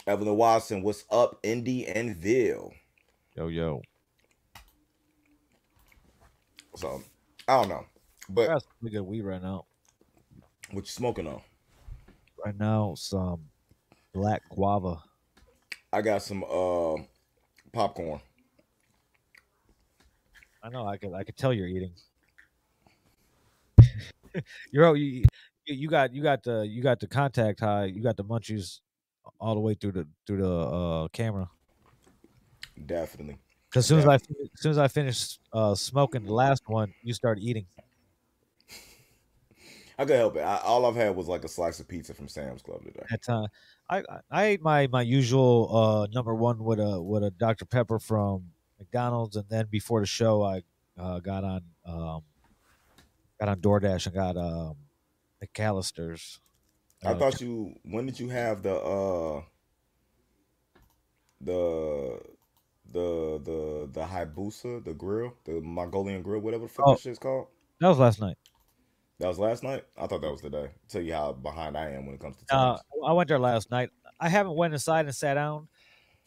Evelyn 0.07 0.35
Watson, 0.35 0.83
what's 0.83 1.03
up, 1.11 1.39
Indy 1.43 1.87
and 1.87 2.15
Ville? 2.15 2.71
Yo, 3.35 3.47
yo. 3.47 3.81
So 6.75 7.01
I 7.47 7.61
don't 7.61 7.69
know, 7.69 7.85
but 8.29 8.47
That's 8.47 8.65
pretty 8.79 8.95
good 8.95 9.03
weed 9.03 9.21
right 9.21 9.41
now. 9.41 9.65
what 10.71 10.85
you 10.85 10.91
smoking 10.91 11.27
on? 11.27 11.41
Right 12.43 12.57
now, 12.57 12.95
some 12.95 13.41
black 14.13 14.41
guava. 14.49 14.97
I 15.93 16.01
got 16.01 16.23
some 16.23 16.43
uh 16.43 16.95
popcorn. 17.71 18.19
I 20.63 20.69
know. 20.69 20.87
I 20.87 20.97
could. 20.97 21.13
I 21.13 21.23
could 21.23 21.37
tell 21.37 21.53
you're 21.53 21.67
eating. 21.67 21.93
you're. 24.71 24.95
You, 24.95 25.25
you 25.67 25.87
got. 25.87 26.13
You 26.13 26.23
got 26.23 26.43
the. 26.43 26.65
You 26.67 26.81
got 26.81 26.99
the 26.99 27.07
contact 27.07 27.59
high. 27.59 27.85
You 27.85 28.01
got 28.01 28.17
the 28.17 28.23
munchies 28.23 28.79
all 29.39 29.53
the 29.53 29.61
way 29.61 29.75
through 29.75 29.91
the 29.91 30.07
through 30.25 30.41
the 30.41 30.51
uh, 30.51 31.07
camera. 31.09 31.47
Definitely. 32.83 33.37
Because 33.75 33.83
as 33.83 33.87
soon 33.87 33.99
as 33.99 34.05
I 34.07 34.15
as 34.15 34.21
soon 34.61 34.71
as 34.71 34.77
I 34.77 34.87
finished 34.87 35.39
uh, 35.51 35.75
smoking 35.75 36.23
the 36.25 36.33
last 36.33 36.63
one, 36.67 36.93
you 37.03 37.13
start 37.13 37.39
eating. 37.39 37.67
I 39.97 40.05
could 40.05 40.15
help 40.17 40.35
it. 40.35 40.41
I, 40.41 40.57
all 40.57 40.85
I've 40.85 40.95
had 40.95 41.15
was 41.15 41.27
like 41.27 41.43
a 41.43 41.47
slice 41.47 41.79
of 41.79 41.87
pizza 41.87 42.13
from 42.13 42.27
Sam's 42.27 42.61
Club 42.61 42.83
today. 42.83 43.05
At 43.11 43.27
uh, 43.29 43.47
I 43.89 43.99
I- 43.99 44.19
I 44.31 44.43
ate 44.45 44.61
my 44.61 44.87
my 44.87 45.01
usual 45.01 45.75
uh 45.75 46.07
number 46.07 46.33
one 46.33 46.63
with 46.63 46.79
a 46.79 47.01
with 47.01 47.23
a 47.23 47.31
Dr 47.31 47.65
Pepper 47.65 47.99
from 47.99 48.51
McDonald's, 48.79 49.35
and 49.35 49.47
then 49.49 49.67
before 49.67 49.99
the 49.99 50.05
show, 50.07 50.43
I 50.43 50.63
uh, 50.97 51.19
got 51.19 51.43
on 51.43 51.61
um 51.85 52.23
got 53.39 53.49
on 53.49 53.59
DoorDash 53.61 54.05
and 54.07 54.15
got 54.15 54.37
um 54.37 54.77
McAlister's. 55.43 56.39
I 57.03 57.09
uh, 57.09 57.19
thought 57.19 57.41
you. 57.41 57.75
When 57.83 58.05
did 58.05 58.19
you 58.19 58.29
have 58.29 58.63
the 58.63 58.75
uh 58.75 59.43
the 61.41 62.19
the 62.91 63.39
the 63.43 63.89
the 63.91 64.05
Hayabusa, 64.05 64.83
the 64.83 64.93
grill, 64.93 65.33
the 65.45 65.59
Mongolian 65.61 66.21
grill, 66.21 66.39
whatever 66.39 66.63
the 66.63 66.69
fuck 66.69 66.87
Oh. 66.87 66.93
that 66.93 67.01
shit's 67.01 67.19
called? 67.19 67.47
that 67.79 67.87
was 67.89 67.97
last 67.99 68.19
night. 68.21 68.37
That 69.19 69.27
was 69.27 69.39
last 69.39 69.63
night. 69.63 69.85
I 69.97 70.07
thought 70.07 70.21
that 70.21 70.31
was 70.31 70.41
today. 70.41 70.71
Tell 70.89 71.01
you 71.01 71.13
how 71.13 71.33
behind 71.33 71.77
I 71.77 71.91
am 71.91 72.05
when 72.05 72.15
it 72.15 72.21
comes 72.21 72.35
to 72.37 72.55
Uh. 72.55 72.77
I 73.05 73.13
went 73.13 73.27
there 73.29 73.39
last 73.39 73.71
night. 73.71 73.89
I 74.19 74.29
haven't 74.29 74.55
went 74.55 74.73
inside 74.73 75.05
and 75.05 75.15
sat 75.15 75.35
down 75.35 75.67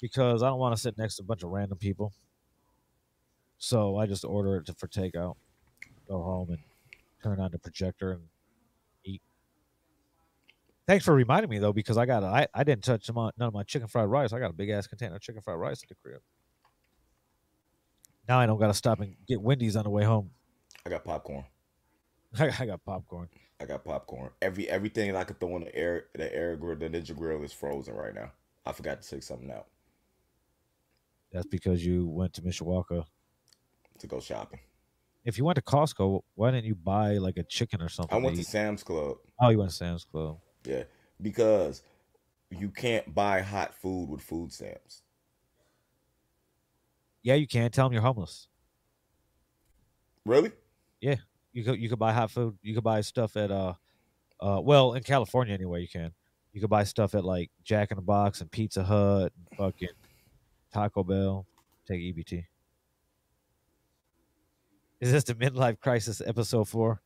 because 0.00 0.42
I 0.42 0.48
don't 0.48 0.58
want 0.58 0.74
to 0.76 0.80
sit 0.80 0.96
next 0.98 1.16
to 1.16 1.22
a 1.22 1.26
bunch 1.26 1.42
of 1.42 1.50
random 1.50 1.78
people. 1.78 2.12
So 3.58 3.96
I 3.96 4.06
just 4.06 4.24
order 4.24 4.56
it 4.56 4.66
to, 4.66 4.74
for 4.74 4.86
takeout. 4.88 5.34
Go 6.08 6.22
home 6.22 6.50
and 6.50 6.58
turn 7.22 7.40
on 7.40 7.50
the 7.50 7.58
projector 7.58 8.12
and 8.12 8.22
eat. 9.04 9.20
Thanks 10.86 11.04
for 11.04 11.12
reminding 11.14 11.50
me 11.50 11.58
though, 11.58 11.72
because 11.72 11.98
I 11.98 12.06
got 12.06 12.22
a- 12.22 12.26
I 12.26 12.46
I 12.54 12.64
didn't 12.64 12.84
touch 12.84 13.08
of- 13.08 13.16
none 13.16 13.32
of 13.38 13.52
my 13.54 13.64
chicken 13.64 13.88
fried 13.88 14.08
rice. 14.08 14.32
I 14.32 14.38
got 14.38 14.50
a 14.50 14.54
big 14.54 14.70
ass 14.70 14.86
container 14.86 15.16
of 15.16 15.20
chicken 15.20 15.42
fried 15.42 15.58
rice 15.58 15.82
at 15.82 15.88
the 15.88 15.94
crib. 15.96 16.20
Now 18.28 18.38
I 18.38 18.46
don't 18.46 18.58
got 18.58 18.66
to 18.66 18.74
stop 18.74 19.00
and 19.00 19.14
get 19.26 19.40
Wendy's 19.40 19.74
on 19.74 19.84
the 19.84 19.90
way 19.90 20.04
home. 20.04 20.30
I 20.84 20.90
got 20.90 21.04
popcorn. 21.04 21.44
I, 22.38 22.50
I 22.60 22.66
got 22.66 22.84
popcorn. 22.84 23.28
I 23.60 23.64
got 23.64 23.84
popcorn. 23.84 24.30
Every 24.42 24.68
everything 24.68 25.16
I 25.16 25.24
could 25.24 25.40
throw 25.40 25.56
in 25.56 25.64
the 25.64 25.74
air 25.74 26.04
the 26.14 26.32
air 26.34 26.56
grill, 26.56 26.76
the 26.76 26.88
Ninja 26.88 27.16
grill 27.16 27.42
is 27.42 27.52
frozen 27.52 27.94
right 27.94 28.14
now. 28.14 28.30
I 28.64 28.72
forgot 28.72 29.00
to 29.00 29.08
take 29.08 29.22
something 29.22 29.50
out 29.50 29.66
That's 31.32 31.46
because 31.46 31.84
you 31.84 32.06
went 32.06 32.34
to 32.34 32.42
Mishawaka. 32.42 33.04
to 33.98 34.06
go 34.06 34.20
shopping. 34.20 34.60
If 35.24 35.38
you 35.38 35.44
went 35.44 35.56
to 35.56 35.62
Costco, 35.62 36.20
why 36.34 36.50
didn't 36.50 36.66
you 36.66 36.74
buy 36.74 37.14
like 37.14 37.38
a 37.38 37.42
chicken 37.42 37.80
or 37.82 37.88
something? 37.88 38.16
I 38.16 38.22
went 38.22 38.36
to 38.36 38.44
to? 38.44 38.48
Sam's 38.48 38.82
Club. 38.82 39.16
Oh, 39.40 39.48
you 39.48 39.58
went 39.58 39.70
to 39.70 39.76
Sam's 39.76 40.04
Club. 40.04 40.38
Yeah, 40.64 40.84
because 41.20 41.82
you 42.50 42.68
can't 42.70 43.14
buy 43.14 43.40
hot 43.40 43.74
food 43.74 44.08
with 44.08 44.20
food 44.20 44.52
stamps. 44.52 45.02
Yeah, 47.22 47.34
you 47.34 47.46
can. 47.46 47.70
Tell 47.70 47.86
them 47.86 47.92
you're 47.92 48.02
homeless. 48.02 48.48
Really? 50.24 50.52
Yeah, 51.00 51.16
you 51.52 51.64
could 51.64 51.80
you 51.80 51.88
could 51.88 51.98
buy 51.98 52.12
hot 52.12 52.30
food. 52.30 52.58
You 52.62 52.74
could 52.74 52.84
buy 52.84 53.00
stuff 53.00 53.36
at 53.36 53.50
uh, 53.50 53.74
uh, 54.40 54.60
well 54.62 54.94
in 54.94 55.02
California 55.02 55.54
anyway. 55.54 55.80
You 55.80 55.88
can. 55.88 56.12
You 56.52 56.60
could 56.60 56.70
buy 56.70 56.84
stuff 56.84 57.14
at 57.14 57.24
like 57.24 57.50
Jack 57.62 57.90
in 57.90 57.96
the 57.96 58.02
Box 58.02 58.40
and 58.40 58.50
Pizza 58.50 58.82
Hut, 58.82 59.32
and 59.36 59.58
fucking 59.58 59.88
Taco 60.72 61.02
Bell. 61.04 61.46
Take 61.86 62.00
EBT. 62.00 62.44
Is 65.00 65.12
this 65.12 65.24
the 65.24 65.34
midlife 65.34 65.78
crisis 65.80 66.20
episode 66.24 66.68
four? 66.68 67.00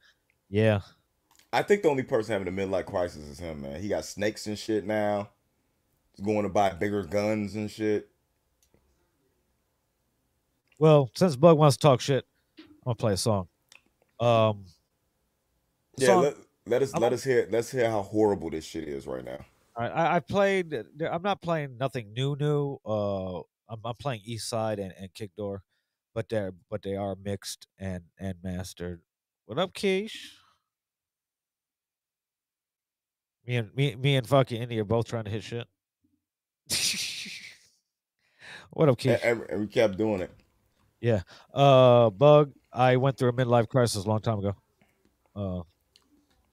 Yeah. 0.48 0.80
I 1.52 1.62
think 1.62 1.82
the 1.82 1.90
only 1.90 2.02
person 2.02 2.32
having 2.32 2.48
a 2.48 2.50
midlife 2.50 2.86
crisis 2.86 3.28
is 3.28 3.38
him, 3.38 3.62
man. 3.62 3.80
He 3.80 3.88
got 3.88 4.06
snakes 4.06 4.46
and 4.46 4.58
shit 4.58 4.86
now. 4.86 5.28
He's 6.16 6.24
going 6.24 6.44
to 6.44 6.48
buy 6.48 6.70
bigger 6.70 7.04
guns 7.04 7.54
and 7.54 7.70
shit. 7.70 8.08
Well, 10.82 11.08
since 11.14 11.36
Bug 11.36 11.56
wants 11.58 11.76
to 11.76 11.80
talk 11.80 12.00
shit, 12.00 12.26
I'm 12.58 12.64
gonna 12.84 12.94
play 12.96 13.12
a 13.12 13.16
song. 13.16 13.46
Um, 14.18 14.64
Yeah, 15.96 16.06
song- 16.08 16.22
let, 16.24 16.36
let 16.66 16.82
us 16.82 16.92
I'm- 16.92 17.02
let 17.02 17.12
us 17.12 17.22
hear 17.22 17.46
let's 17.52 17.70
hear 17.70 17.88
how 17.88 18.02
horrible 18.02 18.50
this 18.50 18.64
shit 18.64 18.88
is 18.88 19.06
right 19.06 19.24
now. 19.24 19.44
I, 19.76 19.86
I 19.88 20.16
I 20.16 20.20
played. 20.20 20.74
I'm 21.08 21.22
not 21.22 21.40
playing 21.40 21.78
nothing 21.78 22.12
new. 22.12 22.34
New. 22.34 22.80
Uh, 22.84 23.42
I'm, 23.68 23.78
I'm 23.84 23.94
playing 23.94 24.22
East 24.24 24.48
Side 24.48 24.80
and, 24.80 24.92
and 24.98 25.14
Kick 25.14 25.30
Door, 25.36 25.62
but 26.14 26.28
they're 26.28 26.52
but 26.68 26.82
they 26.82 26.96
are 26.96 27.14
mixed 27.14 27.68
and 27.78 28.02
and 28.18 28.34
mastered. 28.42 29.02
What 29.46 29.60
up, 29.60 29.74
Keish? 29.74 30.16
Me 33.46 33.54
and 33.54 33.72
me 33.76 33.94
me 33.94 34.16
and 34.16 34.26
fucking 34.26 34.60
Indy 34.60 34.80
are 34.80 34.84
both 34.84 35.06
trying 35.06 35.26
to 35.26 35.30
hit 35.30 35.44
shit. 35.44 35.68
what 38.70 38.88
up, 38.88 38.98
Keish? 38.98 39.20
And- 39.22 39.46
and 39.48 39.60
we 39.60 39.68
kept 39.68 39.96
doing 39.96 40.22
it. 40.22 40.32
Uh, 41.52 42.10
Bug. 42.10 42.52
I 42.72 42.96
went 42.96 43.18
through 43.18 43.28
a 43.30 43.32
midlife 43.32 43.68
crisis 43.68 44.04
a 44.04 44.08
long 44.08 44.20
time 44.20 44.38
ago. 44.38 44.54
Uh, 45.36 45.62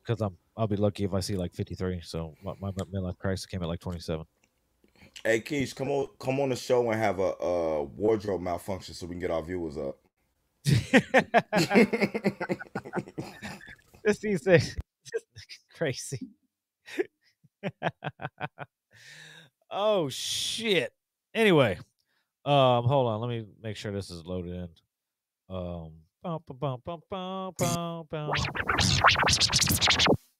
because 0.02 0.22
I'm 0.22 0.38
I'll 0.58 0.68
be 0.68 0.76
lucky 0.76 1.06
if 1.06 1.14
I 1.14 1.22
see 1.22 1.38
like 1.38 1.54
53. 1.54 2.02
So 2.04 2.36
my, 2.44 2.54
my 2.60 2.72
midlife 2.72 3.18
crisis 3.18 3.46
came 3.46 3.64
at 3.64 3.70
like 3.70 3.80
27. 3.80 4.26
Hey 5.24 5.40
Keish, 5.40 5.74
come 5.74 5.90
on 5.90 6.08
come 6.20 6.40
on 6.42 6.50
the 6.50 6.56
show 6.56 6.90
and 6.92 7.00
have 7.00 7.20
a, 7.20 7.38
uh 7.38 7.84
wardrobe 7.96 8.42
malfunction 8.42 8.94
so 8.94 9.06
we 9.06 9.14
can 9.14 9.20
get 9.20 9.32
our 9.32 9.42
viewers 9.42 9.78
up. 9.78 9.98
this 14.04 14.20
these 14.20 14.44
things 14.44 14.76
crazy. 15.74 16.28
oh 19.72 20.10
shit. 20.10 20.92
Anyway, 21.34 21.78
um, 22.50 22.86
hold 22.86 23.08
on. 23.08 23.22
Let 23.22 23.30
me 23.30 23.46
make 23.62 23.76
sure 23.76 23.92
this 23.92 24.10
is 24.10 24.26
loaded 24.26 24.54
in. 24.54 24.70
Um, 25.56 25.92
bum, 26.24 26.40
bum, 26.48 26.82
bum. 28.10 28.32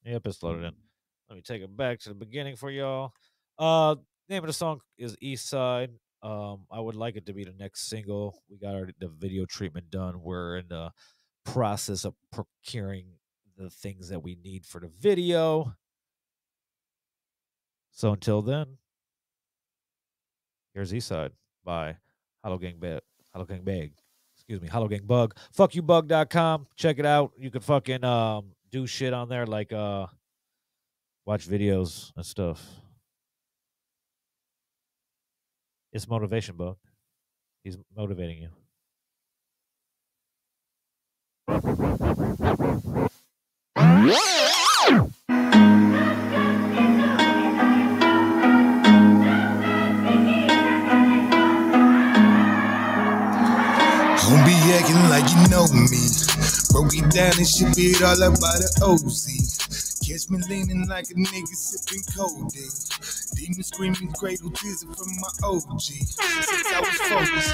Yep, 0.04 0.22
it's 0.26 0.42
loaded 0.42 0.64
in. 0.64 0.74
Let 1.30 1.36
me 1.36 1.42
take 1.44 1.62
it 1.62 1.78
back 1.78 2.00
to 2.00 2.10
the 2.10 2.16
beginning 2.16 2.56
for 2.56 2.72
y'all. 2.72 3.14
Uh, 3.60 3.96
name 4.28 4.44
of 4.44 4.48
the 4.48 4.54
song 4.54 4.80
is 4.98 5.16
East 5.22 5.48
Side. 5.48 5.92
Um, 6.24 6.66
I 6.72 6.80
would 6.80 6.96
like 6.96 7.16
it 7.16 7.28
to 7.28 7.34
be 7.34 7.44
the 7.44 7.54
next 7.54 7.88
single. 7.88 8.42
We 8.50 8.58
got 8.58 8.74
our, 8.74 8.90
the 9.00 9.10
video 9.10 9.46
treatment 9.46 9.92
done. 9.92 10.24
We're 10.24 10.58
in 10.58 10.68
the 10.68 10.90
process 11.46 12.06
of 12.06 12.16
procuring 12.32 13.06
the 13.56 13.70
things 13.70 14.10
that 14.10 14.24
we 14.24 14.36
need 14.44 14.66
for 14.66 14.82
the 14.82 14.90
video. 15.00 15.76
So 17.92 18.14
until 18.14 18.42
then, 18.42 18.78
here's 20.74 20.92
Eastside 20.92 21.32
by 21.70 21.96
Hollow 22.44 22.58
Gang 22.58 22.80
Bag. 22.80 23.02
Hollow 23.32 23.46
Gang 23.46 23.62
Bag. 23.62 23.92
Excuse 24.36 24.60
me, 24.60 24.68
Hollow 24.68 24.88
Gang 24.88 25.06
Bug. 25.06 25.36
Fuckyoubug.com. 25.56 26.66
Check 26.76 26.98
it 26.98 27.06
out. 27.06 27.32
You 27.38 27.52
can 27.52 27.62
fucking 27.62 28.04
um 28.04 28.54
do 28.72 28.88
shit 28.88 29.14
on 29.14 29.30
there 29.30 29.46
like 29.46 29.72
uh 29.72 30.08
watch 31.28 31.48
videos 31.48 32.12
and 32.16 32.26
stuff. 32.26 32.68
It's 35.94 36.08
motivation, 36.08 36.56
bug. 36.56 36.78
He's 37.64 37.78
motivating 37.96 38.42
you. 38.42 38.50
Don't 44.88 45.14
you 55.28 55.50
know 55.50 55.68
me. 55.68 56.04
Broke 56.72 56.96
it 56.96 57.10
down 57.12 57.34
and 57.38 57.48
she 57.48 57.66
it 57.66 58.04
all 58.04 58.24
up 58.24 58.40
by 58.40 58.56
the 58.62 58.70
OZ. 58.86 59.89
Catch 60.10 60.32
me 60.32 60.40
leaning 60.50 60.88
like 60.88 61.06
a 61.12 61.14
nigga 61.14 61.54
sipping 61.54 62.02
codeine. 62.10 62.50
Demon 63.36 63.62
screaming 63.62 64.12
cradle 64.14 64.50
tears 64.50 64.82
from 64.82 65.08
my 65.22 65.30
OG. 65.44 65.80
Since 65.80 66.18
I 66.74 66.80
was 66.82 66.98
focused. 66.98 67.54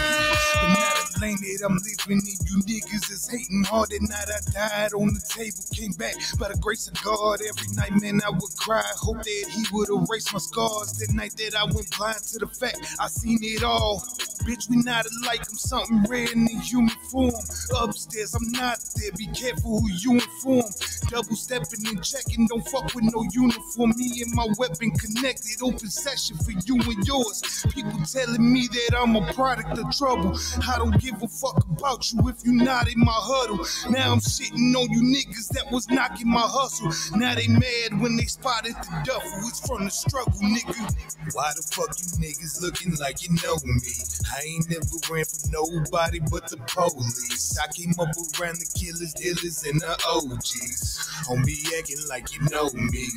But 0.56 0.68
now 0.70 0.94
the 0.96 1.20
lane 1.20 1.38
that 1.42 1.66
I'm 1.66 1.76
living 1.76 2.24
in, 2.24 2.40
you 2.48 2.64
niggas 2.64 3.12
is 3.12 3.28
hating 3.28 3.66
hard. 3.66 3.90
That 3.90 4.04
night 4.04 4.32
I 4.32 4.40
died 4.52 4.94
on 4.94 5.14
the 5.14 5.22
table, 5.28 5.68
came 5.74 5.92
back 6.00 6.16
by 6.40 6.48
the 6.48 6.58
grace 6.62 6.88
of 6.88 6.96
God. 7.04 7.40
Every 7.44 7.76
night, 7.76 7.92
man, 8.02 8.22
I 8.26 8.30
would 8.30 8.56
cry. 8.56 8.84
Hope 8.96 9.22
that 9.22 9.46
he 9.52 9.66
would 9.74 9.90
erase 9.90 10.32
my 10.32 10.40
scars. 10.40 10.94
That 10.94 11.14
night 11.14 11.36
that 11.36 11.56
I 11.60 11.66
went 11.66 11.92
blind 11.98 12.24
to 12.32 12.40
the 12.40 12.48
fact 12.48 12.80
I 13.02 13.10
seen 13.10 13.40
it 13.42 13.66
all. 13.66 14.00
Bitch, 14.48 14.70
we 14.70 14.78
not 14.78 15.06
alike. 15.06 15.42
I'm 15.50 15.58
something 15.58 16.06
rare 16.08 16.32
in 16.32 16.46
the 16.46 16.56
human 16.64 16.96
form. 17.12 17.34
Upstairs, 17.82 18.34
I'm 18.34 18.50
not 18.52 18.80
there. 18.96 19.12
Be 19.18 19.28
careful 19.28 19.82
who 19.82 19.90
you 19.90 20.14
inform. 20.14 20.72
Double 21.10 21.36
stepping 21.36 21.86
and 21.88 22.04
checking. 22.04 22.45
Don't 22.48 22.68
fuck 22.70 22.94
with 22.94 23.06
no 23.14 23.24
uniform. 23.32 23.94
Me 23.98 24.22
and 24.22 24.34
my 24.34 24.48
weapon 24.58 24.92
connected. 24.92 25.62
Open 25.62 25.90
session 25.90 26.38
for 26.38 26.52
you 26.52 26.76
and 26.76 27.08
yours. 27.08 27.66
People 27.74 28.00
telling 28.06 28.52
me 28.54 28.68
that 28.68 28.98
I'm 28.98 29.16
a 29.16 29.34
product 29.34 29.78
of 29.78 29.90
trouble. 29.96 30.38
I 30.68 30.78
don't 30.78 31.00
give 31.02 31.22
a 31.22 31.28
fuck 31.28 31.66
about 31.70 32.12
you 32.12 32.20
if 32.30 32.44
you're 32.44 32.54
not 32.54 32.88
in 32.92 33.00
my 33.00 33.12
huddle. 33.14 33.58
Now 33.90 34.14
I'm 34.14 34.20
shitting 34.20 34.76
on 34.76 34.90
you 34.92 35.02
niggas 35.02 35.50
that 35.50 35.72
was 35.72 35.90
knocking 35.90 36.30
my 36.30 36.44
hustle. 36.44 36.92
Now 37.18 37.36
they 37.36 37.48
mad 37.48 38.00
when 38.00 38.18
they 38.18 38.26
spotted 38.26 38.76
the 38.76 39.02
duffel. 39.06 39.48
It's 39.48 39.66
from 39.66 39.86
the 39.86 39.92
struggle, 39.92 40.34
nigga. 40.42 41.34
Why 41.34 41.52
the 41.56 41.64
fuck 41.64 41.96
you 41.98 42.06
niggas 42.22 42.62
looking 42.62 42.96
like 43.00 43.24
you 43.24 43.30
know 43.44 43.56
me? 43.64 43.82
I 44.36 44.42
ain't 44.46 44.70
never 44.70 44.86
ran 45.10 45.26
from 45.26 45.52
nobody 45.52 46.20
but 46.20 46.50
the 46.50 46.58
police. 46.68 47.58
I 47.58 47.68
came 47.72 47.94
up 48.00 48.10
around 48.40 48.60
the 48.60 48.70
killers, 48.78 49.14
dealers, 49.14 49.64
and 49.64 49.82
the 49.82 49.96
OGs. 50.08 51.26
Don't 51.28 51.46
be 51.46 51.58
acting 51.78 51.98
like 52.10 52.35
you 52.36 52.50
know 52.50 52.70
me, 52.74 53.08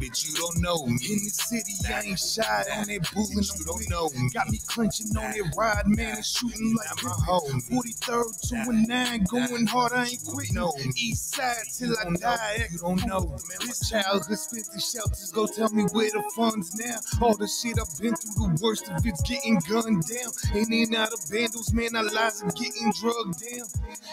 bitch. 0.00 0.28
You 0.28 0.34
don't 0.34 0.60
know 0.60 0.86
me. 0.86 0.98
In 1.08 1.18
the 1.24 1.30
city, 1.30 1.74
I 1.88 2.02
ain't 2.02 2.18
shy 2.18 2.64
on 2.76 2.86
that 2.88 3.10
bullying. 3.14 3.42
You 3.42 3.64
don't 3.64 3.88
know 3.90 4.10
me. 4.10 4.30
Got 4.32 4.50
me 4.50 4.58
clenching 4.66 5.08
on 5.16 5.30
that 5.30 5.54
ride, 5.56 5.86
man, 5.86 6.16
and 6.16 6.24
shooting 6.24 6.76
like 6.76 7.02
my 7.04 7.10
home. 7.24 7.60
43rd 7.62 8.40
to 8.48 8.70
a 8.70 8.72
nine, 8.72 9.24
going 9.24 9.66
hard. 9.66 9.92
I 9.92 10.06
ain't 10.06 10.24
quitting. 10.24 10.54
No. 10.54 10.72
East 10.96 11.34
side 11.34 11.56
till 11.76 11.94
I 11.98 12.10
die. 12.16 12.68
You 12.70 12.78
don't 12.78 13.06
know, 13.06 13.28
man. 13.28 13.58
This 13.60 13.88
childhood 13.88 14.38
spent 14.38 14.66
the 14.72 14.80
shelters. 14.80 15.30
Go 15.32 15.46
tell 15.46 15.70
me 15.70 15.84
where 15.92 16.10
the 16.10 16.22
funds 16.34 16.74
now. 16.76 16.98
All 17.20 17.36
the 17.36 17.46
shit 17.46 17.78
I've 17.78 18.00
been 18.00 18.16
through, 18.16 18.56
the 18.56 18.60
worst 18.62 18.88
of 18.90 19.04
it's 19.06 19.22
getting 19.22 19.58
gunned 19.68 20.02
down. 20.06 20.32
Ain't 20.54 20.72
in 20.72 20.88
and 20.88 20.96
out 20.96 21.12
of 21.12 21.20
vandals, 21.28 21.72
man, 21.72 21.94
our 21.96 22.04
lives 22.04 22.42
are 22.42 22.50
getting 22.52 22.92
drugged 23.00 23.40
down. 23.40 23.66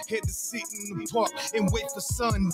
Had 0.10 0.24
to 0.24 0.34
sit 0.34 0.64
in 0.74 0.98
the 0.98 1.08
park 1.12 1.32
and 1.54 1.72
wait 1.72 1.86
for 1.94 2.02
sundown. 2.02 2.52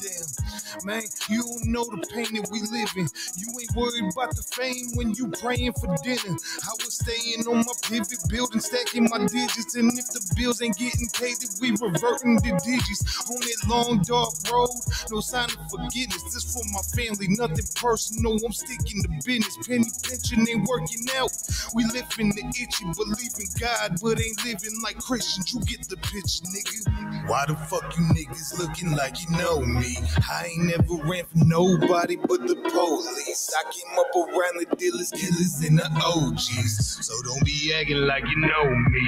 Man, 0.84 1.04
you 1.30 1.44
don't 1.44 1.66
know 1.66 1.86
the 1.86 2.01
pain 2.10 2.28
that 2.34 2.50
we 2.52 2.62
live 2.72 2.92
in. 2.98 3.08
You 3.38 3.48
ain't 3.60 3.76
worried 3.76 4.10
about 4.12 4.36
the 4.36 4.44
fame 4.44 4.96
when 4.96 5.14
you 5.14 5.30
praying 5.30 5.74
for 5.74 5.94
dinner. 6.04 6.36
I 6.36 6.74
was 6.82 6.98
staying 6.98 7.46
on 7.48 7.62
my 7.62 7.76
pivot 7.84 8.20
building, 8.30 8.60
stacking 8.60 9.08
my 9.10 9.20
digits. 9.28 9.76
And 9.76 9.92
if 9.98 10.08
the 10.10 10.22
bills 10.36 10.62
ain't 10.62 10.78
getting 10.78 11.08
paid, 11.14 11.38
then 11.40 11.52
we 11.62 11.72
reverting 11.78 12.42
the 12.42 12.58
digits. 12.66 13.04
On 13.30 13.40
that 13.40 13.60
long 13.70 14.02
dark 14.02 14.34
road, 14.52 14.74
no 15.12 15.22
sign 15.22 15.50
of 15.52 15.62
forgiveness. 15.70 16.24
This 16.34 16.50
for 16.50 16.66
my 16.74 16.84
family, 16.98 17.28
nothing 17.38 17.68
personal. 17.76 18.38
I'm 18.42 18.52
sticking 18.52 19.04
to 19.04 19.10
business. 19.26 19.58
Penny 19.68 19.92
pension 20.04 20.48
ain't 20.50 20.68
working 20.68 21.06
out. 21.16 21.32
We 21.76 21.86
living 21.86 22.34
the 22.34 22.44
itchy, 22.50 22.86
believe 22.98 23.36
in 23.38 23.50
God, 23.60 24.00
but 24.02 24.20
ain't 24.20 24.40
living 24.46 24.78
like 24.84 24.98
Christians. 24.98 25.54
You 25.54 25.62
get 25.62 25.88
the 25.88 25.98
picture, 25.98 26.44
nigga. 26.50 27.30
Why 27.30 27.46
the 27.48 27.56
fuck 27.70 27.86
you 27.98 28.04
niggas 28.12 28.58
looking 28.58 28.92
like 28.96 29.22
you 29.22 29.30
know 29.38 29.62
me? 29.62 29.98
I 30.30 30.52
ain't 30.52 30.66
never 30.66 30.96
ran 31.06 31.26
from 31.26 31.48
nobody 31.48 31.91
but 31.92 32.48
the 32.48 32.56
police. 32.56 33.52
I 33.52 33.64
came 33.68 34.00
up 34.00 34.16
around 34.16 34.56
the 34.60 34.76
dealers, 34.78 35.12
killers, 35.12 35.60
and 35.68 35.80
the 35.80 35.88
OGs. 35.92 37.06
So 37.06 37.14
don't 37.28 37.44
be 37.44 37.74
acting 37.76 38.08
like 38.08 38.24
you 38.28 38.38
know 38.38 38.66
me. 38.90 39.06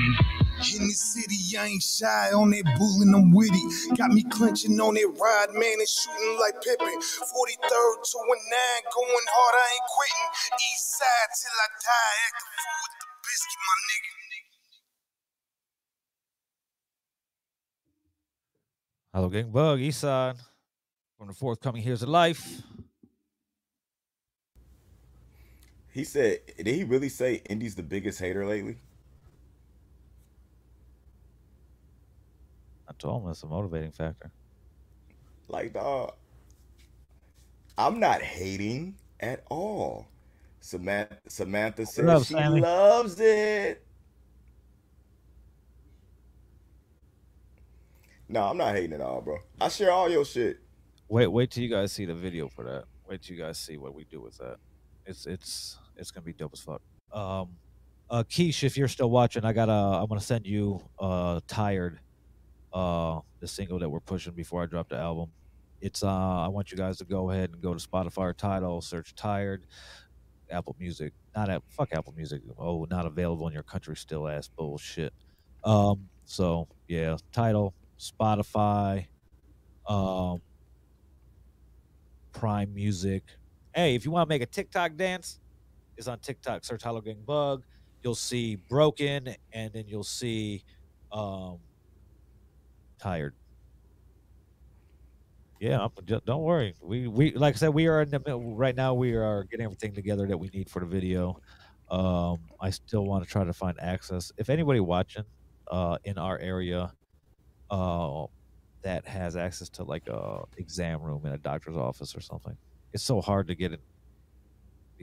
In 0.76 0.88
the 0.88 0.94
city, 0.94 1.58
I 1.58 1.68
ain't 1.68 1.84
shy 1.84 2.32
on 2.36 2.52
that 2.52 2.64
bull 2.78 3.02
and 3.02 3.16
I'm 3.16 3.32
witty. 3.32 3.64
Got 3.96 4.12
me 4.12 4.24
clenching 4.24 4.80
on 4.80 4.96
that 4.96 5.12
ride, 5.16 5.52
man, 5.56 5.80
and 5.80 5.88
shooting 5.88 6.38
like 6.40 6.60
Pippen. 6.64 6.88
43rd 6.88 7.96
to 8.04 8.18
a 8.20 8.36
9, 8.36 8.92
going 8.92 9.28
hard, 9.32 9.56
I 9.56 9.68
ain't 9.72 9.88
quitting. 9.92 10.28
East 10.60 11.00
side 11.00 11.30
till 11.36 11.56
I 11.56 11.68
die, 11.80 12.16
act 12.28 12.38
the 12.40 12.48
fool 12.52 12.80
with 12.84 12.96
the 13.00 13.08
biscuit, 13.24 13.62
my 13.64 13.76
nigga. 13.88 14.14
Hollow 19.14 19.30
Gang 19.30 19.52
Bug, 19.52 19.80
Eastside. 19.80 20.38
From 21.18 21.28
the 21.28 21.34
forthcoming 21.34 21.82
Here's 21.82 22.00
to 22.02 22.08
Life. 22.08 22.64
He 25.94 26.04
said, 26.04 26.40
did 26.58 26.66
he 26.66 26.84
really 26.84 27.08
say 27.08 27.44
Indy's 27.48 27.76
the 27.76 27.84
biggest 27.84 28.20
hater 28.20 28.48
lately? 28.48 28.78
I 32.90 32.94
told 32.98 33.22
him 33.22 33.28
that's 33.28 33.44
a 33.44 33.48
motivating 33.48 33.92
factor. 33.92 34.32
Like, 35.48 35.74
dog, 35.74 36.14
I'm 37.78 38.00
not 38.00 38.24
hating 38.24 38.96
at 39.20 39.44
all. 39.52 40.08
Samantha, 40.62 41.16
Samantha 41.28 41.86
says 41.86 42.10
up, 42.10 42.24
she 42.24 42.34
Sammy? 42.34 42.62
loves 42.62 43.20
it. 43.20 43.86
No, 48.30 48.46
I'm 48.46 48.58
not 48.58 48.74
hating 48.74 48.94
at 48.94 49.02
all, 49.02 49.22
bro. 49.22 49.38
I 49.62 49.68
share 49.68 49.92
all 49.92 50.10
your 50.10 50.26
shit. 50.26 50.60
Wait, 51.08 51.28
wait 51.28 51.52
till 51.52 51.62
you 51.62 51.70
guys 51.70 51.92
see 51.92 52.06
the 52.06 52.16
video 52.16 52.48
for 52.48 52.64
that. 52.64 52.86
Wait 53.08 53.22
till 53.22 53.36
you 53.36 53.44
guys 53.44 53.60
see 53.60 53.78
what 53.78 53.94
we 53.94 54.06
do 54.06 54.20
with 54.22 54.38
that. 54.40 54.58
It's 55.06 55.28
it's 55.28 55.78
it's 55.98 56.12
gonna 56.12 56.26
be 56.26 56.34
dope 56.34 56.54
as 56.54 56.60
fuck. 56.62 56.82
Um, 57.12 57.50
uh, 58.10 58.24
Keish, 58.24 58.64
if 58.64 58.78
you're 58.78 58.88
still 58.88 59.10
watching, 59.10 59.46
I 59.46 59.54
gotta 59.54 59.72
I'm 59.72 60.08
gonna 60.08 60.22
send 60.22 60.46
you 60.46 60.82
uh 61.00 61.40
tired, 61.48 62.00
uh 62.72 63.20
the 63.40 63.48
single 63.48 63.80
that 63.80 63.90
we're 63.90 64.00
pushing 64.00 64.34
before 64.34 64.64
I 64.64 64.66
drop 64.66 64.90
the 64.90 64.98
album. 64.98 65.32
It's 65.82 66.04
uh 66.04 66.08
I 66.08 66.48
want 66.48 66.72
you 66.72 66.78
guys 66.78 66.98
to 66.98 67.06
go 67.06 67.32
ahead 67.32 67.52
and 67.52 67.62
go 67.62 67.74
to 67.74 67.88
Spotify 67.88 68.30
or 68.30 68.34
Tidal, 68.34 68.82
search 68.82 69.16
tired, 69.16 69.66
Apple 70.50 70.76
Music, 70.80 71.14
not 71.36 71.50
at 71.50 71.62
fuck 71.70 71.90
Apple 71.94 72.14
Music. 72.16 72.42
Oh, 72.58 72.86
not 72.90 73.06
available 73.06 73.48
in 73.48 73.54
your 73.54 73.64
country 73.64 73.96
still 73.96 74.28
ass 74.28 74.48
bullshit. 74.48 75.14
Um, 75.64 76.10
so 76.26 76.68
yeah, 76.88 77.18
Tidal, 77.32 77.74
Spotify, 78.00 79.08
um, 79.88 80.42
Prime 82.32 82.74
Music. 82.74 83.24
Hey, 83.74 83.96
if 83.96 84.06
you 84.06 84.12
want 84.12 84.28
to 84.28 84.30
make 84.30 84.42
a 84.42 84.46
TikTok 84.46 84.96
dance, 84.96 85.40
it's 85.98 86.08
on 86.08 86.20
TikTok. 86.20 86.64
Search 86.64 86.84
Hollow 86.84 87.02
Gang 87.02 87.22
Bug. 87.26 87.64
You'll 88.04 88.16
see 88.16 88.56
Broken, 88.56 89.36
and 89.54 89.74
then 89.74 89.86
you'll 89.88 90.04
see 90.04 90.64
um, 91.12 91.60
Tired. 93.00 93.34
Yeah, 95.60 95.88
don't 96.26 96.44
worry. 96.44 96.76
We 96.82 97.08
we 97.08 97.32
like 97.36 97.56
I 97.56 97.58
said, 97.58 97.70
we 97.70 97.88
are 97.88 98.02
in 98.02 98.10
the 98.10 98.20
middle 98.20 98.54
right 98.54 98.76
now. 98.76 98.94
We 98.94 99.14
are 99.14 99.46
getting 99.46 99.64
everything 99.64 99.94
together 99.94 100.28
that 100.28 100.38
we 100.38 100.50
need 100.50 100.70
for 100.70 100.82
the 100.82 100.86
video. 100.86 101.40
Um, 101.90 102.40
I 102.60 102.70
still 102.70 103.06
want 103.06 103.24
to 103.24 103.30
try 103.30 103.46
to 103.46 103.54
find 103.54 103.80
access. 103.80 104.32
If 104.38 104.50
anybody 104.50 104.82
watching 104.82 105.24
uh, 105.70 106.00
in 106.04 106.18
our 106.18 106.38
area 106.40 106.92
uh, 107.72 108.26
that 108.82 109.06
has 109.06 109.38
access 109.38 109.70
to 109.70 109.84
like 109.84 110.08
a 110.10 110.42
exam 110.58 111.02
room 111.02 111.26
in 111.26 111.32
a 111.32 111.38
doctor's 111.38 111.78
office 111.78 112.14
or 112.16 112.20
something, 112.20 112.58
it's 112.92 113.04
so 113.04 113.22
hard 113.22 113.48
to 113.48 113.56
get 113.56 113.72
in 113.72 113.80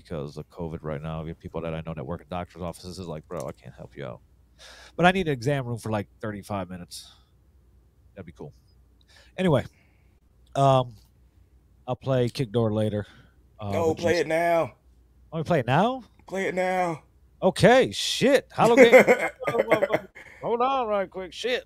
because 0.05 0.37
of 0.37 0.49
COVID 0.51 0.79
right 0.83 1.03
now. 1.03 1.23
We 1.23 1.29
have 1.29 1.39
people 1.39 1.61
that 1.61 1.75
I 1.75 1.83
know 1.85 1.95
that 1.95 2.05
work 2.05 2.21
in 2.23 2.27
doctor's 2.29 2.63
offices 2.63 2.99
is 2.99 3.07
like, 3.07 3.27
bro, 3.29 3.41
I 3.47 3.53
can't 3.53 3.75
help 3.75 3.97
you 3.97 4.05
out. 4.07 4.21
But 4.97 5.07
I 5.07 5.11
need 5.13 5.27
an 5.29 5.33
exam 5.33 5.67
room 5.67 5.79
for 5.79 5.91
like 5.91 6.07
35 6.21 6.69
minutes. 6.71 7.11
That'd 8.15 8.27
be 8.27 8.33
cool. 8.33 8.53
Anyway, 9.37 9.65
um, 10.55 10.95
I'll 11.87 11.97
play 11.97 12.29
Kick 12.29 12.53
Door 12.53 12.73
later. 12.73 13.07
Uh, 13.59 13.73
no, 13.73 13.95
play 13.95 14.19
it 14.19 14.27
now. 14.27 14.73
Want 15.33 15.45
me 15.45 15.49
play 15.49 15.61
it 15.61 15.67
now? 15.67 16.03
Play 16.27 16.47
it 16.47 16.55
now. 16.55 17.03
Okay, 17.43 17.91
shit. 17.93 18.49
Game. 18.57 19.05
Hold 20.43 20.61
on, 20.61 20.87
right 20.89 21.11
quick. 21.11 21.33
Shit. 21.33 21.65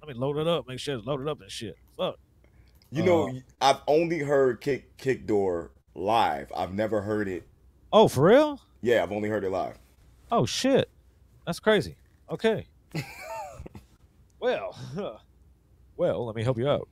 Let 0.00 0.08
me 0.08 0.14
load 0.20 0.38
it 0.38 0.46
up. 0.46 0.66
Make 0.68 0.78
sure 0.78 0.96
it's 0.96 1.06
loaded 1.06 1.28
up 1.28 1.40
and 1.40 1.50
shit. 1.50 1.76
Fuck. 1.96 2.16
You 2.90 3.02
know, 3.02 3.28
Uh, 3.28 3.32
I've 3.60 3.80
only 3.86 4.18
heard 4.18 4.60
Kick 4.60 4.96
Kick 4.96 5.26
Door 5.26 5.72
live. 5.94 6.52
I've 6.56 6.72
never 6.74 7.00
heard 7.02 7.28
it. 7.28 7.46
Oh, 7.92 8.08
for 8.08 8.24
real? 8.24 8.60
Yeah, 8.82 9.02
I've 9.02 9.12
only 9.12 9.28
heard 9.28 9.44
it 9.44 9.50
live. 9.50 9.78
Oh 10.30 10.46
shit. 10.46 10.88
That's 11.44 11.58
crazy. 11.58 11.96
Okay. 12.30 12.66
well, 14.40 14.76
well, 15.96 16.26
let 16.26 16.36
me 16.36 16.44
help 16.44 16.58
you 16.58 16.68
out. 16.68 16.88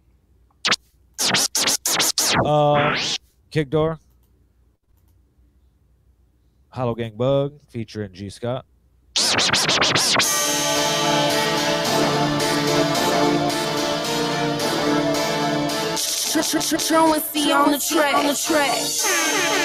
Uh, 2.45 2.99
Kick 3.51 3.71
Door. 3.71 4.01
Hollow 6.71 6.95
Gang 6.95 7.17
Bug 7.17 7.61
featuring 7.69 8.13
G 8.13 8.29
Scott. 8.29 8.67
Truancy 16.89 17.53
on 17.53 17.73
the 17.73 17.79
track. 17.79 18.15
On 18.15 18.27
the 18.27 18.35
track. 18.35 19.58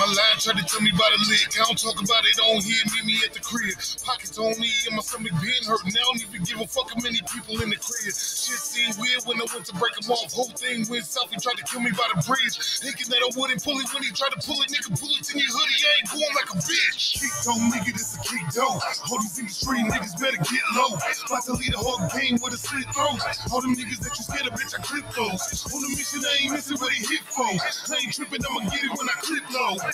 My 0.00 0.08
line 0.08 0.40
try 0.40 0.56
to 0.56 0.64
tell 0.64 0.80
me 0.80 0.88
about 0.96 1.12
a 1.12 1.20
lick. 1.28 1.52
I 1.60 1.68
don't 1.68 1.76
talk 1.76 2.00
about 2.00 2.24
it 2.24 2.40
on 2.40 2.64
here, 2.64 2.80
meet 2.96 3.04
me 3.04 3.16
at 3.20 3.36
the 3.36 3.44
crib. 3.44 3.76
Pockets 4.00 4.32
on 4.40 4.56
me 4.56 4.72
and 4.88 4.96
my 4.96 5.04
stomach 5.04 5.36
been 5.44 5.60
Now 5.68 5.76
I 5.76 5.92
don't 5.92 6.24
even 6.24 6.40
give 6.40 6.56
a 6.56 6.64
fuck 6.64 6.88
how 6.88 7.00
many 7.04 7.20
people 7.28 7.60
in 7.60 7.68
the 7.68 7.76
crib. 7.76 8.08
Shit 8.08 8.60
seemed 8.64 8.96
weird 8.96 9.28
when 9.28 9.36
I 9.36 9.46
went 9.52 9.68
to 9.68 9.76
break 9.76 9.92
him 10.00 10.08
off. 10.08 10.32
Whole 10.32 10.48
thing 10.56 10.88
went 10.88 11.04
south. 11.04 11.28
He 11.28 11.36
tried 11.36 11.60
to 11.60 11.66
kill 11.68 11.84
me 11.84 11.92
by 11.92 12.08
the 12.16 12.24
bridge. 12.24 12.56
Thinking 12.80 13.12
that 13.12 13.20
I 13.20 13.28
wouldn't 13.36 13.60
pull 13.60 13.76
it 13.76 13.92
when 13.92 14.00
he 14.00 14.10
tried 14.16 14.32
to 14.32 14.40
pull 14.40 14.56
it. 14.64 14.72
Nigga, 14.72 14.88
bullets 14.96 15.28
in 15.28 15.36
your 15.36 15.52
hoodie. 15.52 15.80
I 15.84 15.90
ain't 16.00 16.08
going 16.08 16.32
like 16.32 16.48
a 16.48 16.58
bitch. 16.64 17.20
Kick 17.20 17.34
toe, 17.44 17.60
nigga, 17.68 17.92
this 17.92 18.16
a 18.16 18.20
kick 18.24 18.44
toe. 18.56 18.80
All 18.80 19.20
these 19.20 19.36
in 19.36 19.44
the 19.44 19.52
street 19.52 19.84
niggas 19.84 20.16
better 20.16 20.40
get 20.48 20.64
low. 20.80 20.96
About 20.96 21.44
to 21.44 21.60
lead 21.60 21.76
a 21.76 21.80
whole 21.84 22.00
game 22.08 22.40
with 22.40 22.56
a 22.56 22.60
slit 22.60 22.88
throat. 22.96 23.20
All 23.52 23.60
them 23.60 23.76
niggas 23.76 24.00
that 24.00 24.16
you 24.16 24.24
scared 24.24 24.48
of, 24.48 24.56
bitch, 24.56 24.72
I 24.72 24.80
clip 24.80 25.04
those. 25.12 25.44
On 25.68 25.80
the 25.84 25.92
mission, 25.92 26.24
I 26.24 26.32
ain't 26.40 26.52
missing 26.56 26.80
what 26.80 26.88
they 26.88 27.04
hit 27.04 27.24
for. 27.28 27.44
I 27.44 28.00
ain't 28.00 28.16
tripping, 28.16 28.40
I'ma 28.48 28.64
get 28.72 28.80
it 28.80 28.92
when 28.96 29.04
I 29.04 29.16
clip 29.20 29.44
low. 29.52 29.89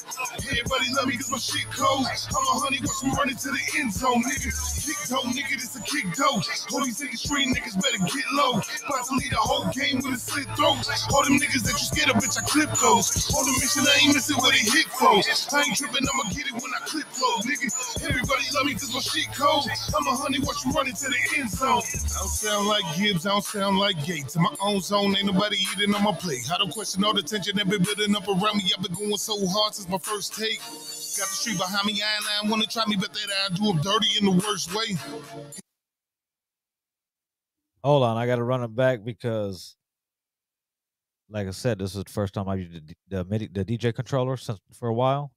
Everybody 0.46 0.86
love 0.96 1.06
me 1.06 1.16
cause 1.16 1.30
my 1.30 1.38
shit 1.38 1.66
cold. 1.72 2.06
I'm 2.06 2.44
a 2.44 2.54
honey, 2.60 2.78
watch 2.84 3.00
me 3.04 3.10
running 3.16 3.36
to 3.36 3.48
the 3.50 3.62
end 3.80 3.92
zone, 3.92 4.22
nigga. 4.22 4.50
Kick 4.52 4.98
toe, 5.08 5.24
nigga, 5.32 5.54
this 5.58 5.74
a 5.76 5.82
kick 5.82 6.06
toe. 6.14 6.38
All 6.72 6.84
these 6.84 7.00
niggas 7.00 7.24
street 7.24 7.48
niggas 7.50 7.74
better 7.80 7.98
get 8.04 8.26
low. 8.32 8.60
About 8.60 9.04
to 9.08 9.14
lead 9.16 9.32
a 9.32 9.42
whole 9.42 9.66
game 9.72 10.02
with 10.04 10.14
a 10.14 10.20
slit 10.20 10.46
throat. 10.54 10.78
All 11.12 11.24
them 11.24 11.38
niggas 11.40 11.64
that 11.66 11.74
you 11.74 11.86
scared 11.86 12.10
of, 12.14 12.22
bitch, 12.22 12.36
I 12.38 12.44
clip 12.46 12.70
those. 12.78 13.08
All 13.34 13.44
the 13.44 13.54
mission, 13.58 13.82
I 13.82 13.94
ain't 14.04 14.14
missing 14.14 14.36
what 14.38 14.52
they 14.52 14.62
hit 14.62 14.86
for. 14.94 15.16
I 15.16 15.66
ain't 15.66 15.76
tripping, 15.76 16.06
I'ma 16.06 16.24
get 16.30 16.46
it 16.46 16.54
when 16.54 16.70
I 16.74 16.80
clip 16.86 17.08
low, 17.18 17.42
nigga. 17.42 17.68
Everybody 18.06 18.44
love 18.54 18.66
me 18.66 18.74
cause 18.74 18.92
my 18.92 19.00
shit 19.00 19.30
cold. 19.34 19.66
I'm 19.96 20.06
a 20.06 20.14
honey, 20.16 20.38
watch 20.40 20.64
me 20.66 20.72
running 20.76 20.94
to 20.94 21.06
the 21.08 21.20
end 21.38 21.50
zone. 21.50 21.82
I 21.82 22.18
don't 22.20 22.30
sound 22.30 22.66
like 22.68 22.84
Gibbs, 22.96 23.26
I 23.26 23.30
don't 23.30 23.44
sound 23.44 23.78
like 23.78 23.98
Gates. 24.04 24.36
In 24.36 24.42
my 24.42 24.54
own 24.60 24.80
zone, 24.80 25.16
ain't 25.16 25.26
nobody 25.26 25.56
eating 25.56 25.94
on 25.94 26.02
my 26.02 26.12
plate. 26.12 26.46
I 26.52 26.58
don't 26.58 26.70
question 26.70 27.04
all 27.04 27.14
the 27.14 27.22
tension 27.22 27.56
that 27.56 27.68
been 27.68 27.82
building 27.82 28.14
up 28.14 28.28
around 28.28 28.58
me. 28.58 28.70
I've 28.76 28.82
been 28.82 28.94
going 28.94 29.16
so 29.16 29.34
hard 29.46 29.74
since 29.74 29.85
my 29.88 29.98
first 29.98 30.34
take. 30.34 30.58
Got 30.58 31.28
the 31.28 31.34
street 31.34 31.58
behind 31.58 31.86
me, 31.86 32.02
I 32.02 32.40
ain't 32.42 32.50
wanna 32.50 32.66
try 32.66 32.84
me, 32.86 32.96
but 32.96 33.12
that 33.12 33.28
I 33.50 33.54
do 33.54 33.64
them 33.66 33.80
dirty 33.82 34.08
in 34.18 34.24
the 34.26 34.46
worst 34.46 34.74
way. 34.74 34.96
Hold 37.82 38.02
on, 38.02 38.16
I 38.16 38.26
got 38.26 38.36
to 38.36 38.42
run 38.42 38.64
it 38.64 38.74
back 38.74 39.04
because, 39.04 39.76
like 41.30 41.46
I 41.46 41.50
said, 41.52 41.78
this 41.78 41.94
is 41.94 42.02
the 42.02 42.10
first 42.10 42.34
time 42.34 42.48
I 42.48 42.56
used 42.56 42.72
the, 42.88 42.94
the, 43.08 43.24
MIDI, 43.24 43.46
the 43.46 43.64
DJ 43.64 43.94
controller 43.94 44.36
since 44.36 44.58
for 44.72 44.88
a 44.88 44.94
while. 44.94 45.30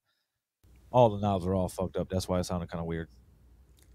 All 0.91 1.09
the 1.09 1.19
knobs 1.21 1.45
are 1.45 1.53
all 1.53 1.69
fucked 1.69 1.95
up. 1.95 2.09
That's 2.09 2.27
why 2.27 2.39
it 2.39 2.45
sounded 2.45 2.67
kind 2.71 2.79
of 2.79 2.87
weird. 2.87 3.07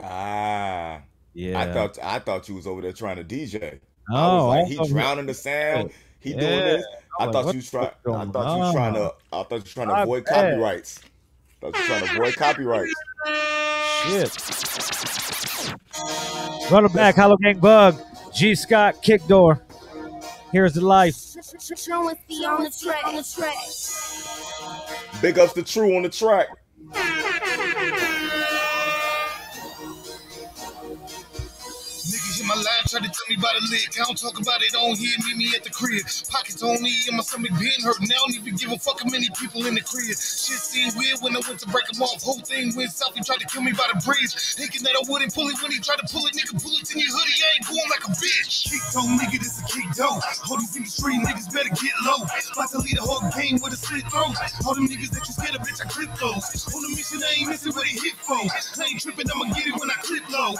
Ah, 0.00 1.02
Yeah. 1.32 1.58
I 1.60 1.72
thought 1.72 1.98
I 2.00 2.18
thought 2.20 2.48
you 2.48 2.54
was 2.54 2.68
over 2.68 2.80
there 2.80 2.92
trying 2.92 3.16
to 3.16 3.24
DJ. 3.24 3.80
Oh, 4.12 4.14
I 4.16 4.36
was 4.36 4.44
like, 4.46 4.66
he 4.68 4.78
also- 4.78 4.92
drowning 4.92 5.26
the 5.26 5.34
sound. 5.34 5.90
He 6.24 6.32
doing 6.32 6.40
this. 6.42 6.84
I 7.20 7.26
like, 7.26 7.32
thought 7.34 7.54
you 7.54 7.60
the 7.60 7.66
try. 7.68 7.80
fuck 7.82 7.98
I 8.00 8.08
going 8.08 8.32
thought 8.32 8.56
you 8.56 8.60
was 8.60 8.74
trying 8.74 8.94
to. 8.94 9.14
I 9.30 9.42
thought 9.42 9.50
you 9.50 9.56
was 9.56 9.72
trying 9.72 9.88
to 9.88 10.02
avoid 10.02 10.24
bad. 10.24 10.34
copyrights. 10.34 11.00
Thought 11.60 11.74
you 11.76 11.80
was 11.80 11.86
trying 11.86 12.06
to 12.06 12.12
avoid 12.14 12.34
copyrights. 12.36 12.94
Shit. 14.04 14.30
Run 16.70 16.86
it 16.86 16.92
back, 16.94 17.16
Hollow 17.16 17.36
Gang 17.36 17.58
Bug, 17.58 18.00
G 18.34 18.54
Scott, 18.54 19.02
Kick 19.02 19.26
Door. 19.26 19.62
Here's 20.50 20.72
to 20.72 20.80
Life. 20.80 21.14
Truancy 21.76 22.44
on 22.46 22.64
the 22.64 22.70
track. 22.70 23.06
On 23.06 23.16
the 23.16 23.22
track. 23.22 23.54
Big 25.20 25.38
ups 25.38 25.52
to 25.52 25.62
True 25.62 25.94
on 25.96 26.04
the 26.04 26.08
track. 26.08 26.48
In 32.44 32.48
my 32.48 32.60
life, 32.60 32.84
try 32.92 33.00
to 33.00 33.08
tell 33.08 33.26
me 33.32 33.40
about 33.40 33.56
a 33.56 33.64
lick. 33.72 33.88
I 33.96 34.04
don't 34.04 34.20
talk 34.20 34.36
about 34.36 34.60
it 34.60 34.76
on 34.76 34.92
here, 35.00 35.16
meet 35.24 35.36
me 35.40 35.48
at 35.56 35.64
the 35.64 35.72
crib. 35.72 36.04
Pockets 36.28 36.60
on 36.60 36.76
me 36.84 36.92
and 37.08 37.16
my 37.16 37.24
stomach 37.24 37.56
been 37.56 37.80
Now 37.80 37.96
I 37.96 38.20
don't 38.20 38.36
even 38.36 38.54
give 38.60 38.68
a 38.68 38.76
fuck 38.76 39.00
how 39.00 39.08
many 39.08 39.32
people 39.40 39.64
in 39.64 39.72
the 39.72 39.80
crib. 39.80 40.12
Shit 40.12 40.60
seemed 40.60 40.92
weird 41.00 41.24
when 41.24 41.32
I 41.32 41.40
went 41.48 41.64
to 41.64 41.68
break 41.72 41.88
him 41.88 42.04
off. 42.04 42.20
Whole 42.20 42.44
thing 42.44 42.76
went 42.76 42.92
south. 42.92 43.16
He 43.16 43.24
tried 43.24 43.40
to 43.40 43.48
kill 43.48 43.64
me 43.64 43.72
by 43.72 43.88
the 43.88 43.96
bridge. 44.04 44.36
Thinking 44.60 44.84
that 44.84 44.92
I 44.92 45.02
wouldn't 45.08 45.32
pull 45.32 45.48
it 45.48 45.56
when 45.64 45.72
he 45.72 45.80
tried 45.80 46.04
to 46.04 46.08
pull 46.12 46.28
it. 46.28 46.36
Nigga, 46.36 46.60
bullets 46.60 46.92
in 46.92 47.00
your 47.00 47.08
hoodie. 47.08 47.40
I 47.40 47.48
ain't 47.56 47.64
going 47.64 47.88
like 47.88 48.04
a 48.04 48.12
bitch. 48.12 48.68
Kick 48.68 48.84
toe, 48.92 49.08
nigga, 49.08 49.40
this 49.40 49.56
a 49.56 49.64
kick 49.64 49.88
toe. 49.96 50.20
All 50.52 50.60
these 50.60 50.76
in 50.76 50.84
the 50.84 50.92
street 50.92 51.24
niggas 51.24 51.48
better 51.48 51.72
get 51.72 51.96
low. 52.04 52.20
About 52.28 52.68
to 52.76 52.78
lead 52.84 53.00
a 53.00 53.04
whole 53.08 53.24
game 53.32 53.56
with 53.64 53.72
a 53.72 53.80
slit 53.80 54.04
throat. 54.12 54.36
All 54.68 54.76
them 54.76 54.84
niggas 54.84 55.16
that 55.16 55.24
you 55.24 55.32
scared 55.32 55.56
of, 55.56 55.64
bitch, 55.64 55.80
I 55.80 55.88
clip 55.88 56.12
those. 56.20 56.44
On 56.76 56.80
the 56.84 56.92
mission, 56.92 57.24
I 57.24 57.40
ain't 57.40 57.48
missing 57.48 57.72
what 57.72 57.88
they 57.88 57.96
hit 57.96 58.16
for. 58.20 58.36
I 58.36 58.84
ain't 58.84 59.00
tripping, 59.00 59.32
I'ma 59.32 59.48
get 59.56 59.64
it 59.64 59.76
when 59.80 59.88
I 59.88 59.96
clip 60.04 60.28
low. 60.28 60.52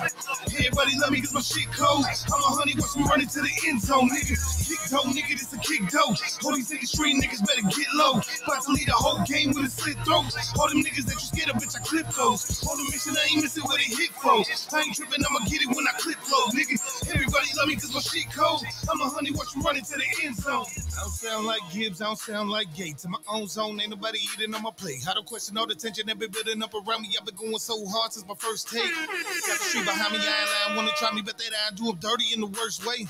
Everybody 0.48 0.96
love 0.96 1.12
me 1.12 1.20
cause 1.20 1.34
my 1.34 1.44
shit 1.44 1.68
cold. 1.76 2.04
I'm 2.06 2.40
a 2.40 2.50
honey, 2.54 2.74
watch 2.78 2.96
me 2.96 3.04
running 3.04 3.28
to 3.28 3.40
the 3.42 3.52
end 3.68 3.82
zone, 3.82 4.08
nigga. 4.08 4.34
Kick 4.64 4.80
toe, 4.90 5.04
nigga, 5.10 5.34
this 5.34 5.52
a 5.52 5.58
kick 5.58 5.82
toe. 5.90 6.14
All 6.44 6.54
these 6.54 6.70
in 6.70 6.80
street 6.86 7.18
niggas 7.20 7.44
better 7.44 7.66
get 7.68 7.90
low. 7.94 8.22
About 8.46 8.62
to 8.64 8.72
lead 8.72 8.88
a 8.88 8.96
whole 8.96 9.22
game 9.26 9.52
with 9.54 9.66
a 9.66 9.70
slit 9.70 9.98
throat. 10.06 10.30
All 10.58 10.68
them 10.68 10.82
niggas 10.82 11.06
that 11.10 11.18
you 11.18 11.26
scared 11.28 11.50
of, 11.50 11.60
bitch, 11.60 11.74
I 11.76 11.82
clip 11.82 12.08
those. 12.14 12.62
On 12.64 12.78
the 12.78 12.84
mission, 12.90 13.14
I 13.18 13.22
ain't 13.34 13.42
missing 13.42 13.64
what 13.64 13.78
they 13.78 13.90
hit 13.90 14.10
for. 14.14 14.42
I 14.74 14.86
ain't 14.86 14.94
tripping, 14.94 15.22
I'ma 15.24 15.46
get 15.50 15.62
it 15.62 15.68
when 15.68 15.86
I 15.86 15.94
clip 15.98 16.18
low, 16.30 16.46
nigga. 16.54 16.78
Everybody 17.10 17.48
love 17.58 17.68
me 17.68 17.74
cause 17.76 17.92
my 17.92 18.00
shit 18.00 18.30
cold. 18.30 18.62
I'm 18.90 19.00
a 19.00 19.08
honey, 19.10 19.32
watch 19.32 19.54
me 19.56 19.62
running 19.64 19.84
to 19.84 19.96
the 19.98 20.08
end 20.24 20.36
zone. 20.36 20.64
I 20.94 21.00
don't 21.02 21.10
sound 21.10 21.46
like 21.46 21.62
Gibbs, 21.72 22.00
I 22.00 22.06
don't 22.06 22.18
sound 22.18 22.50
like 22.50 22.72
Gates. 22.74 23.04
In 23.04 23.10
my 23.10 23.22
own 23.28 23.46
zone, 23.46 23.80
ain't 23.80 23.90
nobody 23.90 24.18
eating 24.22 24.54
on 24.54 24.62
my 24.62 24.70
plate. 24.70 25.04
I 25.08 25.14
don't 25.14 25.26
question 25.26 25.58
all 25.58 25.66
the 25.66 25.74
tension 25.74 26.06
that 26.06 26.18
been 26.18 26.30
building 26.30 26.62
up 26.62 26.74
around 26.74 27.02
me. 27.02 27.10
I've 27.18 27.26
been 27.26 27.36
going 27.36 27.58
so 27.58 27.84
hard 27.86 28.12
since 28.12 28.26
my 28.26 28.34
first 28.38 28.68
take. 28.68 28.82
Got 28.84 29.08
the 29.10 29.64
street 29.64 29.84
behind 29.84 30.12
me, 30.12 30.18
I 30.18 30.22
ain't 30.22 30.50
lying, 30.68 30.76
wanna 30.76 30.96
try 30.96 31.12
me, 31.12 31.22
but 31.22 31.36
that 31.38 31.50
I 31.64 31.74
do 31.74 31.86
them 31.86 31.96
dirty 31.96 32.34
in 32.34 32.40
the 32.40 32.46
worst 32.46 32.84
way. 32.84 33.06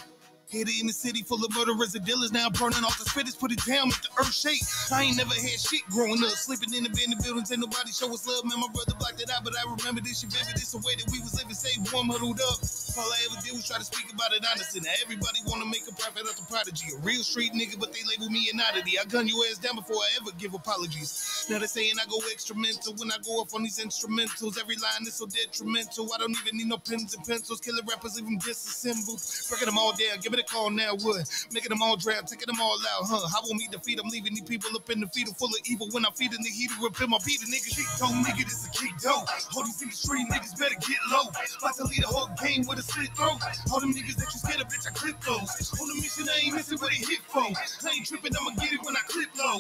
Hit 0.48 0.68
it 0.68 0.80
in 0.80 0.86
the 0.86 0.92
city 0.92 1.22
full 1.22 1.42
of 1.44 1.50
murderers 1.56 1.94
and 1.94 2.04
dealers. 2.04 2.30
Now 2.30 2.50
burning 2.50 2.84
off 2.84 2.98
the 2.98 3.08
spitters, 3.08 3.36
put 3.38 3.50
it 3.50 3.58
down, 3.66 3.88
make 3.88 4.02
the 4.02 4.10
earth 4.20 4.32
shake. 4.32 4.62
I 4.92 5.02
ain't 5.02 5.16
never 5.16 5.34
had 5.34 5.58
shit 5.58 5.82
growing 5.90 6.22
up. 6.22 6.30
Sleeping 6.30 6.72
in 6.74 6.84
the 6.84 6.90
abandoned 6.90 7.24
buildings, 7.24 7.50
and 7.50 7.60
nobody 7.60 7.90
show 7.90 8.12
us 8.12 8.28
love. 8.28 8.44
Man, 8.44 8.60
my 8.60 8.68
brother 8.68 8.94
blocked 8.98 9.20
it 9.20 9.30
out, 9.30 9.42
but 9.42 9.54
I 9.58 9.64
remember 9.66 10.00
this 10.02 10.20
shit 10.20 10.30
vivid. 10.30 10.54
This 10.54 10.70
the 10.72 10.78
way 10.78 10.94
that 10.94 11.10
we 11.10 11.18
was 11.20 11.34
living, 11.34 11.54
safe, 11.54 11.80
warm, 11.92 12.10
huddled 12.10 12.40
up. 12.40 12.60
All 12.96 13.10
I 13.10 13.18
ever 13.26 13.42
did 13.42 13.52
was 13.52 13.66
try 13.66 13.78
to 13.78 13.84
speak 13.84 14.06
about 14.12 14.32
it 14.32 14.46
honestly. 14.46 14.80
Now 14.80 14.94
everybody 15.02 15.42
wanna 15.50 15.66
make 15.66 15.82
a 15.90 15.94
profit 15.98 16.22
out 16.30 16.36
the 16.38 16.46
prodigy. 16.46 16.94
A 16.94 16.98
real 17.02 17.26
street 17.26 17.50
nigga, 17.50 17.74
but 17.78 17.92
they 17.92 18.06
label 18.06 18.30
me 18.30 18.46
an 18.54 18.62
oddity. 18.62 18.98
I 18.98 19.04
gun 19.04 19.26
your 19.26 19.42
ass 19.50 19.58
down 19.58 19.74
before 19.74 19.98
I 19.98 20.08
ever 20.22 20.30
give 20.38 20.54
apologies. 20.54 21.46
Now 21.50 21.58
they 21.58 21.66
saying 21.66 21.98
I 21.98 22.06
go 22.06 22.22
extramental 22.30 22.94
when 22.98 23.10
I 23.10 23.18
go 23.26 23.42
off 23.42 23.50
on 23.52 23.64
these 23.66 23.82
instrumentals. 23.82 24.62
Every 24.62 24.78
line 24.78 25.02
is 25.10 25.14
so 25.18 25.26
detrimental. 25.26 26.06
I 26.14 26.18
don't 26.22 26.38
even 26.38 26.54
need 26.54 26.70
no 26.70 26.78
pens 26.78 27.14
and 27.18 27.24
pencils. 27.26 27.60
Killer 27.60 27.82
rappers 27.82 28.14
them 28.14 28.38
disassembled. 28.38 29.18
Breaking 29.50 29.66
them 29.66 29.78
all 29.78 29.90
down, 29.90 30.22
give 30.22 30.32
it 30.32 30.38
a 30.38 30.46
call 30.46 30.70
now, 30.70 30.94
wood. 31.02 31.26
Making 31.50 31.74
them 31.74 31.82
all 31.82 31.96
drown, 31.96 32.22
taking 32.30 32.46
them 32.46 32.62
all 32.62 32.78
out, 32.94 33.10
huh? 33.10 33.26
I 33.26 33.42
will 33.42 33.58
me 33.58 33.66
defeat? 33.74 33.98
I'm 33.98 34.08
leaving 34.08 34.38
these 34.38 34.46
people 34.46 34.70
up 34.76 34.88
in 34.90 35.00
the 35.00 35.10
feet 35.10 35.26
full 35.34 35.50
of 35.50 35.60
evil. 35.66 35.88
When 35.90 36.06
I'm 36.06 36.14
feeding 36.14 36.42
the 36.42 36.50
heat, 36.50 36.70
repeat 36.80 37.08
my 37.10 37.18
beat. 37.26 37.42
A 37.42 37.46
nigga 37.50 37.74
kick 37.74 37.90
toe, 37.98 38.14
nigga, 38.22 38.46
this 38.46 38.62
is 38.62 38.70
a 38.70 38.70
kick 38.70 38.94
toe. 39.02 39.26
All 39.56 39.66
these 39.66 39.82
in 39.82 39.90
the 39.90 39.98
street 39.98 40.30
niggas 40.30 40.54
better 40.58 40.78
get 40.78 41.02
low. 41.10 41.26
About 41.58 41.74
to 41.82 41.84
lead 41.90 42.04
a 42.04 42.06
whole 42.06 42.30
game 42.38 42.62
with 42.66 42.78
a 42.78 42.83
slit. 42.84 43.10
All 43.18 43.80
them 43.80 43.92
niggas 43.94 44.16
that 44.20 44.28
you 44.28 44.38
scared 44.38 44.60
of, 44.60 44.68
bitch, 44.68 44.86
I 44.86 44.92
clip 44.92 45.16
those. 45.24 45.72
On 45.80 45.88
the 45.88 45.96
mission, 45.96 46.28
I 46.28 46.44
ain't 46.44 46.54
missing 46.54 46.78
what 46.78 46.90
they 46.90 47.00
hit 47.00 47.22
for. 47.26 47.40
I 47.40 47.90
ain't 47.90 48.06
tripping, 48.06 48.32
I'ma 48.36 48.52
get 48.60 48.72
it 48.72 48.80
when 48.84 48.96
I 48.96 49.02
clip 49.08 49.30
low. 49.38 49.58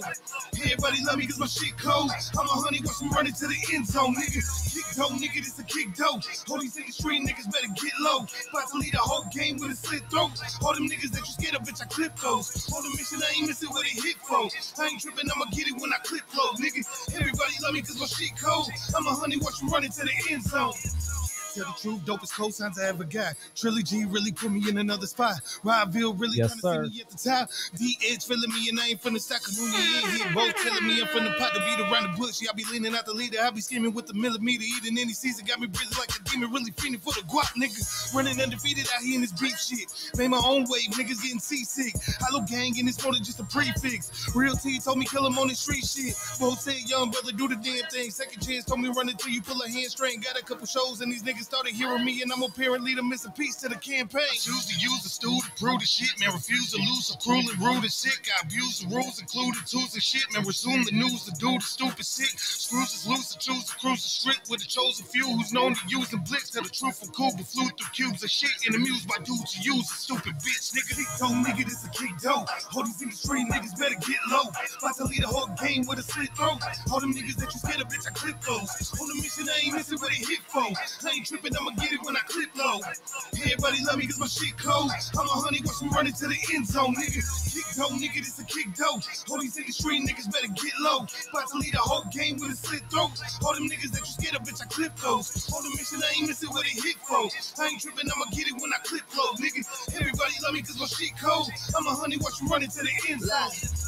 Everybody 0.60 0.98
love 1.04 1.18
me 1.18 1.26
cause 1.26 1.38
my 1.38 1.46
shit 1.46 1.76
cold. 1.78 2.10
I'm 2.36 2.46
a 2.46 2.56
honey, 2.60 2.80
watch 2.84 3.00
me 3.00 3.08
running 3.14 3.32
to 3.32 3.46
the 3.48 3.58
end 3.72 3.86
zone, 3.86 4.14
niggas. 4.14 4.48
Kick 4.74 4.86
toe, 4.96 5.10
nigga, 5.16 5.40
this 5.40 5.58
a 5.58 5.64
kick 5.64 5.94
toe. 5.96 6.20
All 6.50 6.60
these 6.60 6.76
street 6.94 7.22
niggas 7.24 7.48
better 7.50 7.72
get 7.74 7.92
low. 8.00 8.26
About 8.52 8.68
to 8.70 8.76
lead 8.78 8.94
a 8.94 9.02
whole 9.02 9.24
game 9.32 9.56
with 9.58 9.72
a 9.72 9.76
slit 9.76 10.04
throat. 10.10 10.32
All 10.62 10.74
them 10.74 10.88
niggas 10.88 11.10
that 11.16 11.24
you 11.24 11.32
scared 11.32 11.56
of, 11.56 11.62
bitch, 11.62 11.80
I 11.80 11.86
clip 11.86 12.14
those. 12.20 12.68
On 12.74 12.82
the 12.82 12.90
mission, 12.96 13.18
I 13.24 13.28
ain't 13.38 13.48
missing 13.48 13.70
what 13.70 13.84
they 13.84 13.96
hit 13.96 14.18
for. 14.20 14.48
I 14.78 14.86
ain't 14.88 15.00
tripping, 15.00 15.30
I'ma 15.30 15.46
get 15.52 15.68
it 15.68 15.76
when 15.80 15.92
I 15.92 15.98
clip 16.04 16.24
low, 16.36 16.52
nigga. 16.60 16.84
Everybody 17.16 17.54
love 17.62 17.72
me 17.72 17.82
cause 17.82 17.98
my 17.98 18.06
shit 18.06 18.36
cold. 18.36 18.68
I'm 18.96 19.06
a 19.06 19.14
honey, 19.14 19.38
watch 19.38 19.62
me 19.62 19.70
running 19.72 19.90
to 19.90 20.02
the 20.04 20.14
end 20.30 20.44
zone. 20.44 20.72
Tell 21.54 21.64
the 21.66 21.78
truth, 21.80 22.00
dopest 22.04 22.32
cosigns 22.32 22.80
I 22.82 22.88
ever 22.88 23.04
got. 23.04 23.34
Trilogy 23.54 24.04
really 24.06 24.32
put 24.32 24.50
me 24.50 24.68
in 24.68 24.78
another 24.78 25.06
spot. 25.06 25.36
Rodville 25.62 26.18
really 26.18 26.38
Yes, 26.38 26.58
trying 26.60 26.84
to 26.84 26.90
sir. 26.90 26.90
see 26.90 26.90
me 26.96 27.00
at 27.02 27.10
the 27.10 27.30
top. 27.30 27.50
D 27.78 27.98
Edge 28.10 28.24
feeling 28.24 28.50
me 28.50 28.68
and 28.70 28.80
I 28.80 28.88
ain't 28.88 29.00
finna 29.00 29.20
stop. 29.20 29.42
Canoe 29.42 29.66
in 29.66 30.10
here, 30.18 30.34
both 30.34 30.54
telling 30.56 30.86
me 30.86 31.00
I'm 31.00 31.06
finna 31.08 31.38
pot 31.38 31.54
to 31.54 31.60
beat 31.60 31.78
around 31.78 32.10
the 32.10 32.18
bush. 32.18 32.42
Y'all 32.42 32.54
be 32.54 32.64
leaning 32.72 32.94
out 32.96 33.06
the 33.06 33.12
leader. 33.14 33.38
I 33.40 33.50
be 33.50 33.60
scheming 33.60 33.94
with 33.94 34.06
the 34.06 34.14
millimeter. 34.14 34.64
Eating 34.64 34.98
any 34.98 35.12
season 35.12 35.46
got 35.46 35.60
me 35.60 35.68
breathing 35.68 35.96
like 35.96 36.10
a 36.18 36.22
demon. 36.24 36.50
Really 36.50 36.72
feeding 36.72 36.98
for 36.98 37.12
the 37.14 37.20
guap 37.22 37.54
niggas. 37.54 38.12
Running 38.12 38.40
undefeated 38.40 38.88
out 38.92 39.02
here 39.02 39.14
in 39.14 39.20
this 39.20 39.32
beef 39.32 39.56
shit. 39.56 39.86
Made 40.18 40.28
my 40.28 40.42
own 40.44 40.66
wave, 40.68 40.90
niggas 40.98 41.22
getting 41.22 41.38
seasick. 41.38 41.94
Hollow 42.18 42.42
gang 42.50 42.74
and 42.80 42.88
it's 42.88 43.02
more 43.04 43.12
than 43.12 43.22
just 43.22 43.38
a 43.38 43.44
prefix. 43.44 44.10
Real 44.34 44.56
T 44.56 44.80
told 44.80 44.98
me 44.98 45.06
kill 45.06 45.24
him 45.24 45.38
on 45.38 45.46
the 45.46 45.54
street 45.54 45.84
shit. 45.84 46.14
Said 46.58 46.88
young 46.88 47.10
brother 47.10 47.30
do 47.30 47.46
the 47.46 47.56
damn 47.56 47.84
thing. 47.90 48.10
Second 48.10 48.42
chance 48.42 48.64
told 48.64 48.80
me 48.80 48.88
run 48.88 49.08
until 49.08 49.30
you 49.30 49.40
pull 49.42 49.60
a 49.62 49.68
hand 49.68 49.84
hamstring. 49.84 50.20
Got 50.20 50.38
a 50.40 50.44
couple 50.44 50.66
shows 50.66 51.00
and 51.00 51.12
these 51.12 51.22
niggas 51.22 51.43
started 51.44 51.74
hearing 51.74 52.04
me, 52.04 52.22
and 52.22 52.32
I'm 52.32 52.42
apparently 52.42 52.94
the 52.94 53.02
missing 53.02 53.32
piece 53.32 53.56
to 53.56 53.68
the 53.68 53.76
campaign. 53.76 54.24
I 54.32 54.36
choose 54.40 54.66
to 54.66 54.76
use 54.80 55.02
the 55.04 55.12
to 55.24 55.50
prove 55.60 55.80
the 55.80 55.86
shit, 55.86 56.12
man. 56.20 56.32
Refuse 56.32 56.72
to 56.72 56.78
lose, 56.78 57.06
so 57.06 57.16
cruel 57.20 57.44
and 57.44 57.60
rude 57.60 57.84
and 57.84 57.92
sick. 57.92 58.28
I 58.32 58.44
abuse 58.44 58.80
the 58.80 58.88
rules, 58.88 59.20
including 59.20 59.60
tools 59.64 59.92
and 59.94 60.02
shit, 60.02 60.24
man. 60.32 60.44
Resume 60.44 60.84
the 60.84 60.92
news 60.92 61.24
to 61.24 61.32
do 61.40 61.52
the 61.56 61.64
stupid 61.64 62.04
shit. 62.04 62.32
Screws 62.36 62.92
is 62.92 63.06
loose 63.06 63.36
to 63.36 63.38
choose 63.38 63.64
to 63.64 63.74
cruise 63.76 64.02
the 64.02 64.08
strict 64.08 64.50
with 64.50 64.60
the 64.60 64.66
chosen 64.66 65.04
few 65.06 65.24
who's 65.24 65.52
known 65.52 65.74
to 65.74 65.84
use 65.88 66.08
the 66.08 66.18
blitz. 66.18 66.50
Tell 66.50 66.62
the 66.62 66.68
truth 66.68 66.98
from 66.98 67.12
but 67.12 67.46
flew 67.46 67.68
through 67.76 67.92
cubes 67.92 68.24
of 68.24 68.30
shit 68.30 68.52
and 68.66 68.74
amused 68.74 69.08
by 69.08 69.16
dudes 69.24 69.52
who 69.54 69.76
use 69.76 69.84
a 69.90 69.96
stupid 69.96 70.34
bitch. 70.40 70.72
Nigga, 70.72 70.96
he 70.96 71.06
told 71.20 71.36
nigga 71.44 71.64
this 71.64 71.84
a 71.84 71.90
kick 71.92 72.12
dope. 72.20 72.48
All 72.74 72.84
these 72.84 73.00
in 73.00 73.10
the 73.10 73.16
street 73.16 73.46
niggas 73.48 73.78
better 73.78 73.96
get 74.00 74.20
low. 74.28 74.48
About 74.80 74.96
to 74.96 75.04
lead 75.04 75.24
a 75.24 75.28
whole 75.28 75.48
game 75.60 75.84
with 75.86 75.98
a 76.00 76.06
slit 76.06 76.32
throat. 76.36 76.60
All 76.92 77.00
them 77.00 77.12
niggas 77.12 77.36
that 77.36 77.52
you 77.52 77.60
scared 77.60 77.80
of, 77.80 77.88
bitch, 77.88 78.06
I 78.08 78.12
clip 78.12 78.40
those. 78.42 78.68
On 79.00 79.08
the 79.08 79.16
mission, 79.20 79.48
I 79.48 79.56
ain't 79.64 79.74
missing 79.76 79.98
where 80.00 80.10
they 80.10 80.20
hit 80.24 80.40
for. 80.48 80.68
Tripping, 81.34 81.56
I'ma 81.58 81.70
get 81.80 81.92
it 81.92 82.00
when 82.02 82.16
I 82.16 82.20
clip 82.26 82.50
low. 82.54 82.78
Everybody 83.34 83.78
love 83.84 83.98
me 83.98 84.06
cause 84.06 84.20
my 84.20 84.26
shit 84.26 84.56
cold. 84.58 84.90
I'm 85.18 85.26
a 85.26 85.36
honey, 85.42 85.60
watch 85.64 85.82
me 85.82 85.88
run 85.90 86.06
into 86.06 86.26
the 86.26 86.38
end 86.54 86.66
zone, 86.66 86.94
nigga. 86.94 87.22
Kick 87.50 87.66
dope, 87.74 87.98
nigga, 87.98 88.22
this 88.22 88.38
a 88.38 88.44
kick 88.44 88.74
dope. 88.74 89.02
All 89.30 89.40
these 89.40 89.56
in 89.56 89.66
the 89.66 89.72
street 89.72 90.06
niggas 90.06 90.30
better 90.30 90.46
get 90.54 90.72
low. 90.78 91.06
About 91.30 91.50
to 91.50 91.58
lead 91.58 91.74
a 91.74 91.78
whole 91.78 92.04
game 92.12 92.38
with 92.38 92.52
a 92.52 92.56
slit 92.56 92.82
throat. 92.90 93.10
All 93.42 93.54
them 93.54 93.66
niggas 93.68 93.90
that 93.90 94.00
you 94.06 94.12
scared 94.14 94.36
of, 94.36 94.46
bitch, 94.46 94.62
I 94.62 94.66
clip 94.66 94.94
those. 95.02 95.50
All 95.52 95.62
the 95.62 95.70
mission, 95.74 95.98
I 95.98 96.14
ain't 96.18 96.28
missing 96.28 96.50
where 96.50 96.62
they 96.62 96.74
hit 96.78 96.98
for. 97.02 97.26
I 97.58 97.66
ain't 97.66 97.80
tripping, 97.82 98.06
I'ma 98.06 98.30
get 98.30 98.46
it 98.46 98.54
when 98.54 98.70
I 98.70 98.78
clip 98.86 99.04
low, 99.16 99.34
nigga. 99.42 99.66
Everybody 99.98 100.34
love 100.44 100.54
me 100.54 100.62
cause 100.62 100.78
my 100.78 100.86
shit 100.86 101.18
cold. 101.18 101.50
I'm 101.74 101.86
a 101.86 101.94
honey, 101.94 102.16
watch 102.18 102.38
me 102.42 102.48
run 102.50 102.62
into 102.62 102.78
the 102.78 102.94
end 103.10 103.22
zone. 103.22 103.83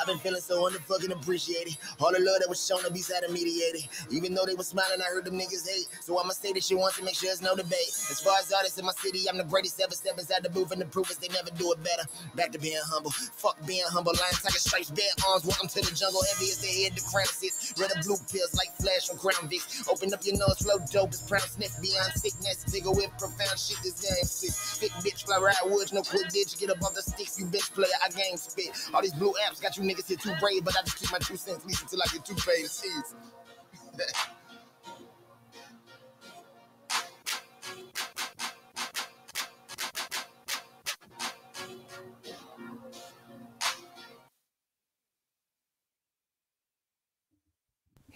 I've 0.00 0.06
been 0.06 0.18
feeling 0.18 0.40
so 0.40 0.70
unfucking 0.70 1.10
appreciated. 1.10 1.76
All 2.00 2.12
the 2.12 2.20
love 2.20 2.38
that 2.40 2.48
was 2.48 2.64
shown 2.64 2.82
to 2.84 2.90
be 2.90 3.00
side 3.00 3.24
of 3.24 3.32
mediated. 3.32 3.88
Even 4.10 4.34
though 4.34 4.46
they 4.46 4.54
were 4.54 4.62
smiling, 4.62 5.00
I 5.00 5.10
heard 5.10 5.24
them 5.24 5.34
niggas 5.34 5.68
hate. 5.68 5.88
So 6.00 6.18
I'ma 6.18 6.30
say 6.30 6.52
this 6.52 6.66
shit 6.66 6.78
once 6.78 6.96
to 6.96 7.04
make 7.04 7.14
sure 7.14 7.28
there's 7.28 7.42
no 7.42 7.56
debate. 7.56 7.90
As 8.10 8.20
far 8.20 8.38
as 8.38 8.52
artists 8.52 8.78
in 8.78 8.84
my 8.84 8.92
city, 8.92 9.28
I'm 9.28 9.38
the 9.38 9.44
greatest 9.44 9.80
ever 9.80 9.94
step 9.94 10.18
inside 10.18 10.42
the 10.42 10.50
booth 10.50 10.70
and 10.72 10.80
the 10.80 10.86
proof 10.86 11.10
is 11.10 11.18
they 11.18 11.28
never 11.28 11.50
do 11.50 11.72
it 11.72 11.82
better. 11.82 12.04
Back 12.34 12.52
to 12.52 12.58
being 12.58 12.78
humble. 12.86 13.10
Fuck 13.10 13.58
being 13.66 13.84
humble. 13.90 14.12
Lion, 14.14 14.38
tiger, 14.38 14.58
stripes, 14.58 14.90
bare 14.90 15.10
arms. 15.26 15.44
Welcome 15.44 15.68
to 15.68 15.80
the 15.82 15.94
jungle. 15.94 16.22
Heavy 16.34 16.50
as 16.50 16.58
the 16.62 16.68
head, 16.68 16.94
the 16.94 17.02
crown 17.02 17.26
sits. 17.26 17.74
Red 17.80 17.90
and 17.90 18.04
blue 18.04 18.16
pills 18.30 18.54
like 18.54 18.70
flash 18.78 19.08
from 19.08 19.18
Crown 19.18 19.48
Vic. 19.50 19.62
Open 19.90 20.14
up 20.14 20.22
your 20.22 20.38
nose, 20.38 20.62
flow 20.62 20.78
dope 20.92 21.10
as 21.10 21.22
brown 21.26 21.42
sniff. 21.42 21.74
Beyond 21.82 22.12
sickness, 22.14 22.64
bigger 22.70 22.90
with 22.92 23.10
profound 23.18 23.58
shit. 23.58 23.78
This 23.82 23.98
game 23.98 24.22
sick. 24.22 24.54
Thick 24.78 24.94
bitch, 25.02 25.26
fly 25.26 25.38
ride 25.38 25.58
woods, 25.66 25.92
no 25.92 26.02
quick 26.02 26.28
bitch. 26.30 26.54
Get 26.58 26.70
off 26.70 26.94
the 26.94 27.02
sticks, 27.02 27.38
you 27.38 27.46
bitch 27.46 27.72
player. 27.74 27.90
I 28.04 28.08
game 28.10 28.36
spit. 28.36 28.70
All 28.94 29.02
these 29.02 29.14
blue 29.14 29.34
apps 29.46 29.60
got 29.60 29.76
you 29.76 29.87
niggas 29.88 30.08
here 30.08 30.16
too 30.16 30.34
brave, 30.40 30.64
but 30.64 30.76
I 30.76 30.82
just 30.82 30.98
keep 30.98 31.10
my 31.10 31.18
two 31.18 31.36
cents 31.36 31.64
least 31.64 31.82
until 31.82 32.02
I 32.02 32.06
get 32.12 32.24
two 32.24 32.34
paid 32.34 32.62
to 32.62 32.68
seeds. 32.68 33.14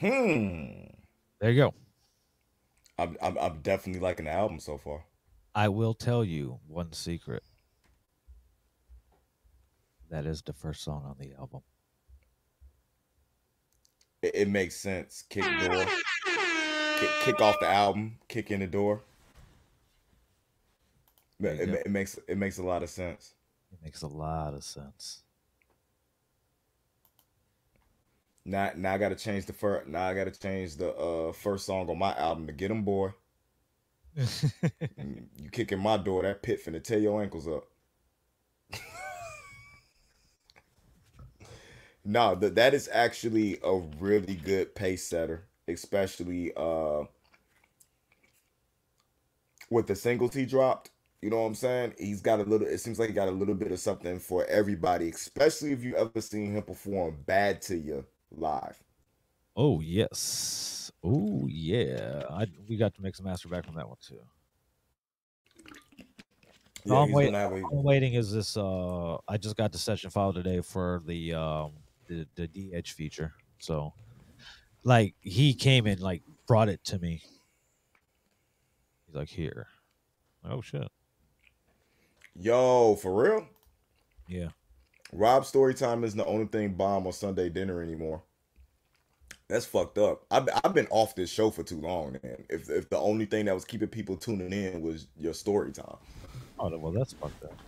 Hmm. 0.03 0.89
There 1.41 1.51
you 1.53 1.63
go. 1.63 1.75
I'm, 2.99 3.17
I'm 3.23 3.39
I'm 3.39 3.61
definitely 3.61 4.01
liking 4.01 4.25
the 4.25 4.33
album 4.33 4.59
so 4.59 4.77
far. 4.77 5.05
I 5.55 5.69
will 5.69 5.95
tell 5.95 6.25
you 6.25 6.59
one 6.67 6.93
secret. 6.93 7.45
That 10.13 10.27
is 10.27 10.43
the 10.43 10.53
first 10.53 10.85
song 10.85 11.05
on 11.07 11.17
the 11.19 11.35
album. 11.39 11.63
It, 14.21 14.33
it 14.35 14.49
makes 14.49 14.77
sense. 14.77 15.25
Kick 15.31 15.43
door. 15.43 15.87
Kick, 16.99 17.11
kick 17.23 17.41
off 17.41 17.59
the 17.61 17.67
album. 17.67 18.19
Kick 18.29 18.51
in 18.51 18.61
the 18.61 18.67
door. 18.67 19.01
It, 21.41 21.61
it, 21.61 21.83
it 21.87 21.91
makes 21.91 22.19
it 22.29 22.37
makes 22.37 22.59
a 22.59 22.63
lot 22.63 22.83
of 22.83 22.91
sense. 22.91 23.33
It 23.73 23.79
makes 23.83 24.03
a 24.03 24.07
lot 24.07 24.53
of 24.53 24.63
sense. 24.63 25.23
Now 28.45 28.71
now 28.77 28.93
I 28.93 28.99
gotta 28.99 29.17
change 29.17 29.47
the 29.47 29.55
first. 29.55 29.89
Now 29.89 30.09
I 30.09 30.15
gotta 30.15 30.31
change 30.31 30.77
the 30.77 30.93
uh 30.95 31.33
first 31.33 31.65
song 31.65 31.89
on 31.89 31.99
my 31.99 32.15
album 32.17 32.47
to 32.49 32.53
get 32.53 32.71
'em 32.71 32.83
boy. 32.83 33.13
You 35.39 35.49
kick 35.51 35.73
in 35.73 35.79
my 35.81 35.97
door, 35.97 36.23
that 36.23 36.43
pit 36.43 36.63
finna 36.63 36.85
tear 36.85 36.99
your 36.99 37.23
ankles 37.23 37.49
up. 37.49 37.65
no, 42.05 42.35
that 42.37 42.55
that 42.57 42.75
is 42.75 42.89
actually 42.93 43.59
a 43.63 43.79
really 44.01 44.35
good 44.35 44.75
pace 44.75 45.05
setter, 45.05 45.45
especially 45.69 46.53
uh 46.57 47.05
with 49.71 49.87
the 49.87 49.95
singles 49.95 50.35
he 50.35 50.45
dropped. 50.45 50.91
You 51.23 51.31
know 51.31 51.41
what 51.41 51.47
I'm 51.47 51.55
saying? 51.55 51.95
He's 51.99 52.21
got 52.21 52.41
a 52.41 52.43
little. 52.43 52.67
It 52.67 52.79
seems 52.79 52.99
like 52.99 53.09
he 53.09 53.15
got 53.15 53.29
a 53.29 53.33
little 53.33 53.55
bit 53.55 53.71
of 53.71 53.79
something 53.79 54.19
for 54.19 54.45
everybody, 54.47 55.11
especially 55.11 55.71
if 55.71 55.85
you 55.85 55.95
ever 55.95 56.21
seen 56.21 56.53
him 56.57 56.63
perform 56.63 57.17
"Bad 57.27 57.63
to 57.63 57.77
You" 57.77 58.05
live. 58.33 58.83
oh 59.57 59.81
yes. 59.81 60.91
Oh 61.05 61.47
yeah. 61.49 62.25
I 62.29 62.47
we 62.69 62.77
got 62.77 62.95
to 62.95 63.03
make 63.03 63.15
some 63.15 63.27
master 63.27 63.49
back 63.49 63.69
on 63.69 63.75
that 63.77 63.89
one 63.89 63.99
too. 64.01 64.19
Yeah, 66.85 66.97
I'm, 66.97 67.13
wait, 67.13 67.33
a... 67.33 67.47
I'm 67.47 67.85
waiting 67.85 68.15
is 68.15 68.33
this 68.33 68.57
uh 68.57 69.15
I 69.29 69.37
just 69.37 69.57
got 69.57 69.71
the 69.71 69.79
session 69.79 70.11
file 70.11 70.33
today 70.33 70.61
for 70.61 71.01
the 71.07 71.35
um 71.35 71.73
the, 72.19 72.27
the 72.35 72.47
D 72.49 72.71
Edge 72.75 72.93
feature. 72.93 73.33
So 73.59 73.93
like 74.85 75.15
he 75.21 75.55
came 75.55 75.87
and 75.87 76.01
like 76.01 76.23
brought 76.47 76.69
it 76.69 76.83
to 76.85 76.99
me. 76.99 77.23
He's 79.07 79.15
like 79.15 79.29
here. 79.29 79.69
Oh 80.45 80.61
shit. 80.61 80.89
Yo, 82.35 82.97
for 82.97 83.23
real? 83.23 83.47
Yeah. 84.27 84.49
Rob 85.13 85.43
Storytime 85.45 86.05
isn't 86.05 86.17
the 86.17 86.25
only 86.25 86.47
thing 86.47 86.73
bomb 86.73 87.07
on 87.07 87.13
Sunday 87.13 87.51
dinner 87.51 87.83
anymore. 87.83 88.23
That's 89.49 89.67
fucked 89.67 89.99
up. 89.99 90.25
I've, 90.31 90.49
I've 90.65 90.73
been 90.73 90.87
off 90.89 91.15
this 91.15 91.29
show 91.31 91.51
for 91.51 91.63
too 91.63 91.79
long, 91.79 92.13
man. 92.23 92.43
If 92.49 92.71
if 92.71 92.89
the 92.89 92.99
only 92.99 93.27
thing 93.27 93.45
that 93.45 93.55
was 93.55 93.67
keeping 93.67 93.89
people 93.89 94.17
tuning 94.17 94.53
in 94.53 94.81
was 94.81 95.09
your 95.19 95.35
story 95.35 95.73
time, 95.73 95.97
Oh 96.59 96.75
well 96.79 96.93
that's 96.93 97.13
fucked 97.13 97.45
up. 97.45 97.59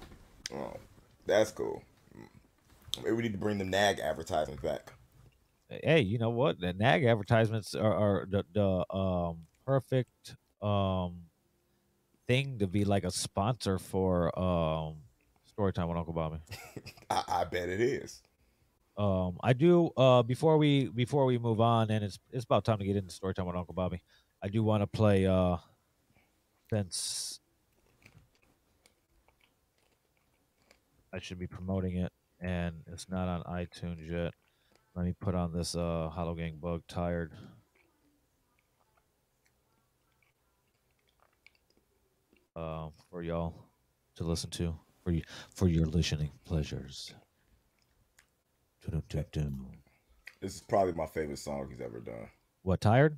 oh, 0.54 0.76
that's 1.26 1.50
cool. 1.50 1.82
Maybe 3.02 3.12
we 3.12 3.22
need 3.22 3.32
to 3.32 3.38
bring 3.38 3.58
the 3.58 3.64
NAG 3.64 4.00
advertisements 4.00 4.62
back. 4.62 4.92
Hey, 5.68 6.00
you 6.00 6.18
know 6.18 6.30
what? 6.30 6.60
The 6.60 6.72
NAG 6.72 7.04
advertisements 7.04 7.74
are, 7.74 7.94
are 7.94 8.26
the, 8.30 8.44
the 8.52 8.94
um 8.94 9.38
perfect 9.66 10.36
um 10.62 11.22
thing 12.26 12.58
to 12.58 12.66
be 12.66 12.84
like 12.84 13.04
a 13.04 13.10
sponsor 13.10 13.78
for 13.78 14.38
um 14.38 14.96
Storytime 15.56 15.88
with 15.88 15.96
Uncle 15.96 16.12
Bobby. 16.12 16.38
I, 17.10 17.22
I 17.28 17.44
bet 17.44 17.68
it 17.68 17.80
is. 17.80 18.22
Um, 18.96 19.38
I 19.42 19.52
do. 19.52 19.90
Uh, 19.96 20.22
before 20.22 20.56
we 20.58 20.88
before 20.88 21.24
we 21.26 21.38
move 21.38 21.60
on, 21.60 21.90
and 21.90 22.04
it's 22.04 22.18
it's 22.32 22.44
about 22.44 22.64
time 22.64 22.78
to 22.78 22.84
get 22.84 22.96
into 22.96 23.12
story 23.12 23.34
time 23.34 23.46
with 23.46 23.56
Uncle 23.56 23.74
Bobby. 23.74 24.02
I 24.42 24.48
do 24.48 24.62
want 24.62 24.82
to 24.82 24.86
play. 24.86 25.26
Uh, 25.26 25.56
since 26.70 27.40
I 31.12 31.20
should 31.20 31.38
be 31.38 31.46
promoting 31.46 31.96
it, 31.96 32.12
and 32.44 32.74
it's 32.92 33.08
not 33.08 33.26
on 33.26 33.42
iTunes 33.44 34.08
yet. 34.08 34.34
Let 34.94 35.06
me 35.06 35.14
put 35.18 35.34
on 35.34 35.52
this 35.52 35.74
uh 35.74 36.10
Hollow 36.12 36.34
Gang 36.34 36.58
Bug 36.60 36.82
Tired. 36.86 37.32
Uh, 42.54 42.88
for 43.10 43.22
y'all 43.22 43.52
to 44.14 44.22
listen 44.22 44.48
to 44.50 44.74
for 45.02 45.10
you 45.10 45.22
for 45.52 45.66
your 45.66 45.86
listening 45.86 46.30
pleasures. 46.44 47.14
This 50.40 50.56
is 50.56 50.60
probably 50.60 50.92
my 50.92 51.06
favorite 51.06 51.38
song 51.38 51.66
he's 51.70 51.80
ever 51.80 52.00
done. 52.00 52.28
What 52.62 52.80
tired? 52.80 53.16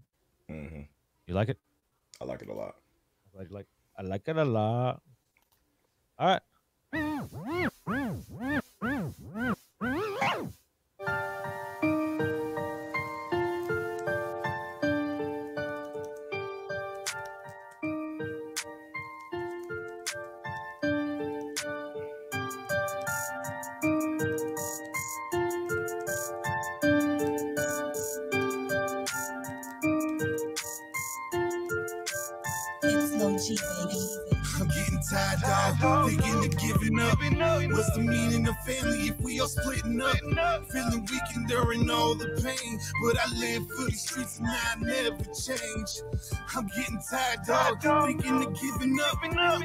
Mm-hmm. 0.48 0.82
You 1.26 1.34
like 1.34 1.48
it? 1.48 1.58
I 2.20 2.24
like 2.24 2.40
it 2.40 2.48
a 2.48 2.54
lot. 2.54 2.76
I 3.34 3.38
like, 3.40 3.50
like 3.50 3.66
I 3.98 4.02
like 4.02 4.28
it 4.28 4.36
a 4.36 4.44
lot. 4.44 5.02
All 6.18 6.28
right. 6.28 6.42
What's 37.97 38.09
the 38.09 38.12
meaning 38.12 38.47
of 38.47 38.59
family 38.59 39.09
if 39.09 39.18
we 39.20 39.40
all 39.40 39.48
splitting 39.48 40.02
up? 40.02 40.18
Feeling 40.70 41.01
weak 41.10 41.23
and 41.35 41.51
enduring 41.51 41.89
all 41.89 42.14
the 42.14 42.28
pain. 42.44 42.78
But 43.02 43.18
I 43.18 43.39
live 43.39 43.66
for 43.70 43.86
these 43.86 44.02
streets 44.02 44.39
and 44.39 44.47
I 44.47 44.74
never 44.81 45.24
change. 45.32 46.02
I'm 46.55 46.66
getting 46.77 47.01
tired, 47.10 47.40
dog. 47.47 47.81
Thinking 47.81 48.44
of 48.44 48.55
giving 48.60 48.98
up. 49.01 49.16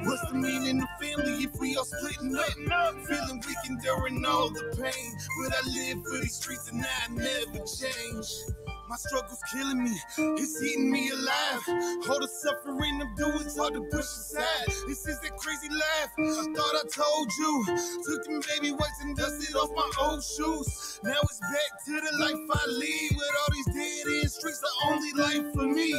What's 0.05 0.31
the 0.31 0.35
meaning 0.35 0.81
of 0.81 0.87
family 1.01 1.43
if 1.43 1.59
we 1.59 1.75
all 1.75 1.83
splitting 1.83 2.33
up? 2.37 2.95
Feeling 3.05 3.43
weak 3.45 3.57
and 3.67 3.77
enduring 3.77 4.23
all 4.25 4.49
the 4.49 4.77
pain. 4.81 5.17
But 5.43 5.53
I 5.53 5.67
live 5.67 5.97
for 6.05 6.19
these 6.19 6.35
streets 6.35 6.71
and 6.71 6.85
I 6.85 7.13
never 7.13 7.65
change. 7.65 8.27
My 8.91 8.97
struggle's 8.97 9.39
killing 9.49 9.81
me, 9.85 9.95
it's 10.35 10.61
eating 10.61 10.91
me 10.91 11.11
alive. 11.11 11.63
All 12.09 12.19
the 12.19 12.27
suffering 12.27 13.01
I'm 13.01 13.15
doing 13.15 13.47
is 13.47 13.55
hard 13.55 13.73
to 13.75 13.83
push 13.83 14.03
aside. 14.03 14.67
This 14.85 15.07
is 15.07 15.17
that 15.21 15.37
crazy 15.37 15.69
life. 15.69 16.11
I 16.19 16.43
thought 16.51 16.75
I 16.75 16.83
told 16.91 17.31
you. 17.39 17.63
Took 18.03 18.25
them 18.25 18.41
baby 18.51 18.73
wipes 18.73 18.99
and 19.01 19.15
dusted 19.15 19.55
off 19.55 19.71
my 19.73 19.89
old 20.01 20.21
shoes. 20.21 20.99
Now 21.05 21.15
it's 21.23 21.39
back 21.39 21.85
to 21.85 21.91
the 22.03 22.17
life 22.19 22.35
I 22.51 22.65
lead. 22.67 23.11
With 23.15 23.31
all 23.39 23.53
these 23.53 23.65
dead 23.67 24.11
end 24.11 24.29
streets, 24.29 24.59
the 24.59 24.71
only 24.89 25.13
life 25.13 25.53
for 25.53 25.63
me. 25.71 25.93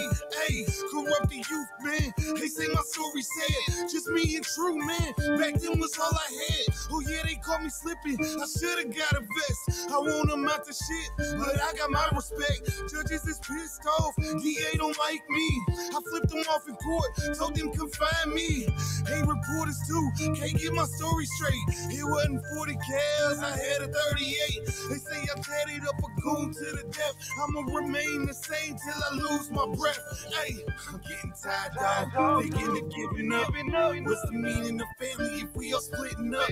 Hey, 0.45 0.67
corrupt 0.93 1.31
the 1.31 1.37
youth, 1.37 1.73
man. 1.81 2.13
They 2.39 2.49
say 2.49 2.67
my 2.75 2.83
story 2.85 3.23
sad. 3.23 3.89
Just 3.91 4.09
me 4.09 4.37
and 4.37 4.45
true, 4.45 4.77
man. 4.77 5.39
Back 5.41 5.55
then 5.63 5.81
was 5.81 5.97
all 5.99 6.13
I 6.13 6.29
had. 6.29 6.77
Oh 6.93 7.01
yeah, 7.09 7.23
they 7.25 7.37
caught 7.37 7.63
me 7.63 7.71
slipping. 7.71 8.21
I 8.21 8.45
should've 8.45 8.95
got 8.95 9.17
a 9.17 9.21
vest. 9.25 9.89
I 9.91 9.97
want 9.97 10.29
them 10.29 10.47
out 10.47 10.67
the 10.67 10.75
shit, 10.75 11.39
but 11.39 11.57
I 11.57 11.73
got 11.73 11.91
my 11.91 12.07
respect. 12.15 12.82
Judges 12.91 13.25
is 13.27 13.39
pissed 13.39 13.87
off. 14.01 14.15
DA 14.17 14.77
don't 14.77 14.99
like 14.99 15.23
me. 15.31 15.63
I 15.69 16.01
flipped 16.11 16.31
them 16.31 16.45
off 16.51 16.69
in 16.69 16.75
court. 16.77 17.11
Told 17.39 17.55
them 17.57 17.73
confine 17.73 18.35
me. 18.35 18.67
Hey, 19.07 19.23
reporters 19.23 19.79
too. 19.87 20.11
Can't 20.19 20.59
get 20.59 20.73
my 20.73 20.85
story 20.85 21.27
straight. 21.27 21.53
It 21.91 22.05
wasn't 22.05 22.43
40 22.57 22.75
cals. 22.75 23.39
I 23.43 23.51
had 23.51 23.83
a 23.83 23.93
38. 23.93 24.67
They 24.91 24.97
say 24.97 25.21
I 25.23 25.41
tatted 25.41 25.87
up 25.89 25.99
a 25.99 26.21
goon 26.21 26.53
to 26.53 26.65
the 26.77 26.85
death. 26.91 27.15
I'ma 27.43 27.61
remain 27.75 28.27
the 28.27 28.35
same 28.35 28.77
till 28.77 29.03
I 29.11 29.15
lose 29.15 29.51
my 29.51 29.67
breath. 29.75 29.99
Hey, 30.33 30.57
I'm 30.89 31.01
getting 31.09 31.33
tired, 31.43 31.73
dog. 32.15 32.43
Thinking 32.43 32.71
of 32.71 32.91
giving 32.91 33.33
up. 33.33 33.53
What's 33.53 34.23
the 34.23 34.33
meaning 34.33 34.81
of 34.81 34.89
family 34.99 35.41
if 35.43 35.55
we 35.57 35.73
all 35.73 35.81
splitting 35.81 36.35
up? 36.35 36.49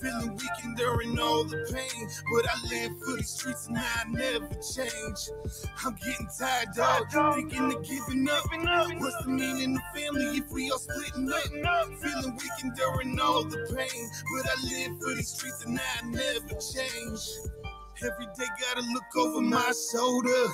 Feeling 0.00 0.36
weak 0.36 0.64
enduring 0.64 1.18
all 1.18 1.44
the 1.44 1.56
pain. 1.72 2.08
But 2.34 2.46
I 2.48 2.68
live 2.68 2.92
for 2.98 3.16
the 3.16 3.22
streets 3.22 3.66
and 3.68 3.78
I 3.78 4.04
never 4.08 4.48
change. 4.54 5.30
I'm 5.84 5.94
getting 5.94 6.28
tired, 6.38 6.68
dog. 6.74 7.34
Thinking 7.34 7.72
of 7.72 7.84
giving 7.84 8.28
up. 8.28 8.44
What's 8.98 9.24
the 9.24 9.30
meaning 9.30 9.76
of 9.76 9.82
the 9.94 10.00
family 10.00 10.38
if 10.38 10.50
we 10.50 10.70
all 10.70 10.78
splitting 10.78 11.30
up? 11.30 11.86
Feeling 12.00 12.36
weak 12.36 12.64
enduring 12.64 13.18
all 13.20 13.44
the 13.44 13.58
pain. 13.76 14.10
But 14.36 14.50
I 14.50 14.62
live 14.64 15.00
for 15.00 15.14
these 15.14 15.28
streets 15.28 15.64
and 15.64 15.78
I 15.78 16.06
never 16.06 16.54
change. 16.60 17.20
Every 18.00 18.26
day 18.26 18.46
gotta 18.60 18.86
look 18.92 19.16
over 19.16 19.40
my 19.40 19.72
shoulder. 19.90 20.46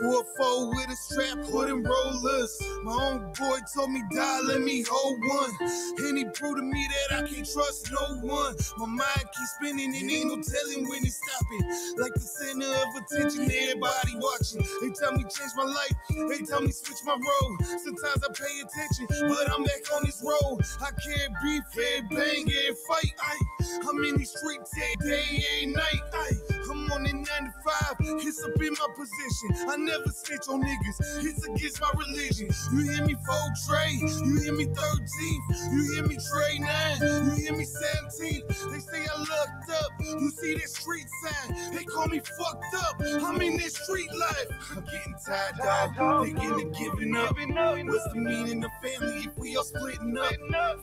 Four 0.00 0.22
four 0.38 0.68
with 0.70 0.90
a 0.90 0.96
strap, 0.96 1.44
hood 1.46 1.70
and 1.70 1.84
rollers. 1.84 2.56
My 2.84 2.92
own 2.92 3.32
boy 3.32 3.58
told 3.74 3.90
me, 3.90 4.00
die, 4.14 4.40
let 4.46 4.60
me 4.60 4.84
hold 4.88 5.18
one. 5.26 5.50
And 5.98 6.18
he 6.18 6.24
proved 6.24 6.58
to 6.58 6.62
me 6.62 6.86
that 7.10 7.24
I 7.24 7.28
can't 7.28 7.48
trust 7.50 7.90
no 7.90 8.18
one. 8.22 8.54
My 8.78 8.86
mind 8.86 9.26
keeps 9.34 9.54
spinning 9.58 9.96
and 9.96 10.10
ain't 10.10 10.28
no 10.28 10.38
telling 10.38 10.88
when 10.88 11.02
it's 11.02 11.18
stopping. 11.18 11.66
Like 11.98 12.14
the 12.14 12.20
center 12.20 12.70
of 12.70 12.94
attention, 13.02 13.50
everybody 13.50 14.14
watching. 14.22 14.62
They 14.80 14.94
tell 14.94 15.12
me 15.12 15.24
change 15.24 15.52
my 15.56 15.64
life, 15.64 15.96
they 16.30 16.46
tell 16.46 16.60
me 16.60 16.70
switch 16.70 17.02
my 17.04 17.14
road. 17.18 17.58
Sometimes 17.82 18.22
I 18.22 18.30
pay 18.30 18.54
attention, 18.62 19.06
but 19.28 19.50
I'm 19.50 19.64
back 19.64 19.82
on 19.96 20.04
this 20.04 20.22
road. 20.22 20.60
I 20.80 20.90
can't 20.94 21.34
be 21.42 21.60
fair, 21.74 22.02
bang, 22.08 22.46
and 22.46 22.78
fight. 22.86 23.14
Aye. 23.20 23.40
I'm 23.88 24.04
in 24.04 24.16
these 24.18 24.30
streets 24.30 24.70
every 24.78 25.10
day, 25.10 25.44
every 25.56 25.74
night. 25.74 26.00
Aye. 26.14 26.53
I'm 26.70 26.90
on 26.92 27.02
the 27.04 27.12
95, 27.12 27.96
it's 28.22 28.42
up 28.44 28.60
in 28.60 28.72
my 28.72 28.88
position. 28.96 29.68
I 29.68 29.76
never 29.76 30.10
snitch 30.10 30.48
on 30.48 30.62
niggas, 30.62 31.24
it's 31.24 31.46
against 31.46 31.80
my 31.80 31.90
religion. 31.96 32.48
You 32.72 32.90
hear 32.90 33.04
me 33.04 33.16
fold 33.26 33.52
Trey, 33.66 33.92
you 33.92 34.40
hear 34.40 34.52
me 34.54 34.66
13th, 34.66 35.72
you 35.72 35.94
hear 35.94 36.06
me 36.06 36.16
Trey 36.16 36.58
9, 36.58 36.98
you 37.00 37.30
hear 37.42 37.56
me 37.56 37.64
17. 37.64 38.42
They 38.48 38.78
say 38.78 39.06
I 39.12 39.18
looked 39.18 39.70
up, 39.70 39.90
you 40.00 40.30
see 40.30 40.54
that 40.54 40.68
street 40.68 41.06
sign, 41.24 41.72
they 41.74 41.84
call 41.84 42.08
me 42.08 42.20
fucked 42.38 42.74
up. 42.76 43.00
I'm 43.22 43.40
in 43.40 43.56
this 43.56 43.74
street 43.76 44.12
life. 44.14 44.46
I'm 44.76 44.84
getting 44.84 45.14
tired, 45.26 45.56
dog. 45.96 46.24
Thinking 46.26 46.52
of 46.52 46.72
giving 46.78 47.16
up. 47.16 47.34
What's 47.34 48.12
the 48.12 48.20
meaning 48.20 48.64
of 48.64 48.70
family 48.82 49.24
if 49.24 49.38
we 49.38 49.56
all 49.56 49.64
splitting 49.64 50.16
up? 50.16 50.34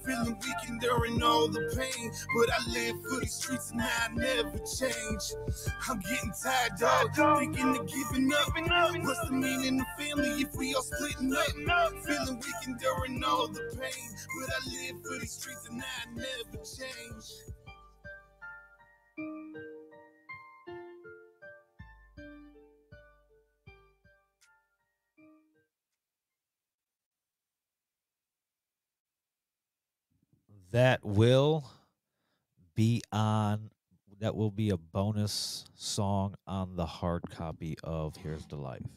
Feeling 0.05 0.37
weak 0.41 0.55
and 0.67 0.81
enduring 0.81 1.21
all 1.23 1.47
the 1.47 1.61
pain, 1.75 2.11
but 2.35 2.49
I 2.51 2.71
live 2.71 3.01
for 3.03 3.19
these 3.19 3.33
streets 3.33 3.71
and 3.71 3.81
I 3.81 4.09
never 4.13 4.57
change. 4.59 5.33
I'm 5.89 5.99
getting 5.99 6.31
tired, 6.41 6.71
dog. 6.79 7.13
Thinking 7.39 7.77
of 7.77 7.87
giving 7.87 8.31
up. 8.33 8.49
What's 9.03 9.27
the 9.27 9.31
meaning 9.33 9.81
of 9.81 9.87
family 9.97 10.41
if 10.41 10.55
we 10.55 10.73
all 10.73 10.81
splitting 10.81 11.33
up? 11.33 11.91
Feeling 12.05 12.35
weak 12.35 12.67
enduring 12.67 13.23
all 13.23 13.47
the 13.47 13.61
pain, 13.79 14.15
but 14.39 14.49
I 14.49 14.59
live 14.69 15.01
for 15.01 15.19
these 15.19 15.31
streets 15.33 15.67
and 15.69 15.81
I 15.81 15.85
never 16.15 16.63
change. 16.63 17.31
That 30.71 31.03
will 31.03 31.65
be 32.75 33.01
on. 33.11 33.71
That 34.21 34.37
will 34.37 34.51
be 34.51 34.69
a 34.69 34.77
bonus 34.77 35.65
song 35.75 36.35
on 36.47 36.77
the 36.77 36.85
hard 36.85 37.23
copy 37.29 37.75
of 37.83 38.15
"Here's 38.15 38.45
to 38.45 38.55
Life." 38.55 38.87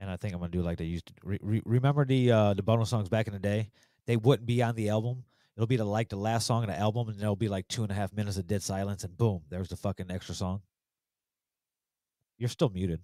And 0.00 0.10
I 0.10 0.16
think 0.16 0.34
I'm 0.34 0.40
gonna 0.40 0.50
do 0.50 0.62
like 0.62 0.78
they 0.78 0.84
used 0.86 1.06
to. 1.06 1.14
Re- 1.22 1.38
re- 1.42 1.62
remember 1.64 2.04
the 2.04 2.32
uh, 2.32 2.54
the 2.54 2.62
bonus 2.62 2.88
songs 2.88 3.08
back 3.08 3.28
in 3.28 3.34
the 3.34 3.38
day? 3.38 3.70
They 4.06 4.16
wouldn't 4.16 4.46
be 4.46 4.62
on 4.62 4.74
the 4.74 4.88
album. 4.88 5.24
It'll 5.56 5.66
be 5.66 5.76
the 5.76 5.84
like 5.84 6.08
the 6.08 6.16
last 6.16 6.46
song 6.46 6.64
of 6.64 6.70
the 6.70 6.78
album, 6.78 7.08
and 7.08 7.20
there'll 7.20 7.36
be 7.36 7.48
like 7.48 7.68
two 7.68 7.82
and 7.82 7.92
a 7.92 7.94
half 7.94 8.12
minutes 8.12 8.38
of 8.38 8.46
dead 8.46 8.62
silence, 8.62 9.04
and 9.04 9.16
boom, 9.16 9.42
there's 9.50 9.68
the 9.68 9.76
fucking 9.76 10.10
extra 10.10 10.34
song. 10.34 10.62
You're 12.38 12.48
still 12.48 12.70
muted. 12.70 13.00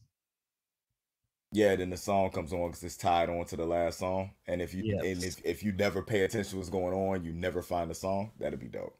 Yeah, 1.50 1.76
then 1.76 1.90
the 1.90 1.96
song 1.96 2.30
comes 2.30 2.52
on 2.52 2.68
because 2.68 2.84
it's 2.84 2.96
tied 2.96 3.30
on 3.30 3.46
to 3.46 3.56
the 3.56 3.64
last 3.64 3.98
song. 3.98 4.32
And 4.46 4.60
if 4.60 4.74
you 4.74 4.82
Yes. 4.84 5.04
and 5.04 5.24
if, 5.24 5.44
if 5.44 5.62
you 5.62 5.72
never 5.72 6.02
pay 6.02 6.22
attention 6.22 6.50
to 6.52 6.56
what's 6.58 6.68
going 6.68 6.94
on, 6.94 7.24
you 7.24 7.32
never 7.32 7.62
find 7.62 7.90
the 7.90 7.94
song. 7.94 8.32
That'd 8.38 8.60
be 8.60 8.68
dope. 8.68 8.98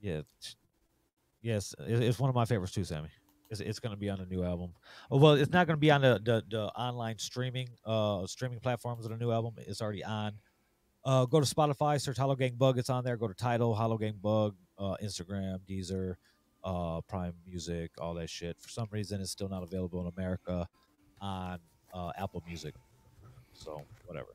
Yeah. 0.00 0.22
Yes, 1.42 1.74
it's 1.78 2.18
one 2.18 2.28
of 2.28 2.34
my 2.34 2.44
favorites 2.44 2.72
too, 2.72 2.84
Sammy. 2.84 3.08
It's, 3.50 3.60
it's 3.60 3.78
going 3.78 3.92
to 3.94 3.98
be 3.98 4.08
on 4.08 4.18
the 4.18 4.26
new 4.26 4.44
album. 4.44 4.72
Oh, 5.10 5.16
well, 5.16 5.32
it's 5.32 5.50
not 5.50 5.66
going 5.66 5.76
to 5.76 5.80
be 5.80 5.90
on 5.90 6.02
the, 6.02 6.20
the 6.22 6.44
the 6.48 6.64
online 6.68 7.18
streaming 7.18 7.68
uh 7.84 8.26
streaming 8.26 8.60
platforms 8.60 9.04
of 9.04 9.10
the 9.10 9.16
new 9.18 9.30
album. 9.30 9.54
It's 9.58 9.82
already 9.82 10.04
on. 10.04 10.34
Uh, 11.04 11.24
go 11.24 11.40
to 11.40 11.46
Spotify, 11.54 12.00
search 12.00 12.18
Hollow 12.18 12.36
Gang 12.36 12.54
Bug. 12.56 12.78
It's 12.78 12.90
on 12.90 13.04
there. 13.04 13.16
Go 13.16 13.26
to 13.26 13.34
Tidal 13.34 13.74
Hollow 13.74 13.96
Gang 13.96 14.18
Bug, 14.20 14.54
uh, 14.78 14.96
Instagram, 15.02 15.58
Deezer, 15.66 16.16
uh, 16.62 17.00
Prime 17.02 17.32
Music, 17.46 17.90
all 17.98 18.12
that 18.14 18.28
shit. 18.28 18.58
For 18.60 18.68
some 18.68 18.86
reason, 18.90 19.20
it's 19.20 19.30
still 19.30 19.48
not 19.48 19.62
available 19.62 20.00
in 20.02 20.12
America 20.14 20.68
on 21.20 21.58
uh, 21.94 22.12
Apple 22.18 22.42
Music. 22.46 22.74
So 23.52 23.82
whatever. 24.06 24.34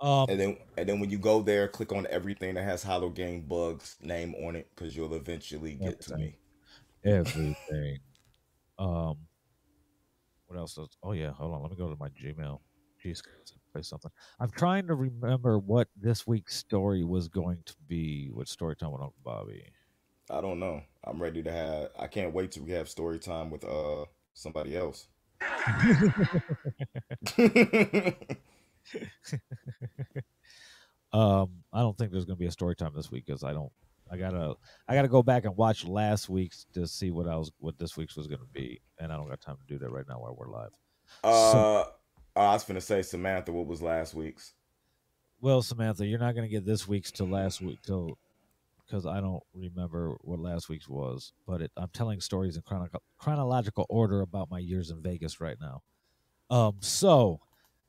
Um, 0.00 0.26
And 0.28 0.38
then 0.40 0.56
and 0.76 0.88
then 0.88 1.00
when 1.00 1.10
you 1.10 1.18
go 1.18 1.42
there, 1.42 1.68
click 1.68 1.92
on 1.92 2.06
everything 2.10 2.54
that 2.54 2.64
has 2.64 2.82
Hollow 2.82 3.10
Gang 3.10 3.42
Bugs 3.42 3.96
name 4.00 4.34
on 4.46 4.56
it 4.56 4.68
because 4.74 4.96
you'll 4.96 5.14
eventually 5.14 5.74
get 5.74 6.00
to 6.02 6.16
me. 6.16 6.38
everything. 7.04 7.98
um, 8.78 9.16
what 10.46 10.58
else? 10.58 10.74
Does, 10.74 10.88
oh 11.02 11.12
yeah, 11.12 11.30
hold 11.32 11.54
on. 11.54 11.62
Let 11.62 11.70
me 11.70 11.76
go 11.76 11.88
to 11.90 11.96
my 11.98 12.08
Gmail. 12.08 12.60
Jeez, 13.04 13.22
play 13.72 13.82
something. 13.82 14.10
I'm 14.40 14.50
trying 14.50 14.86
to 14.88 14.94
remember 14.94 15.58
what 15.58 15.88
this 16.00 16.26
week's 16.26 16.56
story 16.56 17.04
was 17.04 17.28
going 17.28 17.58
to 17.66 17.74
be 17.86 18.30
with 18.32 18.48
Storytime 18.48 18.92
with 18.92 19.02
Uncle 19.02 19.14
Bobby. 19.24 19.64
I 20.30 20.40
don't 20.40 20.58
know. 20.58 20.82
I'm 21.04 21.20
ready 21.20 21.42
to 21.42 21.52
have. 21.52 21.90
I 21.98 22.06
can't 22.06 22.34
wait 22.34 22.52
to 22.52 22.64
have 22.66 22.88
story 22.88 23.18
time 23.18 23.50
with 23.50 23.64
uh 23.64 24.04
somebody 24.34 24.76
else. 24.76 25.08
Um, 31.12 31.50
I 31.72 31.80
don't 31.80 31.96
think 31.96 32.12
there's 32.12 32.26
going 32.26 32.36
to 32.36 32.40
be 32.40 32.46
a 32.46 32.50
story 32.50 32.76
time 32.76 32.92
this 32.94 33.10
week 33.10 33.26
because 33.26 33.42
I 33.42 33.52
don't. 33.52 33.72
I 34.10 34.16
gotta. 34.16 34.54
I 34.88 34.94
gotta 34.94 35.08
go 35.08 35.22
back 35.22 35.44
and 35.44 35.56
watch 35.56 35.86
last 35.86 36.28
week's 36.28 36.66
to 36.74 36.86
see 36.86 37.10
what 37.10 37.26
I 37.28 37.36
was. 37.36 37.50
What 37.58 37.78
this 37.78 37.96
week's 37.96 38.16
was 38.16 38.26
going 38.26 38.40
to 38.40 38.46
be, 38.52 38.80
and 38.98 39.12
I 39.12 39.16
don't 39.16 39.28
got 39.28 39.40
time 39.40 39.56
to 39.56 39.66
do 39.66 39.78
that 39.78 39.90
right 39.90 40.04
now 40.08 40.20
while 40.20 40.34
we're 40.38 40.50
live. 40.50 40.70
uh, 41.24 41.84
I 42.36 42.52
was 42.52 42.64
gonna 42.64 42.80
say 42.80 43.02
Samantha. 43.02 43.52
What 43.52 43.66
was 43.66 43.82
last 43.82 44.14
week's? 44.14 44.54
Well, 45.40 45.62
Samantha, 45.62 46.06
you're 46.06 46.18
not 46.18 46.34
going 46.34 46.48
to 46.48 46.50
get 46.50 46.66
this 46.66 46.88
week's 46.88 47.12
to 47.12 47.24
last 47.24 47.60
week 47.60 47.78
till 47.82 48.18
because 48.88 49.06
I 49.06 49.20
don't 49.20 49.42
remember 49.52 50.16
what 50.22 50.38
last 50.38 50.68
week's 50.68 50.88
was. 50.88 51.32
But 51.46 51.62
it, 51.62 51.72
I'm 51.76 51.90
telling 51.92 52.20
stories 52.20 52.56
in 52.56 52.62
chrono- 52.62 52.88
chronological 53.18 53.86
order 53.88 54.22
about 54.22 54.50
my 54.50 54.58
years 54.58 54.90
in 54.90 55.02
Vegas 55.02 55.40
right 55.40 55.56
now. 55.60 55.82
Um, 56.50 56.76
so 56.80 57.40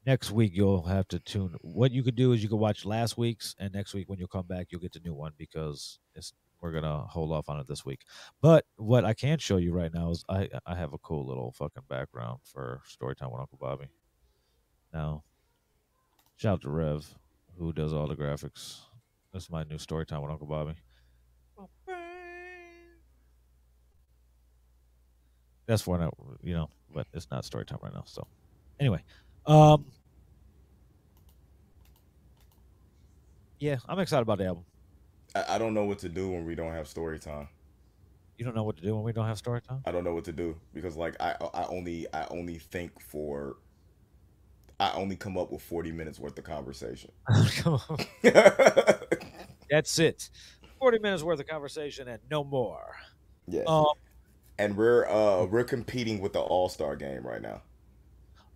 next 0.06 0.32
week 0.32 0.52
you'll 0.54 0.84
have 0.84 1.08
to 1.10 1.20
tune. 1.20 1.56
What 1.62 1.92
you 1.92 2.04
could 2.04 2.16
do 2.16 2.34
is 2.34 2.44
you 2.44 2.50
could 2.50 2.58
watch 2.58 2.86
last 2.86 3.18
week's, 3.18 3.56
and 3.60 3.74
next 3.74 3.94
week 3.94 4.10
when 4.10 4.20
you 4.20 4.28
come 4.28 4.48
back, 4.48 4.68
you'll 4.70 4.82
get 4.82 4.94
the 4.94 5.00
new 5.00 5.14
one 5.14 5.32
because 5.38 6.00
it's 6.16 6.34
we're 6.62 6.74
gonna 6.74 7.06
hold 7.08 7.32
off 7.32 7.48
on 7.48 7.60
it 7.60 7.68
this 7.68 7.86
week. 7.86 8.02
But 8.42 8.66
what 8.76 9.06
I 9.06 9.14
can 9.14 9.38
show 9.38 9.58
you 9.58 9.72
right 9.72 9.94
now 9.94 10.12
is 10.12 10.26
I 10.28 10.50
I 10.66 10.76
have 10.76 10.94
a 10.94 10.98
cool 10.98 11.26
little 11.26 11.54
fucking 11.54 11.84
background 11.90 12.40
for 12.44 12.82
Storytime 12.88 13.32
with 13.32 13.40
Uncle 13.40 13.58
Bobby. 13.62 13.88
Now, 14.94 15.24
shout 16.36 16.56
out 16.56 16.62
to 16.64 16.70
Rev, 16.70 17.16
who 17.58 17.72
does 17.72 17.94
all 17.94 18.08
the 18.08 18.16
graphics. 18.16 18.82
This 19.32 19.44
is 19.44 19.50
my 19.50 19.64
new 19.64 19.78
Storytime 19.78 20.22
with 20.22 20.32
Uncle 20.32 20.48
Bobby. 20.48 20.74
That's 25.70 25.84
for 25.84 26.00
now, 26.00 26.12
you 26.42 26.56
know, 26.56 26.68
but 26.92 27.06
it's 27.14 27.28
not 27.30 27.46
story 27.46 27.64
time 27.64 27.78
right 27.84 27.94
now. 27.94 28.02
So, 28.08 28.26
anyway, 28.80 29.04
um, 29.46 29.86
yeah, 33.60 33.78
I'm 33.88 34.00
excited 34.00 34.24
about 34.24 34.40
the 34.40 34.46
album. 34.46 34.66
I, 35.36 35.46
I 35.48 35.58
don't 35.60 35.76
know 35.76 35.86
what 35.86 36.00
to 36.00 36.10
do 36.10 36.32
when 36.32 36.44
we 36.44 36.56
don't 36.56 36.74
have 36.74 36.88
story 36.88 37.20
time. 37.20 37.50
You 38.40 38.46
don't 38.46 38.56
know 38.56 38.64
what 38.64 38.78
to 38.78 38.82
do 38.82 38.96
when 38.96 39.04
we 39.04 39.14
don't 39.14 39.28
have 39.28 39.38
story 39.38 39.62
time. 39.62 39.84
I 39.86 39.92
don't 39.92 40.04
know 40.04 40.16
what 40.16 40.24
to 40.24 40.32
do 40.32 40.60
because 40.74 40.98
like 40.98 41.16
I 41.20 41.36
I 41.54 41.66
only 41.66 42.08
I 42.16 42.26
only 42.32 42.58
think 42.58 43.00
for 43.00 43.58
I 44.80 44.92
only 44.94 45.18
come 45.18 45.38
up 45.38 45.52
with 45.52 45.62
40 45.62 45.92
minutes 45.92 46.18
worth 46.20 46.36
of 46.40 46.46
conversation. 46.46 47.12
That's 49.70 50.00
it. 50.00 50.32
Forty 50.80 50.98
minutes 50.98 51.22
worth 51.22 51.40
of 51.40 51.46
conversation 51.46 52.08
and 52.08 52.20
no 52.32 52.44
more. 52.44 52.96
yeah. 53.48 53.66
Um, 53.68 53.86
and 54.60 54.78
we're 54.78 55.08
uh 55.10 55.46
we're 55.46 55.64
competing 55.64 56.20
with 56.22 56.34
the 56.34 56.40
All-Star 56.42 56.96
game 56.96 57.26
right 57.26 57.42
now. 57.42 57.62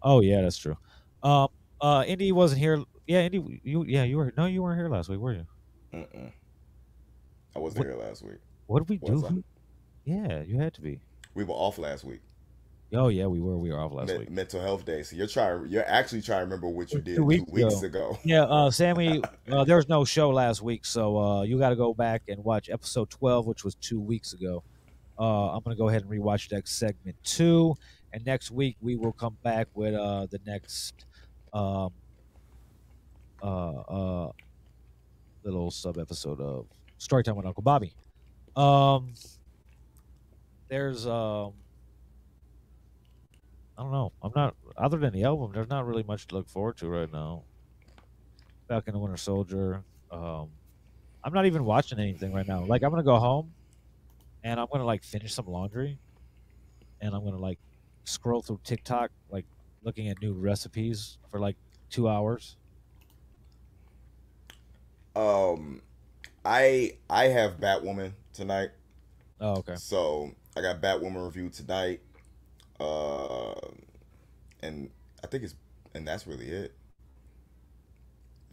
oh 0.04 0.22
yeah, 0.22 0.42
that's 0.42 0.58
true. 0.58 0.78
Um, 1.24 1.48
uh, 1.82 2.04
Indy 2.06 2.32
wasn't 2.32 2.60
here. 2.60 2.84
Yeah, 3.08 3.22
Indy, 3.22 3.62
you 3.64 3.84
yeah 3.88 4.04
you 4.04 4.18
were 4.18 4.32
no, 4.38 4.46
you 4.46 4.62
weren't 4.62 4.78
here 4.78 4.90
last 4.90 5.10
week, 5.10 5.20
were 5.20 5.34
you? 5.34 5.48
Mm-mm. 5.94 6.32
I 7.56 7.60
wasn't 7.60 7.86
here 7.86 7.96
last 7.96 8.24
week. 8.24 8.40
What 8.68 8.86
did 8.86 8.90
we 8.90 9.00
Was 9.12 9.24
do? 9.24 9.44
Yeah, 10.06 10.44
you 10.44 10.60
had 10.60 10.74
to 10.76 10.82
be. 10.82 11.00
We 11.34 11.44
were 11.44 11.54
off 11.54 11.78
last 11.78 12.04
week. 12.04 12.22
Oh 12.96 13.08
yeah, 13.08 13.26
we 13.26 13.40
were. 13.40 13.58
We 13.58 13.72
were 13.72 13.80
off 13.80 13.92
last 13.94 14.10
Me- 14.10 14.20
week. 14.20 14.30
mental 14.30 14.62
health 14.62 14.86
day. 14.86 15.02
So 15.04 15.16
you're 15.16 15.28
trying 15.28 15.68
you're 15.70 15.88
actually 15.88 16.22
trying 16.22 16.40
to 16.40 16.44
remember 16.44 16.68
what 16.68 16.92
you 16.92 17.02
did 17.02 17.16
two 17.16 17.24
weeks 17.24 17.50
weeks, 17.52 17.82
ago. 17.82 18.10
ago. 18.12 18.20
Yeah, 18.24 18.44
uh, 18.44 18.70
Sammy, 18.72 19.22
uh, 19.52 19.64
there 19.64 19.78
was 19.78 19.90
no 19.90 20.06
show 20.06 20.30
last 20.30 20.62
week, 20.62 20.86
so 20.86 21.18
uh, 21.18 21.42
you 21.44 21.58
got 21.58 21.70
to 21.70 21.76
go 21.76 21.94
back 21.94 22.24
and 22.28 22.44
watch 22.44 22.70
episode 22.70 23.10
12, 23.10 23.48
which 23.48 23.64
was 23.64 23.76
two 23.76 24.00
weeks 24.00 24.34
ago. 24.34 24.64
Uh, 25.20 25.56
I'm 25.56 25.64
to 25.64 25.76
go 25.76 25.90
ahead 25.90 26.04
and 26.04 26.12
rewatch 26.12 26.50
that 26.50 26.68
segment 26.68 27.16
two. 27.24 27.76
And 28.12 28.26
next 28.26 28.52
week, 28.52 28.78
we 28.82 28.96
will 28.96 29.12
come 29.12 29.38
back 29.44 29.68
with 29.74 29.96
uh, 29.96 30.28
the 30.30 30.40
next 30.46 31.06
um, 31.54 31.92
uh, 33.42 33.72
uh, 33.72 34.32
little 35.44 35.72
sub 35.72 35.98
episode 35.98 36.40
of 36.40 36.68
Storytime 37.00 37.36
with 37.36 37.46
Uncle 37.46 37.64
Bobby. 37.64 37.94
Um, 38.56 39.14
there's, 40.68 41.08
um, 41.08 41.54
I 43.78 43.82
don't 43.82 43.92
know. 43.92 44.12
I'm 44.22 44.32
not, 44.36 44.56
other 44.78 44.98
than 44.98 45.14
the 45.14 45.24
album, 45.24 45.52
there's 45.54 45.70
not 45.70 45.86
really 45.88 46.04
much 46.04 46.28
to 46.28 46.36
look 46.36 46.48
forward 46.48 46.78
to 46.78 46.88
right 46.88 47.12
now. 47.12 47.44
Falcon 48.68 48.94
and 48.94 49.02
Winter 49.02 49.18
Soldier. 49.18 49.84
Um, 50.12 50.50
I'm 51.24 51.34
not 51.34 51.46
even 51.46 51.66
watching 51.66 52.00
anything 52.00 52.34
right 52.34 52.48
now. 52.48 52.64
Like 52.66 52.84
I'm 52.84 52.90
gonna 52.90 53.04
go 53.04 53.18
home, 53.18 53.52
and 54.44 54.60
I'm 54.60 54.68
gonna 54.72 54.86
like 54.86 55.04
finish 55.04 55.34
some 55.34 55.48
laundry, 55.48 55.98
and 57.02 57.14
I'm 57.14 57.24
gonna 57.24 57.38
like 57.38 57.60
scroll 58.04 58.42
through 58.42 58.60
TikTok, 58.64 59.12
like 59.30 59.46
looking 59.84 60.10
at 60.10 60.22
new 60.22 60.34
recipes 60.34 61.18
for 61.30 61.40
like 61.40 61.56
two 61.90 62.08
hours. 62.08 62.58
Um 65.16 65.82
I 66.46 66.98
I 67.10 67.26
have 67.26 67.60
Batwoman 67.60 68.14
tonight. 68.34 68.72
Oh, 69.40 69.58
okay. 69.58 69.76
So 69.76 70.32
I 70.56 70.62
got 70.62 70.82
Batwoman 70.82 71.26
review 71.26 71.50
tonight. 71.50 72.02
Uh, 72.80 73.54
and 74.62 74.90
I 75.24 75.28
think 75.28 75.44
it's 75.44 75.56
and 75.94 76.08
that's 76.08 76.28
really 76.28 76.48
it. 76.48 76.74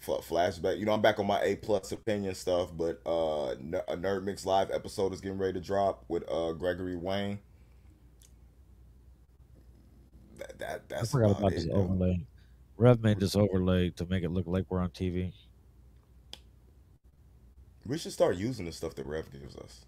Fl- 0.00 0.14
Flashback, 0.14 0.78
you 0.78 0.86
know, 0.86 0.92
I'm 0.92 1.02
back 1.02 1.18
on 1.18 1.26
my 1.26 1.40
A 1.42 1.56
plus 1.56 1.92
opinion 1.92 2.34
stuff, 2.34 2.70
but 2.74 3.00
uh, 3.06 3.54
a 3.88 3.96
Nerd 3.96 4.24
Mix 4.24 4.46
live 4.46 4.70
episode 4.70 5.12
is 5.12 5.20
getting 5.20 5.38
ready 5.38 5.52
to 5.54 5.60
drop 5.60 6.04
with 6.08 6.24
uh 6.30 6.52
Gregory 6.52 6.96
Wayne. 6.96 7.38
That, 10.38 10.58
that 10.58 10.70
I 10.70 10.80
that's 10.88 11.10
forgot 11.10 11.32
about 11.32 11.38
about 11.38 11.50
this 11.52 11.68
overlay. 11.70 12.20
Rev 12.78 13.02
made 13.02 13.20
this 13.20 13.36
overlay 13.36 13.90
to 13.90 14.06
make 14.06 14.24
it 14.24 14.30
look 14.30 14.46
like 14.46 14.64
we're 14.70 14.80
on 14.80 14.88
TV. 14.88 15.32
We 17.84 17.98
should 17.98 18.12
start 18.12 18.36
using 18.36 18.64
the 18.64 18.72
stuff 18.72 18.94
that 18.94 19.04
Rev 19.04 19.30
gives 19.30 19.54
us. 19.56 19.84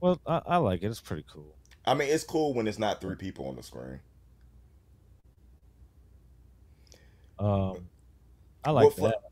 Well, 0.00 0.20
I, 0.26 0.42
I 0.46 0.56
like 0.58 0.82
it. 0.82 0.86
It's 0.86 1.00
pretty 1.00 1.24
cool. 1.28 1.56
I 1.84 1.94
mean, 1.94 2.08
it's 2.08 2.22
cool 2.22 2.54
when 2.54 2.68
it's 2.68 2.78
not 2.78 3.00
three 3.00 3.16
people 3.16 3.48
on 3.48 3.56
the 3.56 3.62
screen. 3.64 3.98
Um, 7.38 7.88
I 8.64 8.70
like 8.70 8.94
that. 8.96 9.25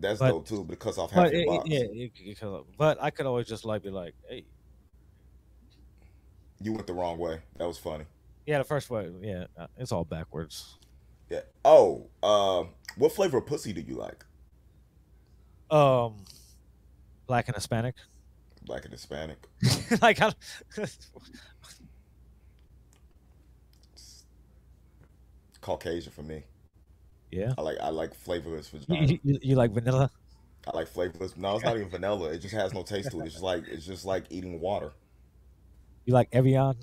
That's 0.00 0.20
But- 0.20 0.28
dope 0.30 0.46
too, 0.48 0.64
but 0.64 0.74
it 0.74 0.78
cuts 0.78 0.98
off 0.98 1.10
half 1.10 1.30
the 1.30 1.40
it, 1.42 1.46
box. 1.46 1.68
yeah, 1.68 1.80
it, 1.80 2.12
it, 2.16 2.40
it- 2.42 2.64
but 2.76 3.02
I 3.02 3.10
could 3.10 3.26
always 3.26 3.46
just 3.46 3.64
like 3.64 3.82
be 3.82 3.90
like, 3.90 4.14
hey, 4.28 4.44
You 6.60 6.72
went 6.72 6.86
the 6.86 6.94
wrong 6.94 7.18
way. 7.18 7.40
That 7.56 7.66
was 7.66 7.78
funny. 7.78 8.04
yeah, 8.46 8.58
the 8.58 8.64
first 8.64 8.90
one, 8.90 9.20
yeah, 9.22 9.46
uh, 9.56 9.66
it's 9.76 9.92
all 9.92 10.04
backwards. 10.04 10.76
Yeah. 11.30 11.40
Oh, 11.64 12.06
uh, 12.22 12.64
what 12.96 13.12
flavor 13.12 13.38
of 13.38 13.46
pussy 13.46 13.72
do 13.72 13.80
you 13.80 13.96
like? 13.96 14.24
Um, 15.70 16.24
black 17.26 17.48
and 17.48 17.54
Hispanic. 17.54 17.94
Black 18.64 18.84
and 18.84 18.92
Hispanic. 18.92 19.36
like, 20.02 20.20
I, 20.22 20.32
Caucasian 25.60 26.12
for 26.12 26.22
me. 26.22 26.44
Yeah, 27.30 27.54
I 27.56 27.62
like 27.62 27.78
I 27.80 27.88
like 27.90 28.14
flavorless 28.14 28.72
you, 28.88 29.06
vagina. 29.06 29.18
you, 29.22 29.38
you 29.42 29.56
like 29.56 29.72
vanilla? 29.72 30.10
I 30.66 30.76
like 30.76 30.88
flavorless. 30.88 31.36
No, 31.36 31.56
it's 31.56 31.64
not 31.64 31.76
even 31.76 31.88
vanilla. 31.88 32.30
It 32.32 32.38
just 32.38 32.54
has 32.54 32.72
no 32.74 32.82
taste 32.82 33.10
to 33.12 33.20
it. 33.20 33.26
It's 33.26 33.34
just 33.34 33.44
like 33.44 33.64
it's 33.68 33.86
just 33.86 34.04
like 34.04 34.26
eating 34.30 34.60
water. 34.60 34.92
You 36.04 36.14
like 36.14 36.28
Evian? 36.32 36.76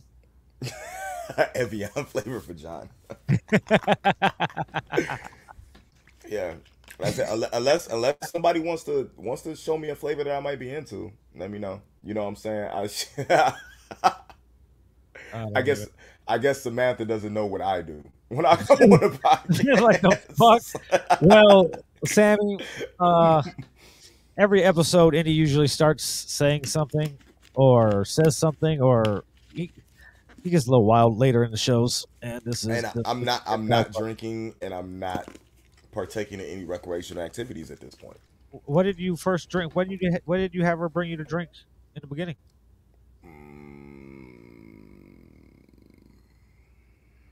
Evian 1.56 1.90
flavor 2.06 2.40
vagina. 2.40 2.90
yeah. 6.28 6.56
Unless 7.00 7.88
unless 7.88 8.16
somebody 8.32 8.60
wants 8.60 8.84
to 8.86 9.10
wants 9.18 9.42
to 9.44 9.56
show 9.56 9.78
me 9.78 9.90
a 9.90 9.96
flavor 9.96 10.24
that 10.24 10.36
I 10.36 10.40
might 10.40 10.60
be 10.60 10.70
into, 10.70 11.12
let 11.36 11.52
me 11.52 11.60
know. 11.60 11.82
You 12.04 12.14
know 12.14 12.24
what 12.24 12.30
I'm 12.30 12.36
saying? 12.36 12.70
I 12.72 13.54
don't 15.34 15.58
I 15.58 15.62
guess. 15.62 15.88
I 16.28 16.38
guess 16.38 16.62
Samantha 16.62 17.06
doesn't 17.06 17.34
know 17.34 17.46
what 17.46 17.62
I 17.62 17.82
do 17.82 18.04
when 18.30 18.46
I 18.46 18.56
come 18.58 18.78
on 18.94 19.00
the 19.00 19.20
podcast. 19.24 19.82
Like 19.82 20.02
the 20.02 20.16
fuck? 20.36 21.20
Well, 21.22 21.72
Sammy, 22.06 22.60
uh, 23.00 23.42
every 24.38 24.64
episode, 24.64 25.16
Indy 25.16 25.32
usually 25.32 25.68
starts 25.68 26.04
saying 26.04 26.66
something 26.66 27.18
or 27.54 28.04
says 28.06 28.36
something, 28.38 28.82
or 28.82 29.24
he, 29.54 29.72
he 30.44 30.50
gets 30.50 30.68
a 30.68 30.70
little 30.72 30.86
wild 30.86 31.18
later 31.18 31.44
in 31.44 31.52
the 31.52 31.58
shows. 31.58 32.06
And 32.22 32.42
this 32.44 32.64
is, 32.64 32.68
and 32.68 32.86
I, 32.86 32.92
this- 32.94 33.04
I'm 33.06 33.24
not 33.24 33.44
I'm 33.46 33.68
not 33.68 33.92
part. 33.92 34.04
drinking 34.04 34.56
and 34.62 34.74
I'm 34.74 35.00
not 35.00 35.28
partaking 35.92 36.40
in 36.40 36.46
any 36.46 36.66
recreational 36.66 37.24
activities 37.24 37.72
at 37.72 37.80
this 37.80 37.96
point. 37.96 38.18
What 38.66 38.84
did 38.84 39.00
you 39.00 39.16
first 39.16 39.50
drink? 39.50 39.76
What 39.76 39.88
did 39.90 40.02
you 40.02 40.18
What 40.26 40.38
did 40.38 40.54
you 40.54 40.64
have 40.66 40.80
her 40.80 40.90
bring 40.90 41.10
you 41.10 41.18
to 41.18 41.24
drink 41.24 41.50
in 41.96 42.02
the 42.02 42.08
beginning? 42.08 42.36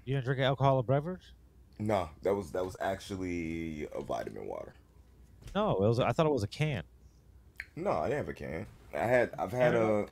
You 0.06 0.16
didn't 0.16 0.26
drink 0.26 0.40
an 0.40 0.46
alcoholic 0.46 0.86
beverage? 0.88 1.34
No, 1.80 2.10
that 2.22 2.34
was 2.34 2.52
that 2.52 2.64
was 2.64 2.76
actually 2.80 3.88
a 3.96 4.02
vitamin 4.02 4.46
water. 4.48 4.74
No, 5.56 5.72
it 5.72 5.88
was. 5.88 6.00
I 6.00 6.12
thought 6.12 6.26
it 6.26 6.32
was 6.32 6.44
a 6.44 6.48
can. 6.48 6.84
No, 7.76 7.92
I 7.92 8.04
didn't 8.10 8.18
have 8.26 8.30
a 8.30 8.34
can. 8.34 8.66
I 8.94 9.00
had 9.06 9.32
I've 9.40 9.52
had 9.52 9.74
a 9.76 10.06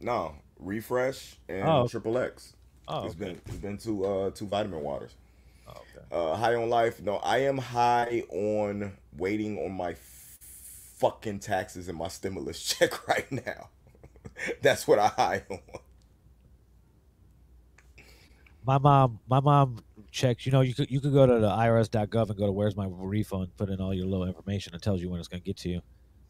no 0.00 0.34
refresh 0.58 1.36
and 1.48 1.62
Oh. 1.68 1.86
triple 1.88 2.16
X. 2.18 2.54
Oh, 2.88 3.04
It's 3.06 3.14
okay. 3.14 3.24
been 3.26 3.40
it's 3.46 3.56
been 3.56 3.78
two 3.78 4.04
uh 4.04 4.30
two 4.30 4.46
vitamin 4.46 4.80
waters. 4.82 5.12
Oh, 5.68 5.72
okay. 5.72 6.06
Uh, 6.10 6.34
high 6.36 6.54
on 6.54 6.68
life. 6.70 7.00
No, 7.02 7.16
I 7.16 7.38
am 7.38 7.58
high 7.58 8.24
on 8.30 8.92
waiting 9.16 9.58
on 9.58 9.72
my 9.72 9.94
fucking 10.96 11.40
taxes 11.40 11.88
and 11.88 11.98
my 11.98 12.08
stimulus 12.08 12.62
check 12.78 13.06
right 13.08 13.30
now. 13.30 13.68
That's 14.62 14.88
what 14.88 14.98
I 14.98 15.08
high 15.08 15.42
on. 15.50 15.58
My 18.64 18.78
mom, 18.78 19.18
my 19.28 19.40
mom 19.40 19.80
checks. 20.10 20.46
You 20.46 20.52
know, 20.52 20.60
you 20.60 20.74
could 20.74 20.90
you 20.90 21.00
could 21.00 21.12
go 21.12 21.26
to 21.26 21.40
the 21.40 21.48
IRS.gov 21.50 22.28
and 22.28 22.38
go 22.38 22.46
to 22.46 22.52
where's 22.52 22.76
my 22.76 22.86
refund, 22.88 23.56
put 23.56 23.70
in 23.70 23.80
all 23.80 23.92
your 23.92 24.06
little 24.06 24.26
information. 24.26 24.74
It 24.74 24.82
tells 24.82 25.00
you 25.00 25.10
when 25.10 25.18
it's 25.18 25.28
going 25.28 25.42
to 25.42 25.46
get 25.46 25.56
to 25.58 25.68
you. 25.68 25.80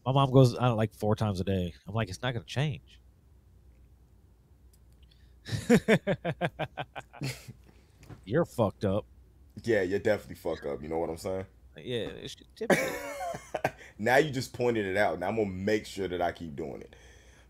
My 0.05 0.11
mom 0.11 0.31
goes, 0.31 0.55
I 0.55 0.69
like 0.69 0.93
four 0.95 1.15
times 1.15 1.39
a 1.39 1.43
day. 1.43 1.73
I'm 1.87 1.93
like, 1.93 2.09
it's 2.09 2.21
not 2.21 2.33
going 2.33 2.43
to 2.45 2.49
change. 2.49 2.99
You're 8.25 8.45
fucked 8.45 8.85
up. 8.85 9.05
Yeah, 9.63 9.81
you're 9.83 9.99
definitely 9.99 10.35
fucked 10.35 10.65
up. 10.65 10.81
You 10.81 10.89
know 10.89 10.97
what 10.97 11.09
I'm 11.09 11.17
saying? 11.17 11.45
Yeah, 11.77 12.07
it 12.07 12.31
should 12.31 12.69
now 13.97 14.17
you 14.17 14.31
just 14.31 14.53
pointed 14.53 14.85
it 14.85 14.97
out. 14.97 15.19
Now 15.19 15.27
I'm 15.27 15.35
gonna 15.35 15.49
make 15.49 15.85
sure 15.85 16.07
that 16.07 16.21
I 16.21 16.31
keep 16.31 16.55
doing 16.55 16.81
it. 16.81 16.95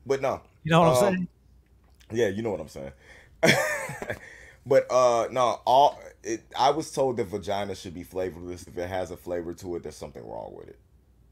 But 0.06 0.22
no, 0.22 0.42
You 0.64 0.72
know 0.72 0.82
what 0.82 0.90
I'm 0.90 0.96
Um, 0.96 1.14
saying? 1.14 1.28
Yeah, 2.12 2.28
you 2.30 2.42
know 2.42 2.52
what 2.52 2.62
I'm 2.62 2.68
saying. 2.68 2.92
but 4.66 4.86
uh 4.92 5.28
no, 5.32 5.60
all 5.66 6.00
it, 6.24 6.42
I 6.58 6.70
was 6.72 6.92
told 6.92 7.18
that 7.18 7.26
vagina 7.26 7.76
should 7.76 7.94
be 7.94 8.04
flavorless. 8.04 8.66
If 8.68 8.78
it 8.78 8.88
has 8.90 9.12
a 9.12 9.18
flavor 9.18 9.54
to 9.56 9.76
it, 9.76 9.84
there's 9.84 9.96
something 9.96 10.26
wrong 10.26 10.54
with 10.56 10.70
it. 10.70 10.80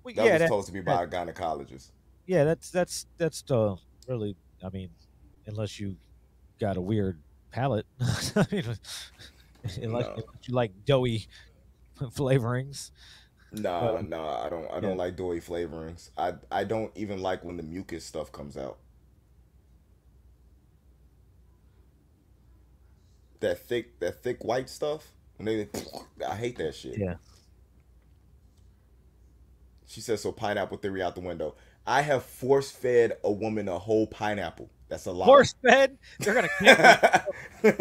Well, 0.04 0.14
That 0.16 0.26
yeah, 0.26 0.32
was 0.34 0.40
that- 0.40 0.48
supposed 0.48 0.68
to 0.68 0.74
be 0.74 0.82
by 0.82 1.04
a 1.04 1.08
gynecologist. 1.08 1.92
yeah, 2.28 2.44
that's 2.44 2.70
that's 2.72 3.06
that's 3.18 3.42
the 3.44 3.78
really. 4.08 4.36
I 4.64 4.70
mean, 4.70 4.90
unless 5.48 5.80
you 5.80 5.96
got 6.60 6.78
a 6.78 6.82
weird 6.82 7.20
palate, 7.52 7.86
I 8.00 8.46
mean, 8.52 8.64
unless, 8.64 9.78
No. 9.78 9.84
unless 9.84 10.08
you 10.48 10.54
like 10.54 10.72
doughy 10.86 11.28
flavorings. 12.00 12.92
Nah, 13.54 14.00
no, 14.00 14.02
nah, 14.02 14.46
I 14.46 14.50
don't 14.50 14.72
I 14.72 14.80
don't 14.80 14.92
yeah. 14.92 15.04
like 15.04 15.16
doughy 15.18 15.42
flavorings. 15.42 16.10
I 16.18 16.34
I 16.52 16.64
don't 16.64 16.92
even 16.96 17.22
like 17.22 17.44
when 17.44 17.58
the 17.58 17.64
mucus 17.64 18.06
stuff 18.06 18.32
comes 18.32 18.56
out. 18.58 18.78
That 23.42 23.60
thick 23.60 24.00
that 24.00 24.24
thick 24.24 24.44
white 24.44 24.70
stuff. 24.70 25.12
When 25.38 25.46
they 25.46 25.68
I 26.28 26.36
hate 26.36 26.58
that 26.58 26.74
shit. 26.76 26.98
Yeah. 26.98 27.16
She 29.88 30.00
says 30.00 30.22
so 30.22 30.32
pineapple 30.32 30.78
theory 30.78 31.02
out 31.02 31.16
the 31.16 31.22
window. 31.22 31.56
I 31.86 32.02
have 32.02 32.24
force 32.24 32.72
fed 32.72 33.18
a 33.24 33.32
woman 33.32 33.68
a 33.68 33.78
whole 33.78 34.08
pineapple. 34.08 34.70
That's 34.88 35.06
a 35.06 35.12
lie. 35.12 35.26
Force 35.26 35.56
fed? 35.62 35.98
They're 36.20 36.34
gonna 36.34 36.50
cancel. 36.60 37.22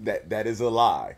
that 0.00 0.28
that 0.30 0.46
is 0.46 0.60
a 0.60 0.68
lie. 0.68 1.16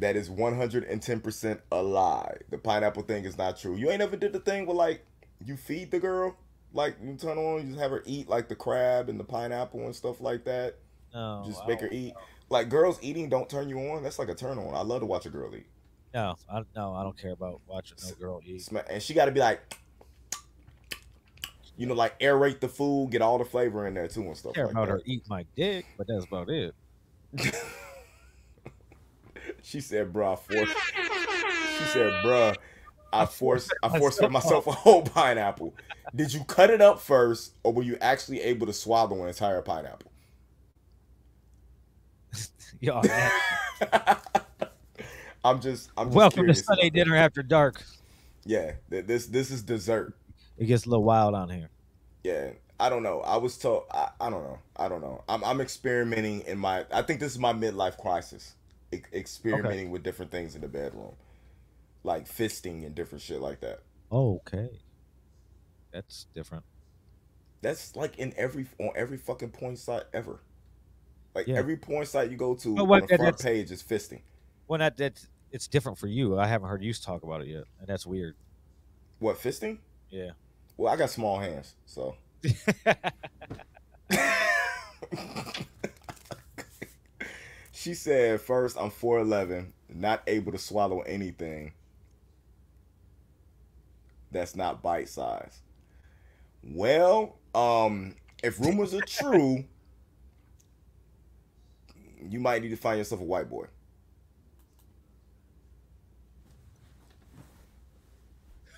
That 0.00 0.16
is 0.16 0.28
one 0.28 0.56
hundred 0.56 0.84
and 0.84 1.00
ten 1.00 1.20
percent 1.20 1.60
a 1.70 1.82
lie. 1.82 2.38
The 2.50 2.58
pineapple 2.58 3.04
thing 3.04 3.24
is 3.24 3.38
not 3.38 3.58
true. 3.58 3.76
You 3.76 3.90
ain't 3.90 4.02
ever 4.02 4.16
did 4.16 4.32
the 4.32 4.40
thing 4.40 4.66
where 4.66 4.76
like 4.76 5.04
you 5.44 5.56
feed 5.56 5.90
the 5.90 6.00
girl, 6.00 6.36
like 6.72 6.96
you 7.02 7.14
turn 7.14 7.38
on, 7.38 7.60
you 7.62 7.68
just 7.68 7.80
have 7.80 7.90
her 7.90 8.02
eat 8.06 8.28
like 8.28 8.48
the 8.48 8.56
crab 8.56 9.08
and 9.08 9.18
the 9.18 9.24
pineapple 9.24 9.84
and 9.84 9.94
stuff 9.94 10.20
like 10.20 10.44
that. 10.44 10.76
No, 11.12 11.42
just 11.46 11.66
make 11.66 11.80
her 11.80 11.88
eat. 11.90 12.14
Like 12.50 12.68
girls 12.68 12.98
eating 13.02 13.28
don't 13.28 13.48
turn 13.48 13.68
you 13.68 13.78
on. 13.90 14.02
That's 14.02 14.18
like 14.18 14.28
a 14.28 14.34
turn 14.34 14.58
on. 14.58 14.74
I 14.74 14.82
love 14.82 15.00
to 15.00 15.06
watch 15.06 15.26
a 15.26 15.30
girl 15.30 15.54
eat. 15.54 15.66
No, 16.14 16.36
I, 16.50 16.62
no, 16.74 16.94
I 16.94 17.02
don't 17.02 17.18
care 17.18 17.32
about 17.32 17.60
watching 17.66 17.98
no 18.02 18.14
girl 18.14 18.40
eat. 18.44 18.68
And 18.88 19.02
she 19.02 19.12
got 19.14 19.26
to 19.26 19.30
be 19.32 19.40
like, 19.40 19.60
you 21.76 21.86
know, 21.86 21.94
like 21.94 22.18
aerate 22.20 22.60
the 22.60 22.68
food, 22.68 23.10
get 23.10 23.20
all 23.22 23.38
the 23.38 23.44
flavor 23.44 23.86
in 23.86 23.94
there 23.94 24.08
too 24.08 24.22
and 24.22 24.30
I 24.30 24.34
stuff 24.34 24.54
care 24.54 24.64
like 24.66 24.72
about 24.72 24.86
that. 24.86 24.92
her 24.92 25.02
eat 25.04 25.22
my 25.28 25.44
dick, 25.56 25.86
but 25.96 26.06
that's 26.08 26.24
about 26.24 26.48
it. 26.48 26.74
She 29.62 29.80
said, 29.80 30.12
"Bruh, 30.12 30.32
I 30.32 30.36
forced." 30.36 30.76
She 31.78 31.84
said, 31.84 32.12
"Bruh, 32.24 32.56
I 33.12 33.26
forced. 33.26 33.72
I 33.82 33.98
forced 33.98 34.22
myself 34.30 34.66
a 34.66 34.72
whole 34.72 35.02
pineapple. 35.02 35.74
Did 36.14 36.32
you 36.32 36.44
cut 36.44 36.70
it 36.70 36.80
up 36.80 37.00
first, 37.00 37.54
or 37.62 37.72
were 37.72 37.82
you 37.82 37.98
actually 38.00 38.40
able 38.40 38.66
to 38.66 38.72
swallow 38.72 39.22
an 39.22 39.28
entire 39.28 39.60
pineapple?" 39.62 40.07
Man. 42.82 43.30
I'm 45.44 45.60
just. 45.60 45.90
I'm 45.96 46.08
just 46.08 46.16
welcome 46.16 46.46
to 46.46 46.54
Sunday 46.54 46.90
dinner 46.90 47.16
after 47.16 47.42
dark. 47.42 47.82
Yeah, 48.44 48.72
this 48.88 49.26
this 49.26 49.50
is 49.50 49.62
dessert. 49.62 50.14
It 50.56 50.66
gets 50.66 50.86
a 50.86 50.88
little 50.90 51.04
wild 51.04 51.34
on 51.34 51.50
here. 51.50 51.70
Yeah, 52.24 52.50
I 52.80 52.88
don't 52.88 53.02
know. 53.02 53.20
I 53.20 53.36
was 53.36 53.56
told. 53.56 53.84
I, 53.90 54.10
I 54.20 54.30
don't 54.30 54.42
know. 54.42 54.58
I 54.76 54.88
don't 54.88 55.00
know. 55.00 55.22
I'm 55.28 55.44
I'm 55.44 55.60
experimenting 55.60 56.40
in 56.42 56.58
my. 56.58 56.84
I 56.92 57.02
think 57.02 57.20
this 57.20 57.32
is 57.32 57.38
my 57.38 57.52
midlife 57.52 57.96
crisis. 57.98 58.54
E- 58.92 59.02
experimenting 59.12 59.90
with 59.90 60.02
different 60.02 60.30
things 60.30 60.54
in 60.54 60.62
the 60.62 60.68
bedroom, 60.68 61.12
like 62.04 62.26
fisting 62.26 62.86
and 62.86 62.94
different 62.94 63.22
shit 63.22 63.40
like 63.40 63.60
that. 63.60 63.80
Okay, 64.10 64.70
that's 65.92 66.26
different. 66.34 66.64
That's 67.60 67.96
like 67.96 68.18
in 68.18 68.32
every 68.36 68.66
on 68.80 68.90
every 68.96 69.18
fucking 69.18 69.50
porn 69.50 69.76
site 69.76 70.04
ever. 70.12 70.40
Like 71.38 71.46
Yeah. 71.46 71.54
every 71.58 71.76
porn 71.76 72.04
site 72.04 72.32
you 72.32 72.36
go 72.36 72.56
to 72.56 72.74
But 72.74 72.82
on 72.82 72.88
what- 72.88 73.06
the 73.08 73.16
front 73.16 73.38
page 73.38 73.70
is 73.70 73.80
fisting. 73.80 74.22
Well, 74.66 74.80
that 74.80 74.96
that's 74.96 75.28
it's 75.52 75.68
different 75.68 75.96
for 75.96 76.08
you. 76.08 76.36
I 76.36 76.48
haven't 76.48 76.68
heard 76.68 76.82
you 76.82 76.92
talk 76.92 77.22
about 77.22 77.42
it 77.42 77.46
yet, 77.46 77.62
and 77.78 77.86
that's 77.86 78.04
weird. 78.04 78.34
What 79.20 79.36
fisting? 79.38 79.78
Yeah. 80.10 80.32
Well, 80.76 80.92
I 80.92 80.96
got 80.96 81.10
small 81.10 81.38
hands, 81.38 81.76
so 81.86 82.16
she 87.72 87.94
said 87.94 88.40
first 88.40 88.76
I'm 88.78 88.90
4'11, 88.90 89.68
not 89.88 90.22
able 90.26 90.52
to 90.52 90.58
swallow 90.58 91.00
anything 91.02 91.72
that's 94.32 94.56
not 94.56 94.82
bite 94.82 95.08
size. 95.08 95.60
Well, 96.64 97.38
um, 97.54 98.16
if 98.42 98.58
rumors 98.60 98.92
are 98.94 99.00
true, 99.02 99.64
you 102.28 102.40
might 102.40 102.62
need 102.62 102.70
to 102.70 102.76
find 102.76 102.98
yourself 102.98 103.20
a 103.20 103.24
white 103.24 103.48
boy. 103.48 103.66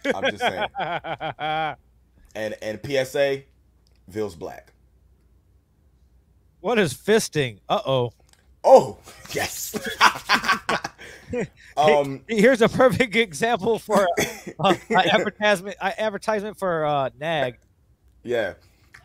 I'm 0.05 0.25
just 0.31 0.39
saying. 0.39 0.67
And 2.33 2.55
and 2.63 2.79
PSA, 2.87 3.43
Ville's 4.07 4.37
black. 4.37 4.73
what 6.61 6.79
is 6.79 6.95
fisting? 6.95 7.59
Uh 7.69 7.81
oh. 7.85 8.13
Oh, 8.63 8.99
yes. 9.33 9.75
um, 11.77 12.23
Here's 12.29 12.63
a 12.63 12.69
perfect 12.69 13.17
example 13.17 13.81
for 13.81 14.07
uh, 14.61 14.75
an 14.91 15.09
advertisement. 15.11 15.77
Advertisement 15.81 16.57
for 16.57 16.85
uh, 16.85 17.11
Nag. 17.19 17.59
yeah. 18.23 18.55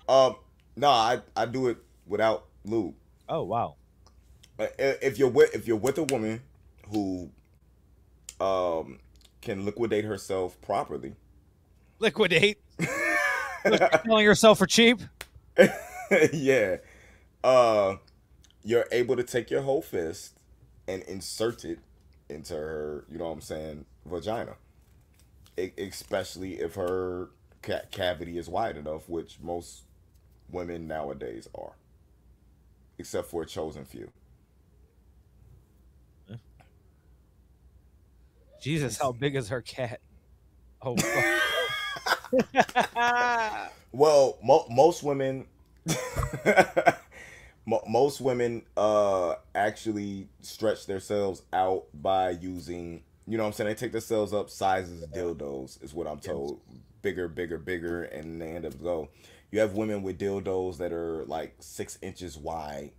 Um, 0.07 0.35
no, 0.75 0.89
I 0.89 1.19
I 1.35 1.47
do 1.47 1.69
it 1.69 1.77
without 2.05 2.45
lube. 2.63 2.93
Oh 3.27 3.41
wow. 3.41 3.75
I- 4.60 4.69
If 5.02 5.18
you're 5.18 5.30
with 5.30 5.53
if 5.56 5.68
you're 5.68 5.77
with 5.77 5.98
a 5.98 6.03
woman 6.03 6.41
who 6.90 7.30
um 8.40 8.99
can 9.41 9.65
liquidate 9.65 10.06
herself 10.06 10.60
properly, 10.61 11.15
Liquidate. 11.99 12.57
Selling 14.06 14.23
yourself 14.26 14.57
for 14.60 14.65
cheap. 14.68 14.99
yeah, 16.34 16.77
uh, 17.44 17.95
you're 18.64 18.86
able 18.91 19.15
to 19.15 19.23
take 19.23 19.49
your 19.49 19.61
whole 19.61 19.82
fist 19.82 20.34
and 20.88 21.02
insert 21.03 21.64
it 21.65 21.80
into 22.30 22.53
her. 22.56 23.06
You 23.10 23.18
know 23.18 23.26
what 23.26 23.32
I'm 23.34 23.41
saying? 23.41 23.86
Vagina. 24.06 24.56
E- 25.57 25.72
especially 25.77 26.60
if 26.60 26.76
her 26.76 27.30
ca- 27.61 27.86
cavity 27.91 28.38
is 28.38 28.49
wide 28.49 28.77
enough, 28.77 29.07
which 29.07 29.38
most 29.41 29.84
women 30.52 30.88
nowadays 30.88 31.48
are, 31.56 31.73
except 32.99 33.30
for 33.30 33.44
a 33.44 33.45
chosen 33.45 33.86
few. 33.86 34.11
Jesus, 38.65 38.97
how 38.97 39.11
big 39.11 39.35
is 39.35 39.49
her 39.49 39.61
cat? 39.61 39.99
Oh. 40.81 40.95
fuck. 42.33 43.71
Well, 43.91 44.37
mo- 44.43 44.65
most 44.69 45.03
women, 45.03 45.45
mo- 47.65 47.83
most 47.87 48.19
women, 48.19 48.63
uh, 48.75 49.35
actually 49.53 50.27
stretch 50.41 50.87
themselves 50.87 51.43
out 51.53 51.85
by 51.93 52.31
using. 52.31 53.03
You 53.27 53.37
know 53.37 53.43
what 53.43 53.49
I'm 53.49 53.53
saying? 53.53 53.67
They 53.69 53.75
take 53.75 53.91
themselves 53.93 54.33
up 54.33 54.49
sizes 54.49 55.05
dildos, 55.13 55.81
is 55.81 55.93
what 55.93 56.07
I'm 56.07 56.19
told. 56.19 56.59
Bigger, 57.03 57.29
bigger, 57.29 57.57
bigger, 57.59 58.03
and 58.03 58.41
they 58.41 58.51
end 58.51 58.65
up 58.65 58.81
go. 58.83 59.07
You 59.51 59.59
have 59.59 59.75
women 59.75 60.01
with 60.01 60.19
dildos 60.19 60.77
that 60.79 60.91
are 60.91 61.23
like 61.25 61.55
six 61.59 61.97
inches 62.01 62.35
wide, 62.35 62.91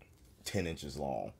ten 0.45 0.67
inches 0.67 0.97
long, 0.97 1.33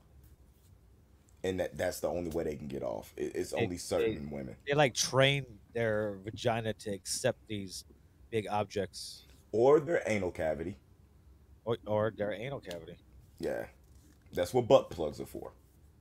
and 1.47 1.59
that 1.59 1.77
that's 1.77 1.99
the 1.99 2.07
only 2.09 2.29
way 2.31 2.43
they 2.43 2.55
can 2.55 2.67
get 2.67 2.83
off. 2.83 3.13
It, 3.17 3.31
it's 3.35 3.51
They- 3.51 3.63
only 3.63 3.77
certain 3.77 4.29
women. 4.29 4.55
they 4.67 4.73
like 4.73 4.93
train 4.93 5.45
their 5.73 6.17
vagina 6.23 6.73
to 6.73 6.91
accept 6.91 7.39
these 7.47 7.85
big 8.29 8.47
objects 8.49 9.25
or 9.51 9.79
their 9.79 10.01
anal 10.05 10.31
cavity. 10.31 10.75
or, 11.65 11.77
or 11.85 12.13
their 12.17 12.31
anal 12.33 12.59
cavity. 12.59 12.97
Yeah, 13.39 13.65
that's 14.33 14.53
what 14.53 14.67
butt 14.67 14.89
plugs 14.89 15.19
are 15.21 15.25
for. 15.25 15.51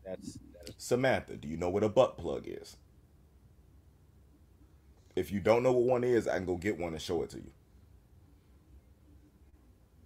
That's 0.04 0.34
that 0.54 0.68
is, 0.70 0.74
Samantha, 0.78 1.36
do 1.36 1.48
you 1.48 1.56
know 1.56 1.68
what 1.70 1.82
a 1.84 1.88
butt 1.88 2.16
plug 2.18 2.44
is? 2.46 2.76
If 5.14 5.32
you 5.32 5.40
don't 5.40 5.62
know 5.62 5.72
what 5.72 5.84
one 5.84 6.04
is, 6.04 6.26
I 6.28 6.36
can 6.36 6.44
go 6.46 6.56
get 6.56 6.78
one 6.78 6.92
and 6.92 7.00
show 7.02 7.22
it 7.22 7.30
to 7.30 7.38
you. 7.38 7.50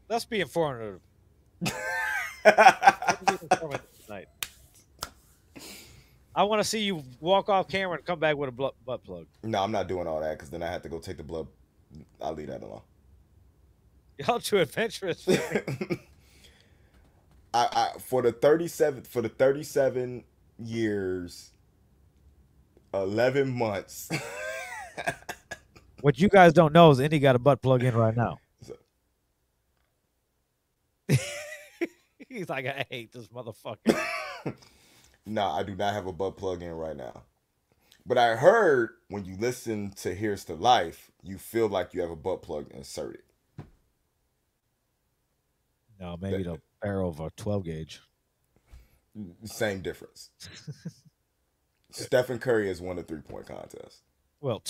let's 0.08 0.24
be 0.24 0.40
informative. 0.40 1.00
Let's 2.44 3.22
be 3.26 3.32
informative. 3.42 3.80
I 6.34 6.44
want 6.44 6.60
to 6.62 6.64
see 6.68 6.80
you 6.80 7.02
walk 7.20 7.48
off 7.48 7.68
camera 7.68 7.96
and 7.96 8.04
come 8.04 8.18
back 8.18 8.36
with 8.36 8.48
a 8.48 8.52
butt 8.52 9.04
plug. 9.04 9.26
no, 9.42 9.62
I'm 9.62 9.72
not 9.72 9.88
doing 9.88 10.06
all 10.06 10.20
that 10.20 10.38
because 10.38 10.50
then 10.50 10.62
I 10.62 10.68
have 10.68 10.82
to 10.82 10.88
go 10.88 10.98
take 10.98 11.16
the 11.16 11.22
blood. 11.24 11.48
I'll 12.20 12.34
leave 12.34 12.46
that 12.48 12.62
alone. 12.62 12.82
Y'all 14.18 14.38
too 14.38 14.58
adventurous. 14.58 15.26
I, 17.52 17.68
I 17.72 17.92
for 17.98 18.22
the 18.22 18.30
37 18.32 19.02
for 19.02 19.22
the 19.22 19.28
37 19.28 20.22
years 20.58 21.50
11 22.94 23.50
months. 23.50 24.10
What 26.00 26.18
you 26.18 26.28
guys 26.28 26.52
don't 26.52 26.72
know 26.72 26.90
is 26.90 27.00
Indy 27.00 27.18
got 27.18 27.36
a 27.36 27.38
butt 27.38 27.60
plug 27.60 27.82
in 27.82 27.94
right 27.94 28.16
now. 28.16 28.38
He's 32.28 32.48
like, 32.48 32.66
I 32.66 32.86
hate 32.88 33.12
this 33.12 33.28
motherfucker. 33.28 34.00
Nah, 35.30 35.56
I 35.56 35.62
do 35.62 35.74
not 35.74 35.94
have 35.94 36.06
a 36.06 36.12
butt 36.12 36.36
plug 36.36 36.62
in 36.62 36.72
right 36.72 36.96
now. 36.96 37.22
But 38.04 38.18
I 38.18 38.36
heard 38.36 38.90
when 39.08 39.24
you 39.24 39.36
listen 39.38 39.92
to 39.96 40.14
Here's 40.14 40.44
to 40.46 40.54
Life, 40.54 41.10
you 41.22 41.38
feel 41.38 41.68
like 41.68 41.94
you 41.94 42.00
have 42.00 42.10
a 42.10 42.16
butt 42.16 42.42
plug 42.42 42.70
inserted. 42.72 43.22
No, 46.00 46.16
maybe 46.20 46.42
the 46.42 46.60
barrel 46.82 47.10
of 47.10 47.20
a 47.20 47.30
12 47.36 47.64
gauge. 47.64 48.00
Same 49.44 49.80
difference. 49.80 50.30
Stephen 51.90 52.38
Curry 52.38 52.68
has 52.68 52.80
won 52.80 52.98
a 52.98 53.02
three 53.02 53.20
point 53.20 53.46
contest. 53.46 53.98
Well, 54.40 54.62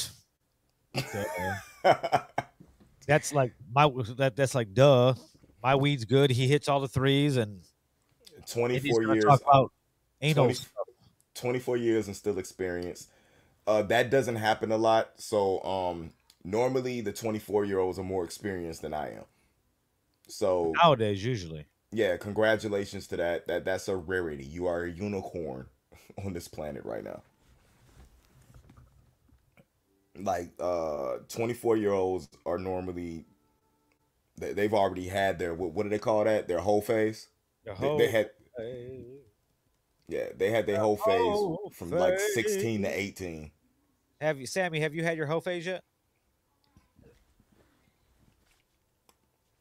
that's 3.06 3.32
like 3.32 3.52
my 3.72 3.88
that 4.16 4.34
that's 4.34 4.54
like 4.54 4.74
duh. 4.74 5.14
My 5.62 5.76
weed's 5.76 6.06
good. 6.06 6.30
He 6.30 6.48
hits 6.48 6.68
all 6.68 6.80
the 6.80 6.88
threes, 6.88 7.36
and 7.36 7.60
24 8.48 9.14
years. 9.14 9.24
about 9.24 9.72
anal 10.22 10.46
20 10.46 10.58
24 11.34 11.76
years 11.76 12.06
and 12.06 12.16
still 12.16 12.38
experience. 12.38 13.08
Uh, 13.66 13.82
that 13.82 14.10
doesn't 14.10 14.36
happen 14.36 14.72
a 14.72 14.76
lot. 14.76 15.12
So 15.16 15.62
um, 15.62 16.12
normally 16.44 17.00
the 17.00 17.12
24 17.12 17.64
year 17.64 17.78
olds 17.78 17.98
are 17.98 18.04
more 18.04 18.24
experienced 18.24 18.82
than 18.82 18.94
I 18.94 19.12
am. 19.12 19.24
So 20.28 20.72
nowadays 20.82 21.24
usually. 21.24 21.66
yeah, 21.92 22.16
congratulations 22.16 23.06
to 23.08 23.16
that. 23.16 23.46
That 23.48 23.64
that's 23.64 23.88
a 23.88 23.96
rarity. 23.96 24.44
You 24.44 24.66
are 24.66 24.84
a 24.84 24.90
unicorn 24.90 25.66
on 26.24 26.32
this 26.32 26.48
planet 26.48 26.84
right 26.84 27.04
now. 27.04 27.22
Like 30.16 30.50
uh 30.60 31.18
24 31.28 31.76
year 31.78 31.92
olds 31.92 32.28
are 32.44 32.58
normally 32.58 33.24
they, 34.36 34.52
they've 34.52 34.74
already 34.74 35.08
had 35.08 35.38
their 35.38 35.54
what, 35.54 35.72
what 35.72 35.84
do 35.84 35.88
they 35.88 35.98
call 35.98 36.24
that? 36.24 36.48
Their 36.48 36.60
whole 36.60 36.82
phase. 36.82 37.28
The 37.64 37.74
They, 37.98 38.06
they 38.06 38.10
had. 38.10 38.30
Yeah, 40.10 40.26
they 40.36 40.50
had 40.50 40.66
their 40.66 40.78
whole 40.78 40.96
whole 40.96 41.70
phase 41.70 41.76
from 41.78 41.90
like 41.90 42.18
16 42.18 42.82
to 42.82 42.88
18. 42.88 43.50
Have 44.20 44.38
you, 44.38 44.46
Sammy? 44.46 44.80
Have 44.80 44.94
you 44.94 45.02
had 45.02 45.16
your 45.16 45.26
whole 45.26 45.40
phase 45.40 45.64
yet? 45.66 45.82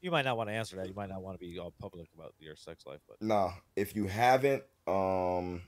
You 0.02 0.12
might 0.12 0.24
not 0.26 0.38
want 0.38 0.50
to 0.50 0.54
answer 0.54 0.78
that. 0.78 0.88
You 0.88 0.94
might 0.94 1.10
not 1.10 1.22
want 1.22 1.40
to 1.40 1.46
be 1.46 1.60
all 1.60 1.74
public 1.80 2.08
about 2.16 2.34
your 2.40 2.56
sex 2.56 2.86
life, 2.86 3.00
but 3.08 3.22
Nah, 3.22 3.52
if 3.76 3.96
you 3.96 4.08
haven't, 4.08 4.64
um, 4.88 5.62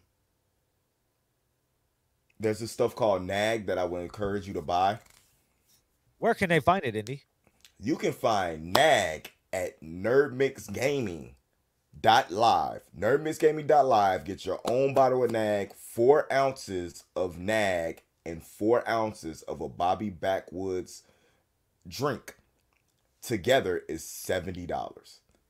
there's 2.39 2.59
this 2.59 2.71
stuff 2.71 2.95
called 2.95 3.23
Nag 3.23 3.65
that 3.65 3.77
I 3.77 3.83
would 3.83 4.01
encourage 4.01 4.47
you 4.47 4.53
to 4.53 4.61
buy. 4.61 4.99
where 6.17 6.33
can 6.33 6.49
they 6.49 6.59
find 6.59 6.83
it, 6.85 6.95
Indy? 6.95 7.23
You 7.79 7.97
can 7.97 8.13
find 8.13 8.71
Nag 8.73 9.29
at 9.51 9.81
nerdmixgaming.live. 12.01 13.85
live 13.85 14.25
Get 14.25 14.45
your 14.45 14.59
own 14.65 14.93
bottle 14.93 15.23
of 15.23 15.31
Nag, 15.31 15.73
four 15.73 16.31
ounces 16.31 17.03
of 17.15 17.37
Nag, 17.37 18.01
and 18.25 18.43
four 18.43 18.87
ounces 18.89 19.41
of 19.43 19.61
a 19.61 19.69
Bobby 19.69 20.09
Backwoods 20.09 21.03
drink. 21.87 22.35
Together 23.21 23.83
is 23.87 24.01
$70. 24.03 24.67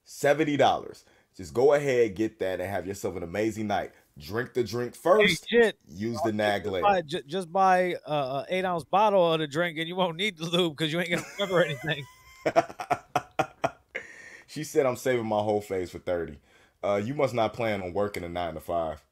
$70. 0.05 1.03
Just 1.37 1.53
go 1.53 1.73
ahead, 1.73 2.15
get 2.15 2.39
that, 2.39 2.59
and 2.59 2.69
have 2.69 2.85
yourself 2.85 3.15
an 3.15 3.23
amazing 3.23 3.67
night. 3.67 3.91
Drink 4.19 4.53
the 4.53 4.63
drink 4.63 4.93
Hey, 4.93 4.99
first, 5.01 5.47
shit. 5.49 5.77
use 5.87 6.19
the 6.23 6.33
Nag 6.33 6.63
Just 6.63 6.73
later. 6.73 6.83
buy, 6.85 7.01
ju- 7.01 7.23
just 7.25 7.49
buy 7.51 7.95
uh, 8.05 8.43
a 8.43 8.45
eight 8.49 8.65
ounce 8.65 8.83
bottle 8.83 9.33
of 9.33 9.39
the 9.39 9.47
drink, 9.47 9.77
and 9.77 9.87
you 9.87 9.95
won't 9.95 10.17
need 10.17 10.37
the 10.37 10.45
lube 10.45 10.75
because 10.75 10.91
you 10.91 10.99
ain't 10.99 11.09
gonna 11.11 11.23
remember 11.39 11.63
anything. 11.63 12.05
she 14.51 14.63
said 14.63 14.85
I'm 14.85 14.95
saving 14.97 15.25
my 15.25 15.39
whole 15.39 15.61
face 15.61 15.89
for 15.91 15.99
30. 15.99 16.37
Uh 16.83 17.01
you 17.03 17.13
must 17.13 17.33
not 17.33 17.53
plan 17.53 17.81
on 17.81 17.93
working 17.93 18.23
a 18.23 18.29
9 18.29 18.55
to 18.55 18.59
5. 18.59 19.03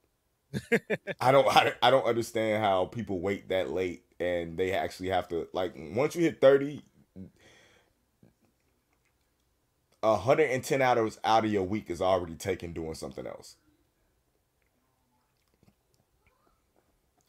I 1.21 1.31
don't 1.31 1.47
I, 1.47 1.73
I 1.81 1.91
don't 1.91 2.05
understand 2.05 2.63
how 2.63 2.85
people 2.85 3.19
wait 3.19 3.49
that 3.49 3.69
late 3.69 4.03
and 4.19 4.57
they 4.57 4.71
actually 4.73 5.09
have 5.09 5.27
to 5.29 5.47
like 5.53 5.73
once 5.77 6.15
you 6.15 6.23
hit 6.23 6.41
30 6.41 6.81
110 10.01 10.81
hours 10.81 11.19
out 11.23 11.45
of 11.45 11.51
your 11.51 11.63
week 11.63 11.89
is 11.89 12.01
already 12.01 12.35
taken 12.35 12.73
doing 12.73 12.93
something 12.95 13.27
else. 13.27 13.55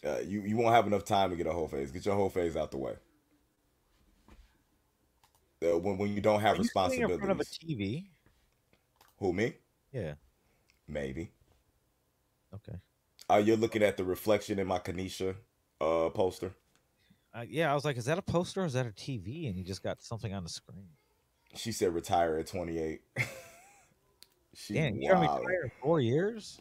Uh, 0.04 0.18
you 0.26 0.40
you 0.42 0.56
won't 0.56 0.74
have 0.74 0.86
enough 0.86 1.04
time 1.04 1.30
to 1.30 1.36
get 1.36 1.46
a 1.46 1.52
whole 1.52 1.68
phase. 1.68 1.90
Get 1.90 2.06
your 2.06 2.14
whole 2.14 2.30
phase 2.30 2.56
out 2.56 2.70
the 2.70 2.78
way. 2.78 2.94
Uh, 5.62 5.78
when 5.78 5.98
when 5.98 6.14
you 6.14 6.20
don't 6.20 6.40
have 6.40 6.58
Are 6.58 6.64
sitting 6.64 7.02
in 7.02 7.18
front 7.18 7.30
of 7.30 7.40
a. 7.40 7.44
TV? 7.44 8.06
Who 9.18 9.32
me? 9.32 9.54
Yeah. 9.92 10.14
Maybe. 10.88 11.30
Okay. 12.54 12.78
Uh, 13.28 13.36
you're 13.36 13.56
looking 13.56 13.82
at 13.82 13.96
the 13.96 14.04
reflection 14.04 14.58
in 14.58 14.66
my 14.66 14.78
Kanisha 14.78 15.36
uh 15.80 16.08
poster. 16.10 16.52
Uh, 17.32 17.44
yeah, 17.48 17.70
I 17.70 17.74
was 17.74 17.84
like, 17.84 17.96
is 17.96 18.06
that 18.06 18.18
a 18.18 18.22
poster 18.22 18.62
or 18.62 18.64
is 18.64 18.72
that 18.72 18.86
a 18.86 18.90
TV? 18.90 19.48
And 19.48 19.56
you 19.56 19.64
just 19.64 19.82
got 19.82 20.02
something 20.02 20.34
on 20.34 20.42
the 20.42 20.48
screen. 20.48 20.88
She 21.54 21.72
said 21.72 21.94
retire 21.94 22.38
at 22.38 22.46
28. 22.46 23.00
she 24.54 24.74
Damn, 24.74 24.96
you're 24.96 25.14
gonna 25.14 25.26
retire 25.26 25.72
four 25.82 26.00
years? 26.00 26.60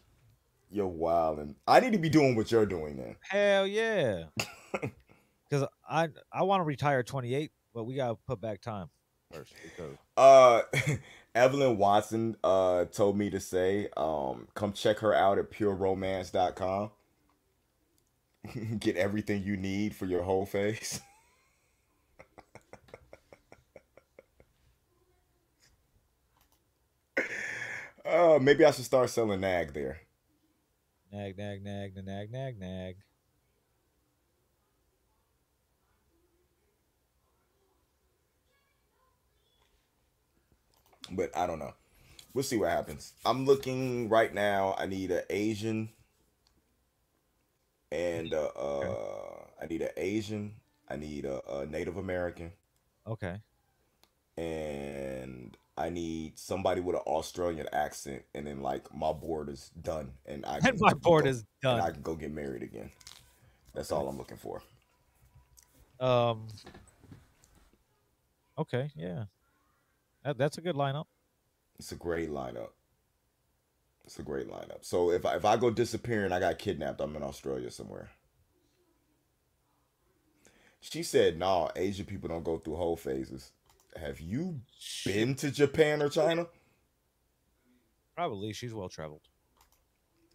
You're 0.72 0.88
wild, 0.88 1.40
and 1.40 1.56
I 1.68 1.80
need 1.80 1.94
to 1.94 1.98
be 1.98 2.10
doing 2.10 2.36
what 2.36 2.52
you're 2.52 2.66
doing 2.66 2.98
then. 2.98 3.16
Hell 3.22 3.66
yeah. 3.66 4.26
Because 5.50 5.68
I 5.90 6.10
I 6.32 6.44
want 6.44 6.62
to 6.62 6.66
retire 6.66 7.00
at 7.00 7.08
28, 7.08 7.52
but 7.74 7.84
we 7.86 7.96
gotta 7.96 8.16
put 8.28 8.42
back 8.42 8.62
time 8.62 8.90
first 9.32 9.54
because 9.64 9.98
Uh, 10.18 10.62
Evelyn 11.36 11.78
Watson 11.78 12.36
uh 12.44 12.86
told 12.86 13.18
me 13.18 13.30
to 13.30 13.40
say, 13.40 13.88
um, 13.98 14.48
come 14.56 14.74
check 14.74 15.00
her 15.00 15.14
out 15.14 15.38
at 15.38 15.52
pureromance.com. 15.52 16.92
Get 18.80 18.96
everything 18.98 19.44
you 19.44 19.58
need 19.58 19.96
for 19.96 20.06
your 20.06 20.24
whole 20.24 20.46
face. 20.46 21.00
Uh, 28.06 28.40
maybe 28.42 28.66
I 28.66 28.72
should 28.72 28.86
start 28.86 29.10
selling 29.10 29.42
nag 29.42 29.74
there. 29.74 30.00
nag 31.12 31.38
nag 31.38 31.64
nag 31.64 31.96
nag 31.96 32.32
nag 32.32 32.60
nag 32.60 32.96
but 41.12 41.36
I 41.36 41.48
don't 41.48 41.60
know. 41.60 41.74
We'll 42.34 42.44
see 42.44 42.58
what 42.58 42.70
happens. 42.70 43.14
I'm 43.26 43.46
looking 43.46 44.08
right 44.10 44.34
now. 44.34 44.76
I 44.78 44.86
need 44.86 45.12
an 45.12 45.24
Asian, 45.30 45.90
and 47.92 48.34
uh, 48.34 48.46
uh 48.56 48.96
I 49.62 49.66
need 49.66 49.82
an 49.82 49.90
Asian. 49.98 50.54
I 50.88 50.96
need 50.96 51.26
a, 51.26 51.42
a 51.52 51.66
Native 51.66 51.98
American, 51.98 52.52
Okay. 53.08 53.40
and 54.38 55.56
I 55.78 55.90
need 55.90 56.38
somebody 56.40 56.82
with 56.82 56.96
an 56.96 57.02
Australian 57.06 57.68
accent. 57.72 58.24
And 58.34 58.48
then 58.48 58.62
like 58.62 58.94
my 58.94 59.12
board 59.14 59.50
is 59.50 59.72
done, 59.82 60.12
and 60.26 60.46
I 60.46 60.60
And 60.64 60.80
my 60.80 60.94
board 60.94 61.26
go- 61.26 61.30
is 61.32 61.46
and 61.64 61.82
I 61.82 61.92
can 61.92 62.02
go 62.02 62.16
get 62.16 62.32
married 62.32 62.64
again. 62.64 62.92
That's 63.74 63.92
all 63.92 64.08
I'm 64.08 64.18
looking 64.18 64.38
for. 64.38 64.62
Um. 66.00 66.48
Okay, 68.58 68.92
yeah. 68.96 69.26
That, 70.24 70.38
that's 70.38 70.58
a 70.58 70.62
good 70.62 70.76
lineup. 70.76 71.06
It's 71.78 71.92
a 71.92 71.96
great 71.96 72.30
lineup. 72.30 72.70
It's 74.06 74.20
a 74.20 74.24
great 74.24 74.50
lineup. 74.50 74.84
So 74.84 75.12
if 75.12 75.26
I, 75.26 75.36
if 75.36 75.46
I 75.46 75.56
go 75.56 75.70
disappearing, 75.70 76.32
I 76.32 76.40
got 76.40 76.58
kidnapped. 76.58 77.00
I'm 77.00 77.16
in 77.16 77.24
Australia 77.24 77.70
somewhere. 77.70 78.10
She 80.82 81.04
said, 81.04 81.38
"No, 81.38 81.70
Asian 81.76 82.06
people 82.06 82.30
don't 82.30 82.44
go 82.44 82.58
through 82.58 82.76
whole 82.76 82.96
phases." 82.96 83.52
Have 83.96 84.20
you 84.20 84.62
been 85.06 85.36
to 85.36 85.52
Japan 85.52 86.02
or 86.02 86.10
China? 86.10 86.48
Probably 88.16 88.54
she's 88.54 88.74
well 88.74 88.90
traveled. 88.90 89.28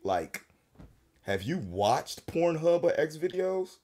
Like, 0.03 0.45
have 1.23 1.43
you 1.43 1.59
watched 1.59 2.27
Pornhub 2.27 2.83
or 2.83 2.99
X 2.99 3.17
videos? 3.17 3.79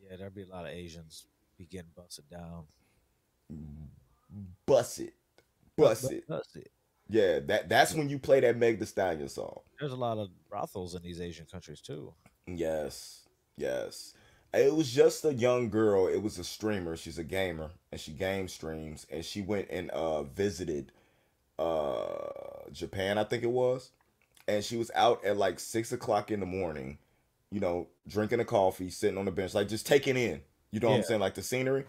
Yeah, 0.00 0.16
there'd 0.16 0.34
be 0.34 0.42
a 0.42 0.46
lot 0.46 0.66
of 0.66 0.72
Asians 0.72 1.26
be 1.58 1.66
getting 1.66 1.90
busted 1.96 2.28
down. 2.30 2.64
Bust 4.66 5.00
it, 5.00 5.14
bust 5.78 6.12
it. 6.12 6.28
Bust 6.28 6.56
it. 6.56 6.70
Yeah, 7.08 7.38
that 7.46 7.68
that's 7.68 7.94
when 7.94 8.08
you 8.08 8.18
play 8.18 8.40
that 8.40 8.56
Meg 8.58 8.78
The 8.78 8.86
Stallion 8.86 9.28
song. 9.28 9.60
There's 9.80 9.92
a 9.92 9.96
lot 9.96 10.18
of 10.18 10.28
brothels 10.48 10.94
in 10.94 11.02
these 11.02 11.20
Asian 11.20 11.46
countries 11.46 11.80
too. 11.80 12.12
Yes, 12.46 13.26
yes. 13.56 14.14
It 14.52 14.74
was 14.74 14.90
just 14.90 15.24
a 15.24 15.34
young 15.34 15.68
girl. 15.68 16.06
It 16.06 16.22
was 16.22 16.38
a 16.38 16.44
streamer. 16.44 16.96
She's 16.96 17.18
a 17.18 17.24
gamer, 17.24 17.70
and 17.92 18.00
she 18.00 18.12
game 18.12 18.48
streams. 18.48 19.06
And 19.10 19.24
she 19.24 19.42
went 19.42 19.68
and 19.70 19.90
uh 19.90 20.22
visited 20.24 20.92
uh 21.58 22.68
Japan, 22.72 23.18
I 23.18 23.24
think 23.24 23.42
it 23.42 23.50
was. 23.50 23.90
And 24.46 24.64
she 24.64 24.76
was 24.76 24.90
out 24.94 25.24
at 25.24 25.36
like 25.36 25.60
six 25.60 25.92
o'clock 25.92 26.30
in 26.30 26.40
the 26.40 26.46
morning, 26.46 26.98
you 27.50 27.60
know, 27.60 27.88
drinking 28.06 28.40
a 28.40 28.44
coffee, 28.44 28.90
sitting 28.90 29.18
on 29.18 29.26
the 29.26 29.30
bench, 29.30 29.54
like 29.54 29.68
just 29.68 29.86
taking 29.86 30.16
in, 30.16 30.40
you 30.70 30.80
know 30.80 30.88
what 30.88 30.96
I'm 30.96 31.02
saying, 31.02 31.20
like 31.20 31.34
the 31.34 31.42
scenery. 31.42 31.84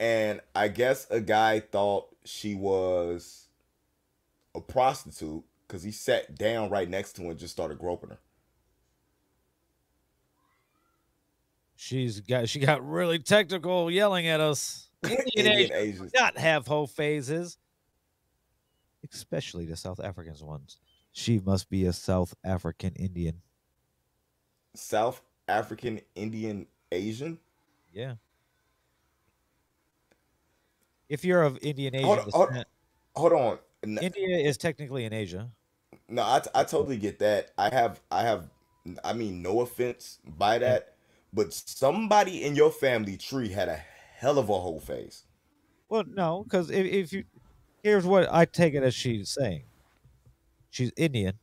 And 0.00 0.40
I 0.54 0.68
guess 0.68 1.06
a 1.10 1.20
guy 1.20 1.60
thought 1.60 2.11
she 2.24 2.54
was 2.54 3.48
a 4.54 4.60
prostitute 4.60 5.44
because 5.66 5.82
he 5.82 5.90
sat 5.90 6.36
down 6.36 6.70
right 6.70 6.88
next 6.88 7.14
to 7.14 7.22
her 7.22 7.30
and 7.30 7.38
just 7.38 7.52
started 7.52 7.78
groping 7.78 8.10
her. 8.10 8.18
She's 11.76 12.20
got 12.20 12.48
she 12.48 12.60
got 12.60 12.86
really 12.86 13.18
technical 13.18 13.90
yelling 13.90 14.28
at 14.28 14.40
us. 14.40 14.88
Indian 15.36 15.52
Asians 15.52 15.70
Asians. 15.72 16.12
not 16.14 16.38
have 16.38 16.66
whole 16.66 16.86
phases, 16.86 17.58
especially 19.12 19.66
the 19.66 19.76
South 19.76 19.98
Africans 19.98 20.42
ones. 20.44 20.78
She 21.10 21.40
must 21.40 21.68
be 21.68 21.86
a 21.86 21.92
South 21.92 22.34
African 22.44 22.94
Indian. 22.94 23.42
South 24.74 25.20
African, 25.48 26.00
Indian, 26.14 26.66
Asian. 26.90 27.38
Yeah. 27.92 28.14
If 31.12 31.26
you're 31.26 31.42
of 31.42 31.58
Indian 31.60 31.94
Asian 31.94 32.06
Hold 32.06 32.18
on, 32.20 32.30
hold- 32.32 32.64
Hold 33.16 33.32
on. 33.34 33.58
India 34.00 34.38
is 34.38 34.56
technically 34.56 35.04
in 35.04 35.12
Asia. 35.12 35.50
No, 36.08 36.22
I, 36.22 36.40
I 36.54 36.64
totally 36.64 36.96
get 36.96 37.18
that. 37.18 37.50
I 37.58 37.68
have 37.68 38.00
I 38.10 38.22
have 38.22 38.48
I 39.04 39.12
mean 39.12 39.42
no 39.42 39.60
offense 39.60 40.20
by 40.38 40.56
that, 40.58 40.94
but 41.34 41.52
somebody 41.52 42.44
in 42.44 42.56
your 42.56 42.70
family 42.70 43.18
tree 43.18 43.50
had 43.50 43.68
a 43.68 43.76
hell 44.16 44.38
of 44.38 44.48
a 44.48 44.58
whole 44.58 44.80
face. 44.80 45.24
Well, 45.90 46.04
no, 46.08 46.44
because 46.44 46.70
if, 46.70 46.86
if 46.86 47.12
you 47.12 47.24
here's 47.82 48.06
what 48.06 48.32
I 48.32 48.46
take 48.46 48.72
it 48.72 48.82
as 48.82 48.94
she's 48.94 49.28
saying. 49.28 49.64
She's 50.70 50.90
Indian, 50.96 51.34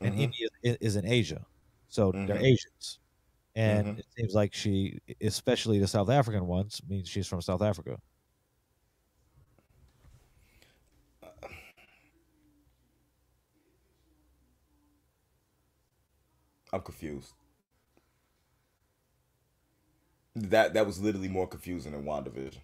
and 0.00 0.12
Mhm. 0.16 0.18
India 0.18 0.48
is 0.64 0.96
in 0.96 1.06
Asia, 1.06 1.46
so 1.88 2.10
they're 2.10 2.34
Mhm. 2.34 2.42
Asians. 2.42 2.98
And 3.54 3.86
Mhm. 3.86 3.98
it 4.00 4.06
seems 4.16 4.34
like 4.34 4.52
she, 4.52 4.98
especially 5.20 5.78
the 5.78 5.86
South 5.86 6.10
African 6.10 6.48
ones, 6.48 6.82
means 6.88 7.08
she's 7.08 7.28
from 7.28 7.40
South 7.40 7.62
Africa. 7.62 8.00
I'm 16.74 16.80
confused. 16.80 17.32
That 20.34 20.74
that 20.74 20.84
was 20.84 21.00
literally 21.00 21.28
more 21.28 21.46
confusing 21.46 21.92
than 21.92 22.04
WandaVision. 22.04 22.58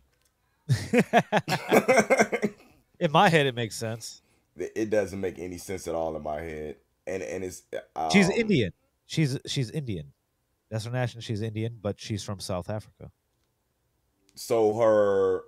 in 3.01 3.12
my 3.12 3.28
head, 3.28 3.47
it 3.47 3.55
makes 3.55 3.77
sense. 3.77 4.23
it 4.57 4.91
doesn't 4.91 5.20
make 5.20 5.39
any 5.39 5.59
sense 5.59 5.87
at 5.87 5.95
all 5.95 6.16
in 6.16 6.24
my 6.24 6.41
head, 6.41 6.74
and 7.07 7.23
and 7.23 7.45
it's 7.45 7.62
She's 8.12 8.27
um, 8.27 8.32
Indian. 8.37 8.73
She's 9.07 9.39
she's 9.47 9.70
Indian. 9.70 10.12
That's 10.70 10.87
her 10.87 10.91
national. 10.91 11.23
She's 11.23 11.41
Indian, 11.41 11.78
but 11.81 12.01
she's 12.01 12.24
from 12.24 12.41
South 12.41 12.69
Africa. 12.69 13.12
So 14.35 14.74
her 14.74 15.43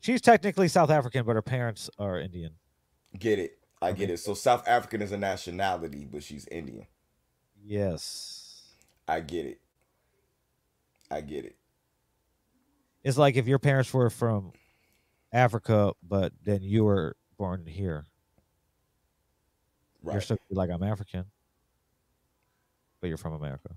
She's 0.00 0.20
technically 0.20 0.66
South 0.66 0.90
African, 0.90 1.24
but 1.24 1.36
her 1.36 1.42
parents 1.42 1.88
are 2.00 2.18
Indian. 2.18 2.54
get 3.16 3.38
it. 3.38 3.60
I 3.80 3.92
get 3.92 4.10
it. 4.10 4.18
So 4.18 4.34
South 4.34 4.66
African 4.66 5.02
is 5.02 5.12
a 5.12 5.16
nationality, 5.16 6.08
but 6.10 6.24
she's 6.24 6.48
Indian. 6.48 6.88
Yes. 7.64 8.62
I 9.06 9.20
get 9.20 9.46
it. 9.46 9.60
I 11.10 11.20
get 11.20 11.44
it. 11.44 11.56
It's 13.04 13.18
like 13.18 13.36
if 13.36 13.46
your 13.46 13.58
parents 13.58 13.92
were 13.92 14.10
from 14.10 14.52
Africa, 15.32 15.92
but 16.06 16.32
then 16.44 16.62
you 16.62 16.84
were 16.84 17.16
born 17.36 17.66
here. 17.66 18.06
You're 20.04 20.20
still 20.20 20.38
like 20.50 20.70
I'm 20.70 20.82
African, 20.82 21.24
but 23.00 23.06
you're 23.06 23.16
from 23.16 23.34
America. 23.34 23.70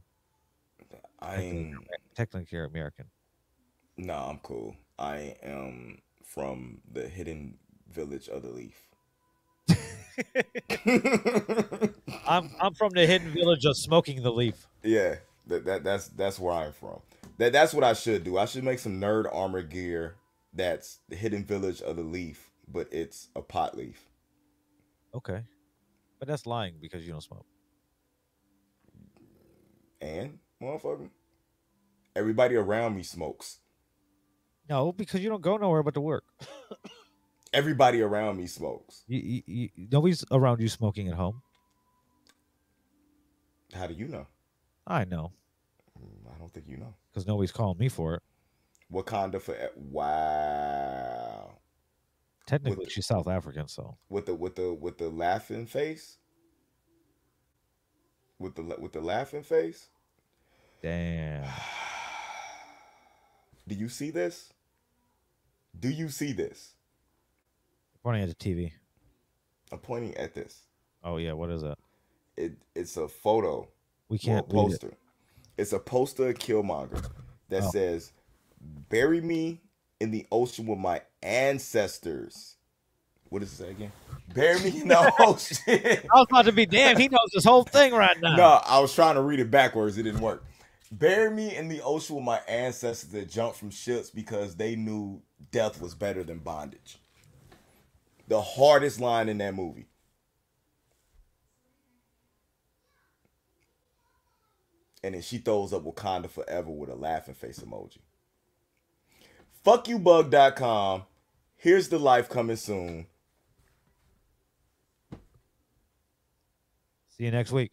I 1.20 1.36
ain't. 1.38 1.76
Technically, 2.16 2.48
you're 2.52 2.66
American. 2.66 3.06
Nah, 3.98 4.30
I'm 4.30 4.40
cool. 4.40 4.76
I 4.98 5.36
am 5.44 6.00
from 6.24 6.82
the 6.92 7.08
hidden 7.08 7.58
village 7.92 8.28
of 8.28 8.42
the 8.42 8.50
leaf. 8.50 8.90
I'm 12.28 12.52
I'm 12.62 12.74
from 12.74 12.92
the 12.94 13.06
hidden 13.06 13.32
village 13.34 13.66
of 13.66 13.78
smoking 13.78 14.24
the 14.24 14.32
leaf. 14.32 14.68
yeah, 14.84 15.16
that, 15.48 15.66
that 15.66 15.84
that's 15.84 16.08
that's 16.10 16.40
where 16.40 16.54
I'm 16.54 16.72
from. 16.74 17.00
That 17.38 17.52
that's 17.52 17.74
what 17.74 17.84
I 17.84 17.94
should 17.94 18.24
do. 18.24 18.38
I 18.38 18.46
should 18.46 18.64
make 18.64 18.80
some 18.80 19.00
nerd 19.00 19.26
armor 19.34 19.62
gear 19.62 20.16
that's 20.54 21.00
the 21.10 21.16
hidden 21.16 21.44
village 21.44 21.82
of 21.82 21.98
the 21.98 22.04
leaf, 22.04 22.50
but 22.68 22.88
it's 22.92 23.28
a 23.36 23.42
pot 23.42 23.76
leaf. 23.78 24.10
Okay, 25.14 25.42
but 26.20 26.28
that's 26.28 26.46
lying 26.46 26.76
because 26.82 27.06
you 27.06 27.12
don't 27.12 27.22
smoke. 27.22 27.46
And 30.02 30.40
motherfucker, 30.62 31.10
everybody 32.16 32.56
around 32.56 32.96
me 32.96 33.04
smokes. 33.04 33.60
No, 34.70 34.92
because 34.92 35.22
you 35.22 35.30
don't 35.30 35.42
go 35.42 35.58
nowhere 35.58 35.84
but 35.84 35.94
to 35.94 36.02
work. 36.02 36.24
Everybody 37.56 38.02
around 38.02 38.38
me 38.38 38.48
smokes. 38.48 39.04
You, 39.08 39.20
you, 39.20 39.42
you, 39.48 39.70
nobody's 39.92 40.24
around 40.32 40.60
you 40.60 40.68
smoking 40.70 41.08
at 41.08 41.16
home. 41.16 41.42
How 43.74 43.88
do 43.88 43.94
you 43.94 44.08
know? 44.08 44.28
I 44.86 45.06
know 45.06 45.32
Mm, 45.98 46.36
I 46.36 46.38
don't 46.38 46.54
think 46.54 46.66
you 46.68 46.76
know. 46.78 46.94
because 47.12 47.26
nobody's 47.26 47.54
calling 47.54 47.78
me 47.78 47.88
for 47.88 48.16
it. 48.16 48.24
Wakanda 48.92 49.42
for 49.42 49.56
e, 49.56 49.68
wow. 49.78 51.54
Technically, 52.46 52.84
With- 52.86 52.92
she's 52.92 53.06
South 53.08 53.28
African, 53.30 53.68
so 53.70 53.98
with 54.10 54.26
the 54.28 54.36
with 54.36 54.56
the 54.56 54.74
with 54.74 54.98
the 54.98 55.10
laughing 55.10 55.66
face 55.66 56.18
with 58.38 58.56
the 58.56 58.64
with 58.78 58.92
the 58.92 59.00
laughing 59.02 59.42
face 59.44 59.88
damn. 60.84 61.46
do 63.68 63.74
you 63.76 63.88
see 63.90 64.12
this 64.12 64.52
do 65.80 65.90
you 65.90 66.10
see 66.10 66.34
this 66.34 66.76
Pointing 68.06 68.22
at 68.22 68.30
the 68.30 68.36
TV. 68.36 68.72
i'm 69.72 69.80
pointing 69.80 70.16
at 70.16 70.36
this 70.36 70.62
Oh 71.04 71.18
yeah, 71.18 71.34
what 71.34 71.50
is 71.50 71.64
that? 71.64 71.80
it 72.38 72.52
it's 72.76 72.98
a 72.98 73.08
photo 73.08 73.68
We 74.10 74.20
can't 74.20 74.46
read 74.48 74.60
it. 74.60 74.70
poster 74.70 74.94
it's 75.58 75.74
a 75.74 75.80
poster 75.80 76.30
of 76.30 76.36
killmonger 76.36 77.04
that 77.50 77.64
Oh. 77.64 77.72
says 77.72 78.12
bury 78.90 79.22
me 79.22 79.60
in 80.00 80.12
the 80.12 80.28
ocean 80.32 80.68
with 80.68 80.78
my 80.78 81.02
ancestors 81.24 82.58
what 83.30 83.40
does 83.40 83.52
it 83.54 83.56
say 83.56 83.70
again 83.72 83.92
bury 84.36 84.60
me 84.60 84.82
in 84.82 84.88
the 84.88 85.14
ocean 85.20 85.58
I 85.68 86.00
was 86.14 86.28
about 86.30 86.46
to 86.46 86.52
be 86.52 86.68
damn. 86.68 86.98
He 87.00 87.08
knows 87.08 87.30
this 87.34 87.44
whole 87.44 87.64
thing 87.64 87.92
right 87.94 88.16
now. 88.22 88.36
No, 88.36 88.62
I 88.68 88.80
was 88.82 88.94
trying 88.94 89.16
to 89.16 89.22
read 89.24 89.40
it 89.40 89.50
backwards. 89.50 89.98
It 89.98 90.04
didn't 90.04 90.22
work. 90.22 90.44
Bury 90.92 91.32
me 91.32 91.56
in 91.56 91.70
the 91.70 91.82
ocean 91.82 92.16
with 92.18 92.26
my 92.26 92.38
ancestors 92.48 93.10
that 93.14 93.30
jumped 93.32 93.58
from 93.58 93.72
ships 93.72 94.12
because 94.12 94.56
they 94.56 94.76
knew 94.76 95.22
death 95.52 95.82
was 95.82 95.96
better 95.96 96.24
than 96.24 96.38
bondage. 96.38 96.98
The 98.28 98.42
hardest 98.42 99.00
line 99.00 99.30
in 99.30 99.38
that 99.40 99.54
movie. 99.54 99.88
And 105.04 105.14
then 105.14 105.22
she 105.22 105.38
throws 105.38 105.72
up 105.72 105.84
Wakanda 105.84 106.30
Forever 106.30 106.72
with 106.72 106.90
a 106.90 106.96
laughing 106.96 107.36
face 107.36 107.60
emoji. 107.60 108.00
Fuckyoubug.com. 109.64 111.04
Here's 111.58 111.90
to 111.90 112.00
Life 112.00 112.30
coming 112.30 112.56
soon. 112.56 113.06
See 117.18 117.26
you 117.26 117.32
next 117.32 117.52
week. 117.52 117.72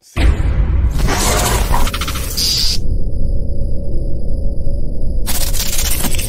See 0.00 0.22
you. 0.22 0.54